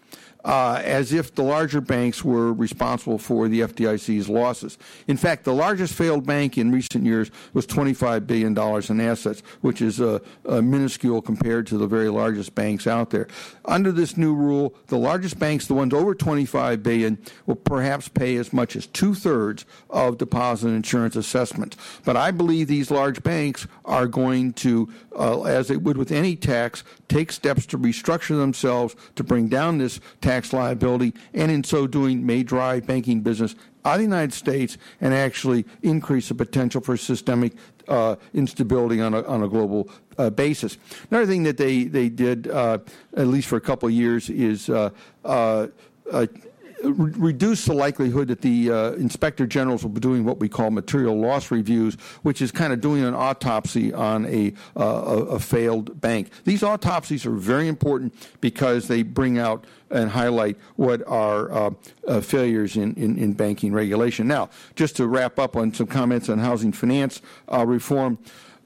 uh, 0.46 0.80
as 0.84 1.12
if 1.12 1.34
the 1.34 1.42
larger 1.42 1.80
banks 1.80 2.24
were 2.24 2.52
responsible 2.52 3.18
for 3.18 3.48
the 3.48 3.60
FDIC's 3.60 4.28
losses. 4.28 4.78
In 5.08 5.16
fact, 5.16 5.42
the 5.42 5.52
largest 5.52 5.92
failed 5.92 6.24
bank 6.24 6.56
in 6.56 6.70
recent 6.70 7.04
years 7.04 7.32
was 7.52 7.66
$25 7.66 8.28
billion 8.28 8.56
in 8.56 9.00
assets, 9.00 9.42
which 9.60 9.82
is 9.82 10.00
uh, 10.00 10.20
uh, 10.48 10.62
minuscule 10.62 11.20
compared 11.20 11.66
to 11.66 11.76
the 11.76 11.88
very 11.88 12.08
largest 12.08 12.54
banks 12.54 12.86
out 12.86 13.10
there. 13.10 13.26
Under 13.64 13.90
this 13.90 14.16
new 14.16 14.34
rule, 14.34 14.72
the 14.86 14.96
largest 14.96 15.36
banks, 15.40 15.66
the 15.66 15.74
ones 15.74 15.92
over 15.92 16.14
25 16.14 16.80
billion, 16.80 17.18
will 17.46 17.56
perhaps 17.56 18.08
pay 18.08 18.36
as 18.36 18.52
much 18.52 18.76
as 18.76 18.86
two 18.86 19.14
thirds 19.14 19.64
of 19.90 20.16
deposit 20.16 20.68
insurance 20.68 21.16
assessments. 21.16 21.76
But 22.04 22.16
I 22.16 22.30
believe 22.30 22.68
these 22.68 22.92
large 22.92 23.24
banks 23.24 23.66
are 23.84 24.06
going 24.06 24.52
to, 24.54 24.92
uh, 25.18 25.42
as 25.42 25.66
they 25.66 25.76
would 25.76 25.96
with 25.96 26.12
any 26.12 26.36
tax, 26.36 26.84
take 27.08 27.32
steps 27.32 27.66
to 27.66 27.78
restructure 27.78 28.36
themselves 28.36 28.94
to 29.16 29.24
bring 29.24 29.48
down 29.48 29.78
this 29.78 29.98
tax 30.20 30.35
liability, 30.52 31.14
and 31.34 31.50
in 31.50 31.64
so 31.64 31.86
doing, 31.86 32.24
may 32.24 32.42
drive 32.42 32.86
banking 32.86 33.20
business 33.20 33.54
out 33.84 33.94
of 33.94 33.98
the 33.98 34.04
United 34.04 34.32
States 34.32 34.78
and 35.00 35.14
actually 35.14 35.64
increase 35.82 36.28
the 36.28 36.34
potential 36.34 36.80
for 36.80 36.96
systemic 36.96 37.52
uh, 37.88 38.16
instability 38.34 39.00
on 39.00 39.14
a, 39.14 39.22
on 39.22 39.42
a 39.42 39.48
global 39.48 39.88
uh, 40.18 40.30
basis. 40.30 40.76
Another 41.10 41.26
thing 41.26 41.44
that 41.44 41.56
they, 41.56 41.84
they 41.84 42.08
did, 42.08 42.48
uh, 42.48 42.78
at 43.16 43.26
least 43.28 43.48
for 43.48 43.56
a 43.56 43.60
couple 43.60 43.88
of 43.88 43.94
years, 43.94 44.28
is 44.28 44.68
uh, 46.84 46.88
uh, 46.88 46.90
uh, 46.90 46.92
reduce 46.92 47.64
the 47.64 47.72
likelihood 47.72 48.28
that 48.28 48.40
the 48.40 48.70
uh, 48.70 48.90
inspector 48.92 49.46
generals 49.46 49.82
will 49.82 49.90
be 49.90 50.00
doing 50.00 50.24
what 50.24 50.38
we 50.38 50.48
call 50.48 50.70
material 50.70 51.18
loss 51.18 51.50
reviews, 51.50 51.94
which 52.22 52.42
is 52.42 52.50
kind 52.50 52.72
of 52.72 52.80
doing 52.80 53.04
an 53.04 53.14
autopsy 53.14 53.92
on 53.92 54.26
a, 54.26 54.52
uh, 54.76 54.82
a, 54.82 55.38
failed 55.38 56.00
bank. 56.00 56.30
These 56.44 56.62
autopsies 56.62 57.26
are 57.26 57.32
very 57.32 57.68
important 57.68 58.14
because 58.40 58.88
they 58.88 59.02
bring 59.02 59.38
out 59.38 59.64
and 59.90 60.10
highlight 60.10 60.56
what 60.74 61.06
are 61.06 61.52
uh, 61.52 61.70
uh 62.08 62.20
failures 62.20 62.76
in, 62.76 62.94
in, 62.94 63.16
in, 63.18 63.32
banking 63.34 63.72
regulation. 63.72 64.26
Now, 64.26 64.50
just 64.74 64.96
to 64.96 65.06
wrap 65.06 65.38
up 65.38 65.56
on 65.56 65.72
some 65.72 65.86
comments 65.86 66.28
on 66.28 66.38
housing 66.38 66.72
finance 66.72 67.22
uh, 67.52 67.64
reform, 67.64 68.18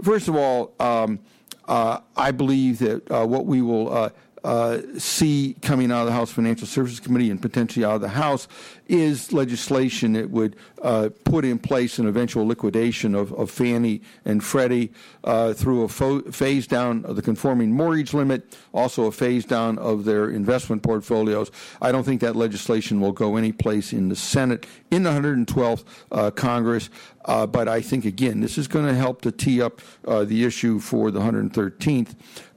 first 0.02 0.28
of 0.28 0.36
all, 0.36 0.72
um, 0.80 1.20
uh, 1.68 2.00
I 2.16 2.30
believe 2.30 2.78
that 2.78 3.08
what 3.28 3.46
we 3.46 3.62
will 3.62 4.10
uh, 4.44 4.78
see 4.98 5.56
coming 5.62 5.92
out 5.92 6.00
of 6.00 6.06
the 6.06 6.12
House 6.12 6.30
Financial 6.30 6.66
Services 6.66 7.00
Committee 7.00 7.30
and 7.30 7.40
potentially 7.40 7.84
out 7.84 7.96
of 7.96 8.00
the 8.00 8.08
House 8.08 8.48
is 8.88 9.32
legislation 9.32 10.14
that 10.14 10.30
would 10.30 10.56
uh, 10.82 11.10
put 11.24 11.44
in 11.44 11.58
place 11.58 11.98
an 11.98 12.08
eventual 12.08 12.46
liquidation 12.46 13.14
of, 13.14 13.32
of 13.34 13.50
Fannie 13.50 14.02
and 14.24 14.42
Freddie 14.42 14.92
uh, 15.24 15.52
through 15.52 15.82
a 15.82 15.88
fo- 15.88 16.22
phase 16.22 16.66
down 16.66 17.04
of 17.04 17.16
the 17.16 17.22
conforming 17.22 17.72
mortgage 17.72 18.14
limit, 18.14 18.58
also 18.72 19.04
a 19.04 19.12
phase 19.12 19.44
down 19.44 19.78
of 19.78 20.04
their 20.04 20.30
investment 20.30 20.82
portfolios. 20.82 21.50
I 21.80 21.92
don't 21.92 22.04
think 22.04 22.20
that 22.22 22.34
legislation 22.34 23.00
will 23.00 23.12
go 23.12 23.36
any 23.36 23.52
place 23.52 23.92
in 23.92 24.08
the 24.08 24.16
Senate 24.16 24.66
in 24.90 25.04
the 25.04 25.10
112th 25.10 25.84
uh, 26.10 26.30
Congress. 26.30 26.90
Uh, 27.26 27.46
but 27.46 27.68
I 27.68 27.80
think, 27.80 28.04
again, 28.04 28.40
this 28.40 28.58
is 28.58 28.66
going 28.66 28.86
to 28.86 28.94
help 28.94 29.20
to 29.22 29.30
tee 29.30 29.60
up 29.60 29.80
uh, 30.06 30.24
the 30.24 30.44
issue 30.44 30.80
for 30.80 31.10
the 31.10 31.20
113th. 31.20 32.14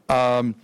Um, 0.09 0.55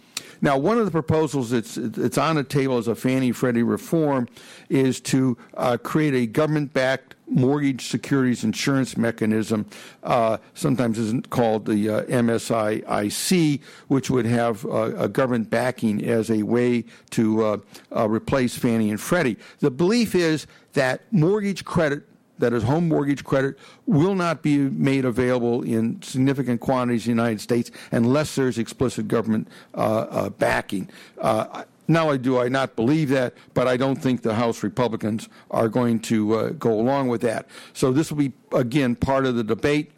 now, 0.41 0.57
one 0.57 0.77
of 0.77 0.85
the 0.85 0.91
proposals 0.91 1.49
that's, 1.49 1.75
that's 1.75 2.17
on 2.17 2.35
the 2.35 2.43
table 2.43 2.77
as 2.77 2.87
a 2.87 2.95
Fannie 2.95 3.31
Freddie 3.31 3.63
reform 3.63 4.27
is 4.69 4.99
to 5.01 5.37
uh, 5.55 5.77
create 5.77 6.13
a 6.13 6.25
government 6.25 6.73
backed 6.73 7.15
mortgage 7.27 7.87
securities 7.87 8.43
insurance 8.43 8.97
mechanism, 8.97 9.65
uh, 10.03 10.37
sometimes 10.53 10.97
isn't 10.97 11.29
called 11.29 11.65
the 11.65 11.89
uh, 11.89 12.03
MSIIC, 12.03 13.61
which 13.87 14.09
would 14.09 14.25
have 14.25 14.65
uh, 14.65 14.95
a 14.95 15.07
government 15.07 15.49
backing 15.49 16.03
as 16.03 16.31
a 16.31 16.43
way 16.43 16.83
to 17.11 17.43
uh, 17.43 17.57
uh, 17.95 18.09
replace 18.09 18.57
Fannie 18.57 18.89
and 18.89 18.99
Freddie. 18.99 19.37
The 19.59 19.71
belief 19.71 20.15
is 20.15 20.47
that 20.73 21.01
mortgage 21.11 21.65
credit 21.65 22.03
that 22.39 22.53
is 22.53 22.63
home 22.63 22.87
mortgage 22.87 23.23
credit 23.23 23.57
will 23.85 24.15
not 24.15 24.41
be 24.41 24.57
made 24.57 25.05
available 25.05 25.61
in 25.61 26.01
significant 26.01 26.59
quantities 26.59 27.07
in 27.07 27.15
the 27.15 27.21
United 27.21 27.41
States 27.41 27.71
unless 27.91 28.35
there's 28.35 28.57
explicit 28.57 29.07
government 29.07 29.47
uh, 29.75 30.05
uh, 30.09 30.29
backing. 30.29 30.89
Uh, 31.19 31.63
not 31.87 32.05
only 32.05 32.17
do 32.19 32.39
I 32.39 32.49
not 32.49 32.75
believe 32.75 33.09
that, 33.09 33.33
but 33.53 33.67
I 33.67 33.75
don't 33.75 33.95
think 33.95 34.21
the 34.21 34.35
House 34.35 34.63
Republicans 34.63 35.27
are 35.49 35.67
going 35.67 35.99
to 36.01 36.33
uh, 36.35 36.49
go 36.51 36.79
along 36.79 37.07
with 37.07 37.21
that. 37.21 37.47
So 37.73 37.91
this 37.91 38.11
will 38.11 38.19
be, 38.19 38.31
again, 38.53 38.95
part 38.95 39.25
of 39.25 39.35
the 39.35 39.43
debate. 39.43 39.91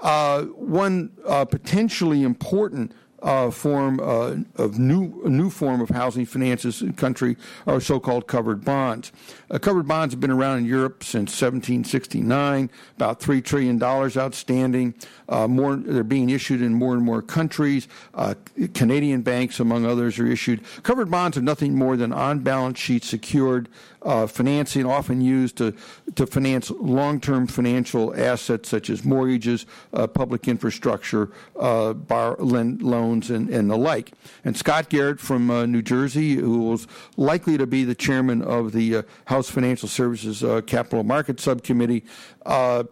Uh, 0.00 0.42
one 0.42 1.10
uh, 1.26 1.44
potentially 1.44 2.22
important 2.24 2.92
uh, 3.22 3.50
form 3.50 3.98
uh, 4.00 4.36
of 4.56 4.78
new 4.78 5.22
new 5.24 5.50
form 5.50 5.80
of 5.80 5.88
housing 5.88 6.24
finances 6.24 6.82
in 6.82 6.88
the 6.88 6.92
country 6.92 7.36
are 7.66 7.80
so-called 7.80 8.26
covered 8.26 8.64
bonds. 8.64 9.12
Uh, 9.50 9.58
covered 9.58 9.88
bonds 9.88 10.12
have 10.12 10.20
been 10.20 10.30
around 10.30 10.58
in 10.58 10.64
Europe 10.66 11.02
since 11.02 11.30
1769. 11.40 12.70
About 12.96 13.20
three 13.20 13.40
trillion 13.40 13.78
dollars 13.78 14.16
outstanding. 14.16 14.94
Uh, 15.28 15.48
more 15.48 15.76
they're 15.76 16.04
being 16.04 16.30
issued 16.30 16.60
in 16.62 16.74
more 16.74 16.94
and 16.94 17.02
more 17.02 17.22
countries. 17.22 17.88
Uh, 18.14 18.34
Canadian 18.74 19.22
banks, 19.22 19.60
among 19.60 19.86
others, 19.86 20.18
are 20.18 20.26
issued. 20.26 20.60
Covered 20.82 21.10
bonds 21.10 21.36
are 21.36 21.42
nothing 21.42 21.74
more 21.74 21.96
than 21.96 22.12
on-balance 22.12 22.78
sheet 22.78 23.04
secured 23.04 23.68
uh, 24.02 24.26
financing, 24.26 24.86
often 24.86 25.20
used 25.20 25.56
to 25.56 25.74
to 26.14 26.26
finance 26.26 26.70
long-term 26.70 27.46
financial 27.46 28.14
assets 28.14 28.68
such 28.68 28.90
as 28.90 29.04
mortgages, 29.04 29.66
public 30.14 30.48
infrastructure, 30.48 31.30
bar, 31.54 32.36
lend, 32.38 32.82
loans, 32.82 33.30
and, 33.30 33.48
and 33.50 33.70
the 33.70 33.76
like. 33.76 34.12
And 34.44 34.56
Scott 34.56 34.88
Garrett 34.88 35.20
from 35.20 35.50
uh, 35.50 35.66
New 35.66 35.82
Jersey, 35.82 36.36
who 36.36 36.72
is 36.72 36.86
likely 37.16 37.58
to 37.58 37.66
be 37.66 37.84
the 37.84 37.94
chairman 37.94 38.42
of 38.42 38.72
the 38.72 38.96
uh, 38.96 39.02
House 39.38 39.48
Financial 39.48 39.88
Services 39.88 40.42
uh, 40.42 40.60
Capital 40.62 41.04
Market 41.04 41.38
Subcommittee, 41.38 42.04
uh, 42.44 42.82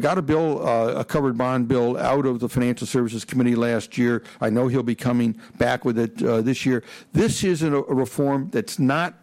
got 0.00 0.18
a 0.18 0.22
bill, 0.22 0.66
uh, 0.66 1.00
a 1.00 1.04
covered 1.04 1.38
bond 1.38 1.66
bill, 1.66 1.96
out 1.96 2.26
of 2.26 2.40
the 2.40 2.48
Financial 2.48 2.86
Services 2.86 3.24
Committee 3.24 3.54
last 3.54 3.96
year. 3.96 4.22
I 4.38 4.50
know 4.50 4.68
he'll 4.68 4.82
be 4.82 4.94
coming 4.94 5.40
back 5.56 5.86
with 5.86 5.98
it 5.98 6.22
uh, 6.22 6.42
this 6.42 6.66
year. 6.66 6.84
This 7.14 7.42
is 7.42 7.62
a, 7.62 7.74
a 7.74 7.94
reform 7.94 8.50
that's 8.52 8.78
not 8.78 9.14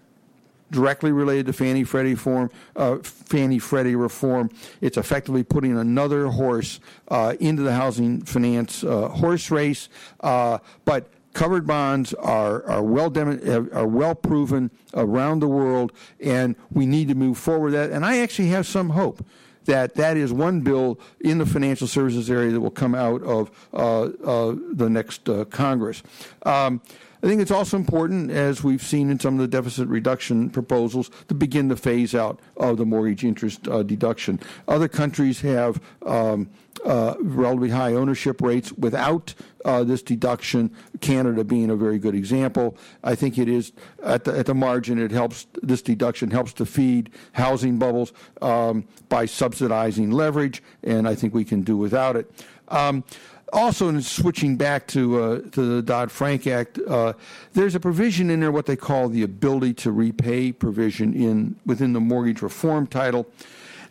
directly 0.71 1.11
related 1.11 1.45
to 1.45 1.53
Fannie 1.53 1.83
Freddie 1.83 2.15
form, 2.15 2.49
uh, 2.75 2.97
Fannie 3.03 3.59
Freddie 3.59 3.95
reform. 3.95 4.49
It's 4.79 4.97
effectively 4.97 5.43
putting 5.43 5.77
another 5.77 6.29
horse 6.29 6.79
uh, 7.09 7.35
into 7.39 7.61
the 7.61 7.73
housing 7.73 8.21
finance 8.23 8.83
uh, 8.83 9.07
horse 9.09 9.51
race, 9.51 9.87
uh, 10.21 10.57
but. 10.83 11.11
Covered 11.33 11.65
bonds 11.65 12.13
are 12.15 12.63
are 12.65 12.83
well 12.83 13.11
are 13.17 13.87
well 13.87 14.15
proven 14.15 14.71
around 14.93 15.39
the 15.39 15.47
world, 15.47 15.93
and 16.19 16.55
we 16.71 16.85
need 16.85 17.07
to 17.07 17.15
move 17.15 17.37
forward. 17.37 17.71
That, 17.71 17.91
and 17.91 18.05
I 18.05 18.19
actually 18.19 18.49
have 18.49 18.67
some 18.67 18.89
hope 18.89 19.25
that 19.65 19.95
that 19.95 20.17
is 20.17 20.33
one 20.33 20.61
bill 20.61 20.99
in 21.19 21.37
the 21.37 21.45
financial 21.45 21.87
services 21.87 22.29
area 22.29 22.51
that 22.51 22.61
will 22.61 22.71
come 22.71 22.95
out 22.95 23.21
of 23.23 23.51
uh, 23.73 24.03
uh, 24.03 24.55
the 24.73 24.89
next 24.89 25.29
uh, 25.29 25.45
Congress. 25.45 26.03
Um, 26.43 26.81
I 27.23 27.27
think 27.27 27.39
it's 27.39 27.51
also 27.51 27.77
important, 27.77 28.31
as 28.31 28.63
we've 28.63 28.81
seen 28.81 29.11
in 29.11 29.19
some 29.19 29.35
of 29.35 29.41
the 29.41 29.47
deficit 29.47 29.87
reduction 29.87 30.49
proposals, 30.49 31.11
to 31.27 31.35
begin 31.35 31.67
the 31.67 31.75
phase 31.75 32.15
out 32.15 32.39
of 32.57 32.77
the 32.77 32.85
mortgage 32.85 33.23
interest 33.23 33.67
uh, 33.67 33.83
deduction. 33.83 34.39
Other 34.67 34.87
countries 34.87 35.41
have 35.41 35.79
um, 36.03 36.49
uh, 36.85 37.15
relatively 37.19 37.69
high 37.69 37.93
ownership 37.93 38.41
rates 38.41 38.71
without 38.73 39.33
uh, 39.65 39.83
this 39.83 40.01
deduction. 40.01 40.75
Canada 40.99 41.43
being 41.43 41.69
a 41.69 41.75
very 41.75 41.99
good 41.99 42.15
example. 42.15 42.77
I 43.03 43.15
think 43.15 43.37
it 43.37 43.47
is 43.47 43.71
at 44.03 44.23
the, 44.23 44.37
at 44.37 44.45
the 44.45 44.55
margin. 44.55 44.99
It 44.99 45.11
helps 45.11 45.47
this 45.61 45.81
deduction 45.81 46.31
helps 46.31 46.53
to 46.53 46.65
feed 46.65 47.11
housing 47.33 47.77
bubbles 47.77 48.13
um, 48.41 48.85
by 49.09 49.25
subsidizing 49.25 50.11
leverage, 50.11 50.63
and 50.83 51.07
I 51.07 51.15
think 51.15 51.33
we 51.33 51.45
can 51.45 51.61
do 51.61 51.77
without 51.77 52.15
it. 52.15 52.31
Um, 52.69 53.03
also, 53.53 53.89
in 53.89 54.01
switching 54.01 54.55
back 54.55 54.87
to 54.87 55.21
uh, 55.21 55.39
to 55.51 55.75
the 55.75 55.81
Dodd 55.81 56.09
Frank 56.09 56.47
Act, 56.47 56.79
uh, 56.87 57.13
there's 57.53 57.75
a 57.75 57.81
provision 57.81 58.29
in 58.29 58.39
there 58.39 58.51
what 58.51 58.65
they 58.65 58.77
call 58.77 59.09
the 59.09 59.23
ability 59.23 59.73
to 59.75 59.91
repay 59.91 60.53
provision 60.53 61.13
in 61.13 61.57
within 61.65 61.91
the 61.91 61.99
mortgage 61.99 62.41
reform 62.41 62.87
title 62.87 63.27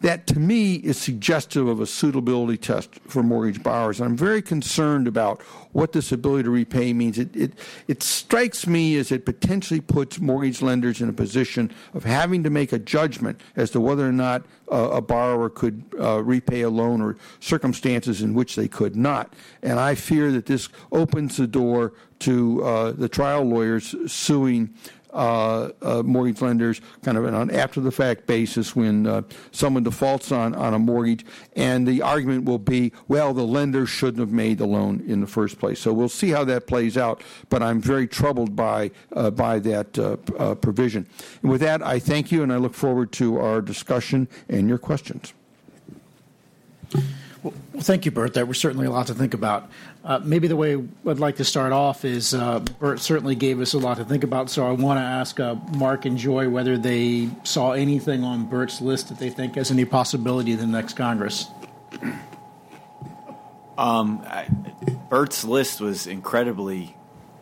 that 0.01 0.27
to 0.29 0.39
me 0.39 0.77
is 0.77 0.97
suggestive 0.99 1.69
of 1.69 1.81
a 1.81 1.87
suitability 1.87 2.57
test 2.57 2.95
for 3.07 3.23
mortgage 3.23 3.63
borrowers. 3.63 4.01
And 4.01 4.09
I'm 4.09 4.17
very 4.17 4.41
concerned 4.41 5.07
about 5.07 5.43
what 5.73 5.93
this 5.93 6.11
ability 6.11 6.45
to 6.45 6.51
repay 6.51 6.93
means. 6.93 7.19
It, 7.19 7.35
it, 7.37 7.53
it 7.87 8.03
strikes 8.03 8.67
me 8.67 8.97
as 8.97 9.13
it 9.13 9.27
potentially 9.27 9.81
puts 9.81 10.19
mortgage 10.19 10.63
lenders 10.63 11.01
in 11.01 11.09
a 11.09 11.13
position 11.13 11.71
of 11.93 12.05
having 12.05 12.43
to 12.45 12.51
make 12.51 12.73
a 12.73 12.79
judgment 12.79 13.41
as 13.57 13.71
to 13.73 13.81
whether 13.81 14.09
or 14.09 14.13
not 14.13 14.43
uh, 14.73 14.91
a 14.91 15.03
borrower 15.03 15.51
could 15.51 15.83
uh, 16.01 16.23
repay 16.23 16.63
a 16.63 16.71
loan 16.71 17.03
or 17.03 17.17
circumstances 17.41 18.23
in 18.23 18.35
which 18.35 18.57
they 18.57 18.69
could 18.69 18.97
not. 18.97 19.35
And 19.63 19.79
I 19.79 19.95
fear 19.95 20.33
that 20.33 20.47
this 20.47 20.69
opens 20.93 21.37
the 21.37 21.47
door 21.47 21.93
to 22.21 22.65
uh, 22.65 22.93
the 22.93 23.09
trial 23.09 23.43
lawyers 23.43 23.95
suing 24.07 24.75
uh, 25.13 25.71
uh, 25.83 26.03
mortgage 26.03 26.41
lenders 26.41 26.81
kind 27.03 27.19
of 27.19 27.25
on 27.27 27.35
an 27.35 27.51
after 27.51 27.81
the 27.81 27.91
fact 27.91 28.27
basis 28.27 28.77
when 28.77 29.07
uh, 29.07 29.23
someone 29.53 29.83
defaults 29.83 30.33
on, 30.33 30.55
on 30.55 30.75
a 30.75 30.79
mortgage, 30.79 31.25
and 31.57 31.87
the 31.87 32.03
argument 32.03 32.45
will 32.45 32.59
be, 32.59 32.93
well, 33.09 33.35
the 33.35 33.47
lender 33.47 33.87
shouldn't 33.87 34.21
have 34.21 34.33
made 34.33 34.59
the 34.59 34.67
loan 34.67 35.03
in 35.07 35.21
the 35.21 35.27
first 35.27 35.59
place. 35.59 35.81
So 35.81 35.93
we'll 35.93 36.09
see 36.09 36.31
how 36.31 36.45
that 36.45 36.67
plays 36.67 36.97
out, 36.97 37.23
but 37.49 37.63
I'm 37.63 37.81
very 37.81 38.07
troubled 38.07 38.55
by, 38.55 38.91
uh, 39.15 39.31
by 39.31 39.59
that 39.61 39.99
uh, 39.99 40.17
uh, 40.39 40.55
provision. 40.55 41.07
And 41.43 41.51
with 41.51 41.61
that, 41.61 41.83
I 41.83 41.99
thank 41.99 42.31
you, 42.33 42.43
and 42.43 42.53
I 42.53 42.57
look 42.57 42.75
forward 42.75 43.13
to 43.13 43.39
our 43.39 43.61
discussion 43.61 44.29
and 44.49 44.69
your 44.69 44.79
questions. 44.79 45.33
Well, 47.43 47.55
thank 47.79 48.05
you, 48.05 48.11
Bert. 48.11 48.35
That 48.35 48.49
was 48.49 48.59
certainly 48.59 48.87
a 48.87 48.91
lot 48.91 49.07
to 49.07 49.15
think 49.15 49.33
about. 49.33 49.71
Uh, 50.03 50.19
maybe 50.25 50.49
the 50.49 50.57
way 50.57 50.75
I'd 51.07 51.19
like 51.19 51.37
to 51.37 51.45
start 51.45 51.73
off 51.73 52.07
is 52.07 52.33
uh, 52.33 52.61
Bert 52.61 53.01
certainly 53.01 53.35
gave 53.35 53.61
us 53.61 53.75
a 53.75 53.79
lot 53.79 53.99
to 53.99 54.05
think 54.05 54.25
about, 54.25 54.49
so 54.49 54.67
I 54.67 54.73
want 54.73 54.99
to 54.99 55.03
ask 55.03 55.39
uh, 55.39 55.57
Mark 55.77 56.07
and 56.07 56.17
Joy 56.17 56.49
whether 56.49 56.79
they 56.79 57.29
saw 57.45 57.73
anything 57.73 58.25
on 58.25 58.47
Bert's 58.47 58.81
list 58.81 59.11
that 59.11 59.19
they 59.19 59.29
think 59.29 59.57
has 59.57 59.71
any 59.71 59.85
possibility 59.85 60.53
in 60.53 60.59
the 60.59 60.67
next 60.67 60.97
Congress. 60.97 61.47
Um, 63.77 64.23
I, 64.27 64.47
Bert's 65.11 65.45
list 65.45 65.81
was 65.81 66.07
incredibly 66.07 66.97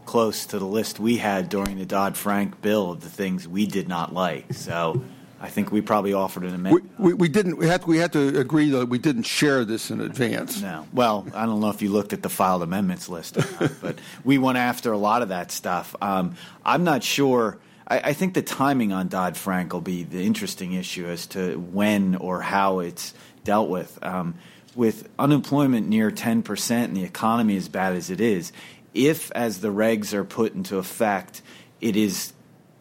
close 0.05 0.47
to 0.47 0.59
the 0.59 0.67
list 0.67 0.99
we 0.99 1.19
had 1.19 1.49
during 1.49 1.79
the 1.79 1.87
Dodd 1.87 2.17
Frank 2.17 2.61
bill 2.61 2.93
of 2.93 3.03
the 3.03 3.11
things 3.11 3.47
we 3.47 3.67
did 3.67 3.89
not 3.89 4.15
like. 4.15 4.55
So 4.55 5.05
I 5.41 5.49
think 5.49 5.71
we 5.71 5.81
probably 5.81 6.13
offered 6.13 6.43
an 6.43 6.55
amendment. 6.55 6.91
We, 6.99 7.13
we, 7.13 7.15
we, 7.15 7.29
didn't. 7.29 7.59
We 7.59 7.67
had, 7.67 7.87
we 7.87 7.99
had 7.99 8.13
to 8.15 8.39
agree 8.39 8.71
that 8.71 8.89
we 8.89 8.99
didn't 8.99 9.23
share 9.23 9.65
this 9.65 9.91
in 9.91 10.01
advance. 10.01 10.61
No. 10.61 10.87
Well, 10.93 11.27
I 11.33 11.47
don't 11.47 11.61
know 11.61 11.71
if 11.71 11.81
you 11.81 11.91
looked 11.91 12.13
at 12.13 12.23
the 12.23 12.29
filed 12.29 12.63
amendments 12.63 13.09
list, 13.09 13.37
not, 13.61 13.71
but 13.81 13.99
we 14.25 14.39
went 14.39 14.59
after 14.59 14.91
a 14.93 14.99
lot 14.99 15.23
of 15.23 15.29
that 15.29 15.53
stuff. 15.53 15.95
Um, 16.03 16.35
I'm 16.65 16.83
not 16.83 17.05
sure. 17.05 17.59
I, 17.87 18.01
I, 18.01 18.13
think 18.15 18.35
the 18.35 18.43
timing 18.43 18.93
on 18.93 19.07
Dodd 19.09 19.37
Frank 19.37 19.73
will 19.73 19.81
be 19.81 20.03
the 20.03 20.25
interesting 20.25 20.73
issue 20.73 21.07
as 21.07 21.27
to 21.29 21.57
when 21.57 22.17
or 22.17 22.41
how 22.41 22.81
it's 22.81 23.15
dealt 23.45 23.69
with. 23.69 23.97
Um, 24.03 24.35
with 24.75 25.09
unemployment 25.19 25.89
near 25.89 26.11
10% 26.11 26.71
and 26.71 26.97
the 26.97 27.03
economy 27.03 27.57
as 27.57 27.69
bad 27.69 27.97
as 27.97 28.11
it 28.11 28.21
is, 28.21 28.53
if, 28.95 29.33
as 29.33 29.61
the 29.61 29.69
regs 29.69 30.13
are 30.13 30.25
put 30.25 30.55
into 30.55 30.79
effect, 30.79 31.43
it 31.81 31.97
is 31.97 32.33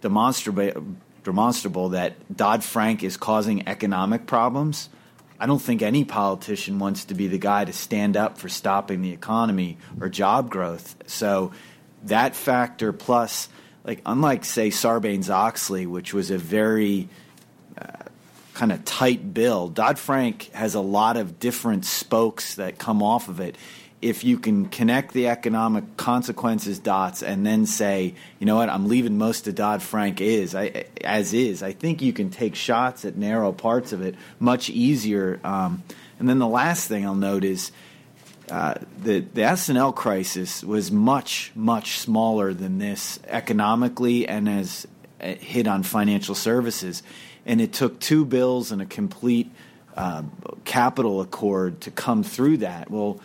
demonstrable 0.02 0.96
demonstrable 1.28 1.90
that 1.90 2.16
Dodd 2.34 2.64
Frank 2.64 3.04
is 3.04 3.18
causing 3.18 3.68
economic 3.68 4.26
problems, 4.28 4.88
I 5.38 5.46
don't 5.46 5.62
think 5.62 5.82
any 5.82 6.06
politician 6.06 6.80
wants 6.80 7.04
to 7.06 7.16
be 7.16 7.28
the 7.28 7.38
guy 7.38 7.66
to 7.66 7.74
stand 7.74 8.16
up 8.16 8.38
for 8.38 8.48
stopping 8.48 9.02
the 9.02 9.12
economy 9.12 9.78
or 10.00 10.08
job 10.08 10.50
growth. 10.50 10.96
So 11.06 11.52
that 12.06 12.34
factor 12.34 12.94
plus, 12.94 13.50
like 13.84 14.02
unlike 14.06 14.46
say 14.46 14.70
Sarbanes 14.70 15.30
Oxley, 15.30 15.86
which 15.86 16.14
was 16.14 16.32
a 16.32 16.38
very 16.38 17.10
uh, 17.78 18.06
kind 18.54 18.72
of 18.72 18.86
tight 18.86 19.34
bill, 19.34 19.68
Dodd 19.68 20.00
Frank 20.00 20.50
has 20.54 20.76
a 20.76 20.82
lot 20.82 21.18
of 21.18 21.40
different 21.40 21.84
spokes 21.84 22.56
that 22.56 22.80
come 22.80 23.04
off 23.04 23.28
of 23.28 23.42
it 23.42 23.58
if 24.02 24.24
you 24.24 24.38
can 24.38 24.68
connect 24.68 25.14
the 25.14 25.28
economic 25.28 25.98
consequences 25.98 26.78
dots 26.78 27.24
and 27.24 27.46
then 27.46 27.66
say, 27.66 28.14
you 28.40 28.46
know 28.46 28.56
what, 28.56 28.70
I'm 28.70 28.88
leaving 28.88 29.18
most 29.18 29.48
of 29.48 29.56
Dodd 29.56 29.82
Frank 29.82 30.22
is 30.22 30.54
I, 30.54 30.86
as 31.04 31.34
is. 31.34 31.64
I 31.64 31.72
think 31.72 32.02
you 32.02 32.14
can 32.14 32.30
take 32.30 32.56
shots 32.56 33.06
at 33.06 33.18
narrow 33.18 33.52
parts 33.52 33.94
of 33.94 34.02
it 34.02 34.16
much 34.40 34.70
easier. 34.70 35.40
Um, 35.44 35.82
and 36.20 36.30
then 36.30 36.38
the 36.38 36.48
last 36.48 36.88
thing 36.88 37.06
I'll 37.06 37.16
note 37.16 37.44
is 37.44 37.72
uh, 38.52 38.76
the 39.04 39.20
the 39.20 39.44
S&L 39.44 39.92
crisis 39.92 40.64
was 40.64 40.92
much 40.92 41.52
much 41.54 41.98
smaller 42.00 42.54
than 42.54 42.78
this 42.78 43.20
economically 43.28 44.28
and 44.28 44.48
as 44.48 44.88
uh, 45.20 45.34
hit 45.34 45.68
on 45.68 45.84
financial 45.84 46.36
services, 46.36 47.04
and 47.46 47.60
it 47.60 47.74
took 47.74 48.00
two 48.00 48.24
bills 48.24 48.72
and 48.72 48.82
a 48.82 48.86
complete 48.86 49.52
uh, 49.98 50.22
capital 50.64 51.20
accord 51.20 51.82
to 51.82 51.92
come 51.92 52.24
through 52.24 52.58
that. 52.58 52.90
Well 52.90 53.20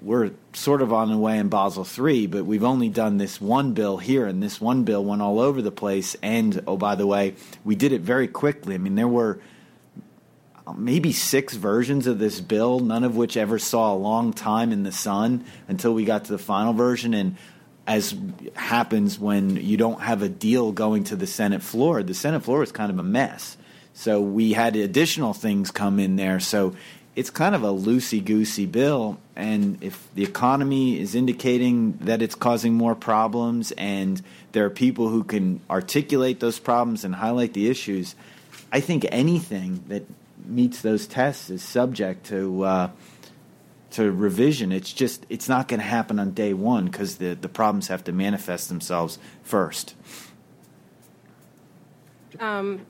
we're 0.00 0.30
sort 0.52 0.82
of 0.82 0.92
on 0.92 1.10
the 1.10 1.18
way 1.18 1.38
in 1.38 1.48
Basel 1.48 1.86
III, 1.86 2.26
but 2.28 2.44
we've 2.44 2.64
only 2.64 2.88
done 2.88 3.18
this 3.18 3.40
one 3.40 3.72
bill 3.72 3.98
here, 3.98 4.26
and 4.26 4.42
this 4.42 4.60
one 4.60 4.84
bill 4.84 5.04
went 5.04 5.22
all 5.22 5.40
over 5.40 5.60
the 5.60 5.70
place. 5.70 6.16
And 6.22 6.62
oh, 6.66 6.76
by 6.76 6.94
the 6.94 7.06
way, 7.06 7.34
we 7.64 7.74
did 7.74 7.92
it 7.92 8.00
very 8.00 8.28
quickly. 8.28 8.74
I 8.74 8.78
mean, 8.78 8.94
there 8.94 9.08
were 9.08 9.40
maybe 10.76 11.12
six 11.12 11.54
versions 11.54 12.06
of 12.06 12.18
this 12.18 12.40
bill, 12.40 12.80
none 12.80 13.04
of 13.04 13.16
which 13.16 13.36
ever 13.36 13.58
saw 13.58 13.92
a 13.92 13.96
long 13.96 14.32
time 14.32 14.72
in 14.72 14.84
the 14.84 14.92
sun 14.92 15.44
until 15.68 15.92
we 15.92 16.04
got 16.04 16.24
to 16.26 16.32
the 16.32 16.38
final 16.38 16.72
version. 16.72 17.14
And 17.14 17.36
as 17.86 18.14
happens 18.54 19.18
when 19.18 19.56
you 19.56 19.76
don't 19.76 20.00
have 20.00 20.22
a 20.22 20.28
deal 20.28 20.72
going 20.72 21.04
to 21.04 21.16
the 21.16 21.26
Senate 21.26 21.62
floor, 21.62 22.02
the 22.02 22.14
Senate 22.14 22.40
floor 22.40 22.62
is 22.62 22.72
kind 22.72 22.90
of 22.90 22.98
a 22.98 23.02
mess. 23.02 23.56
So 23.94 24.20
we 24.20 24.52
had 24.52 24.76
additional 24.76 25.34
things 25.34 25.70
come 25.70 25.98
in 25.98 26.16
there. 26.16 26.40
So 26.40 26.74
it's 27.14 27.30
kind 27.30 27.54
of 27.54 27.62
a 27.62 27.68
loosey 27.68 28.24
goosey 28.24 28.66
bill. 28.66 29.18
And 29.36 29.82
if 29.82 30.08
the 30.14 30.24
economy 30.24 30.98
is 30.98 31.14
indicating 31.14 31.98
that 32.02 32.22
it's 32.22 32.34
causing 32.34 32.74
more 32.74 32.94
problems, 32.94 33.72
and 33.72 34.22
there 34.52 34.64
are 34.64 34.70
people 34.70 35.08
who 35.08 35.24
can 35.24 35.60
articulate 35.68 36.40
those 36.40 36.58
problems 36.58 37.04
and 37.04 37.14
highlight 37.14 37.52
the 37.54 37.68
issues, 37.68 38.14
I 38.72 38.80
think 38.80 39.06
anything 39.10 39.84
that 39.88 40.04
meets 40.44 40.82
those 40.82 41.06
tests 41.06 41.50
is 41.50 41.62
subject 41.62 42.26
to. 42.26 42.64
Uh, 42.64 42.90
to 43.92 44.10
revision. 44.10 44.72
It's 44.72 44.90
just 44.90 45.26
it's 45.28 45.50
not 45.50 45.68
going 45.68 45.78
to 45.78 45.86
happen 45.86 46.18
on 46.18 46.30
day 46.30 46.54
one 46.54 46.86
because 46.86 47.16
the 47.16 47.34
the 47.34 47.48
problems 47.48 47.88
have 47.88 48.02
to 48.04 48.12
manifest 48.12 48.70
themselves 48.70 49.18
first. 49.42 49.94
Um, 52.40 52.86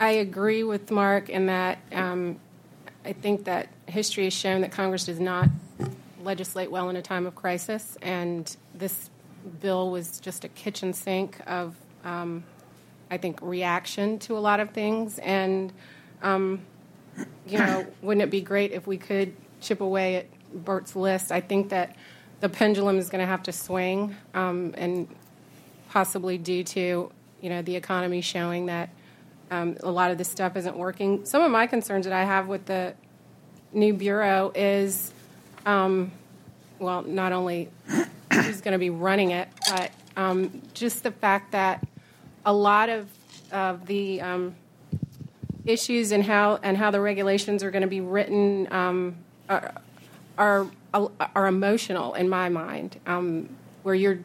I 0.00 0.10
agree 0.10 0.64
with 0.64 0.90
Mark 0.90 1.28
in 1.28 1.46
that 1.46 1.78
um, 1.92 2.40
I 3.04 3.12
think 3.12 3.44
that 3.44 3.68
history 3.86 4.24
has 4.24 4.32
shown 4.32 4.60
that 4.60 4.72
Congress 4.72 5.06
does 5.06 5.20
not 5.20 5.48
legislate 6.22 6.70
well 6.70 6.90
in 6.90 6.96
a 6.96 7.02
time 7.02 7.26
of 7.26 7.34
crisis, 7.34 7.96
and 8.02 8.54
this 8.74 9.10
bill 9.60 9.90
was 9.90 10.20
just 10.20 10.44
a 10.44 10.48
kitchen 10.48 10.92
sink 10.92 11.38
of, 11.46 11.74
um, 12.04 12.44
I 13.10 13.16
think, 13.16 13.40
reaction 13.40 14.18
to 14.20 14.36
a 14.36 14.40
lot 14.40 14.60
of 14.60 14.70
things. 14.70 15.18
And, 15.18 15.72
um, 16.22 16.60
you 17.46 17.58
know, 17.58 17.86
wouldn't 18.02 18.22
it 18.22 18.30
be 18.30 18.42
great 18.42 18.72
if 18.72 18.86
we 18.86 18.98
could 18.98 19.34
chip 19.60 19.80
away 19.80 20.16
at 20.16 20.26
Bert's 20.52 20.94
list? 20.94 21.32
I 21.32 21.40
think 21.40 21.70
that 21.70 21.96
the 22.40 22.48
pendulum 22.48 22.98
is 22.98 23.08
going 23.08 23.20
to 23.20 23.26
have 23.26 23.42
to 23.44 23.52
swing, 23.52 24.14
um, 24.34 24.74
and 24.76 25.08
possibly 25.88 26.36
due 26.36 26.64
to, 26.64 27.10
you 27.40 27.48
know, 27.48 27.62
the 27.62 27.76
economy 27.76 28.20
showing 28.20 28.66
that 28.66 28.90
um, 29.50 29.76
a 29.82 29.90
lot 29.90 30.10
of 30.10 30.18
this 30.18 30.28
stuff 30.28 30.56
isn't 30.56 30.76
working. 30.76 31.24
Some 31.24 31.42
of 31.42 31.50
my 31.50 31.66
concerns 31.66 32.06
that 32.06 32.12
I 32.12 32.24
have 32.24 32.46
with 32.46 32.66
the 32.66 32.94
new 33.72 33.92
bureau 33.92 34.52
is, 34.54 35.12
um, 35.66 36.12
well, 36.78 37.02
not 37.02 37.32
only 37.32 37.68
who's 38.32 38.60
going 38.60 38.72
to 38.72 38.78
be 38.78 38.90
running 38.90 39.30
it, 39.32 39.48
but 39.68 39.90
um, 40.16 40.62
just 40.74 41.02
the 41.02 41.10
fact 41.10 41.52
that 41.52 41.86
a 42.44 42.52
lot 42.52 42.88
of 42.88 43.08
of 43.52 43.86
the 43.86 44.20
um, 44.20 44.54
issues 45.66 46.12
and 46.12 46.24
how 46.24 46.58
and 46.62 46.76
how 46.76 46.90
the 46.90 47.00
regulations 47.00 47.62
are 47.62 47.70
going 47.70 47.82
to 47.82 47.88
be 47.88 48.00
written 48.00 48.72
um, 48.72 49.16
are, 49.48 49.74
are 50.38 50.66
are 50.94 51.46
emotional 51.46 52.14
in 52.14 52.28
my 52.28 52.48
mind, 52.48 52.98
um, 53.06 53.48
where 53.82 53.94
you're 53.94 54.20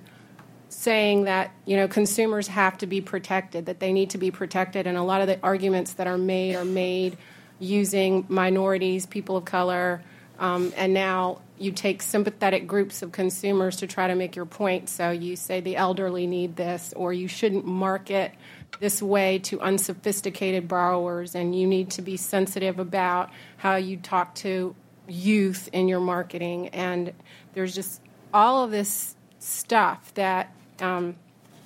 saying 0.76 1.24
that 1.24 1.52
you 1.66 1.78
know 1.78 1.88
consumers 1.88 2.48
have 2.48 2.78
to 2.78 2.88
be 2.88 3.02
protected, 3.02 3.68
that 3.68 3.80
they 3.80 3.94
need 3.94 4.10
to 4.12 4.18
be 4.18 4.30
protected, 4.30 4.86
and 4.88 4.98
a 4.98 5.04
lot 5.04 5.22
of 5.22 5.28
the 5.28 5.40
arguments 5.42 5.94
that 5.94 6.08
are 6.08 6.18
made 6.18 6.56
are 6.56 6.66
made 6.66 7.18
using 7.60 8.26
minorities, 8.28 9.06
people 9.06 9.38
of 9.38 9.46
color, 9.46 10.04
um, 10.38 10.74
and 10.76 10.94
now 10.94 11.40
you 11.58 11.72
take 11.72 12.02
sympathetic 12.02 12.68
groups 12.68 13.02
of 13.02 13.14
consumers 13.14 13.78
to 13.78 13.88
try 13.88 14.10
to 14.10 14.16
make 14.16 14.36
your 14.36 14.46
point. 14.46 14.90
So 14.90 15.12
you 15.12 15.38
say 15.38 15.62
the 15.62 15.78
elderly 15.78 16.28
need 16.28 16.58
this, 16.58 16.94
or 16.98 17.14
you 17.14 17.30
shouldn't 17.30 17.66
market 17.66 18.34
this 18.82 19.02
way 19.02 19.40
to 19.40 19.62
unsophisticated 19.62 20.68
borrowers, 20.68 21.36
and 21.36 21.58
you 21.58 21.66
need 21.66 21.92
to 21.92 22.02
be 22.02 22.18
sensitive 22.18 22.80
about 22.80 23.30
how 23.56 23.78
you 23.78 23.96
talk 23.96 24.36
to 24.36 24.76
youth 25.08 25.70
in 25.72 25.88
your 25.88 26.02
marketing. 26.02 26.68
And 26.70 27.14
there's 27.54 27.74
just 27.74 28.02
all 28.34 28.66
of 28.66 28.72
this 28.72 29.16
stuff 29.40 30.14
that 30.16 30.52
um, 30.82 31.16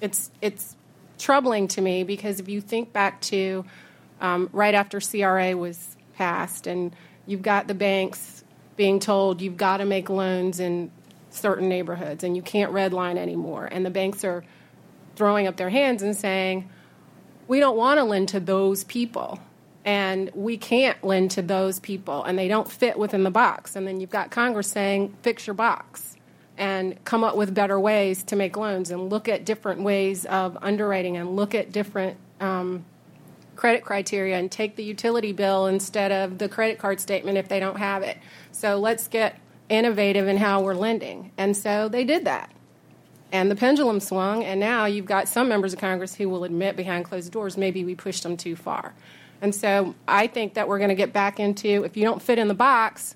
it's 0.02 0.32
it's 0.42 0.76
troubling 1.18 1.68
to 1.70 1.82
me 1.82 2.04
because 2.04 2.40
if 2.40 2.48
you 2.48 2.62
think 2.62 2.94
back 2.94 3.22
to 3.22 3.66
um, 4.22 4.50
right 4.54 4.74
after 4.74 5.00
CRA 5.00 5.56
was 5.56 5.96
passed, 6.16 6.68
and 6.68 6.96
you've 7.26 7.42
got 7.42 7.68
the 7.68 7.74
banks 7.74 8.44
being 8.76 9.00
told 9.00 9.42
you've 9.42 9.58
got 9.58 9.78
to 9.78 9.86
make 9.86 10.10
loans 10.10 10.60
in 10.60 10.90
certain 11.32 11.68
neighborhoods 11.68 12.24
and 12.24 12.36
you 12.36 12.42
can't 12.42 12.72
redline 12.72 13.18
anymore, 13.18 13.68
and 13.72 13.86
the 13.86 13.90
banks 13.90 14.24
are 14.24 14.44
throwing 15.16 15.48
up 15.48 15.58
their 15.58 15.70
hands 15.70 16.02
and 16.02 16.16
saying, 16.16 16.70
we 17.48 17.60
don't 17.60 17.76
want 17.76 17.98
to 17.98 18.04
lend 18.06 18.30
to 18.30 18.40
those 18.40 18.86
people 18.86 19.40
and 19.84 20.32
we 20.34 20.56
can't 20.56 21.04
lend 21.04 21.32
to 21.32 21.42
those 21.42 21.80
people 21.80 22.24
and 22.24 22.40
they 22.40 22.48
don't 22.48 22.72
fit 22.72 22.98
within 22.98 23.24
the 23.24 23.32
box. 23.32 23.76
And 23.76 23.86
then 23.86 24.00
you've 24.00 24.10
got 24.10 24.32
congress 24.32 24.70
saying 24.70 25.16
fix 25.22 25.46
your 25.46 25.56
box 25.56 26.09
and 26.60 27.04
come 27.06 27.24
up 27.24 27.38
with 27.38 27.56
better 27.56 27.80
ways 27.80 28.22
to 28.24 28.36
make 28.36 28.58
loans 28.58 28.92
and 28.92 29.10
look 29.10 29.30
at 29.30 29.46
different 29.46 29.82
ways 29.82 30.26
of 30.26 30.58
underwriting 30.62 31.16
and 31.16 31.36
look 31.36 31.56
at 31.56 31.72
different 31.72 32.18
um, 32.42 32.86
credit 33.56 33.84
criteria 33.84 34.38
and 34.38 34.52
take 34.52 34.76
the 34.76 34.84
utility 34.84 35.32
bill 35.32 35.68
instead 35.68 36.12
of 36.12 36.38
the 36.38 36.50
credit 36.50 36.78
card 36.78 37.00
statement 37.00 37.38
if 37.38 37.48
they 37.48 37.62
don't 37.62 37.78
have 37.78 38.04
it. 38.04 38.18
So 38.52 38.78
let's 38.78 39.08
get 39.08 39.40
innovative 39.70 40.28
in 40.28 40.36
how 40.36 40.62
we're 40.62 40.76
lending. 40.76 41.32
And 41.38 41.56
so 41.56 41.88
they 41.88 42.04
did 42.04 42.26
that. 42.26 42.52
And 43.32 43.50
the 43.50 43.56
pendulum 43.56 44.00
swung, 44.00 44.44
and 44.44 44.60
now 44.60 44.86
you've 44.86 45.06
got 45.06 45.28
some 45.28 45.48
members 45.48 45.72
of 45.72 45.80
Congress 45.80 46.16
who 46.16 46.28
will 46.28 46.44
admit 46.44 46.76
behind 46.76 47.06
closed 47.06 47.32
doors 47.32 47.58
maybe 47.58 47.86
we 47.86 47.96
pushed 47.96 48.24
them 48.24 48.36
too 48.36 48.56
far. 48.56 48.94
And 49.42 49.56
so 49.56 49.96
I 50.08 50.28
think 50.28 50.56
that 50.56 50.68
we're 50.68 50.80
going 50.80 50.90
to 50.90 50.96
get 50.96 51.14
back 51.14 51.40
into 51.40 51.86
if 51.86 51.96
you 51.96 52.04
don't 52.04 52.22
fit 52.22 52.38
in 52.38 52.50
the 52.50 52.54
box, 52.54 53.16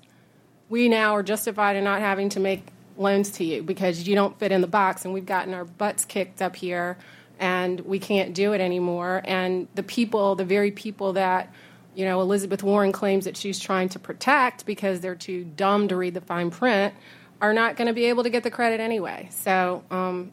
we 0.70 0.88
now 0.88 1.14
are 1.14 1.22
justified 1.22 1.76
in 1.76 1.84
not 1.84 2.00
having 2.00 2.30
to 2.30 2.40
make 2.40 2.68
loans 2.96 3.30
to 3.32 3.44
you 3.44 3.62
because 3.62 4.06
you 4.06 4.14
don't 4.14 4.38
fit 4.38 4.52
in 4.52 4.60
the 4.60 4.66
box, 4.66 5.04
and 5.04 5.14
we've 5.14 5.26
gotten 5.26 5.54
our 5.54 5.64
butts 5.64 6.04
kicked 6.04 6.42
up 6.42 6.56
here, 6.56 6.96
and 7.38 7.80
we 7.80 7.98
can't 7.98 8.34
do 8.34 8.52
it 8.52 8.60
anymore. 8.60 9.22
And 9.24 9.68
the 9.74 9.82
people, 9.82 10.34
the 10.34 10.44
very 10.44 10.70
people 10.70 11.14
that 11.14 11.52
you 11.94 12.04
know 12.04 12.20
Elizabeth 12.20 12.62
Warren 12.62 12.92
claims 12.92 13.24
that 13.24 13.36
she's 13.36 13.58
trying 13.58 13.88
to 13.90 13.98
protect 13.98 14.66
because 14.66 15.00
they're 15.00 15.14
too 15.14 15.44
dumb 15.44 15.88
to 15.88 15.96
read 15.96 16.14
the 16.14 16.20
fine 16.20 16.50
print, 16.50 16.94
are 17.40 17.52
not 17.52 17.76
going 17.76 17.88
to 17.88 17.94
be 17.94 18.06
able 18.06 18.22
to 18.22 18.30
get 18.30 18.42
the 18.42 18.50
credit 18.50 18.80
anyway. 18.80 19.28
So 19.30 19.84
um, 19.90 20.32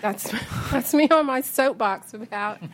that's 0.00 0.32
that's 0.70 0.94
me 0.94 1.08
on 1.08 1.26
my 1.26 1.40
soapbox 1.40 2.14
about. 2.14 2.58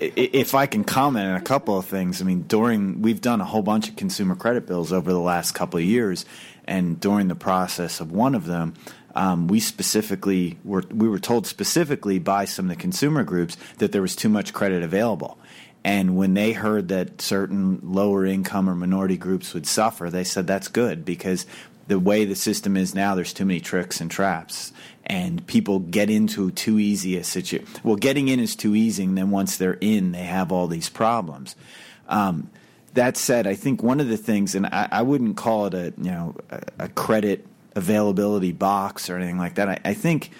If 0.00 0.56
I 0.56 0.66
can 0.66 0.82
comment 0.82 1.28
on 1.28 1.36
a 1.36 1.40
couple 1.40 1.78
of 1.78 1.86
things, 1.86 2.20
I 2.20 2.24
mean, 2.24 2.42
during 2.42 3.00
we've 3.00 3.20
done 3.20 3.40
a 3.40 3.44
whole 3.44 3.62
bunch 3.62 3.88
of 3.88 3.94
consumer 3.94 4.34
credit 4.34 4.66
bills 4.66 4.92
over 4.92 5.12
the 5.12 5.20
last 5.20 5.52
couple 5.52 5.78
of 5.78 5.84
years, 5.84 6.24
and 6.68 7.00
during 7.00 7.26
the 7.28 7.34
process 7.34 7.98
of 7.98 8.12
one 8.12 8.34
of 8.34 8.46
them, 8.46 8.74
um, 9.16 9.48
we 9.48 9.58
specifically 9.58 10.58
were 10.64 10.84
we 10.92 11.08
were 11.08 11.18
told 11.18 11.46
specifically 11.46 12.20
by 12.20 12.44
some 12.44 12.66
of 12.66 12.68
the 12.68 12.80
consumer 12.80 13.24
groups 13.24 13.56
that 13.78 13.90
there 13.90 14.02
was 14.02 14.14
too 14.14 14.28
much 14.28 14.52
credit 14.52 14.82
available. 14.84 15.38
And 15.82 16.16
when 16.16 16.34
they 16.34 16.52
heard 16.52 16.88
that 16.88 17.20
certain 17.22 17.80
lower 17.82 18.26
income 18.26 18.68
or 18.68 18.74
minority 18.74 19.16
groups 19.16 19.54
would 19.54 19.66
suffer, 19.66 20.10
they 20.10 20.24
said 20.24 20.46
that's 20.46 20.68
good 20.68 21.04
because 21.04 21.46
the 21.86 21.98
way 21.98 22.26
the 22.26 22.34
system 22.34 22.76
is 22.76 22.94
now, 22.94 23.14
there's 23.14 23.32
too 23.32 23.46
many 23.46 23.60
tricks 23.60 24.00
and 24.00 24.10
traps, 24.10 24.72
and 25.06 25.46
people 25.46 25.78
get 25.78 26.10
into 26.10 26.50
too 26.50 26.78
easy 26.78 27.16
a 27.16 27.24
situation. 27.24 27.66
Well, 27.82 27.96
getting 27.96 28.28
in 28.28 28.40
is 28.40 28.54
too 28.54 28.74
easy, 28.74 29.04
and 29.04 29.16
then 29.16 29.30
once 29.30 29.56
they're 29.56 29.78
in, 29.80 30.12
they 30.12 30.24
have 30.24 30.52
all 30.52 30.66
these 30.66 30.90
problems. 30.90 31.56
Um, 32.08 32.50
that 32.94 33.16
said, 33.16 33.46
I 33.46 33.54
think 33.54 33.82
one 33.82 34.00
of 34.00 34.08
the 34.08 34.16
things, 34.16 34.54
and 34.54 34.66
I, 34.66 34.88
I 34.90 35.02
wouldn't 35.02 35.36
call 35.36 35.66
it 35.66 35.74
a 35.74 35.92
you 35.98 36.10
know 36.10 36.34
a, 36.50 36.62
a, 36.80 36.88
credit 36.88 37.46
availability 37.74 38.52
box 38.52 39.08
or 39.08 39.16
anything 39.16 39.38
like 39.38 39.56
that. 39.56 39.68
I, 39.68 39.80
I 39.84 39.94
think 39.94 40.30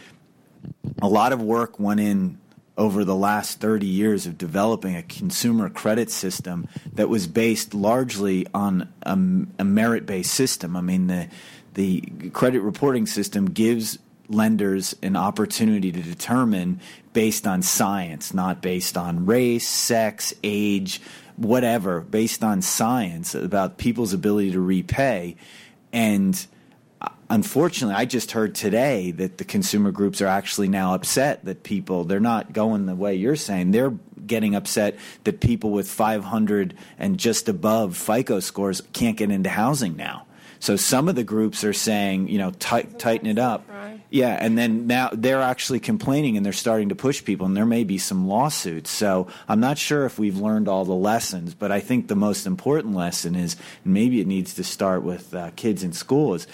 a 1.00 1.08
lot 1.08 1.32
of 1.32 1.42
work 1.42 1.78
went 1.78 2.00
in 2.00 2.38
over 2.76 3.04
the 3.04 3.14
last 3.14 3.60
30 3.60 3.86
years 3.86 4.26
of 4.26 4.38
developing 4.38 4.94
a 4.94 5.02
consumer 5.02 5.68
credit 5.68 6.10
system 6.10 6.68
that 6.94 7.08
was 7.08 7.26
based 7.26 7.74
largely 7.74 8.46
on 8.54 8.88
a, 9.02 9.12
a 9.60 9.64
merit 9.64 10.06
based 10.06 10.32
system. 10.32 10.76
I 10.76 10.80
mean, 10.80 11.08
the, 11.08 11.28
the 11.74 12.00
credit 12.32 12.60
reporting 12.60 13.06
system 13.06 13.46
gives 13.50 13.98
lenders 14.28 14.94
an 15.02 15.16
opportunity 15.16 15.90
to 15.90 16.02
determine 16.02 16.80
based 17.12 17.46
on 17.46 17.62
science, 17.62 18.32
not 18.32 18.62
based 18.62 18.96
on 18.96 19.26
race, 19.26 19.66
sex, 19.66 20.32
age, 20.44 21.00
whatever, 21.38 22.00
based 22.00 22.42
on 22.42 22.60
science 22.62 23.34
about 23.34 23.78
people's 23.78 24.12
ability 24.12 24.52
to 24.52 24.60
repay. 24.60 25.36
And 25.92 26.46
uh, 27.00 27.08
unfortunately, 27.30 27.94
I 27.94 28.04
just 28.04 28.32
heard 28.32 28.54
today 28.54 29.12
that 29.12 29.38
the 29.38 29.44
consumer 29.44 29.92
groups 29.92 30.20
are 30.20 30.26
actually 30.26 30.68
now 30.68 30.94
upset 30.94 31.44
that 31.44 31.62
people, 31.62 32.04
they're 32.04 32.20
not 32.20 32.52
going 32.52 32.86
the 32.86 32.94
way 32.96 33.14
you're 33.14 33.36
saying. 33.36 33.70
They're 33.70 33.94
getting 34.26 34.54
upset 34.54 34.96
that 35.24 35.40
people 35.40 35.70
with 35.70 35.88
500 35.88 36.76
and 36.98 37.18
just 37.18 37.48
above 37.48 37.96
FICO 37.96 38.40
scores 38.40 38.82
can't 38.92 39.16
get 39.16 39.30
into 39.30 39.48
housing 39.48 39.96
now. 39.96 40.26
So 40.60 40.76
some 40.76 41.08
of 41.08 41.14
the 41.14 41.24
groups 41.24 41.64
are 41.64 41.72
saying, 41.72 42.28
you 42.28 42.38
know, 42.38 42.50
tight, 42.52 42.98
tighten 42.98 43.26
it 43.26 43.38
up. 43.38 43.68
Yeah, 44.10 44.36
and 44.40 44.56
then 44.56 44.86
now 44.86 45.10
they're 45.12 45.42
actually 45.42 45.80
complaining 45.80 46.36
and 46.36 46.44
they're 46.44 46.52
starting 46.52 46.88
to 46.88 46.94
push 46.94 47.22
people, 47.22 47.46
and 47.46 47.56
there 47.56 47.66
may 47.66 47.84
be 47.84 47.98
some 47.98 48.26
lawsuits. 48.26 48.90
So 48.90 49.26
I'm 49.48 49.60
not 49.60 49.76
sure 49.76 50.06
if 50.06 50.18
we've 50.18 50.38
learned 50.38 50.66
all 50.66 50.84
the 50.84 50.94
lessons, 50.94 51.54
but 51.54 51.70
I 51.70 51.80
think 51.80 52.08
the 52.08 52.16
most 52.16 52.46
important 52.46 52.94
lesson 52.94 53.34
is 53.34 53.56
maybe 53.84 54.20
it 54.20 54.26
needs 54.26 54.54
to 54.54 54.64
start 54.64 55.02
with 55.02 55.34
uh, 55.34 55.50
kids 55.56 55.82
in 55.82 55.92
school 55.92 56.34
is 56.34 56.46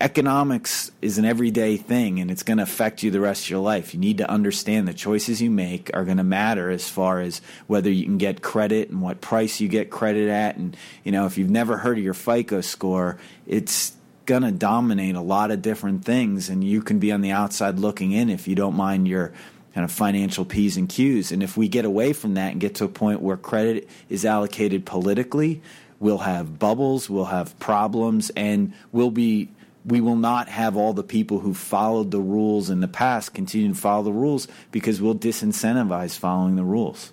economics 0.00 0.90
is 1.00 1.18
an 1.18 1.24
everyday 1.24 1.76
thing 1.76 2.18
and 2.18 2.30
it's 2.30 2.42
going 2.42 2.56
to 2.56 2.64
affect 2.64 3.02
you 3.02 3.10
the 3.10 3.20
rest 3.20 3.44
of 3.44 3.50
your 3.50 3.60
life. 3.60 3.94
You 3.94 4.00
need 4.00 4.18
to 4.18 4.28
understand 4.28 4.88
the 4.88 4.94
choices 4.94 5.40
you 5.40 5.50
make 5.50 5.90
are 5.94 6.04
going 6.04 6.16
to 6.16 6.24
matter 6.24 6.70
as 6.70 6.88
far 6.88 7.20
as 7.20 7.40
whether 7.68 7.88
you 7.88 8.04
can 8.04 8.18
get 8.18 8.42
credit 8.42 8.90
and 8.90 9.00
what 9.00 9.20
price 9.20 9.60
you 9.60 9.68
get 9.68 9.90
credit 9.90 10.28
at. 10.28 10.56
And, 10.56 10.76
you 11.04 11.12
know, 11.12 11.26
if 11.26 11.38
you've 11.38 11.50
never 11.50 11.76
heard 11.76 11.98
of 11.98 12.04
your 12.04 12.14
FICO 12.14 12.62
score, 12.62 13.18
it's 13.46 13.92
going 14.26 14.42
to 14.42 14.50
dominate 14.50 15.14
a 15.14 15.20
lot 15.20 15.50
of 15.52 15.62
different 15.62 16.04
things. 16.04 16.48
And 16.48 16.64
you 16.64 16.82
can 16.82 16.98
be 16.98 17.12
on 17.12 17.20
the 17.20 17.30
outside 17.30 17.78
looking 17.78 18.10
in 18.12 18.28
if 18.28 18.48
you 18.48 18.56
don't 18.56 18.74
mind 18.74 19.06
your 19.06 19.32
kind 19.74 19.84
of 19.84 19.92
financial 19.92 20.44
P's 20.44 20.76
and 20.76 20.88
Q's. 20.88 21.30
And 21.30 21.42
if 21.42 21.56
we 21.56 21.68
get 21.68 21.84
away 21.84 22.12
from 22.12 22.34
that 22.34 22.52
and 22.52 22.60
get 22.60 22.74
to 22.76 22.84
a 22.84 22.88
point 22.88 23.20
where 23.20 23.36
credit 23.36 23.88
is 24.08 24.24
allocated 24.24 24.84
politically, 24.84 25.62
we'll 26.00 26.18
have 26.18 26.58
bubbles, 26.58 27.08
we'll 27.08 27.26
have 27.26 27.58
problems, 27.60 28.30
and 28.30 28.72
we'll 28.90 29.10
be 29.10 29.48
we 29.84 30.00
will 30.00 30.16
not 30.16 30.48
have 30.48 30.76
all 30.76 30.92
the 30.92 31.02
people 31.02 31.40
who 31.40 31.54
followed 31.54 32.10
the 32.10 32.20
rules 32.20 32.70
in 32.70 32.80
the 32.80 32.88
past 32.88 33.34
continue 33.34 33.68
to 33.68 33.74
follow 33.74 34.02
the 34.02 34.12
rules 34.12 34.48
because 34.70 35.00
we'll 35.00 35.14
disincentivize 35.14 36.16
following 36.16 36.56
the 36.56 36.64
rules. 36.64 37.12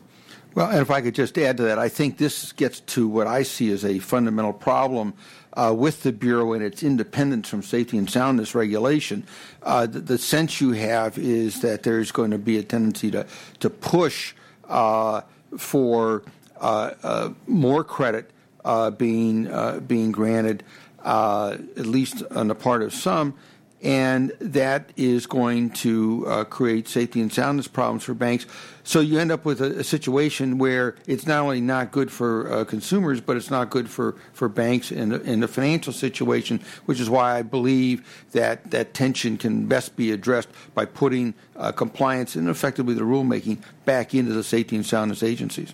Well, 0.55 0.69
and 0.69 0.79
if 0.79 0.89
I 0.89 1.01
could 1.01 1.15
just 1.15 1.37
add 1.37 1.57
to 1.57 1.63
that, 1.63 1.79
I 1.79 1.89
think 1.89 2.17
this 2.17 2.51
gets 2.53 2.79
to 2.81 3.07
what 3.07 3.27
I 3.27 3.43
see 3.43 3.71
as 3.71 3.85
a 3.85 3.99
fundamental 3.99 4.53
problem 4.53 5.13
uh, 5.53 5.73
with 5.77 6.03
the 6.03 6.11
Bureau 6.11 6.53
and 6.53 6.63
its 6.63 6.83
independence 6.83 7.49
from 7.49 7.61
safety 7.61 7.97
and 7.97 8.09
soundness 8.09 8.55
regulation. 8.55 9.25
Uh, 9.61 9.85
the, 9.85 9.99
the, 9.99 10.17
sense 10.17 10.59
you 10.59 10.71
have 10.71 11.17
is 11.17 11.61
that 11.61 11.83
there's 11.83 12.11
going 12.11 12.31
to 12.31 12.37
be 12.37 12.57
a 12.57 12.63
tendency 12.63 13.11
to, 13.11 13.25
to 13.59 13.69
push 13.69 14.33
uh, 14.69 15.21
for 15.57 16.23
uh, 16.59 16.91
uh, 17.03 17.29
more 17.47 17.83
credit 17.83 18.29
uh, 18.65 18.91
being, 18.91 19.49
being 19.87 20.11
granted 20.11 20.63
uh, 21.03 21.57
at 21.77 21.85
least 21.85 22.23
on 22.31 22.47
the 22.47 22.55
part 22.55 22.81
of 22.81 22.93
some, 22.93 23.33
and 23.81 24.31
that 24.39 24.91
is 24.97 25.25
going 25.25 25.69
to 25.69 26.25
uh, 26.27 26.43
create 26.43 26.87
safety 26.87 27.21
and 27.21 27.31
soundness 27.31 27.67
problems 27.67 28.03
for 28.03 28.13
banks. 28.13 28.45
So 28.83 28.99
you 28.99 29.19
end 29.19 29.31
up 29.31 29.45
with 29.45 29.61
a, 29.61 29.79
a 29.79 29.83
situation 29.83 30.57
where 30.57 30.95
it's 31.07 31.25
not 31.25 31.41
only 31.41 31.61
not 31.61 31.91
good 31.91 32.11
for 32.11 32.51
uh, 32.51 32.65
consumers, 32.65 33.21
but 33.21 33.37
it's 33.37 33.49
not 33.49 33.69
good 33.69 33.89
for, 33.89 34.15
for 34.33 34.49
banks 34.49 34.91
in 34.91 35.13
in 35.13 35.39
the 35.39 35.47
financial 35.47 35.93
situation, 35.93 36.59
which 36.85 36.99
is 36.99 37.09
why 37.09 37.37
I 37.37 37.41
believe 37.41 38.25
that 38.31 38.71
that 38.71 38.93
tension 38.93 39.37
can 39.37 39.67
best 39.67 39.95
be 39.95 40.11
addressed 40.11 40.49
by 40.73 40.85
putting 40.85 41.33
uh, 41.55 41.71
compliance 41.71 42.35
and 42.35 42.49
effectively 42.49 42.95
the 42.95 43.01
rulemaking 43.01 43.59
back 43.85 44.13
into 44.13 44.33
the 44.33 44.43
safety 44.43 44.75
and 44.75 44.85
soundness 44.85 45.23
agencies. 45.23 45.73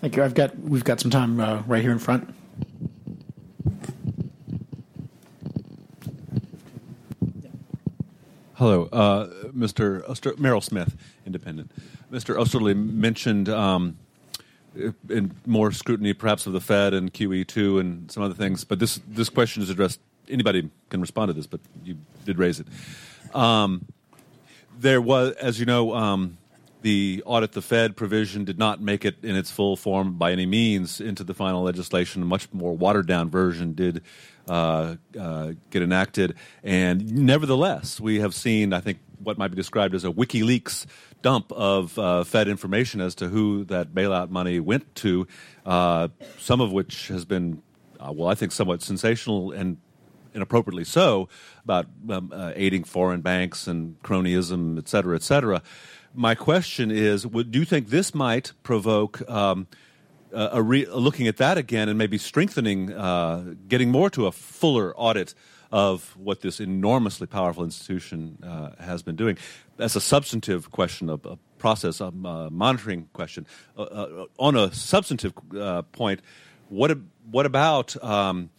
Thank 0.00 0.16
you. 0.16 0.22
I've 0.22 0.34
got 0.34 0.58
we've 0.58 0.84
got 0.84 1.00
some 1.00 1.10
time 1.10 1.40
uh, 1.40 1.62
right 1.66 1.82
here 1.82 1.92
in 1.92 1.98
front. 1.98 2.34
Hello, 8.58 8.88
uh, 8.90 9.28
Mr. 9.56 10.02
Oster- 10.10 10.34
Merrill 10.36 10.60
Smith, 10.60 10.96
Independent. 11.24 11.70
Mr. 12.10 12.36
Oesterle 12.36 12.74
mentioned 12.74 13.48
um, 13.48 13.96
in 15.08 15.32
more 15.46 15.70
scrutiny, 15.70 16.12
perhaps 16.12 16.44
of 16.44 16.52
the 16.52 16.60
Fed 16.60 16.92
and 16.92 17.14
QE2 17.14 17.78
and 17.78 18.10
some 18.10 18.24
other 18.24 18.34
things, 18.34 18.64
but 18.64 18.80
this 18.80 19.00
this 19.06 19.28
question 19.28 19.62
is 19.62 19.70
addressed. 19.70 20.00
Anybody 20.28 20.68
can 20.90 21.00
respond 21.00 21.28
to 21.28 21.34
this, 21.34 21.46
but 21.46 21.60
you 21.84 21.98
did 22.24 22.36
raise 22.36 22.58
it. 22.58 22.66
Um, 23.32 23.86
there 24.76 25.00
was, 25.00 25.34
as 25.34 25.60
you 25.60 25.64
know, 25.64 25.94
um, 25.94 26.36
the 26.82 27.22
audit 27.26 27.52
the 27.52 27.62
Fed 27.62 27.96
provision 27.96 28.44
did 28.44 28.58
not 28.58 28.80
make 28.80 29.04
it 29.04 29.22
in 29.22 29.36
its 29.36 29.52
full 29.52 29.76
form 29.76 30.14
by 30.14 30.32
any 30.32 30.46
means 30.46 31.00
into 31.00 31.22
the 31.22 31.32
final 31.32 31.62
legislation. 31.62 32.22
A 32.22 32.24
much 32.24 32.52
more 32.52 32.76
watered 32.76 33.06
down 33.06 33.30
version 33.30 33.72
did 33.74 34.02
uh, 34.48 34.96
uh, 35.18 35.52
get 35.70 35.82
enacted. 35.82 36.34
And 36.62 37.14
nevertheless, 37.14 38.00
we 38.00 38.20
have 38.20 38.34
seen, 38.34 38.72
I 38.72 38.80
think, 38.80 38.98
what 39.22 39.38
might 39.38 39.48
be 39.48 39.56
described 39.56 39.94
as 39.94 40.04
a 40.04 40.10
WikiLeaks 40.10 40.86
dump 41.22 41.50
of 41.52 41.98
uh, 41.98 42.24
Fed 42.24 42.48
information 42.48 43.00
as 43.00 43.14
to 43.16 43.28
who 43.28 43.64
that 43.64 43.92
bailout 43.92 44.30
money 44.30 44.60
went 44.60 44.94
to, 44.96 45.26
uh, 45.66 46.08
some 46.38 46.60
of 46.60 46.72
which 46.72 47.08
has 47.08 47.24
been, 47.24 47.62
well, 48.00 48.28
I 48.28 48.34
think, 48.34 48.52
somewhat 48.52 48.82
sensational 48.82 49.50
and 49.50 49.78
inappropriately 50.34 50.84
so 50.84 51.28
about 51.64 51.86
um, 52.08 52.32
aiding 52.54 52.84
foreign 52.84 53.20
banks 53.20 53.66
and 53.66 54.00
cronyism, 54.02 54.78
et 54.78 54.88
cetera, 54.88 55.16
et 55.16 55.22
cetera. 55.22 55.62
My 56.14 56.34
question 56.34 56.90
is: 56.90 57.26
would, 57.26 57.50
Do 57.50 57.58
you 57.58 57.64
think 57.64 57.88
this 57.88 58.14
might 58.14 58.52
provoke 58.62 59.28
um, 59.28 59.66
a 60.32 60.62
re- 60.62 60.86
looking 60.86 61.28
at 61.28 61.36
that 61.38 61.58
again 61.58 61.88
and 61.88 61.98
maybe 61.98 62.18
strengthening, 62.18 62.92
uh, 62.92 63.54
getting 63.68 63.90
more 63.90 64.10
to 64.10 64.26
a 64.26 64.32
fuller 64.32 64.94
audit 64.96 65.34
of 65.70 66.16
what 66.16 66.40
this 66.40 66.60
enormously 66.60 67.26
powerful 67.26 67.64
institution 67.64 68.38
uh, 68.42 68.70
has 68.82 69.02
been 69.02 69.16
doing. 69.16 69.36
That's 69.76 69.96
a 69.96 70.00
substantive 70.00 70.70
question, 70.70 71.10
of 71.10 71.26
a 71.26 71.38
process, 71.58 72.00
a 72.00 72.10
monitoring 72.10 73.08
question. 73.12 73.46
Uh, 73.76 73.82
uh, 73.82 74.26
on 74.38 74.56
a 74.56 74.72
substantive 74.72 75.34
uh, 75.56 75.82
point, 75.82 76.20
what 76.68 76.98
what 77.30 77.46
about 77.46 78.02
um, 78.02 78.50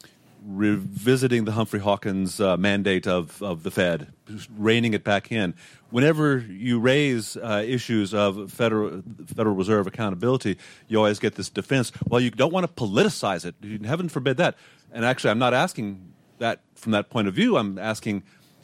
revisiting 0.49 1.45
the 1.45 1.51
Humphrey 1.51 1.79
Hawkins 1.79 2.41
uh, 2.41 2.57
mandate 2.57 3.07
of, 3.07 3.41
of 3.41 3.63
the 3.63 3.71
Fed, 3.71 4.11
reining 4.57 4.93
it 4.93 5.03
back 5.03 5.31
in. 5.31 5.53
Whenever 5.91 6.39
you 6.39 6.79
raise 6.79 7.37
uh, 7.37 7.63
issues 7.65 8.13
of 8.13 8.51
Federal, 8.51 9.03
Federal 9.27 9.55
Reserve 9.55 9.85
accountability, 9.85 10.57
you 10.87 10.97
always 10.97 11.19
get 11.19 11.35
this 11.35 11.49
defense. 11.49 11.91
Well, 12.07 12.19
you 12.19 12.31
don't 12.31 12.51
want 12.51 12.65
to 12.65 12.83
politicize 12.83 13.45
it. 13.45 13.85
Heaven 13.85 14.09
forbid 14.09 14.37
that. 14.37 14.55
And 14.91 15.05
actually, 15.05 15.29
I'm 15.31 15.39
not 15.39 15.53
asking 15.53 16.13
that 16.39 16.61
from 16.75 16.93
that 16.93 17.09
point 17.09 17.27
of 17.27 17.35
view. 17.35 17.57
I'm 17.57 17.77
asking, 17.77 18.23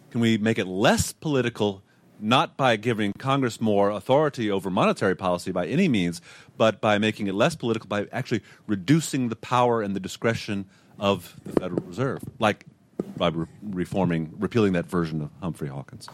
can 0.09 0.21
we 0.21 0.37
make 0.37 0.57
it 0.57 0.65
less 0.65 1.13
political, 1.13 1.83
not 2.19 2.57
by 2.57 2.77
giving 2.77 3.13
Congress 3.13 3.61
more 3.61 3.91
authority 3.91 4.49
over 4.49 4.69
monetary 4.71 5.15
policy 5.15 5.51
by 5.51 5.67
any 5.67 5.87
means, 5.87 6.19
but 6.57 6.81
by 6.81 6.97
making 6.97 7.27
it 7.27 7.35
less 7.35 7.55
political 7.55 7.87
by 7.87 8.07
actually 8.11 8.41
reducing 8.65 9.29
the 9.29 9.35
power 9.35 9.81
and 9.81 9.95
the 9.95 9.99
discretion 9.99 10.65
of 10.99 11.35
the 11.43 11.59
Federal 11.59 11.83
Reserve, 11.83 12.23
like 12.39 12.65
by 13.17 13.29
re- 13.29 13.47
reforming, 13.61 14.33
repealing 14.37 14.73
that 14.73 14.85
version 14.85 15.21
of 15.21 15.29
Humphrey 15.41 15.67
Hawkins. 15.67 16.07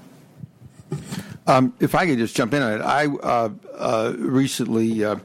Um, 1.48 1.74
if 1.80 1.96
I 1.96 2.06
could 2.06 2.18
just 2.18 2.36
jump 2.36 2.54
in 2.54 2.62
on 2.62 2.74
it, 2.74 2.82
I 2.82 3.08
uh, 3.08 3.50
uh, 3.74 4.14
recently 4.18 5.04
uh, 5.04 5.18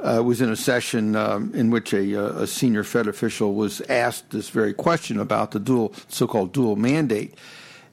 uh 0.00 0.22
was 0.24 0.40
in 0.40 0.50
a 0.50 0.56
session 0.56 1.16
um, 1.16 1.52
in 1.54 1.70
which 1.70 1.92
a, 1.92 2.14
uh, 2.14 2.42
a, 2.42 2.46
senior 2.46 2.84
Fed 2.84 3.08
official 3.08 3.54
was 3.54 3.80
asked 3.82 4.30
this 4.30 4.48
very 4.50 4.72
question 4.72 5.18
about 5.18 5.50
the 5.50 5.58
dual, 5.58 5.92
so-called 6.08 6.52
dual 6.52 6.76
mandate. 6.76 7.34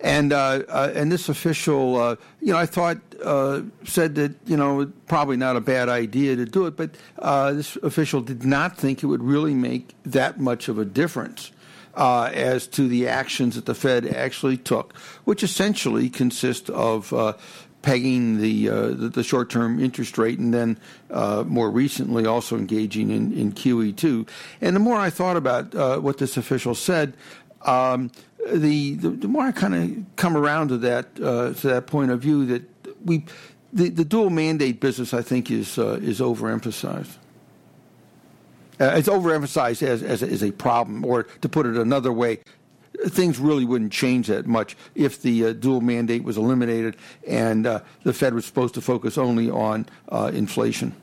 And 0.05 0.33
uh, 0.33 0.61
uh, 0.69 0.91
and 0.93 1.11
this 1.11 1.29
official, 1.29 1.99
uh, 1.99 2.15
you 2.39 2.53
know, 2.53 2.59
I 2.59 2.67
thought 2.67 2.99
uh, 3.23 3.63
said 3.85 4.13
that 4.15 4.35
you 4.45 4.55
know 4.55 4.85
probably 5.07 5.35
not 5.35 5.55
a 5.55 5.61
bad 5.61 5.89
idea 5.89 6.35
to 6.35 6.45
do 6.45 6.67
it, 6.67 6.77
but 6.77 6.91
uh, 7.17 7.53
this 7.53 7.75
official 7.77 8.21
did 8.21 8.45
not 8.45 8.77
think 8.77 9.01
it 9.01 9.07
would 9.07 9.23
really 9.23 9.55
make 9.55 9.95
that 10.03 10.39
much 10.39 10.67
of 10.67 10.77
a 10.77 10.85
difference 10.85 11.51
uh, 11.95 12.29
as 12.31 12.67
to 12.67 12.87
the 12.87 13.07
actions 13.07 13.55
that 13.55 13.65
the 13.65 13.73
Fed 13.73 14.05
actually 14.05 14.57
took, 14.57 14.95
which 15.23 15.41
essentially 15.41 16.07
consist 16.07 16.69
of 16.69 17.11
pegging 17.81 18.39
the, 18.39 18.69
uh, 18.69 18.87
the, 18.89 19.09
the 19.09 19.23
short 19.23 19.49
term 19.49 19.79
interest 19.79 20.19
rate, 20.19 20.37
and 20.37 20.53
then 20.53 20.77
uh, 21.09 21.43
more 21.47 21.71
recently 21.71 22.27
also 22.27 22.57
engaging 22.57 23.09
in, 23.09 23.33
in 23.33 23.51
QE2. 23.51 24.27
And 24.61 24.75
the 24.75 24.79
more 24.79 24.97
I 24.97 25.09
thought 25.09 25.35
about 25.35 25.73
uh, 25.73 25.97
what 25.97 26.19
this 26.19 26.37
official 26.37 26.75
said, 26.75 27.15
um, 27.65 28.11
the, 28.45 28.95
the, 28.95 29.09
the 29.09 29.27
more 29.27 29.43
I 29.43 29.51
kind 29.51 29.75
of 29.75 30.15
come 30.15 30.37
around 30.37 30.69
to 30.69 30.77
that 30.79 31.07
uh, 31.21 31.53
to 31.53 31.67
that 31.67 31.87
point 31.87 32.11
of 32.11 32.21
view 32.21 32.45
that 32.45 32.63
we 33.05 33.25
the, 33.73 33.89
the 33.89 34.05
dual 34.05 34.29
mandate 34.29 34.79
business 34.79 35.13
I 35.13 35.21
think 35.21 35.51
is 35.51 35.77
uh, 35.77 35.99
is 36.01 36.19
overemphasized. 36.19 37.17
Uh, 38.79 38.91
it's 38.95 39.07
overemphasized 39.07 39.81
as, 39.83 40.03
as 40.03 40.21
as 40.21 40.43
a 40.43 40.51
problem, 40.51 41.05
or 41.05 41.23
to 41.41 41.49
put 41.49 41.65
it 41.65 41.77
another 41.77 42.11
way, 42.11 42.39
things 43.07 43.39
really 43.39 43.65
wouldn't 43.65 43.91
change 43.91 44.27
that 44.27 44.45
much 44.45 44.75
if 44.95 45.21
the 45.21 45.45
uh, 45.45 45.53
dual 45.53 45.81
mandate 45.81 46.23
was 46.23 46.37
eliminated 46.37 46.95
and 47.27 47.65
uh, 47.65 47.79
the 48.03 48.13
Fed 48.13 48.33
was 48.33 48.45
supposed 48.45 48.73
to 48.73 48.81
focus 48.81 49.17
only 49.17 49.49
on 49.49 49.85
uh, 50.09 50.31
inflation. 50.33 50.93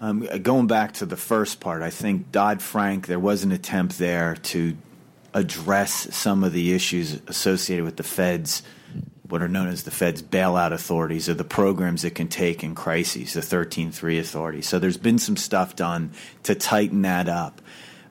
Um, 0.00 0.28
going 0.42 0.66
back 0.66 0.94
to 0.94 1.06
the 1.06 1.16
first 1.16 1.60
part, 1.60 1.80
I 1.82 1.90
think 1.90 2.32
Dodd 2.32 2.60
Frank, 2.60 3.06
there 3.06 3.20
was 3.20 3.44
an 3.44 3.52
attempt 3.52 3.98
there 3.98 4.34
to 4.34 4.76
address 5.34 6.14
some 6.14 6.44
of 6.44 6.52
the 6.52 6.74
issues 6.74 7.20
associated 7.26 7.84
with 7.84 7.96
the 7.96 8.02
Fed's 8.02 8.62
what 9.32 9.40
are 9.40 9.48
known 9.48 9.68
as 9.68 9.84
the 9.84 9.90
Fed's 9.90 10.22
bailout 10.22 10.72
authorities 10.72 11.26
or 11.26 11.32
the 11.32 11.42
programs 11.42 12.04
it 12.04 12.14
can 12.14 12.28
take 12.28 12.62
in 12.62 12.74
crises, 12.74 13.32
the 13.32 13.40
13.3 13.40 14.20
authority. 14.20 14.60
So 14.60 14.78
there's 14.78 14.98
been 14.98 15.18
some 15.18 15.38
stuff 15.38 15.74
done 15.74 16.12
to 16.42 16.54
tighten 16.54 17.00
that 17.02 17.30
up. 17.30 17.62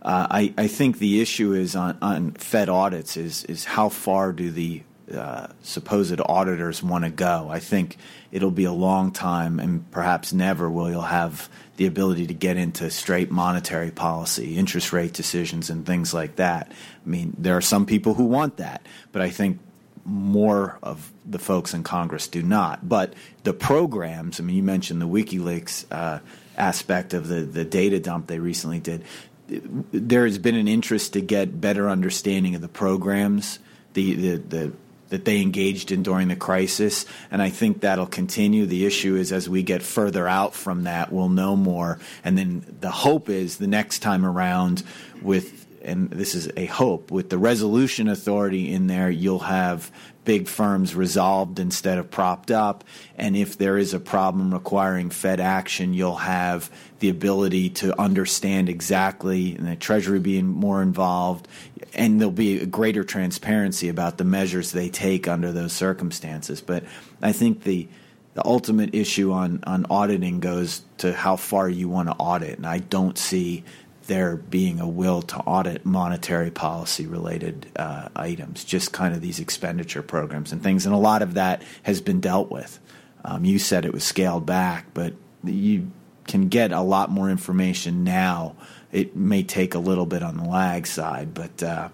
Uh, 0.01 0.25
I, 0.31 0.53
I, 0.57 0.65
think 0.65 0.97
the 0.97 1.21
issue 1.21 1.53
is 1.53 1.75
on, 1.75 1.95
on, 2.01 2.31
Fed 2.31 2.69
audits 2.69 3.17
is 3.17 3.43
is 3.43 3.65
how 3.65 3.89
far 3.89 4.33
do 4.33 4.49
the 4.49 4.81
uh, 5.13 5.47
supposed 5.61 6.19
auditors 6.25 6.81
want 6.81 7.03
to 7.03 7.11
go. 7.11 7.49
I 7.51 7.59
think 7.59 7.97
it'll 8.31 8.49
be 8.49 8.63
a 8.63 8.71
long 8.71 9.11
time, 9.11 9.59
and 9.59 9.89
perhaps 9.91 10.33
never 10.33 10.71
will 10.71 10.89
you'll 10.89 11.01
have 11.01 11.49
the 11.77 11.85
ability 11.85 12.27
to 12.27 12.33
get 12.33 12.57
into 12.57 12.89
straight 12.89 13.29
monetary 13.29 13.91
policy, 13.91 14.57
interest 14.57 14.91
rate 14.91 15.13
decisions, 15.13 15.69
and 15.69 15.85
things 15.85 16.13
like 16.13 16.37
that. 16.37 16.71
I 17.05 17.09
mean, 17.09 17.35
there 17.37 17.57
are 17.57 17.61
some 17.61 17.85
people 17.85 18.13
who 18.13 18.25
want 18.25 18.57
that, 18.57 18.85
but 19.11 19.21
I 19.21 19.29
think 19.29 19.59
more 20.05 20.79
of 20.81 21.11
the 21.25 21.39
folks 21.39 21.73
in 21.73 21.83
Congress 21.83 22.27
do 22.27 22.41
not. 22.41 22.87
But 22.87 23.13
the 23.43 23.53
programs, 23.53 24.39
I 24.39 24.43
mean, 24.43 24.55
you 24.55 24.63
mentioned 24.63 25.01
the 25.01 25.07
WikiLeaks 25.07 25.85
uh, 25.91 26.19
aspect 26.57 27.13
of 27.13 27.27
the, 27.27 27.41
the 27.41 27.65
data 27.65 27.99
dump 27.99 28.27
they 28.27 28.39
recently 28.39 28.79
did. 28.79 29.03
There 29.47 30.25
has 30.25 30.37
been 30.37 30.55
an 30.55 30.67
interest 30.67 31.13
to 31.13 31.21
get 31.21 31.59
better 31.59 31.89
understanding 31.89 32.55
of 32.55 32.61
the 32.61 32.67
programs, 32.67 33.59
the, 33.93 34.13
the, 34.15 34.37
the 34.37 34.73
that 35.11 35.25
they 35.25 35.41
engaged 35.41 35.91
in 35.91 36.03
during 36.03 36.29
the 36.29 36.37
crisis, 36.37 37.05
and 37.29 37.41
I 37.41 37.49
think 37.49 37.81
that'll 37.81 38.07
continue. 38.07 38.65
The 38.65 38.85
issue 38.85 39.17
is 39.17 39.33
as 39.33 39.49
we 39.49 39.61
get 39.61 39.83
further 39.83 40.25
out 40.25 40.55
from 40.55 40.85
that, 40.85 41.11
we'll 41.11 41.27
know 41.27 41.57
more, 41.57 41.99
and 42.23 42.37
then 42.37 42.77
the 42.79 42.91
hope 42.91 43.27
is 43.29 43.57
the 43.57 43.67
next 43.67 43.99
time 43.99 44.25
around 44.25 44.83
with 45.21 45.60
and 45.83 46.09
this 46.09 46.35
is 46.35 46.49
a 46.55 46.65
hope, 46.65 47.11
with 47.11 47.29
the 47.29 47.37
resolution 47.37 48.07
authority 48.07 48.71
in 48.71 48.87
there, 48.87 49.09
you'll 49.09 49.39
have 49.39 49.91
big 50.23 50.47
firms 50.47 50.93
resolved 50.95 51.59
instead 51.59 51.97
of 51.97 52.11
propped 52.11 52.51
up. 52.51 52.83
And 53.17 53.35
if 53.35 53.57
there 53.57 53.77
is 53.77 53.93
a 53.93 53.99
problem 53.99 54.53
requiring 54.53 55.09
Fed 55.09 55.39
action, 55.39 55.93
you'll 55.93 56.15
have 56.15 56.69
the 56.99 57.09
ability 57.09 57.69
to 57.69 57.99
understand 57.99 58.69
exactly, 58.69 59.55
and 59.55 59.67
the 59.67 59.75
Treasury 59.75 60.19
being 60.19 60.45
more 60.45 60.83
involved, 60.83 61.47
and 61.93 62.19
there'll 62.19 62.31
be 62.31 62.59
a 62.59 62.65
greater 62.65 63.03
transparency 63.03 63.89
about 63.89 64.17
the 64.17 64.23
measures 64.23 64.71
they 64.71 64.89
take 64.89 65.27
under 65.27 65.51
those 65.51 65.73
circumstances. 65.73 66.61
But 66.61 66.83
I 67.21 67.31
think 67.31 67.63
the 67.63 67.87
the 68.33 68.45
ultimate 68.45 68.95
issue 68.95 69.33
on, 69.33 69.61
on 69.65 69.85
auditing 69.89 70.39
goes 70.39 70.83
to 70.99 71.11
how 71.11 71.35
far 71.35 71.67
you 71.67 71.89
want 71.89 72.07
to 72.07 72.15
audit, 72.15 72.57
and 72.57 72.65
I 72.65 72.77
don't 72.77 73.17
see 73.17 73.65
there 74.11 74.35
being 74.35 74.81
a 74.81 74.87
will 74.87 75.21
to 75.21 75.37
audit 75.37 75.85
monetary 75.85 76.51
policy 76.51 77.07
related 77.07 77.65
uh, 77.77 78.09
items, 78.13 78.65
just 78.65 78.91
kind 78.91 79.13
of 79.13 79.21
these 79.21 79.39
expenditure 79.39 80.01
programs 80.01 80.51
and 80.51 80.61
things. 80.61 80.85
And 80.85 80.93
a 80.93 80.97
lot 80.97 81.21
of 81.21 81.35
that 81.35 81.63
has 81.83 82.01
been 82.01 82.19
dealt 82.19 82.51
with. 82.51 82.77
Um, 83.23 83.45
you 83.45 83.57
said 83.57 83.85
it 83.85 83.93
was 83.93 84.03
scaled 84.03 84.45
back, 84.45 84.87
but 84.93 85.13
you 85.45 85.89
can 86.27 86.49
get 86.49 86.73
a 86.73 86.81
lot 86.81 87.09
more 87.09 87.29
information 87.29 88.03
now. 88.03 88.57
It 88.91 89.15
may 89.15 89.43
take 89.43 89.75
a 89.75 89.79
little 89.79 90.05
bit 90.05 90.23
on 90.23 90.35
the 90.35 90.43
lag 90.43 90.87
side, 90.87 91.33
but 91.33 91.63
uh, 91.63 91.87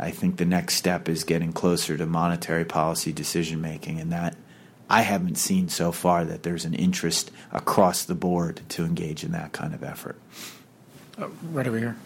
I 0.00 0.10
think 0.10 0.38
the 0.38 0.44
next 0.44 0.74
step 0.74 1.08
is 1.08 1.22
getting 1.22 1.52
closer 1.52 1.96
to 1.96 2.06
monetary 2.06 2.64
policy 2.64 3.12
decision 3.12 3.60
making, 3.60 4.00
and 4.00 4.10
that 4.10 4.36
I 4.90 5.02
haven't 5.02 5.36
seen 5.36 5.68
so 5.68 5.92
far 5.92 6.24
that 6.24 6.42
there's 6.42 6.64
an 6.64 6.74
interest 6.74 7.30
across 7.52 8.04
the 8.04 8.16
board 8.16 8.62
to 8.70 8.84
engage 8.84 9.22
in 9.22 9.30
that 9.30 9.52
kind 9.52 9.74
of 9.74 9.84
effort. 9.84 10.18
Oh, 11.16 11.30
right 11.52 11.66
over 11.66 11.78
here. 11.78 11.96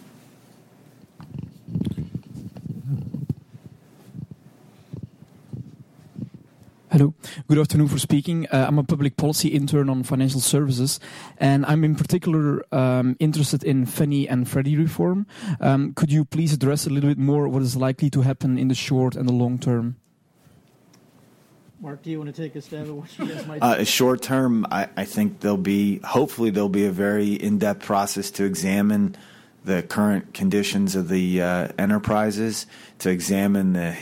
Hello. 6.91 7.13
Good 7.47 7.57
afternoon 7.57 7.87
for 7.87 7.97
speaking. 7.97 8.45
Uh, 8.47 8.65
I'm 8.67 8.77
a 8.77 8.83
public 8.83 9.15
policy 9.17 9.49
intern 9.49 9.89
on 9.89 10.03
financial 10.03 10.41
services, 10.41 10.99
and 11.37 11.65
I'm 11.65 11.83
in 11.83 11.95
particular 11.95 12.63
um, 12.71 13.15
interested 13.19 13.63
in 13.63 13.85
Fannie 13.85 14.27
and 14.27 14.47
Freddie 14.47 14.77
reform. 14.77 15.25
Um, 15.59 15.93
could 15.93 16.11
you 16.11 16.25
please 16.25 16.53
address 16.53 16.85
a 16.85 16.89
little 16.89 17.09
bit 17.09 17.17
more 17.17 17.47
what 17.47 17.63
is 17.63 17.75
likely 17.75 18.09
to 18.11 18.21
happen 18.21 18.57
in 18.57 18.67
the 18.67 18.75
short 18.75 19.15
and 19.15 19.27
the 19.27 19.33
long 19.33 19.57
term? 19.57 19.97
Mark, 21.81 22.01
do 22.03 22.09
you 22.09 22.19
want 22.19 22.33
to 22.33 22.41
take 22.41 22.55
a 22.55 22.61
stab 22.61 22.87
at 22.87 22.93
what 22.93 23.17
you 23.17 23.25
guys 23.25 23.47
might? 23.47 23.63
Uh, 23.63 23.83
short 23.85 24.21
term, 24.21 24.67
I, 24.69 24.89
I, 24.97 25.05
think 25.05 25.39
there'll 25.39 25.55
be 25.55 25.99
hopefully 25.99 26.49
there'll 26.49 26.67
be 26.67 26.85
a 26.85 26.91
very 26.91 27.33
in 27.33 27.57
depth 27.57 27.85
process 27.85 28.31
to 28.31 28.43
examine 28.43 29.15
the 29.63 29.81
current 29.83 30.33
conditions 30.33 30.95
of 30.95 31.07
the 31.07 31.41
uh, 31.41 31.67
enterprises, 31.77 32.65
to 32.99 33.09
examine 33.09 33.73
the 33.73 33.95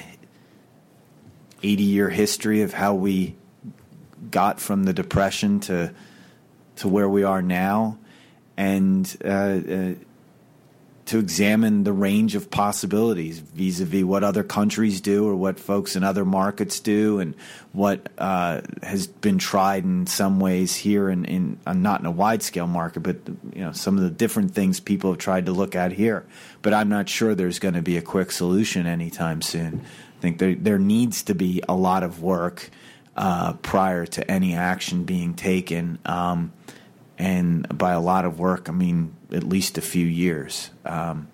80 1.62 1.84
year 1.84 2.10
history 2.10 2.64
of 2.64 2.74
how 2.74 2.96
we 2.96 3.36
got 4.32 4.60
from 4.60 4.86
the 4.86 4.94
depression 4.94 5.60
to 5.62 5.94
to 6.78 6.88
where 6.88 7.10
we 7.10 7.24
are 7.24 7.44
now, 7.44 8.00
and 8.56 9.18
uh, 9.24 9.28
uh 9.28 9.94
to 11.08 11.20
examine 11.20 11.86
the 11.86 11.94
range 11.94 12.36
of 12.36 12.52
possibilities 12.52 13.40
vis-a-vis 13.40 14.04
what 14.04 14.26
other 14.26 14.44
countries 14.44 15.00
do 15.00 15.26
or 15.26 15.36
what 15.36 15.58
folks 15.58 15.96
in 15.96 16.04
other 16.04 16.26
markets 16.26 16.82
do 16.82 17.20
and 17.20 17.34
what 17.72 18.10
uh, 18.18 18.60
has 18.84 19.08
been 19.08 19.38
tried 19.38 19.86
in 19.86 20.06
some 20.06 20.40
ways 20.40 20.76
here 20.76 21.10
in, 21.10 21.24
in 21.24 21.58
uh, 21.66 21.72
not 21.72 22.02
in 22.02 22.06
a 22.06 22.12
wide 22.12 22.44
scale 22.44 22.68
market 22.68 23.00
but 23.00 23.16
you 23.54 23.62
know 23.62 23.72
some 23.72 23.98
of 23.98 24.04
the 24.04 24.10
different 24.10 24.54
things 24.54 24.82
people 24.82 25.12
have 25.12 25.20
tried 25.20 25.46
to 25.46 25.52
look 25.52 25.76
at 25.76 25.94
here. 25.94 26.26
But 26.62 26.74
I'm 26.74 26.90
not 26.90 27.08
sure 27.08 27.34
there's 27.34 27.60
going 27.60 27.76
to 27.76 27.82
be 27.82 27.98
a 27.98 28.02
quick 28.02 28.32
solution 28.32 28.86
anytime 28.86 29.42
soon. 29.42 29.82
I 30.18 30.22
think 30.22 30.40
there 30.40 30.56
there 30.56 30.80
needs 30.80 31.24
to 31.24 31.36
be 31.36 31.64
a 31.70 31.74
lot 31.74 32.04
of 32.04 32.22
work 32.22 32.70
uh, 33.16 33.54
prior 33.54 34.06
to 34.06 34.30
any 34.30 34.56
action 34.56 35.06
being 35.06 35.36
taken 35.36 36.00
um, 36.06 36.52
and 37.18 37.66
by 37.78 37.94
a 37.94 38.02
lot 38.02 38.26
of 38.26 38.40
work 38.40 38.68
I 38.68 38.74
mean 38.74 39.16
at 39.32 39.44
least 39.44 39.78
a 39.78 39.82
few 39.82 40.06
years. 40.06 40.70
Um, 40.86 41.28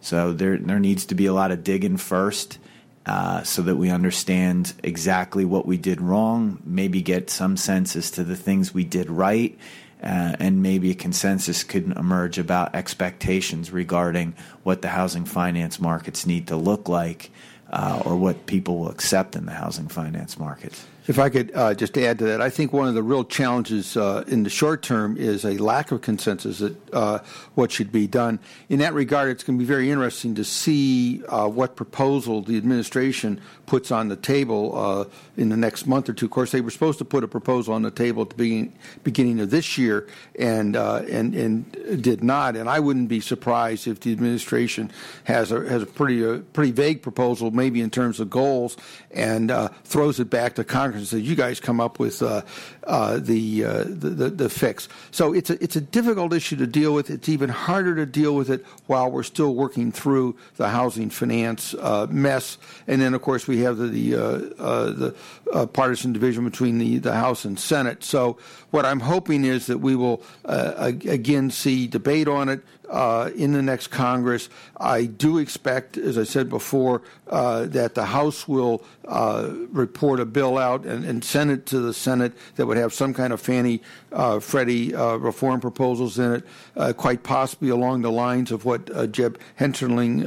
so 0.00 0.32
there 0.32 0.56
there 0.56 0.80
needs 0.80 1.06
to 1.06 1.14
be 1.14 1.26
a 1.26 1.32
lot 1.32 1.50
of 1.50 1.62
digging 1.62 1.96
first, 1.96 2.58
uh, 3.06 3.42
so 3.42 3.62
that 3.62 3.76
we 3.76 3.90
understand 3.90 4.72
exactly 4.82 5.44
what 5.44 5.66
we 5.66 5.76
did 5.76 6.00
wrong. 6.00 6.60
Maybe 6.64 7.02
get 7.02 7.30
some 7.30 7.56
sense 7.56 7.96
as 7.96 8.10
to 8.12 8.24
the 8.24 8.36
things 8.36 8.74
we 8.74 8.84
did 8.84 9.10
right. 9.10 9.58
Uh, 10.02 10.34
and 10.40 10.62
maybe 10.62 10.90
a 10.90 10.94
consensus 10.94 11.62
could 11.62 11.92
emerge 11.94 12.38
about 12.38 12.74
expectations 12.74 13.70
regarding 13.70 14.32
what 14.62 14.80
the 14.80 14.88
housing 14.88 15.26
finance 15.26 15.78
markets 15.78 16.24
need 16.24 16.46
to 16.46 16.56
look 16.56 16.88
like 16.88 17.30
uh, 17.70 18.02
or 18.06 18.16
what 18.16 18.46
people 18.46 18.78
will 18.78 18.88
accept 18.88 19.36
in 19.36 19.44
the 19.44 19.52
housing 19.52 19.88
finance 19.88 20.38
markets. 20.38 20.86
If 21.10 21.18
I 21.18 21.28
could 21.28 21.50
uh, 21.56 21.74
just 21.74 21.98
add 21.98 22.20
to 22.20 22.24
that, 22.26 22.40
I 22.40 22.50
think 22.50 22.72
one 22.72 22.86
of 22.86 22.94
the 22.94 23.02
real 23.02 23.24
challenges 23.24 23.96
uh, 23.96 24.22
in 24.28 24.44
the 24.44 24.48
short 24.48 24.80
term 24.80 25.16
is 25.16 25.44
a 25.44 25.58
lack 25.58 25.90
of 25.90 26.02
consensus 26.02 26.62
at 26.62 26.74
uh, 26.92 27.18
what 27.56 27.72
should 27.72 27.90
be 27.90 28.06
done. 28.06 28.38
In 28.68 28.78
that 28.78 28.94
regard, 28.94 29.28
it's 29.28 29.42
going 29.42 29.58
to 29.58 29.60
be 29.60 29.66
very 29.66 29.90
interesting 29.90 30.36
to 30.36 30.44
see 30.44 31.24
uh, 31.24 31.48
what 31.48 31.74
proposal 31.74 32.42
the 32.42 32.56
administration 32.56 33.40
puts 33.66 33.90
on 33.90 34.06
the 34.06 34.14
table 34.14 34.78
uh, 34.78 35.04
in 35.36 35.48
the 35.48 35.56
next 35.56 35.88
month 35.88 36.08
or 36.08 36.12
two. 36.12 36.26
Of 36.26 36.30
course, 36.30 36.52
they 36.52 36.60
were 36.60 36.70
supposed 36.70 36.98
to 36.98 37.04
put 37.04 37.24
a 37.24 37.28
proposal 37.28 37.74
on 37.74 37.82
the 37.82 37.90
table 37.90 38.22
at 38.22 38.30
the 38.30 38.36
beginning, 38.36 38.72
beginning 39.02 39.40
of 39.40 39.50
this 39.50 39.76
year, 39.76 40.06
and 40.38 40.76
uh, 40.76 41.02
and 41.10 41.34
and 41.34 42.02
did 42.04 42.22
not. 42.22 42.54
And 42.54 42.70
I 42.70 42.78
wouldn't 42.78 43.08
be 43.08 43.18
surprised 43.18 43.88
if 43.88 43.98
the 43.98 44.12
administration 44.12 44.92
has 45.24 45.50
a 45.50 45.68
has 45.68 45.82
a 45.82 45.86
pretty 45.86 46.38
pretty 46.52 46.70
vague 46.70 47.02
proposal, 47.02 47.50
maybe 47.50 47.80
in 47.80 47.90
terms 47.90 48.20
of 48.20 48.30
goals, 48.30 48.76
and 49.10 49.50
throws 49.82 50.20
it 50.20 50.30
back 50.30 50.54
to 50.54 50.62
Congress 50.62 50.99
and 51.00 51.08
says, 51.08 51.28
"You 51.28 51.34
guys 51.34 51.60
come 51.60 51.80
up 51.80 51.98
with 51.98 52.22
uh, 52.22 52.42
uh, 52.84 53.18
the, 53.18 53.64
uh, 53.64 53.84
the, 53.84 54.10
the 54.10 54.30
the 54.30 54.48
fix." 54.48 54.88
So 55.10 55.32
it's 55.32 55.50
a 55.50 55.62
it's 55.62 55.76
a 55.76 55.80
difficult 55.80 56.32
issue 56.32 56.56
to 56.56 56.66
deal 56.66 56.94
with. 56.94 57.10
It's 57.10 57.28
even 57.28 57.50
harder 57.50 57.94
to 57.96 58.06
deal 58.06 58.34
with 58.34 58.50
it 58.50 58.64
while 58.86 59.10
we're 59.10 59.22
still 59.22 59.54
working 59.54 59.92
through 59.92 60.36
the 60.56 60.68
housing 60.68 61.10
finance 61.10 61.74
uh, 61.74 62.06
mess. 62.10 62.58
And 62.86 63.00
then, 63.00 63.14
of 63.14 63.22
course, 63.22 63.46
we 63.46 63.60
have 63.60 63.76
the 63.76 63.88
the, 63.88 64.16
uh, 64.58 64.90
the 64.90 65.66
partisan 65.68 66.12
division 66.12 66.44
between 66.44 66.78
the 66.78 66.98
the 66.98 67.14
House 67.14 67.44
and 67.44 67.58
Senate. 67.58 68.04
So 68.04 68.38
what 68.70 68.84
I'm 68.84 69.00
hoping 69.00 69.44
is 69.44 69.66
that 69.66 69.78
we 69.78 69.96
will 69.96 70.22
again 70.44 71.50
see 71.50 71.86
debate 71.86 72.28
on 72.28 72.48
it 72.48 72.60
uh, 72.90 73.30
in 73.36 73.52
the 73.52 73.62
next 73.62 73.88
Congress. 73.88 74.48
I 74.76 75.06
do 75.06 75.38
expect, 75.38 75.96
as 75.96 76.18
I 76.18 76.24
said 76.24 76.48
before, 76.48 77.02
uh, 77.28 77.66
that 77.66 77.94
the 77.94 78.06
House 78.06 78.48
will 78.48 78.82
uh, 79.06 79.50
report 79.70 80.18
a 80.18 80.24
bill 80.24 80.58
out 80.58 80.84
and, 80.84 81.04
and, 81.04 81.24
send 81.24 81.50
it 81.50 81.66
to 81.66 81.78
the 81.78 81.94
Senate 81.94 82.32
that 82.56 82.66
would 82.66 82.76
have 82.76 82.92
some 82.92 83.14
kind 83.14 83.32
of 83.32 83.40
Fannie 83.40 83.82
uh, 84.10 84.40
Freddie 84.40 84.94
uh, 84.94 85.16
reform 85.16 85.60
proposals 85.60 86.18
in 86.18 86.32
it, 86.32 86.44
uh, 86.76 86.92
quite 86.92 87.22
possibly 87.22 87.68
along 87.68 88.02
the 88.02 88.10
lines 88.10 88.50
of 88.50 88.64
what 88.64 89.12
Jeb 89.12 89.38
Hensarling 89.58 90.24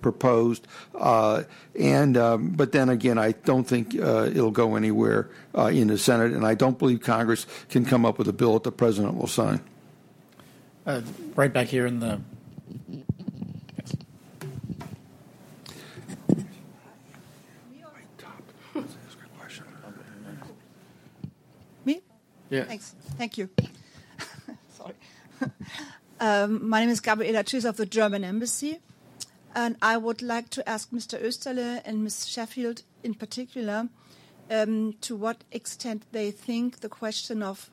proposed. 0.00 0.66
and 1.78 2.16
um, 2.16 2.50
but 2.50 2.72
then 2.72 2.88
again, 2.88 3.18
I 3.18 3.32
don't 3.32 3.64
think 3.64 3.94
it'll 3.94 4.50
go 4.50 4.76
anywhere 4.76 5.28
in 5.54 5.88
the 5.88 5.98
Senate, 5.98 6.32
and 6.32 6.46
I 6.46 6.54
don't 6.54 6.78
believe 6.78 7.00
Congress 7.00 7.46
can 7.68 7.84
come 7.84 8.06
up 8.06 8.18
with 8.18 8.28
a 8.28 8.32
bill 8.32 8.54
that 8.54 8.62
the 8.62 8.72
president 8.72 9.16
will 9.16 9.26
sign. 9.26 9.60
Uh, 10.86 11.00
right 11.34 11.52
back 11.52 11.66
here 11.66 11.84
in 11.84 11.98
the. 11.98 12.20
Yes. 13.76 13.96
Me? 21.84 22.00
Yes. 22.50 22.68
Thanks. 22.68 22.94
Thank 23.18 23.36
you. 23.36 23.48
Sorry. 24.76 24.94
um, 26.20 26.68
my 26.68 26.78
name 26.80 26.90
is 26.90 27.00
Gabriela 27.00 27.42
Tschüss 27.42 27.68
of 27.68 27.76
the 27.76 27.86
German 27.86 28.22
Embassy. 28.22 28.78
And 29.56 29.74
I 29.82 29.96
would 29.96 30.22
like 30.22 30.50
to 30.50 30.68
ask 30.68 30.90
Mr. 30.90 31.20
Oesterle 31.20 31.82
and 31.84 32.04
Ms. 32.04 32.28
Sheffield 32.28 32.82
in 33.02 33.14
particular 33.14 33.88
um, 34.50 34.92
to 35.00 35.16
what 35.16 35.42
extent 35.50 36.04
they 36.12 36.30
think 36.30 36.78
the 36.80 36.88
question 36.88 37.42
of 37.42 37.70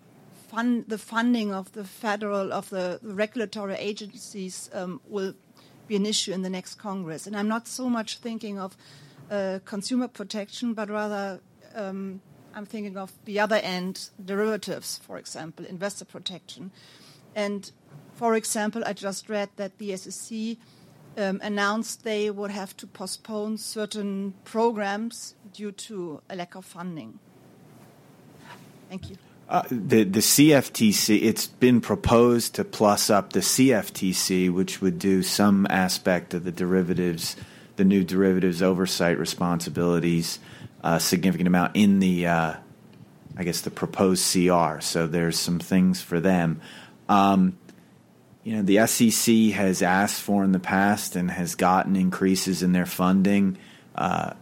fund, 0.53 0.85
the 0.88 0.97
funding 0.97 1.53
of 1.53 1.71
the 1.71 1.84
federal, 1.84 2.53
of 2.53 2.69
the 2.69 2.99
regulatory 3.01 3.75
agencies 3.75 4.69
um, 4.73 5.01
will 5.07 5.34
be 5.88 5.95
an 5.95 6.05
issue 6.05 6.31
in 6.31 6.43
the 6.43 6.49
next 6.49 6.75
Congress. 6.75 7.27
And 7.27 7.35
I'm 7.35 7.47
not 7.47 7.67
so 7.67 7.89
much 7.89 8.17
thinking 8.19 8.59
of 8.59 8.77
uh, 9.31 9.59
consumer 9.65 10.07
protection, 10.07 10.73
but 10.73 10.89
rather 10.89 11.39
um, 11.75 12.21
I'm 12.53 12.65
thinking 12.65 12.97
of 12.97 13.11
the 13.25 13.39
other 13.39 13.55
end, 13.55 14.09
derivatives, 14.23 14.99
for 14.99 15.17
example, 15.17 15.65
investor 15.65 16.05
protection. 16.05 16.71
And 17.35 17.71
for 18.13 18.35
example, 18.35 18.84
I 18.85 18.93
just 18.93 19.30
read 19.30 19.49
that 19.55 19.80
the 19.80 19.97
SEC 19.97 20.57
um, 21.17 21.39
announced 21.43 22.03
they 22.03 22.30
would 22.30 22.51
have 22.51 22.77
to 22.77 22.88
postpone 22.88 23.57
certain 23.57 24.35
programs 24.43 25.35
due 25.51 25.71
to 25.71 26.21
a 26.30 26.35
lack 26.35 26.55
of 26.55 26.65
funding. 26.65 27.19
Thank 28.89 29.09
you. 29.09 29.17
Uh, 29.49 29.63
the 29.69 30.03
the 30.03 30.19
CFTC, 30.19 31.21
it's 31.21 31.47
been 31.47 31.81
proposed 31.81 32.55
to 32.55 32.63
plus 32.63 33.09
up 33.09 33.33
the 33.33 33.41
CFTC, 33.41 34.51
which 34.51 34.81
would 34.81 34.97
do 34.97 35.21
some 35.21 35.67
aspect 35.69 36.33
of 36.33 36.43
the 36.43 36.51
derivatives, 36.51 37.35
the 37.75 37.83
new 37.83 38.03
derivatives 38.03 38.61
oversight 38.61 39.19
responsibilities, 39.19 40.39
a 40.81 40.99
significant 40.99 41.47
amount 41.47 41.75
in 41.75 41.99
the, 41.99 42.25
uh, 42.25 42.53
I 43.37 43.43
guess, 43.43 43.61
the 43.61 43.71
proposed 43.71 44.31
CR. 44.31 44.79
So 44.79 45.07
there's 45.07 45.37
some 45.37 45.59
things 45.59 46.01
for 46.01 46.19
them. 46.19 46.61
Um, 47.09 47.57
you 48.43 48.57
know, 48.57 48.61
the 48.61 48.85
SEC 48.87 49.55
has 49.55 49.81
asked 49.81 50.21
for 50.21 50.43
in 50.43 50.51
the 50.51 50.59
past 50.59 51.15
and 51.15 51.31
has 51.31 51.55
gotten 51.55 51.95
increases 51.95 52.63
in 52.63 52.73
their 52.73 52.85
funding 52.85 53.57
uh, 53.95 54.33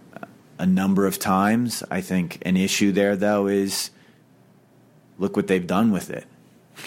a 0.57 0.65
number 0.65 1.05
of 1.05 1.19
times. 1.19 1.83
I 1.89 2.01
think 2.01 2.39
an 2.43 2.57
issue 2.57 2.91
there, 2.91 3.15
though, 3.15 3.47
is 3.47 3.91
look 5.21 5.37
what 5.37 5.47
they've 5.47 5.67
done 5.67 5.91
with 5.91 6.09
it. 6.09 6.25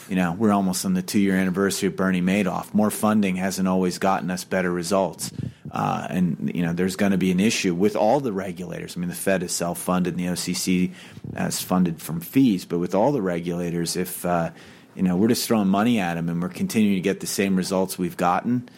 You 0.08 0.16
know, 0.16 0.32
we're 0.32 0.52
almost 0.52 0.84
on 0.84 0.94
the 0.94 1.02
two 1.02 1.20
year 1.20 1.36
anniversary 1.36 1.86
of 1.86 1.96
Bernie 1.96 2.20
Madoff. 2.20 2.74
More 2.74 2.90
funding 2.90 3.36
hasn't 3.36 3.68
always 3.68 3.98
gotten 3.98 4.30
us 4.30 4.42
better 4.44 4.70
results. 4.70 5.30
Uh, 5.70 6.06
and, 6.10 6.50
you 6.54 6.62
know, 6.62 6.72
there's 6.72 6.96
going 6.96 7.12
to 7.12 7.18
be 7.18 7.30
an 7.30 7.40
issue 7.40 7.74
with 7.74 7.96
all 7.96 8.20
the 8.20 8.32
regulators. 8.32 8.96
I 8.96 9.00
mean, 9.00 9.08
the 9.08 9.14
Fed 9.14 9.42
is 9.42 9.52
self 9.52 9.78
funded 9.78 10.14
and 10.14 10.22
the 10.22 10.30
OCC 10.30 10.92
is 11.36 11.62
funded 11.62 12.02
from 12.02 12.20
fees, 12.20 12.64
but 12.64 12.78
with 12.78 12.94
all 12.94 13.12
the 13.12 13.22
regulators, 13.22 13.96
if, 13.96 14.26
uh, 14.26 14.50
you 14.94 15.02
know, 15.02 15.16
we're 15.16 15.28
just 15.28 15.46
throwing 15.46 15.68
money 15.68 16.00
at 16.00 16.14
them 16.14 16.28
and 16.28 16.42
we're 16.42 16.48
continuing 16.48 16.96
to 16.96 17.00
get 17.00 17.20
the 17.20 17.26
same 17.26 17.56
results 17.56 17.98
we've 17.98 18.16
gotten. 18.16 18.68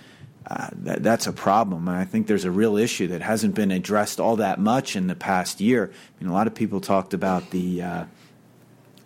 Uh, 0.47 0.69
that, 0.73 1.03
that's 1.03 1.27
a 1.27 1.33
problem. 1.33 1.89
And 1.89 1.97
I 1.97 2.05
think 2.05 2.27
there's 2.27 2.45
a 2.45 2.51
real 2.51 2.77
issue 2.77 3.09
that 3.09 3.20
hasn't 3.20 3.55
been 3.55 3.70
addressed 3.70 4.20
all 4.20 4.37
that 4.37 4.61
much 4.61 4.97
in 4.97 5.07
the 5.07 5.16
past 5.16 5.61
year. 5.61 5.91
I 5.93 6.24
mean, 6.24 6.31
a 6.31 6.35
lot 6.35 6.47
of 6.47 6.55
people 6.55 6.81
talked 6.81 7.15
about 7.15 7.51
the 7.51 7.83
uh, 7.83 8.05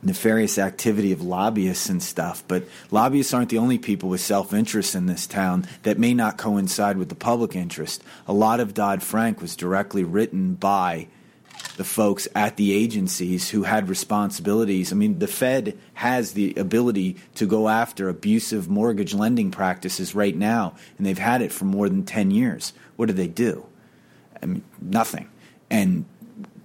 nefarious 0.03 0.59
activity 0.59 1.13
of 1.13 1.23
lobbyists 1.23 1.89
and 1.89 2.03
stuff, 2.03 2.43
but 2.49 2.65
lobbyists 2.91 3.35
aren't 3.35 3.51
the 3.51 3.59
only 3.59 3.79
people 3.79 4.09
with 4.09 4.21
self 4.21 4.53
interest 4.53 4.95
in 4.95 5.07
this 5.07 5.27
town 5.27 5.67
that 5.83 5.99
may 5.99 6.15
not 6.15 6.39
coincide 6.39 6.97
with 6.97 7.09
the 7.09 7.15
public 7.15 7.55
interest. 7.55 8.03
A 8.27 8.33
lot 8.33 8.61
of 8.61 8.75
Dodd 8.75 9.03
Frank 9.03 9.41
was 9.41 9.57
directly 9.57 10.05
written 10.05 10.55
by 10.55 11.09
the 11.77 11.85
folks 11.85 12.29
at 12.35 12.57
the 12.57 12.73
agencies 12.73 13.51
who 13.51 13.63
had 13.63 13.89
responsibilities. 13.89 14.93
I 14.93 14.97
mean, 14.97 15.19
the 15.19 15.27
Fed 15.27 15.79
has 15.95 16.33
the 16.33 16.55
ability 16.57 17.17
to 17.37 17.47
go 17.47 17.69
after 17.69 18.09
abusive 18.09 18.69
mortgage 18.69 19.15
lending 19.15 19.51
practices 19.51 20.15
right 20.15 20.37
now, 20.37 20.75
and 20.97 21.07
they've 21.07 21.19
had 21.19 21.43
it 21.43 21.53
for 21.53 21.65
more 21.65 21.89
than 21.89 22.05
10 22.05 22.31
years. 22.31 22.73
What 22.97 23.07
do 23.07 23.13
they 23.13 23.29
do? 23.29 23.67
I 24.43 24.47
mean, 24.47 24.63
nothing. 24.81 25.29
And 25.71 26.05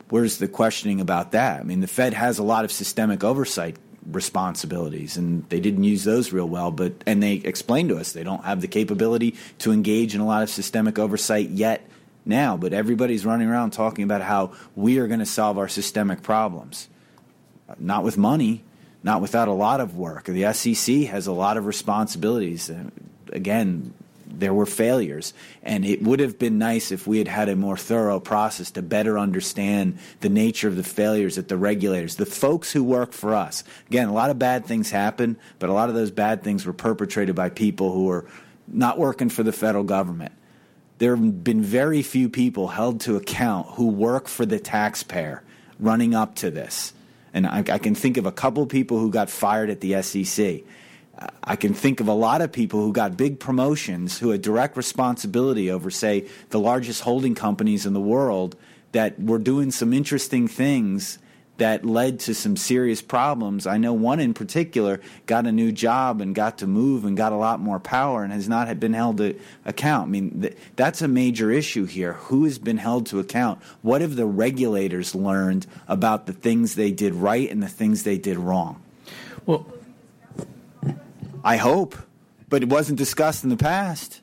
where's 0.09 0.37
the 0.37 0.47
questioning 0.47 1.01
about 1.01 1.31
that? 1.31 1.59
I 1.59 1.63
mean, 1.63 1.81
the 1.81 1.87
Fed 1.87 2.13
has 2.13 2.39
a 2.39 2.43
lot 2.43 2.65
of 2.65 2.71
systemic 2.71 3.23
oversight 3.23 3.77
responsibilities 4.11 5.17
and 5.17 5.49
they 5.49 5.59
didn't 5.59 5.83
use 5.83 6.03
those 6.03 6.31
real 6.31 6.47
well 6.47 6.69
but 6.69 6.93
and 7.07 7.23
they 7.23 7.33
explained 7.37 7.89
to 7.89 7.97
us 7.97 8.11
they 8.11 8.23
don't 8.23 8.45
have 8.45 8.61
the 8.61 8.67
capability 8.67 9.33
to 9.57 9.71
engage 9.71 10.13
in 10.13 10.21
a 10.21 10.25
lot 10.27 10.43
of 10.43 10.49
systemic 10.51 10.99
oversight 10.99 11.49
yet 11.49 11.81
now, 12.25 12.57
but 12.57 12.73
everybody's 12.73 13.25
running 13.25 13.47
around 13.47 13.71
talking 13.71 14.03
about 14.03 14.21
how 14.21 14.51
we 14.75 14.97
are 14.97 15.07
going 15.07 15.19
to 15.19 15.25
solve 15.25 15.57
our 15.57 15.67
systemic 15.67 16.23
problems. 16.23 16.89
Not 17.79 18.03
with 18.03 18.17
money, 18.17 18.63
not 19.03 19.21
without 19.21 19.47
a 19.47 19.53
lot 19.53 19.79
of 19.79 19.95
work. 19.95 20.25
The 20.25 20.51
SEC 20.53 20.95
has 21.05 21.27
a 21.27 21.31
lot 21.31 21.57
of 21.57 21.65
responsibilities. 21.65 22.71
Again, 23.31 23.93
there 24.39 24.53
were 24.53 24.65
failures, 24.65 25.33
and 25.63 25.85
it 25.85 26.01
would 26.01 26.19
have 26.19 26.37
been 26.37 26.57
nice 26.57 26.91
if 26.91 27.07
we 27.07 27.17
had 27.17 27.27
had 27.27 27.49
a 27.49 27.55
more 27.55 27.77
thorough 27.77 28.19
process 28.19 28.71
to 28.71 28.81
better 28.81 29.17
understand 29.17 29.97
the 30.21 30.29
nature 30.29 30.67
of 30.67 30.75
the 30.75 30.83
failures 30.83 31.37
at 31.37 31.47
the 31.47 31.57
regulators, 31.57 32.15
the 32.15 32.25
folks 32.25 32.71
who 32.71 32.83
work 32.83 33.13
for 33.13 33.33
us. 33.33 33.63
Again, 33.87 34.07
a 34.07 34.13
lot 34.13 34.29
of 34.29 34.39
bad 34.39 34.65
things 34.65 34.91
happen, 34.91 35.37
but 35.59 35.69
a 35.69 35.73
lot 35.73 35.89
of 35.89 35.95
those 35.95 36.11
bad 36.11 36.43
things 36.43 36.65
were 36.65 36.73
perpetrated 36.73 37.35
by 37.35 37.49
people 37.49 37.91
who 37.91 38.05
were 38.05 38.25
not 38.67 38.97
working 38.97 39.29
for 39.29 39.43
the 39.43 39.51
federal 39.51 39.83
government 39.83 40.33
there 40.97 41.15
have 41.15 41.43
been 41.43 41.61
very 41.61 42.01
few 42.01 42.29
people 42.29 42.67
held 42.67 43.01
to 43.01 43.15
account 43.15 43.67
who 43.71 43.87
work 43.87 44.27
for 44.27 44.45
the 44.45 44.59
taxpayer 44.59 45.43
running 45.79 46.15
up 46.15 46.35
to 46.35 46.49
this. 46.49 46.93
And 47.33 47.45
I, 47.45 47.59
I 47.59 47.77
can 47.79 47.95
think 47.95 48.15
of 48.17 48.25
a 48.25 48.31
couple 48.31 48.65
people 48.65 48.99
who 48.99 49.11
got 49.11 49.29
fired 49.29 49.69
at 49.69 49.81
the 49.81 50.01
SEC. 50.01 50.61
I 51.43 51.55
can 51.55 51.73
think 51.73 51.99
of 51.99 52.07
a 52.07 52.13
lot 52.13 52.41
of 52.41 52.51
people 52.51 52.81
who 52.81 52.91
got 52.91 53.15
big 53.15 53.39
promotions 53.39 54.19
who 54.19 54.31
had 54.31 54.41
direct 54.41 54.75
responsibility 54.75 55.71
over, 55.71 55.89
say, 55.89 56.27
the 56.49 56.59
largest 56.59 57.01
holding 57.01 57.35
companies 57.35 57.85
in 57.85 57.93
the 57.93 58.01
world 58.01 58.55
that 58.91 59.19
were 59.19 59.39
doing 59.39 59.71
some 59.71 59.93
interesting 59.93 60.47
things 60.47 61.19
that 61.57 61.85
led 61.85 62.19
to 62.19 62.33
some 62.33 62.57
serious 62.57 63.01
problems. 63.01 63.65
I 63.65 63.77
know 63.77 63.93
one 63.93 64.19
in 64.19 64.33
particular 64.33 64.99
got 65.25 65.45
a 65.45 65.51
new 65.51 65.71
job 65.71 66.19
and 66.19 66.35
got 66.35 66.57
to 66.57 66.67
move 66.67 67.05
and 67.05 67.15
got 67.15 67.31
a 67.31 67.37
lot 67.37 67.59
more 67.61 67.79
power 67.79 68.23
and 68.23 68.33
has 68.33 68.49
not 68.49 68.79
been 68.79 68.93
held 68.93 69.17
to 69.17 69.39
account. 69.63 70.07
I 70.07 70.11
mean, 70.11 70.41
th- 70.41 70.57
that's 70.75 71.01
a 71.01 71.07
major 71.07 71.51
issue 71.51 71.85
here. 71.85 72.13
Who 72.13 72.43
has 72.43 72.59
been 72.59 72.77
held 72.77 73.05
to 73.07 73.19
account? 73.19 73.61
What 73.81 74.01
have 74.01 74.17
the 74.17 74.25
regulators 74.25 75.15
learned 75.15 75.65
about 75.87 76.25
the 76.25 76.33
things 76.33 76.75
they 76.75 76.91
did 76.91 77.13
right 77.13 77.49
and 77.49 77.63
the 77.63 77.69
things 77.69 78.03
they 78.03 78.17
did 78.17 78.37
wrong? 78.37 78.81
Well, 79.45 79.65
I 81.45 81.57
hope, 81.57 81.95
but 82.49 82.63
it 82.63 82.69
wasn't 82.69 82.97
discussed 82.97 83.43
in 83.43 83.51
the 83.51 83.57
past. 83.57 84.21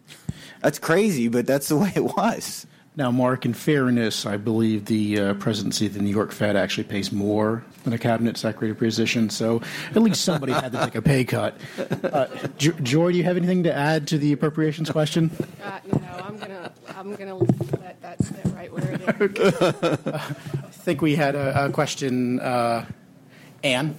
That's 0.61 0.81
crazy, 0.81 1.29
but 1.29 1.47
that's 1.47 1.69
the 1.69 1.77
way 1.79 1.93
it 1.95 2.05
was. 2.05 2.67
Now, 2.95 3.11
Mark, 3.11 3.47
in 3.47 3.55
fairness, 3.55 4.27
I 4.27 4.37
believe 4.37 4.85
the 4.85 5.19
uh, 5.19 5.35
presidency 5.35 5.87
of 5.87 5.95
the 5.95 6.01
New 6.01 6.11
York 6.11 6.31
Fed 6.31 6.57
actually 6.57 6.85
pays 6.85 7.11
more 7.11 7.65
than 7.85 7.95
a 7.95 7.99
cabinet 7.99 8.37
secretary 8.37 8.75
position, 8.75 9.31
so 9.31 9.63
at 9.95 10.03
least 10.03 10.23
somebody 10.23 10.53
had 10.53 10.73
to 10.73 10.85
take 10.85 10.95
a 10.97 11.01
pay 11.01 11.25
cut. 11.25 11.57
Uh, 12.05 12.27
Joy, 12.59 13.13
do 13.13 13.17
you 13.17 13.25
have 13.25 13.39
anything 13.39 13.63
to 13.63 13.73
add 13.73 14.09
to 14.09 14.19
the 14.19 14.33
appropriations 14.33 14.91
question? 14.91 15.31
Uh, 15.63 15.79
no, 15.91 16.01
I'm 16.23 16.37
gonna 16.37 16.73
I'm 16.95 17.15
gonna 17.15 17.37
let 17.37 18.03
that 18.03 18.23
sit 18.23 18.45
right 18.55 18.71
where 18.71 18.91
it 18.91 19.01
is. 19.01 19.09
Okay. 19.09 20.11
I 20.13 20.71
think 20.85 21.01
we 21.01 21.15
had 21.17 21.35
a, 21.35 21.67
a 21.67 21.71
question, 21.71 22.41
uh, 22.41 22.85
Anne. 23.65 23.97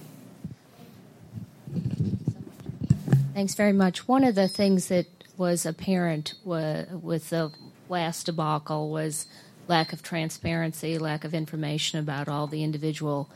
Thanks 3.34 3.54
very 3.54 3.72
much. 3.72 4.06
One 4.06 4.22
of 4.22 4.36
the 4.36 4.46
things 4.46 4.88
that 4.88 5.06
was 5.36 5.66
apparent 5.66 6.34
with 6.44 7.30
the 7.30 7.50
last 7.88 8.26
debacle 8.26 8.90
was 8.90 9.26
lack 9.66 9.92
of 9.92 10.02
transparency, 10.02 10.98
lack 10.98 11.24
of 11.24 11.34
information 11.34 11.98
about 11.98 12.28
all 12.28 12.46
the 12.46 12.62
individual 12.62 13.28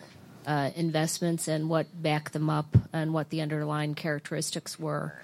uh, 0.47 0.71
investments 0.77 1.49
and 1.49 1.69
what 1.69 1.87
backed 2.01 2.33
them 2.33 2.49
up 2.49 2.77
and 2.93 3.13
what 3.13 3.31
the 3.31 3.41
underlying 3.41 3.95
characteristics 3.95 4.79
were. 4.79 5.21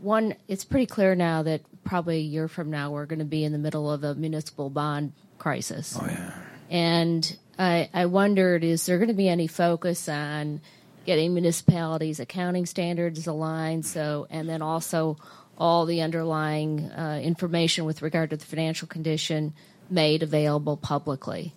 One, 0.00 0.36
it's 0.46 0.64
pretty 0.64 0.86
clear 0.86 1.14
now 1.14 1.42
that 1.42 1.62
probably 1.82 2.18
a 2.18 2.20
year 2.20 2.46
from 2.46 2.70
now 2.70 2.92
we're 2.92 3.06
going 3.06 3.18
to 3.18 3.24
be 3.24 3.44
in 3.44 3.52
the 3.52 3.58
middle 3.58 3.90
of 3.90 4.04
a 4.04 4.14
municipal 4.14 4.70
bond 4.70 5.12
crisis. 5.38 5.98
Oh, 6.00 6.06
yeah. 6.06 6.32
And 6.70 7.36
I, 7.58 7.90
I 7.92 8.06
wondered 8.06 8.64
is 8.64 8.86
there 8.86 8.98
going 8.98 9.08
to 9.08 9.14
be 9.14 9.28
any 9.28 9.48
focus 9.48 10.08
on 10.08 10.60
getting 11.04 11.34
municipalities' 11.34 12.20
accounting 12.20 12.66
standards 12.66 13.26
aligned? 13.26 13.86
So, 13.86 14.26
and 14.30 14.48
then 14.48 14.62
also 14.62 15.16
all 15.56 15.86
the 15.86 16.02
underlying 16.02 16.90
uh, 16.90 17.20
information 17.22 17.84
with 17.84 18.02
regard 18.02 18.30
to 18.30 18.36
the 18.36 18.44
financial 18.44 18.88
condition 18.88 19.54
made 19.90 20.22
available 20.22 20.76
publicly? 20.76 21.52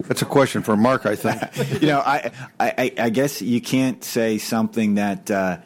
That's 0.00 0.22
a 0.22 0.26
question 0.26 0.62
for 0.62 0.76
Mark, 0.76 1.04
I 1.04 1.16
think. 1.16 1.80
you 1.82 1.88
know, 1.88 2.00
I, 2.00 2.30
I, 2.60 2.92
I 2.98 3.10
guess 3.10 3.42
you 3.42 3.60
can't 3.60 4.02
say 4.04 4.38
something 4.38 4.94
that 4.94 5.30
uh, 5.30 5.58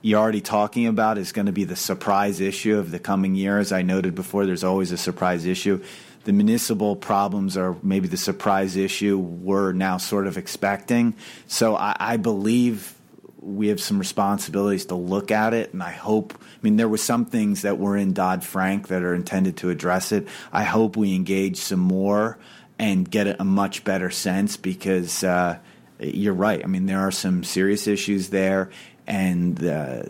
you're 0.00 0.20
already 0.20 0.40
talking 0.40 0.86
about 0.86 1.18
is 1.18 1.32
going 1.32 1.46
to 1.46 1.52
be 1.52 1.64
the 1.64 1.76
surprise 1.76 2.40
issue 2.40 2.78
of 2.78 2.90
the 2.90 2.98
coming 2.98 3.34
year. 3.34 3.58
As 3.58 3.72
I 3.72 3.82
noted 3.82 4.14
before, 4.14 4.46
there's 4.46 4.64
always 4.64 4.92
a 4.92 4.96
surprise 4.96 5.44
issue. 5.44 5.82
The 6.24 6.32
municipal 6.32 6.96
problems 6.96 7.56
are 7.56 7.76
maybe 7.82 8.08
the 8.08 8.16
surprise 8.16 8.76
issue 8.76 9.18
we're 9.18 9.72
now 9.72 9.96
sort 9.96 10.26
of 10.26 10.36
expecting. 10.36 11.14
So 11.46 11.76
I, 11.76 11.96
I 11.98 12.16
believe 12.18 12.94
we 13.40 13.68
have 13.68 13.80
some 13.80 13.98
responsibilities 13.98 14.86
to 14.86 14.94
look 14.94 15.30
at 15.30 15.54
it, 15.54 15.72
and 15.72 15.82
I 15.82 15.92
hope. 15.92 16.34
I 16.34 16.58
mean, 16.62 16.76
there 16.76 16.88
were 16.88 16.98
some 16.98 17.24
things 17.24 17.62
that 17.62 17.78
were 17.78 17.96
in 17.96 18.12
Dodd 18.12 18.44
Frank 18.44 18.88
that 18.88 19.02
are 19.02 19.14
intended 19.14 19.56
to 19.58 19.70
address 19.70 20.12
it. 20.12 20.28
I 20.52 20.64
hope 20.64 20.96
we 20.96 21.14
engage 21.14 21.56
some 21.56 21.80
more 21.80 22.38
and 22.78 23.10
get 23.10 23.26
a, 23.26 23.40
a 23.40 23.44
much 23.44 23.82
better 23.82 24.10
sense 24.10 24.58
because 24.58 25.24
uh, 25.24 25.58
you're 25.98 26.34
right. 26.34 26.62
I 26.62 26.66
mean, 26.66 26.86
there 26.86 27.00
are 27.00 27.10
some 27.10 27.44
serious 27.44 27.86
issues 27.86 28.28
there, 28.30 28.70
and 29.10 29.62
uh, 29.62 30.02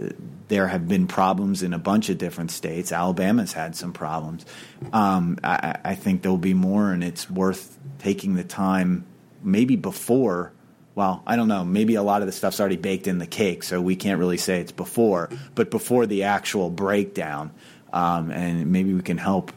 there 0.49 0.69
have 0.69 0.87
been 0.87 1.07
problems 1.07 1.63
in 1.63 1.73
a 1.73 1.79
bunch 1.79 2.11
of 2.11 2.19
different 2.19 2.51
states. 2.51 2.93
Alabama's 2.93 3.55
had 3.55 3.75
some 3.75 3.95
problems. 3.95 4.45
Um, 4.93 5.39
I, 5.43 5.79
I 5.83 5.95
think 5.95 6.21
there'll 6.21 6.37
be 6.37 6.53
more, 6.55 6.93
and 6.93 7.03
it's 7.03 7.29
worth 7.29 7.79
taking 7.99 8.35
the 8.35 8.45
time, 8.45 9.07
maybe 9.43 9.75
before 9.77 10.53
well, 10.95 11.23
I 11.27 11.37
don't 11.37 11.49
know. 11.49 11.65
Maybe 11.65 11.95
a 11.95 12.03
lot 12.03 12.21
of 12.21 12.27
the 12.27 12.33
stuff's 12.33 12.61
already 12.61 12.77
baked 12.77 13.07
in 13.07 13.19
the 13.19 13.27
cake, 13.27 13.63
so 13.63 13.81
we 13.81 13.97
can't 13.97 14.19
really 14.19 14.37
say 14.37 14.61
it's 14.61 14.73
before, 14.73 15.31
but 15.55 15.71
before 15.71 16.05
the 16.05 16.25
actual 16.25 16.69
breakdown, 16.69 17.53
um, 17.93 18.31
and 18.31 18.71
maybe 18.71 18.93
we 18.93 19.01
can 19.01 19.17
help 19.17 19.53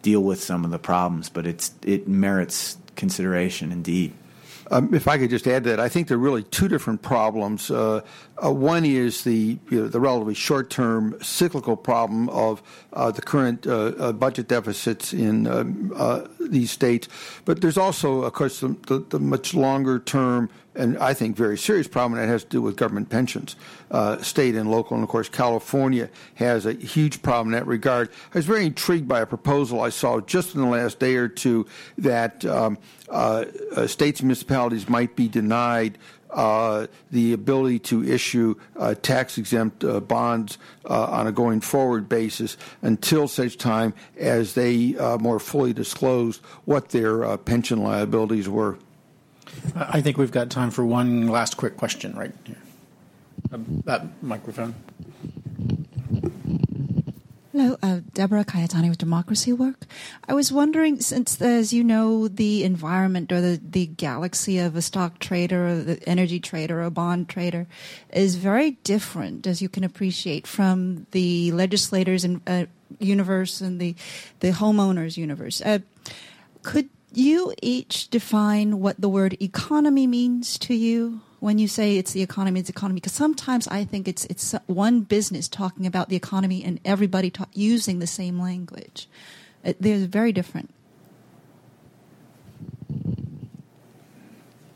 deal 0.00 0.22
with 0.22 0.42
some 0.42 0.64
of 0.64 0.70
the 0.70 0.78
problems. 0.78 1.28
But 1.28 1.46
it's 1.46 1.72
it 1.86 2.08
merits 2.08 2.78
consideration 2.96 3.70
indeed. 3.70 4.14
Um, 4.72 4.94
if 4.94 5.06
I 5.06 5.18
could 5.18 5.28
just 5.28 5.46
add 5.46 5.64
that, 5.64 5.78
I 5.78 5.90
think 5.90 6.08
there 6.08 6.16
are 6.16 6.20
really 6.20 6.44
two 6.44 6.66
different 6.66 7.02
problems. 7.02 7.70
Uh, 7.70 8.00
uh, 8.42 8.50
one 8.50 8.86
is 8.86 9.22
the 9.22 9.58
you 9.70 9.82
know, 9.82 9.88
the 9.88 10.00
relatively 10.00 10.32
short 10.32 10.70
term 10.70 11.14
cyclical 11.20 11.76
problem 11.76 12.30
of 12.30 12.62
uh, 12.94 13.10
the 13.10 13.20
current 13.20 13.66
uh, 13.66 13.92
uh, 13.98 14.12
budget 14.12 14.48
deficits 14.48 15.12
in 15.12 15.46
um, 15.46 15.92
uh, 15.94 16.26
these 16.40 16.70
states, 16.70 17.06
but 17.44 17.60
there's 17.60 17.76
also, 17.76 18.22
of 18.22 18.32
course, 18.32 18.60
the, 18.60 18.68
the, 18.86 19.04
the 19.10 19.18
much 19.18 19.52
longer 19.52 19.98
term 19.98 20.48
and 20.74 20.96
I 20.98 21.14
think 21.14 21.36
very 21.36 21.58
serious 21.58 21.88
problem 21.88 22.20
that 22.20 22.28
has 22.28 22.44
to 22.44 22.48
do 22.48 22.62
with 22.62 22.76
government 22.76 23.10
pensions, 23.10 23.56
uh, 23.90 24.18
state 24.22 24.54
and 24.54 24.70
local. 24.70 24.96
And 24.96 25.04
of 25.04 25.10
course, 25.10 25.28
California 25.28 26.08
has 26.36 26.64
a 26.66 26.72
huge 26.72 27.22
problem 27.22 27.48
in 27.48 27.60
that 27.60 27.66
regard. 27.66 28.08
I 28.34 28.38
was 28.38 28.46
very 28.46 28.66
intrigued 28.66 29.06
by 29.06 29.20
a 29.20 29.26
proposal 29.26 29.80
I 29.80 29.90
saw 29.90 30.20
just 30.20 30.54
in 30.54 30.60
the 30.60 30.66
last 30.66 30.98
day 30.98 31.16
or 31.16 31.28
two 31.28 31.66
that 31.98 32.44
um, 32.44 32.78
uh, 33.08 33.44
uh, 33.76 33.86
states 33.86 34.20
and 34.20 34.28
municipalities 34.28 34.88
might 34.88 35.14
be 35.16 35.28
denied 35.28 35.98
uh, 36.30 36.86
the 37.10 37.34
ability 37.34 37.78
to 37.78 38.02
issue 38.02 38.54
uh, 38.76 38.94
tax 38.94 39.36
exempt 39.36 39.84
uh, 39.84 40.00
bonds 40.00 40.56
on 40.86 41.26
a 41.26 41.32
going 41.32 41.60
forward 41.60 42.08
basis 42.08 42.56
until 42.80 43.28
such 43.28 43.58
time 43.58 43.92
as 44.16 44.54
they 44.54 44.92
more 45.20 45.38
fully 45.38 45.74
disclosed 45.74 46.40
what 46.64 46.88
their 46.88 47.36
pension 47.38 47.82
liabilities 47.82 48.48
were. 48.48 48.78
I 49.74 50.00
think 50.00 50.18
we've 50.18 50.32
got 50.32 50.50
time 50.50 50.70
for 50.70 50.84
one 50.84 51.28
last 51.28 51.56
quick 51.56 51.76
question 51.76 52.14
right 52.14 52.32
here. 52.44 52.56
Um, 53.52 53.82
that 53.86 54.22
microphone. 54.22 54.74
Hello, 57.52 57.76
uh, 57.82 58.00
Deborah 58.14 58.46
Cayetani 58.46 58.88
with 58.88 58.96
Democracy 58.96 59.52
Work. 59.52 59.84
I 60.26 60.32
was 60.32 60.50
wondering, 60.50 61.00
since 61.00 61.40
as 61.42 61.70
you 61.70 61.84
know, 61.84 62.26
the 62.26 62.64
environment 62.64 63.30
or 63.30 63.42
the, 63.42 63.60
the 63.62 63.86
galaxy 63.86 64.58
of 64.58 64.74
a 64.74 64.80
stock 64.80 65.18
trader, 65.18 65.66
or 65.66 65.74
the 65.74 66.08
energy 66.08 66.40
trader, 66.40 66.80
or 66.80 66.84
a 66.84 66.90
bond 66.90 67.28
trader, 67.28 67.66
is 68.10 68.36
very 68.36 68.72
different, 68.84 69.46
as 69.46 69.60
you 69.60 69.68
can 69.68 69.84
appreciate, 69.84 70.46
from 70.46 71.06
the 71.10 71.52
legislators 71.52 72.24
and 72.24 72.40
uh, 72.46 72.64
universe 72.98 73.60
and 73.60 73.78
the 73.78 73.94
the 74.40 74.52
homeowners 74.52 75.18
universe. 75.18 75.60
Uh, 75.60 75.80
could 76.62 76.88
you 77.14 77.52
each 77.62 78.08
define 78.10 78.80
what 78.80 79.00
the 79.00 79.08
word 79.08 79.36
economy 79.40 80.06
means 80.06 80.58
to 80.58 80.74
you 80.74 81.20
when 81.40 81.58
you 81.58 81.66
say 81.66 81.96
it's 81.96 82.12
the 82.12 82.22
economy, 82.22 82.60
it's 82.60 82.70
economy? 82.70 83.00
Because 83.00 83.12
sometimes 83.12 83.66
I 83.68 83.84
think 83.84 84.06
it's 84.06 84.24
it's 84.26 84.54
one 84.66 85.00
business 85.00 85.48
talking 85.48 85.86
about 85.86 86.08
the 86.08 86.16
economy 86.16 86.62
and 86.64 86.78
everybody 86.84 87.30
ta- 87.30 87.46
using 87.52 87.98
the 87.98 88.06
same 88.06 88.38
language. 88.38 89.08
Uh, 89.64 89.72
they're 89.80 90.06
very 90.06 90.32
different. 90.32 90.72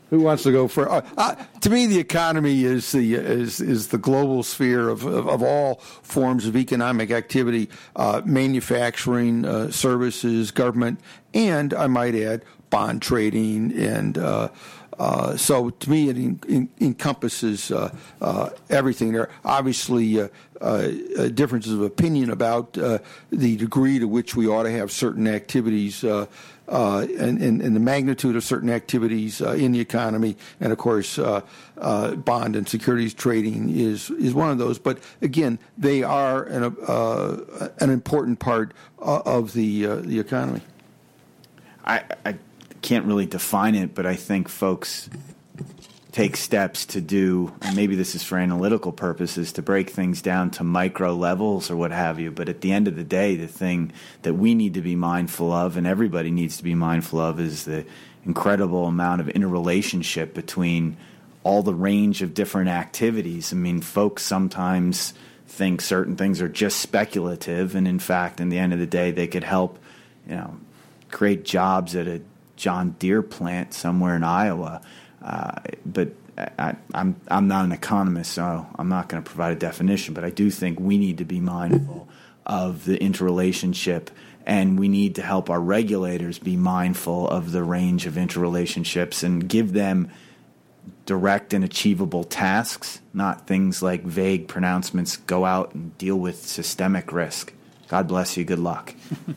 Who 0.09 0.21
wants 0.21 0.43
to 0.43 0.51
go 0.51 0.67
for? 0.67 0.89
Uh, 0.89 1.01
uh, 1.17 1.35
to 1.61 1.69
me, 1.69 1.85
the 1.85 1.99
economy 1.99 2.63
is 2.63 2.91
the 2.93 3.15
is 3.15 3.59
is 3.59 3.89
the 3.89 3.97
global 3.97 4.41
sphere 4.41 4.87
of 4.87 5.05
of, 5.05 5.27
of 5.27 5.43
all 5.43 5.75
forms 5.75 6.45
of 6.45 6.55
economic 6.55 7.11
activity, 7.11 7.69
uh, 7.95 8.21
manufacturing, 8.23 9.45
uh, 9.45 9.69
services, 9.69 10.51
government, 10.51 11.01
and 11.33 11.73
I 11.73 11.87
might 11.87 12.15
add 12.15 12.43
bond 12.69 13.01
trading 13.01 13.77
and. 13.77 14.17
Uh, 14.17 14.49
uh, 14.99 15.37
so 15.37 15.69
to 15.69 15.91
me, 15.91 16.09
it 16.09 16.17
in, 16.17 16.39
in, 16.47 16.69
encompasses 16.81 17.71
everything. 18.67 19.11
There 19.11 19.21
are 19.21 19.29
obviously 19.45 20.27
differences 21.35 21.71
of 21.71 21.83
opinion 21.83 22.31
about 22.31 22.73
the 22.73 23.57
degree 23.57 23.99
to 23.99 24.07
which 24.07 24.35
we 24.35 24.47
ought 24.47 24.63
to 24.63 24.71
have 24.71 24.91
certain 24.91 25.27
activities 25.27 26.03
uh, 26.67 27.07
and, 27.17 27.41
and, 27.41 27.61
and, 27.61 27.75
the 27.75 27.79
magnitude 27.79 28.35
of 28.35 28.43
certain 28.43 28.69
activities 28.69 29.41
uh, 29.41 29.51
in 29.51 29.71
the 29.71 29.79
economy, 29.79 30.35
and 30.59 30.71
of 30.71 30.77
course, 30.77 31.17
uh, 31.17 31.41
uh 31.77 32.15
bond 32.15 32.55
and 32.55 32.67
securities 32.67 33.13
trading 33.13 33.69
is 33.69 34.09
is 34.11 34.33
one 34.33 34.49
of 34.49 34.57
those. 34.57 34.77
But 34.77 34.99
again, 35.21 35.59
they 35.77 36.03
are 36.03 36.43
an, 36.43 36.75
uh, 36.85 37.69
an 37.79 37.89
important 37.89 38.39
part 38.39 38.73
of 38.99 39.53
the 39.53 39.85
the 40.01 40.19
economy. 40.19 40.61
I, 41.85 42.03
I 42.25 42.35
can't 42.81 43.05
really 43.05 43.25
define 43.25 43.75
it, 43.75 43.95
but 43.95 44.05
I 44.05 44.15
think 44.15 44.49
folks 44.49 45.09
take 46.17 46.35
steps 46.35 46.87
to 46.87 46.99
do, 46.99 47.53
and 47.61 47.75
maybe 47.75 47.95
this 47.95 48.15
is 48.15 48.23
for 48.23 48.39
analytical 48.39 48.91
purposes, 48.91 49.51
to 49.51 49.61
break 49.61 49.91
things 49.91 50.19
down 50.19 50.49
to 50.49 50.63
micro 50.63 51.13
levels 51.13 51.69
or 51.69 51.75
what 51.75 51.91
have 51.91 52.19
you. 52.19 52.31
But 52.31 52.49
at 52.49 52.61
the 52.61 52.71
end 52.71 52.87
of 52.87 52.95
the 52.95 53.03
day, 53.03 53.35
the 53.35 53.47
thing 53.47 53.91
that 54.23 54.33
we 54.33 54.55
need 54.55 54.73
to 54.73 54.81
be 54.81 54.95
mindful 54.95 55.51
of, 55.51 55.77
and 55.77 55.85
everybody 55.85 56.31
needs 56.31 56.57
to 56.57 56.63
be 56.63 56.73
mindful 56.73 57.19
of, 57.19 57.39
is 57.39 57.65
the 57.65 57.85
incredible 58.25 58.87
amount 58.87 59.21
of 59.21 59.29
interrelationship 59.29 60.33
between 60.33 60.97
all 61.43 61.61
the 61.61 61.75
range 61.75 62.23
of 62.23 62.33
different 62.33 62.69
activities. 62.69 63.53
I 63.53 63.55
mean, 63.55 63.79
folks 63.79 64.23
sometimes 64.23 65.13
think 65.45 65.81
certain 65.81 66.15
things 66.15 66.41
are 66.41 66.49
just 66.49 66.79
speculative, 66.79 67.75
and 67.75 67.87
in 67.87 67.99
fact, 67.99 68.39
in 68.39 68.49
the 68.49 68.57
end 68.57 68.73
of 68.73 68.79
the 68.79 68.87
day, 68.87 69.11
they 69.11 69.27
could 69.27 69.43
help, 69.43 69.77
you 70.27 70.33
know, 70.33 70.57
create 71.11 71.45
jobs 71.45 71.95
at 71.95 72.07
a 72.07 72.21
John 72.55 72.95
Deere 72.97 73.21
plant 73.21 73.75
somewhere 73.75 74.15
in 74.15 74.23
Iowa. 74.23 74.81
Uh, 75.21 75.59
but 75.85 76.09
I, 76.37 76.69
am 76.69 76.77
I'm, 76.93 77.15
I'm 77.27 77.47
not 77.47 77.65
an 77.65 77.71
economist, 77.71 78.33
so 78.33 78.67
I'm 78.77 78.89
not 78.89 79.09
going 79.09 79.23
to 79.23 79.27
provide 79.27 79.53
a 79.53 79.59
definition. 79.59 80.13
But 80.13 80.23
I 80.23 80.29
do 80.29 80.49
think 80.51 80.79
we 80.79 80.97
need 80.97 81.17
to 81.17 81.25
be 81.25 81.39
mindful 81.39 82.07
of 82.45 82.85
the 82.85 83.01
interrelationship, 83.01 84.11
and 84.45 84.79
we 84.79 84.87
need 84.87 85.15
to 85.15 85.21
help 85.21 85.49
our 85.49 85.59
regulators 85.59 86.39
be 86.39 86.55
mindful 86.55 87.27
of 87.27 87.51
the 87.51 87.63
range 87.63 88.05
of 88.05 88.13
interrelationships 88.13 89.23
and 89.23 89.47
give 89.49 89.73
them 89.73 90.09
direct 91.05 91.53
and 91.53 91.63
achievable 91.63 92.23
tasks, 92.23 92.99
not 93.13 93.47
things 93.47 93.81
like 93.81 94.03
vague 94.03 94.47
pronouncements. 94.47 95.17
Go 95.17 95.45
out 95.45 95.73
and 95.73 95.97
deal 95.97 96.17
with 96.17 96.45
systemic 96.45 97.11
risk. 97.11 97.53
God 97.87 98.07
bless 98.07 98.37
you. 98.37 98.43
Good 98.43 98.59
luck. 98.59 98.93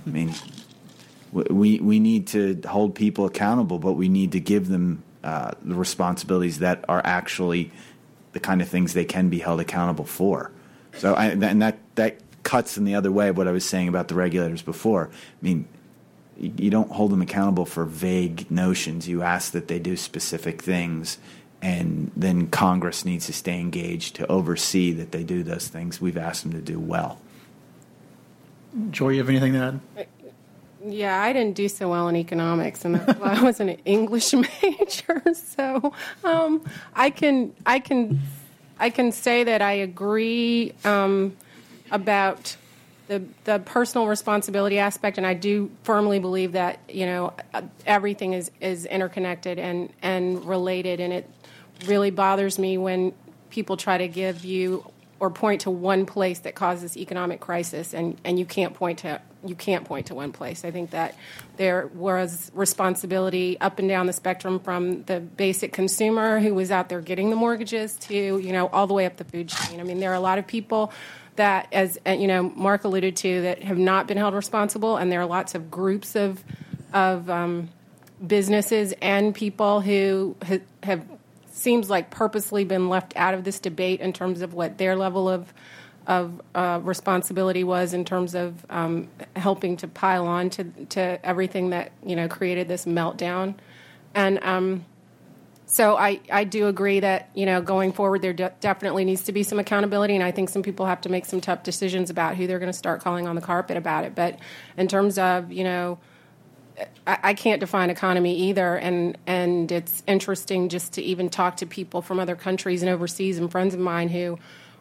I 0.06 0.10
mean, 0.10 0.34
we 1.32 1.78
we 1.80 2.00
need 2.00 2.26
to 2.28 2.60
hold 2.68 2.94
people 2.94 3.24
accountable, 3.24 3.78
but 3.78 3.92
we 3.92 4.08
need 4.08 4.32
to 4.32 4.40
give 4.40 4.68
them 4.68 5.02
uh, 5.22 5.52
the 5.62 5.74
responsibilities 5.74 6.60
that 6.60 6.84
are 6.88 7.02
actually 7.04 7.70
the 8.32 8.40
kind 8.40 8.62
of 8.62 8.68
things 8.68 8.94
they 8.94 9.04
can 9.04 9.28
be 9.28 9.38
held 9.38 9.60
accountable 9.60 10.04
for. 10.04 10.50
So, 10.96 11.14
I, 11.14 11.26
and 11.26 11.62
that 11.62 11.78
that 11.96 12.18
cuts 12.42 12.78
in 12.78 12.84
the 12.84 12.94
other 12.94 13.12
way 13.12 13.28
of 13.28 13.36
what 13.36 13.46
I 13.46 13.52
was 13.52 13.64
saying 13.64 13.88
about 13.88 14.08
the 14.08 14.14
regulators 14.14 14.62
before. 14.62 15.10
I 15.12 15.44
mean, 15.44 15.66
you 16.36 16.70
don't 16.70 16.90
hold 16.90 17.12
them 17.12 17.20
accountable 17.20 17.66
for 17.66 17.84
vague 17.84 18.50
notions. 18.50 19.06
You 19.08 19.22
ask 19.22 19.52
that 19.52 19.68
they 19.68 19.78
do 19.78 19.96
specific 19.96 20.62
things, 20.62 21.18
and 21.60 22.10
then 22.16 22.48
Congress 22.48 23.04
needs 23.04 23.26
to 23.26 23.32
stay 23.32 23.60
engaged 23.60 24.16
to 24.16 24.26
oversee 24.26 24.92
that 24.92 25.12
they 25.12 25.22
do 25.22 25.42
those 25.42 25.68
things 25.68 26.00
we've 26.00 26.16
asked 26.16 26.42
them 26.44 26.52
to 26.52 26.60
do 26.62 26.80
well. 26.80 27.20
Joy, 28.90 29.10
you 29.10 29.18
have 29.18 29.28
anything 29.28 29.52
to 29.52 29.80
add? 29.96 30.06
Yeah, 30.92 31.22
I 31.22 31.32
didn't 31.32 31.54
do 31.54 31.68
so 31.68 31.88
well 31.88 32.08
in 32.08 32.16
economics, 32.16 32.84
and 32.84 32.96
that's 32.96 33.18
why 33.18 33.34
I 33.34 33.42
was 33.42 33.60
an 33.60 33.68
English 33.84 34.32
major. 34.32 35.22
So 35.34 35.92
um, 36.24 36.64
I 36.94 37.10
can 37.10 37.52
I 37.64 37.78
can 37.78 38.20
I 38.78 38.90
can 38.90 39.12
say 39.12 39.44
that 39.44 39.62
I 39.62 39.72
agree 39.72 40.72
um, 40.84 41.36
about 41.90 42.56
the 43.08 43.22
the 43.44 43.58
personal 43.60 44.06
responsibility 44.06 44.78
aspect, 44.78 45.18
and 45.18 45.26
I 45.26 45.34
do 45.34 45.70
firmly 45.82 46.18
believe 46.18 46.52
that 46.52 46.80
you 46.88 47.06
know 47.06 47.32
everything 47.86 48.32
is 48.32 48.50
is 48.60 48.86
interconnected 48.86 49.58
and 49.58 49.92
and 50.02 50.44
related, 50.44 51.00
and 51.00 51.12
it 51.12 51.28
really 51.86 52.10
bothers 52.10 52.58
me 52.58 52.78
when 52.78 53.12
people 53.50 53.76
try 53.76 53.98
to 53.98 54.08
give 54.08 54.44
you 54.44 54.90
or 55.20 55.28
point 55.30 55.60
to 55.62 55.70
one 55.70 56.06
place 56.06 56.38
that 56.40 56.54
causes 56.54 56.96
economic 56.96 57.40
crisis, 57.40 57.92
and, 57.92 58.18
and 58.24 58.38
you 58.38 58.46
can't 58.46 58.74
point 58.74 59.00
to 59.00 59.20
you 59.44 59.54
can't 59.54 59.84
point 59.84 60.06
to 60.06 60.14
one 60.14 60.32
place. 60.32 60.64
I 60.64 60.70
think 60.70 60.90
that 60.90 61.14
there 61.56 61.88
was 61.94 62.50
responsibility 62.54 63.58
up 63.60 63.78
and 63.78 63.88
down 63.88 64.06
the 64.06 64.12
spectrum 64.12 64.58
from 64.58 65.04
the 65.04 65.20
basic 65.20 65.72
consumer 65.72 66.40
who 66.40 66.54
was 66.54 66.70
out 66.70 66.88
there 66.88 67.00
getting 67.00 67.30
the 67.30 67.36
mortgages 67.36 67.96
to 67.96 68.14
you 68.14 68.52
know 68.52 68.68
all 68.68 68.86
the 68.86 68.94
way 68.94 69.06
up 69.06 69.16
the 69.16 69.24
food 69.24 69.48
chain. 69.48 69.80
I 69.80 69.82
mean, 69.82 70.00
there 70.00 70.10
are 70.10 70.14
a 70.14 70.20
lot 70.20 70.38
of 70.38 70.46
people 70.46 70.92
that, 71.36 71.68
as 71.72 71.98
uh, 72.06 72.10
you 72.10 72.26
know, 72.26 72.42
Mark 72.42 72.84
alluded 72.84 73.16
to, 73.16 73.42
that 73.42 73.62
have 73.62 73.78
not 73.78 74.06
been 74.06 74.16
held 74.18 74.34
responsible, 74.34 74.96
and 74.96 75.10
there 75.10 75.20
are 75.20 75.26
lots 75.26 75.54
of 75.54 75.70
groups 75.70 76.16
of 76.16 76.42
of 76.92 77.30
um, 77.30 77.68
businesses 78.26 78.92
and 79.00 79.34
people 79.34 79.80
who 79.80 80.36
ha- 80.46 80.58
have 80.82 81.04
seems 81.52 81.90
like 81.90 82.10
purposely 82.10 82.64
been 82.64 82.88
left 82.88 83.12
out 83.16 83.34
of 83.34 83.44
this 83.44 83.60
debate 83.60 84.00
in 84.00 84.12
terms 84.12 84.40
of 84.40 84.54
what 84.54 84.78
their 84.78 84.96
level 84.96 85.28
of 85.28 85.52
of 86.06 86.40
uh, 86.54 86.80
responsibility 86.82 87.64
was 87.64 87.92
in 87.92 88.04
terms 88.04 88.34
of 88.34 88.64
um, 88.70 89.08
helping 89.36 89.76
to 89.78 89.88
pile 89.88 90.26
on 90.26 90.50
to, 90.50 90.64
to 90.90 91.24
everything 91.24 91.70
that 91.70 91.92
you 92.04 92.16
know 92.16 92.28
created 92.28 92.68
this 92.68 92.84
meltdown, 92.84 93.54
and 94.14 94.42
um, 94.42 94.84
so 95.66 95.96
I, 95.96 96.20
I 96.32 96.44
do 96.44 96.66
agree 96.66 97.00
that 97.00 97.30
you 97.34 97.46
know 97.46 97.60
going 97.60 97.92
forward 97.92 98.22
there 98.22 98.32
de- 98.32 98.52
definitely 98.60 99.04
needs 99.04 99.24
to 99.24 99.32
be 99.32 99.42
some 99.42 99.58
accountability, 99.58 100.14
and 100.14 100.24
I 100.24 100.30
think 100.30 100.48
some 100.48 100.62
people 100.62 100.86
have 100.86 101.00
to 101.02 101.08
make 101.08 101.26
some 101.26 101.40
tough 101.40 101.62
decisions 101.62 102.10
about 102.10 102.36
who 102.36 102.46
they're 102.46 102.58
going 102.58 102.72
to 102.72 102.78
start 102.78 103.02
calling 103.02 103.28
on 103.28 103.36
the 103.36 103.42
carpet 103.42 103.76
about 103.76 104.04
it. 104.04 104.14
But 104.14 104.38
in 104.76 104.88
terms 104.88 105.18
of 105.18 105.52
you 105.52 105.64
know. 105.64 105.98
I, 107.06 107.18
I 107.22 107.34
can't 107.34 107.60
define 107.60 107.90
economy 107.90 108.34
either, 108.48 108.74
and 108.76 109.18
and 109.26 109.70
it's 109.70 110.02
interesting 110.06 110.70
just 110.70 110.94
to 110.94 111.02
even 111.02 111.28
talk 111.28 111.58
to 111.58 111.66
people 111.66 112.00
from 112.00 112.18
other 112.18 112.36
countries 112.36 112.80
and 112.80 112.90
overseas 112.90 113.36
and 113.36 113.50
friends 113.50 113.74
of 113.74 113.80
mine 113.80 114.08
who 114.08 114.38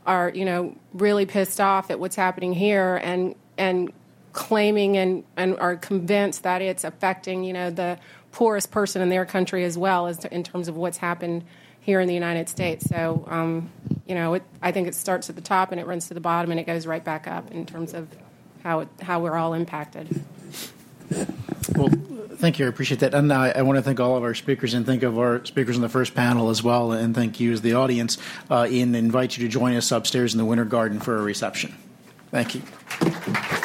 are 0.09 0.31
you 0.33 0.43
know 0.43 0.75
really 0.93 1.27
pissed 1.27 1.61
off 1.61 1.91
at 1.91 1.99
what's 1.99 2.15
happening 2.15 2.51
here 2.51 2.99
and 3.03 3.35
and 3.59 3.93
claiming 4.33 4.97
and, 4.97 5.23
and 5.37 5.57
are 5.59 5.75
convinced 5.75 6.43
that 6.43 6.61
it's 6.63 6.83
affecting 6.83 7.43
you 7.43 7.53
know 7.53 7.69
the 7.69 7.97
poorest 8.31 8.71
person 8.71 9.01
in 9.03 9.09
their 9.09 9.25
country 9.25 9.63
as 9.63 9.77
well 9.77 10.07
as 10.07 10.17
to, 10.17 10.33
in 10.33 10.43
terms 10.43 10.67
of 10.67 10.75
what's 10.75 10.97
happened 10.97 11.43
here 11.81 11.99
in 11.99 12.07
the 12.07 12.13
United 12.13 12.49
States. 12.49 12.87
So 12.89 13.25
um, 13.29 13.71
you 14.07 14.15
know 14.15 14.33
it, 14.33 14.43
I 14.63 14.71
think 14.71 14.87
it 14.87 14.95
starts 14.95 15.29
at 15.29 15.35
the 15.35 15.41
top 15.41 15.71
and 15.71 15.79
it 15.79 15.85
runs 15.85 16.07
to 16.07 16.15
the 16.15 16.19
bottom 16.19 16.49
and 16.49 16.59
it 16.59 16.65
goes 16.65 16.87
right 16.87 17.03
back 17.03 17.27
up 17.27 17.51
in 17.51 17.67
terms 17.67 17.93
of 17.93 18.07
how 18.63 18.79
it, 18.81 18.87
how 19.01 19.19
we're 19.19 19.35
all 19.35 19.53
impacted. 19.53 20.07
Well, 21.75 21.89
thank 22.35 22.59
you. 22.59 22.65
I 22.65 22.69
appreciate 22.69 22.99
that. 23.01 23.13
And 23.13 23.31
I, 23.31 23.49
I, 23.49 23.61
want 23.61 23.77
to 23.77 23.81
thank 23.81 23.99
all 23.99 24.15
of 24.15 24.23
our 24.23 24.33
speakers 24.33 24.73
and 24.73 24.85
think 24.85 25.03
of 25.03 25.17
our 25.17 25.45
speakers 25.45 25.75
in 25.75 25.81
the 25.81 25.89
first 25.89 26.15
panel 26.15 26.49
as 26.49 26.63
well. 26.63 26.91
And 26.91 27.13
thank 27.13 27.39
you 27.39 27.51
as 27.51 27.61
the 27.61 27.73
audience 27.73 28.17
uh, 28.49 28.67
and 28.69 28.95
invite 28.95 29.37
you 29.37 29.45
to 29.45 29.51
join 29.51 29.75
us 29.75 29.91
upstairs 29.91 30.33
in 30.33 30.37
the 30.37 30.45
Winter 30.45 30.65
Garden 30.65 30.99
for 30.99 31.17
a 31.17 31.21
reception. 31.21 31.75
Thank 32.31 32.55
you. 32.55 33.59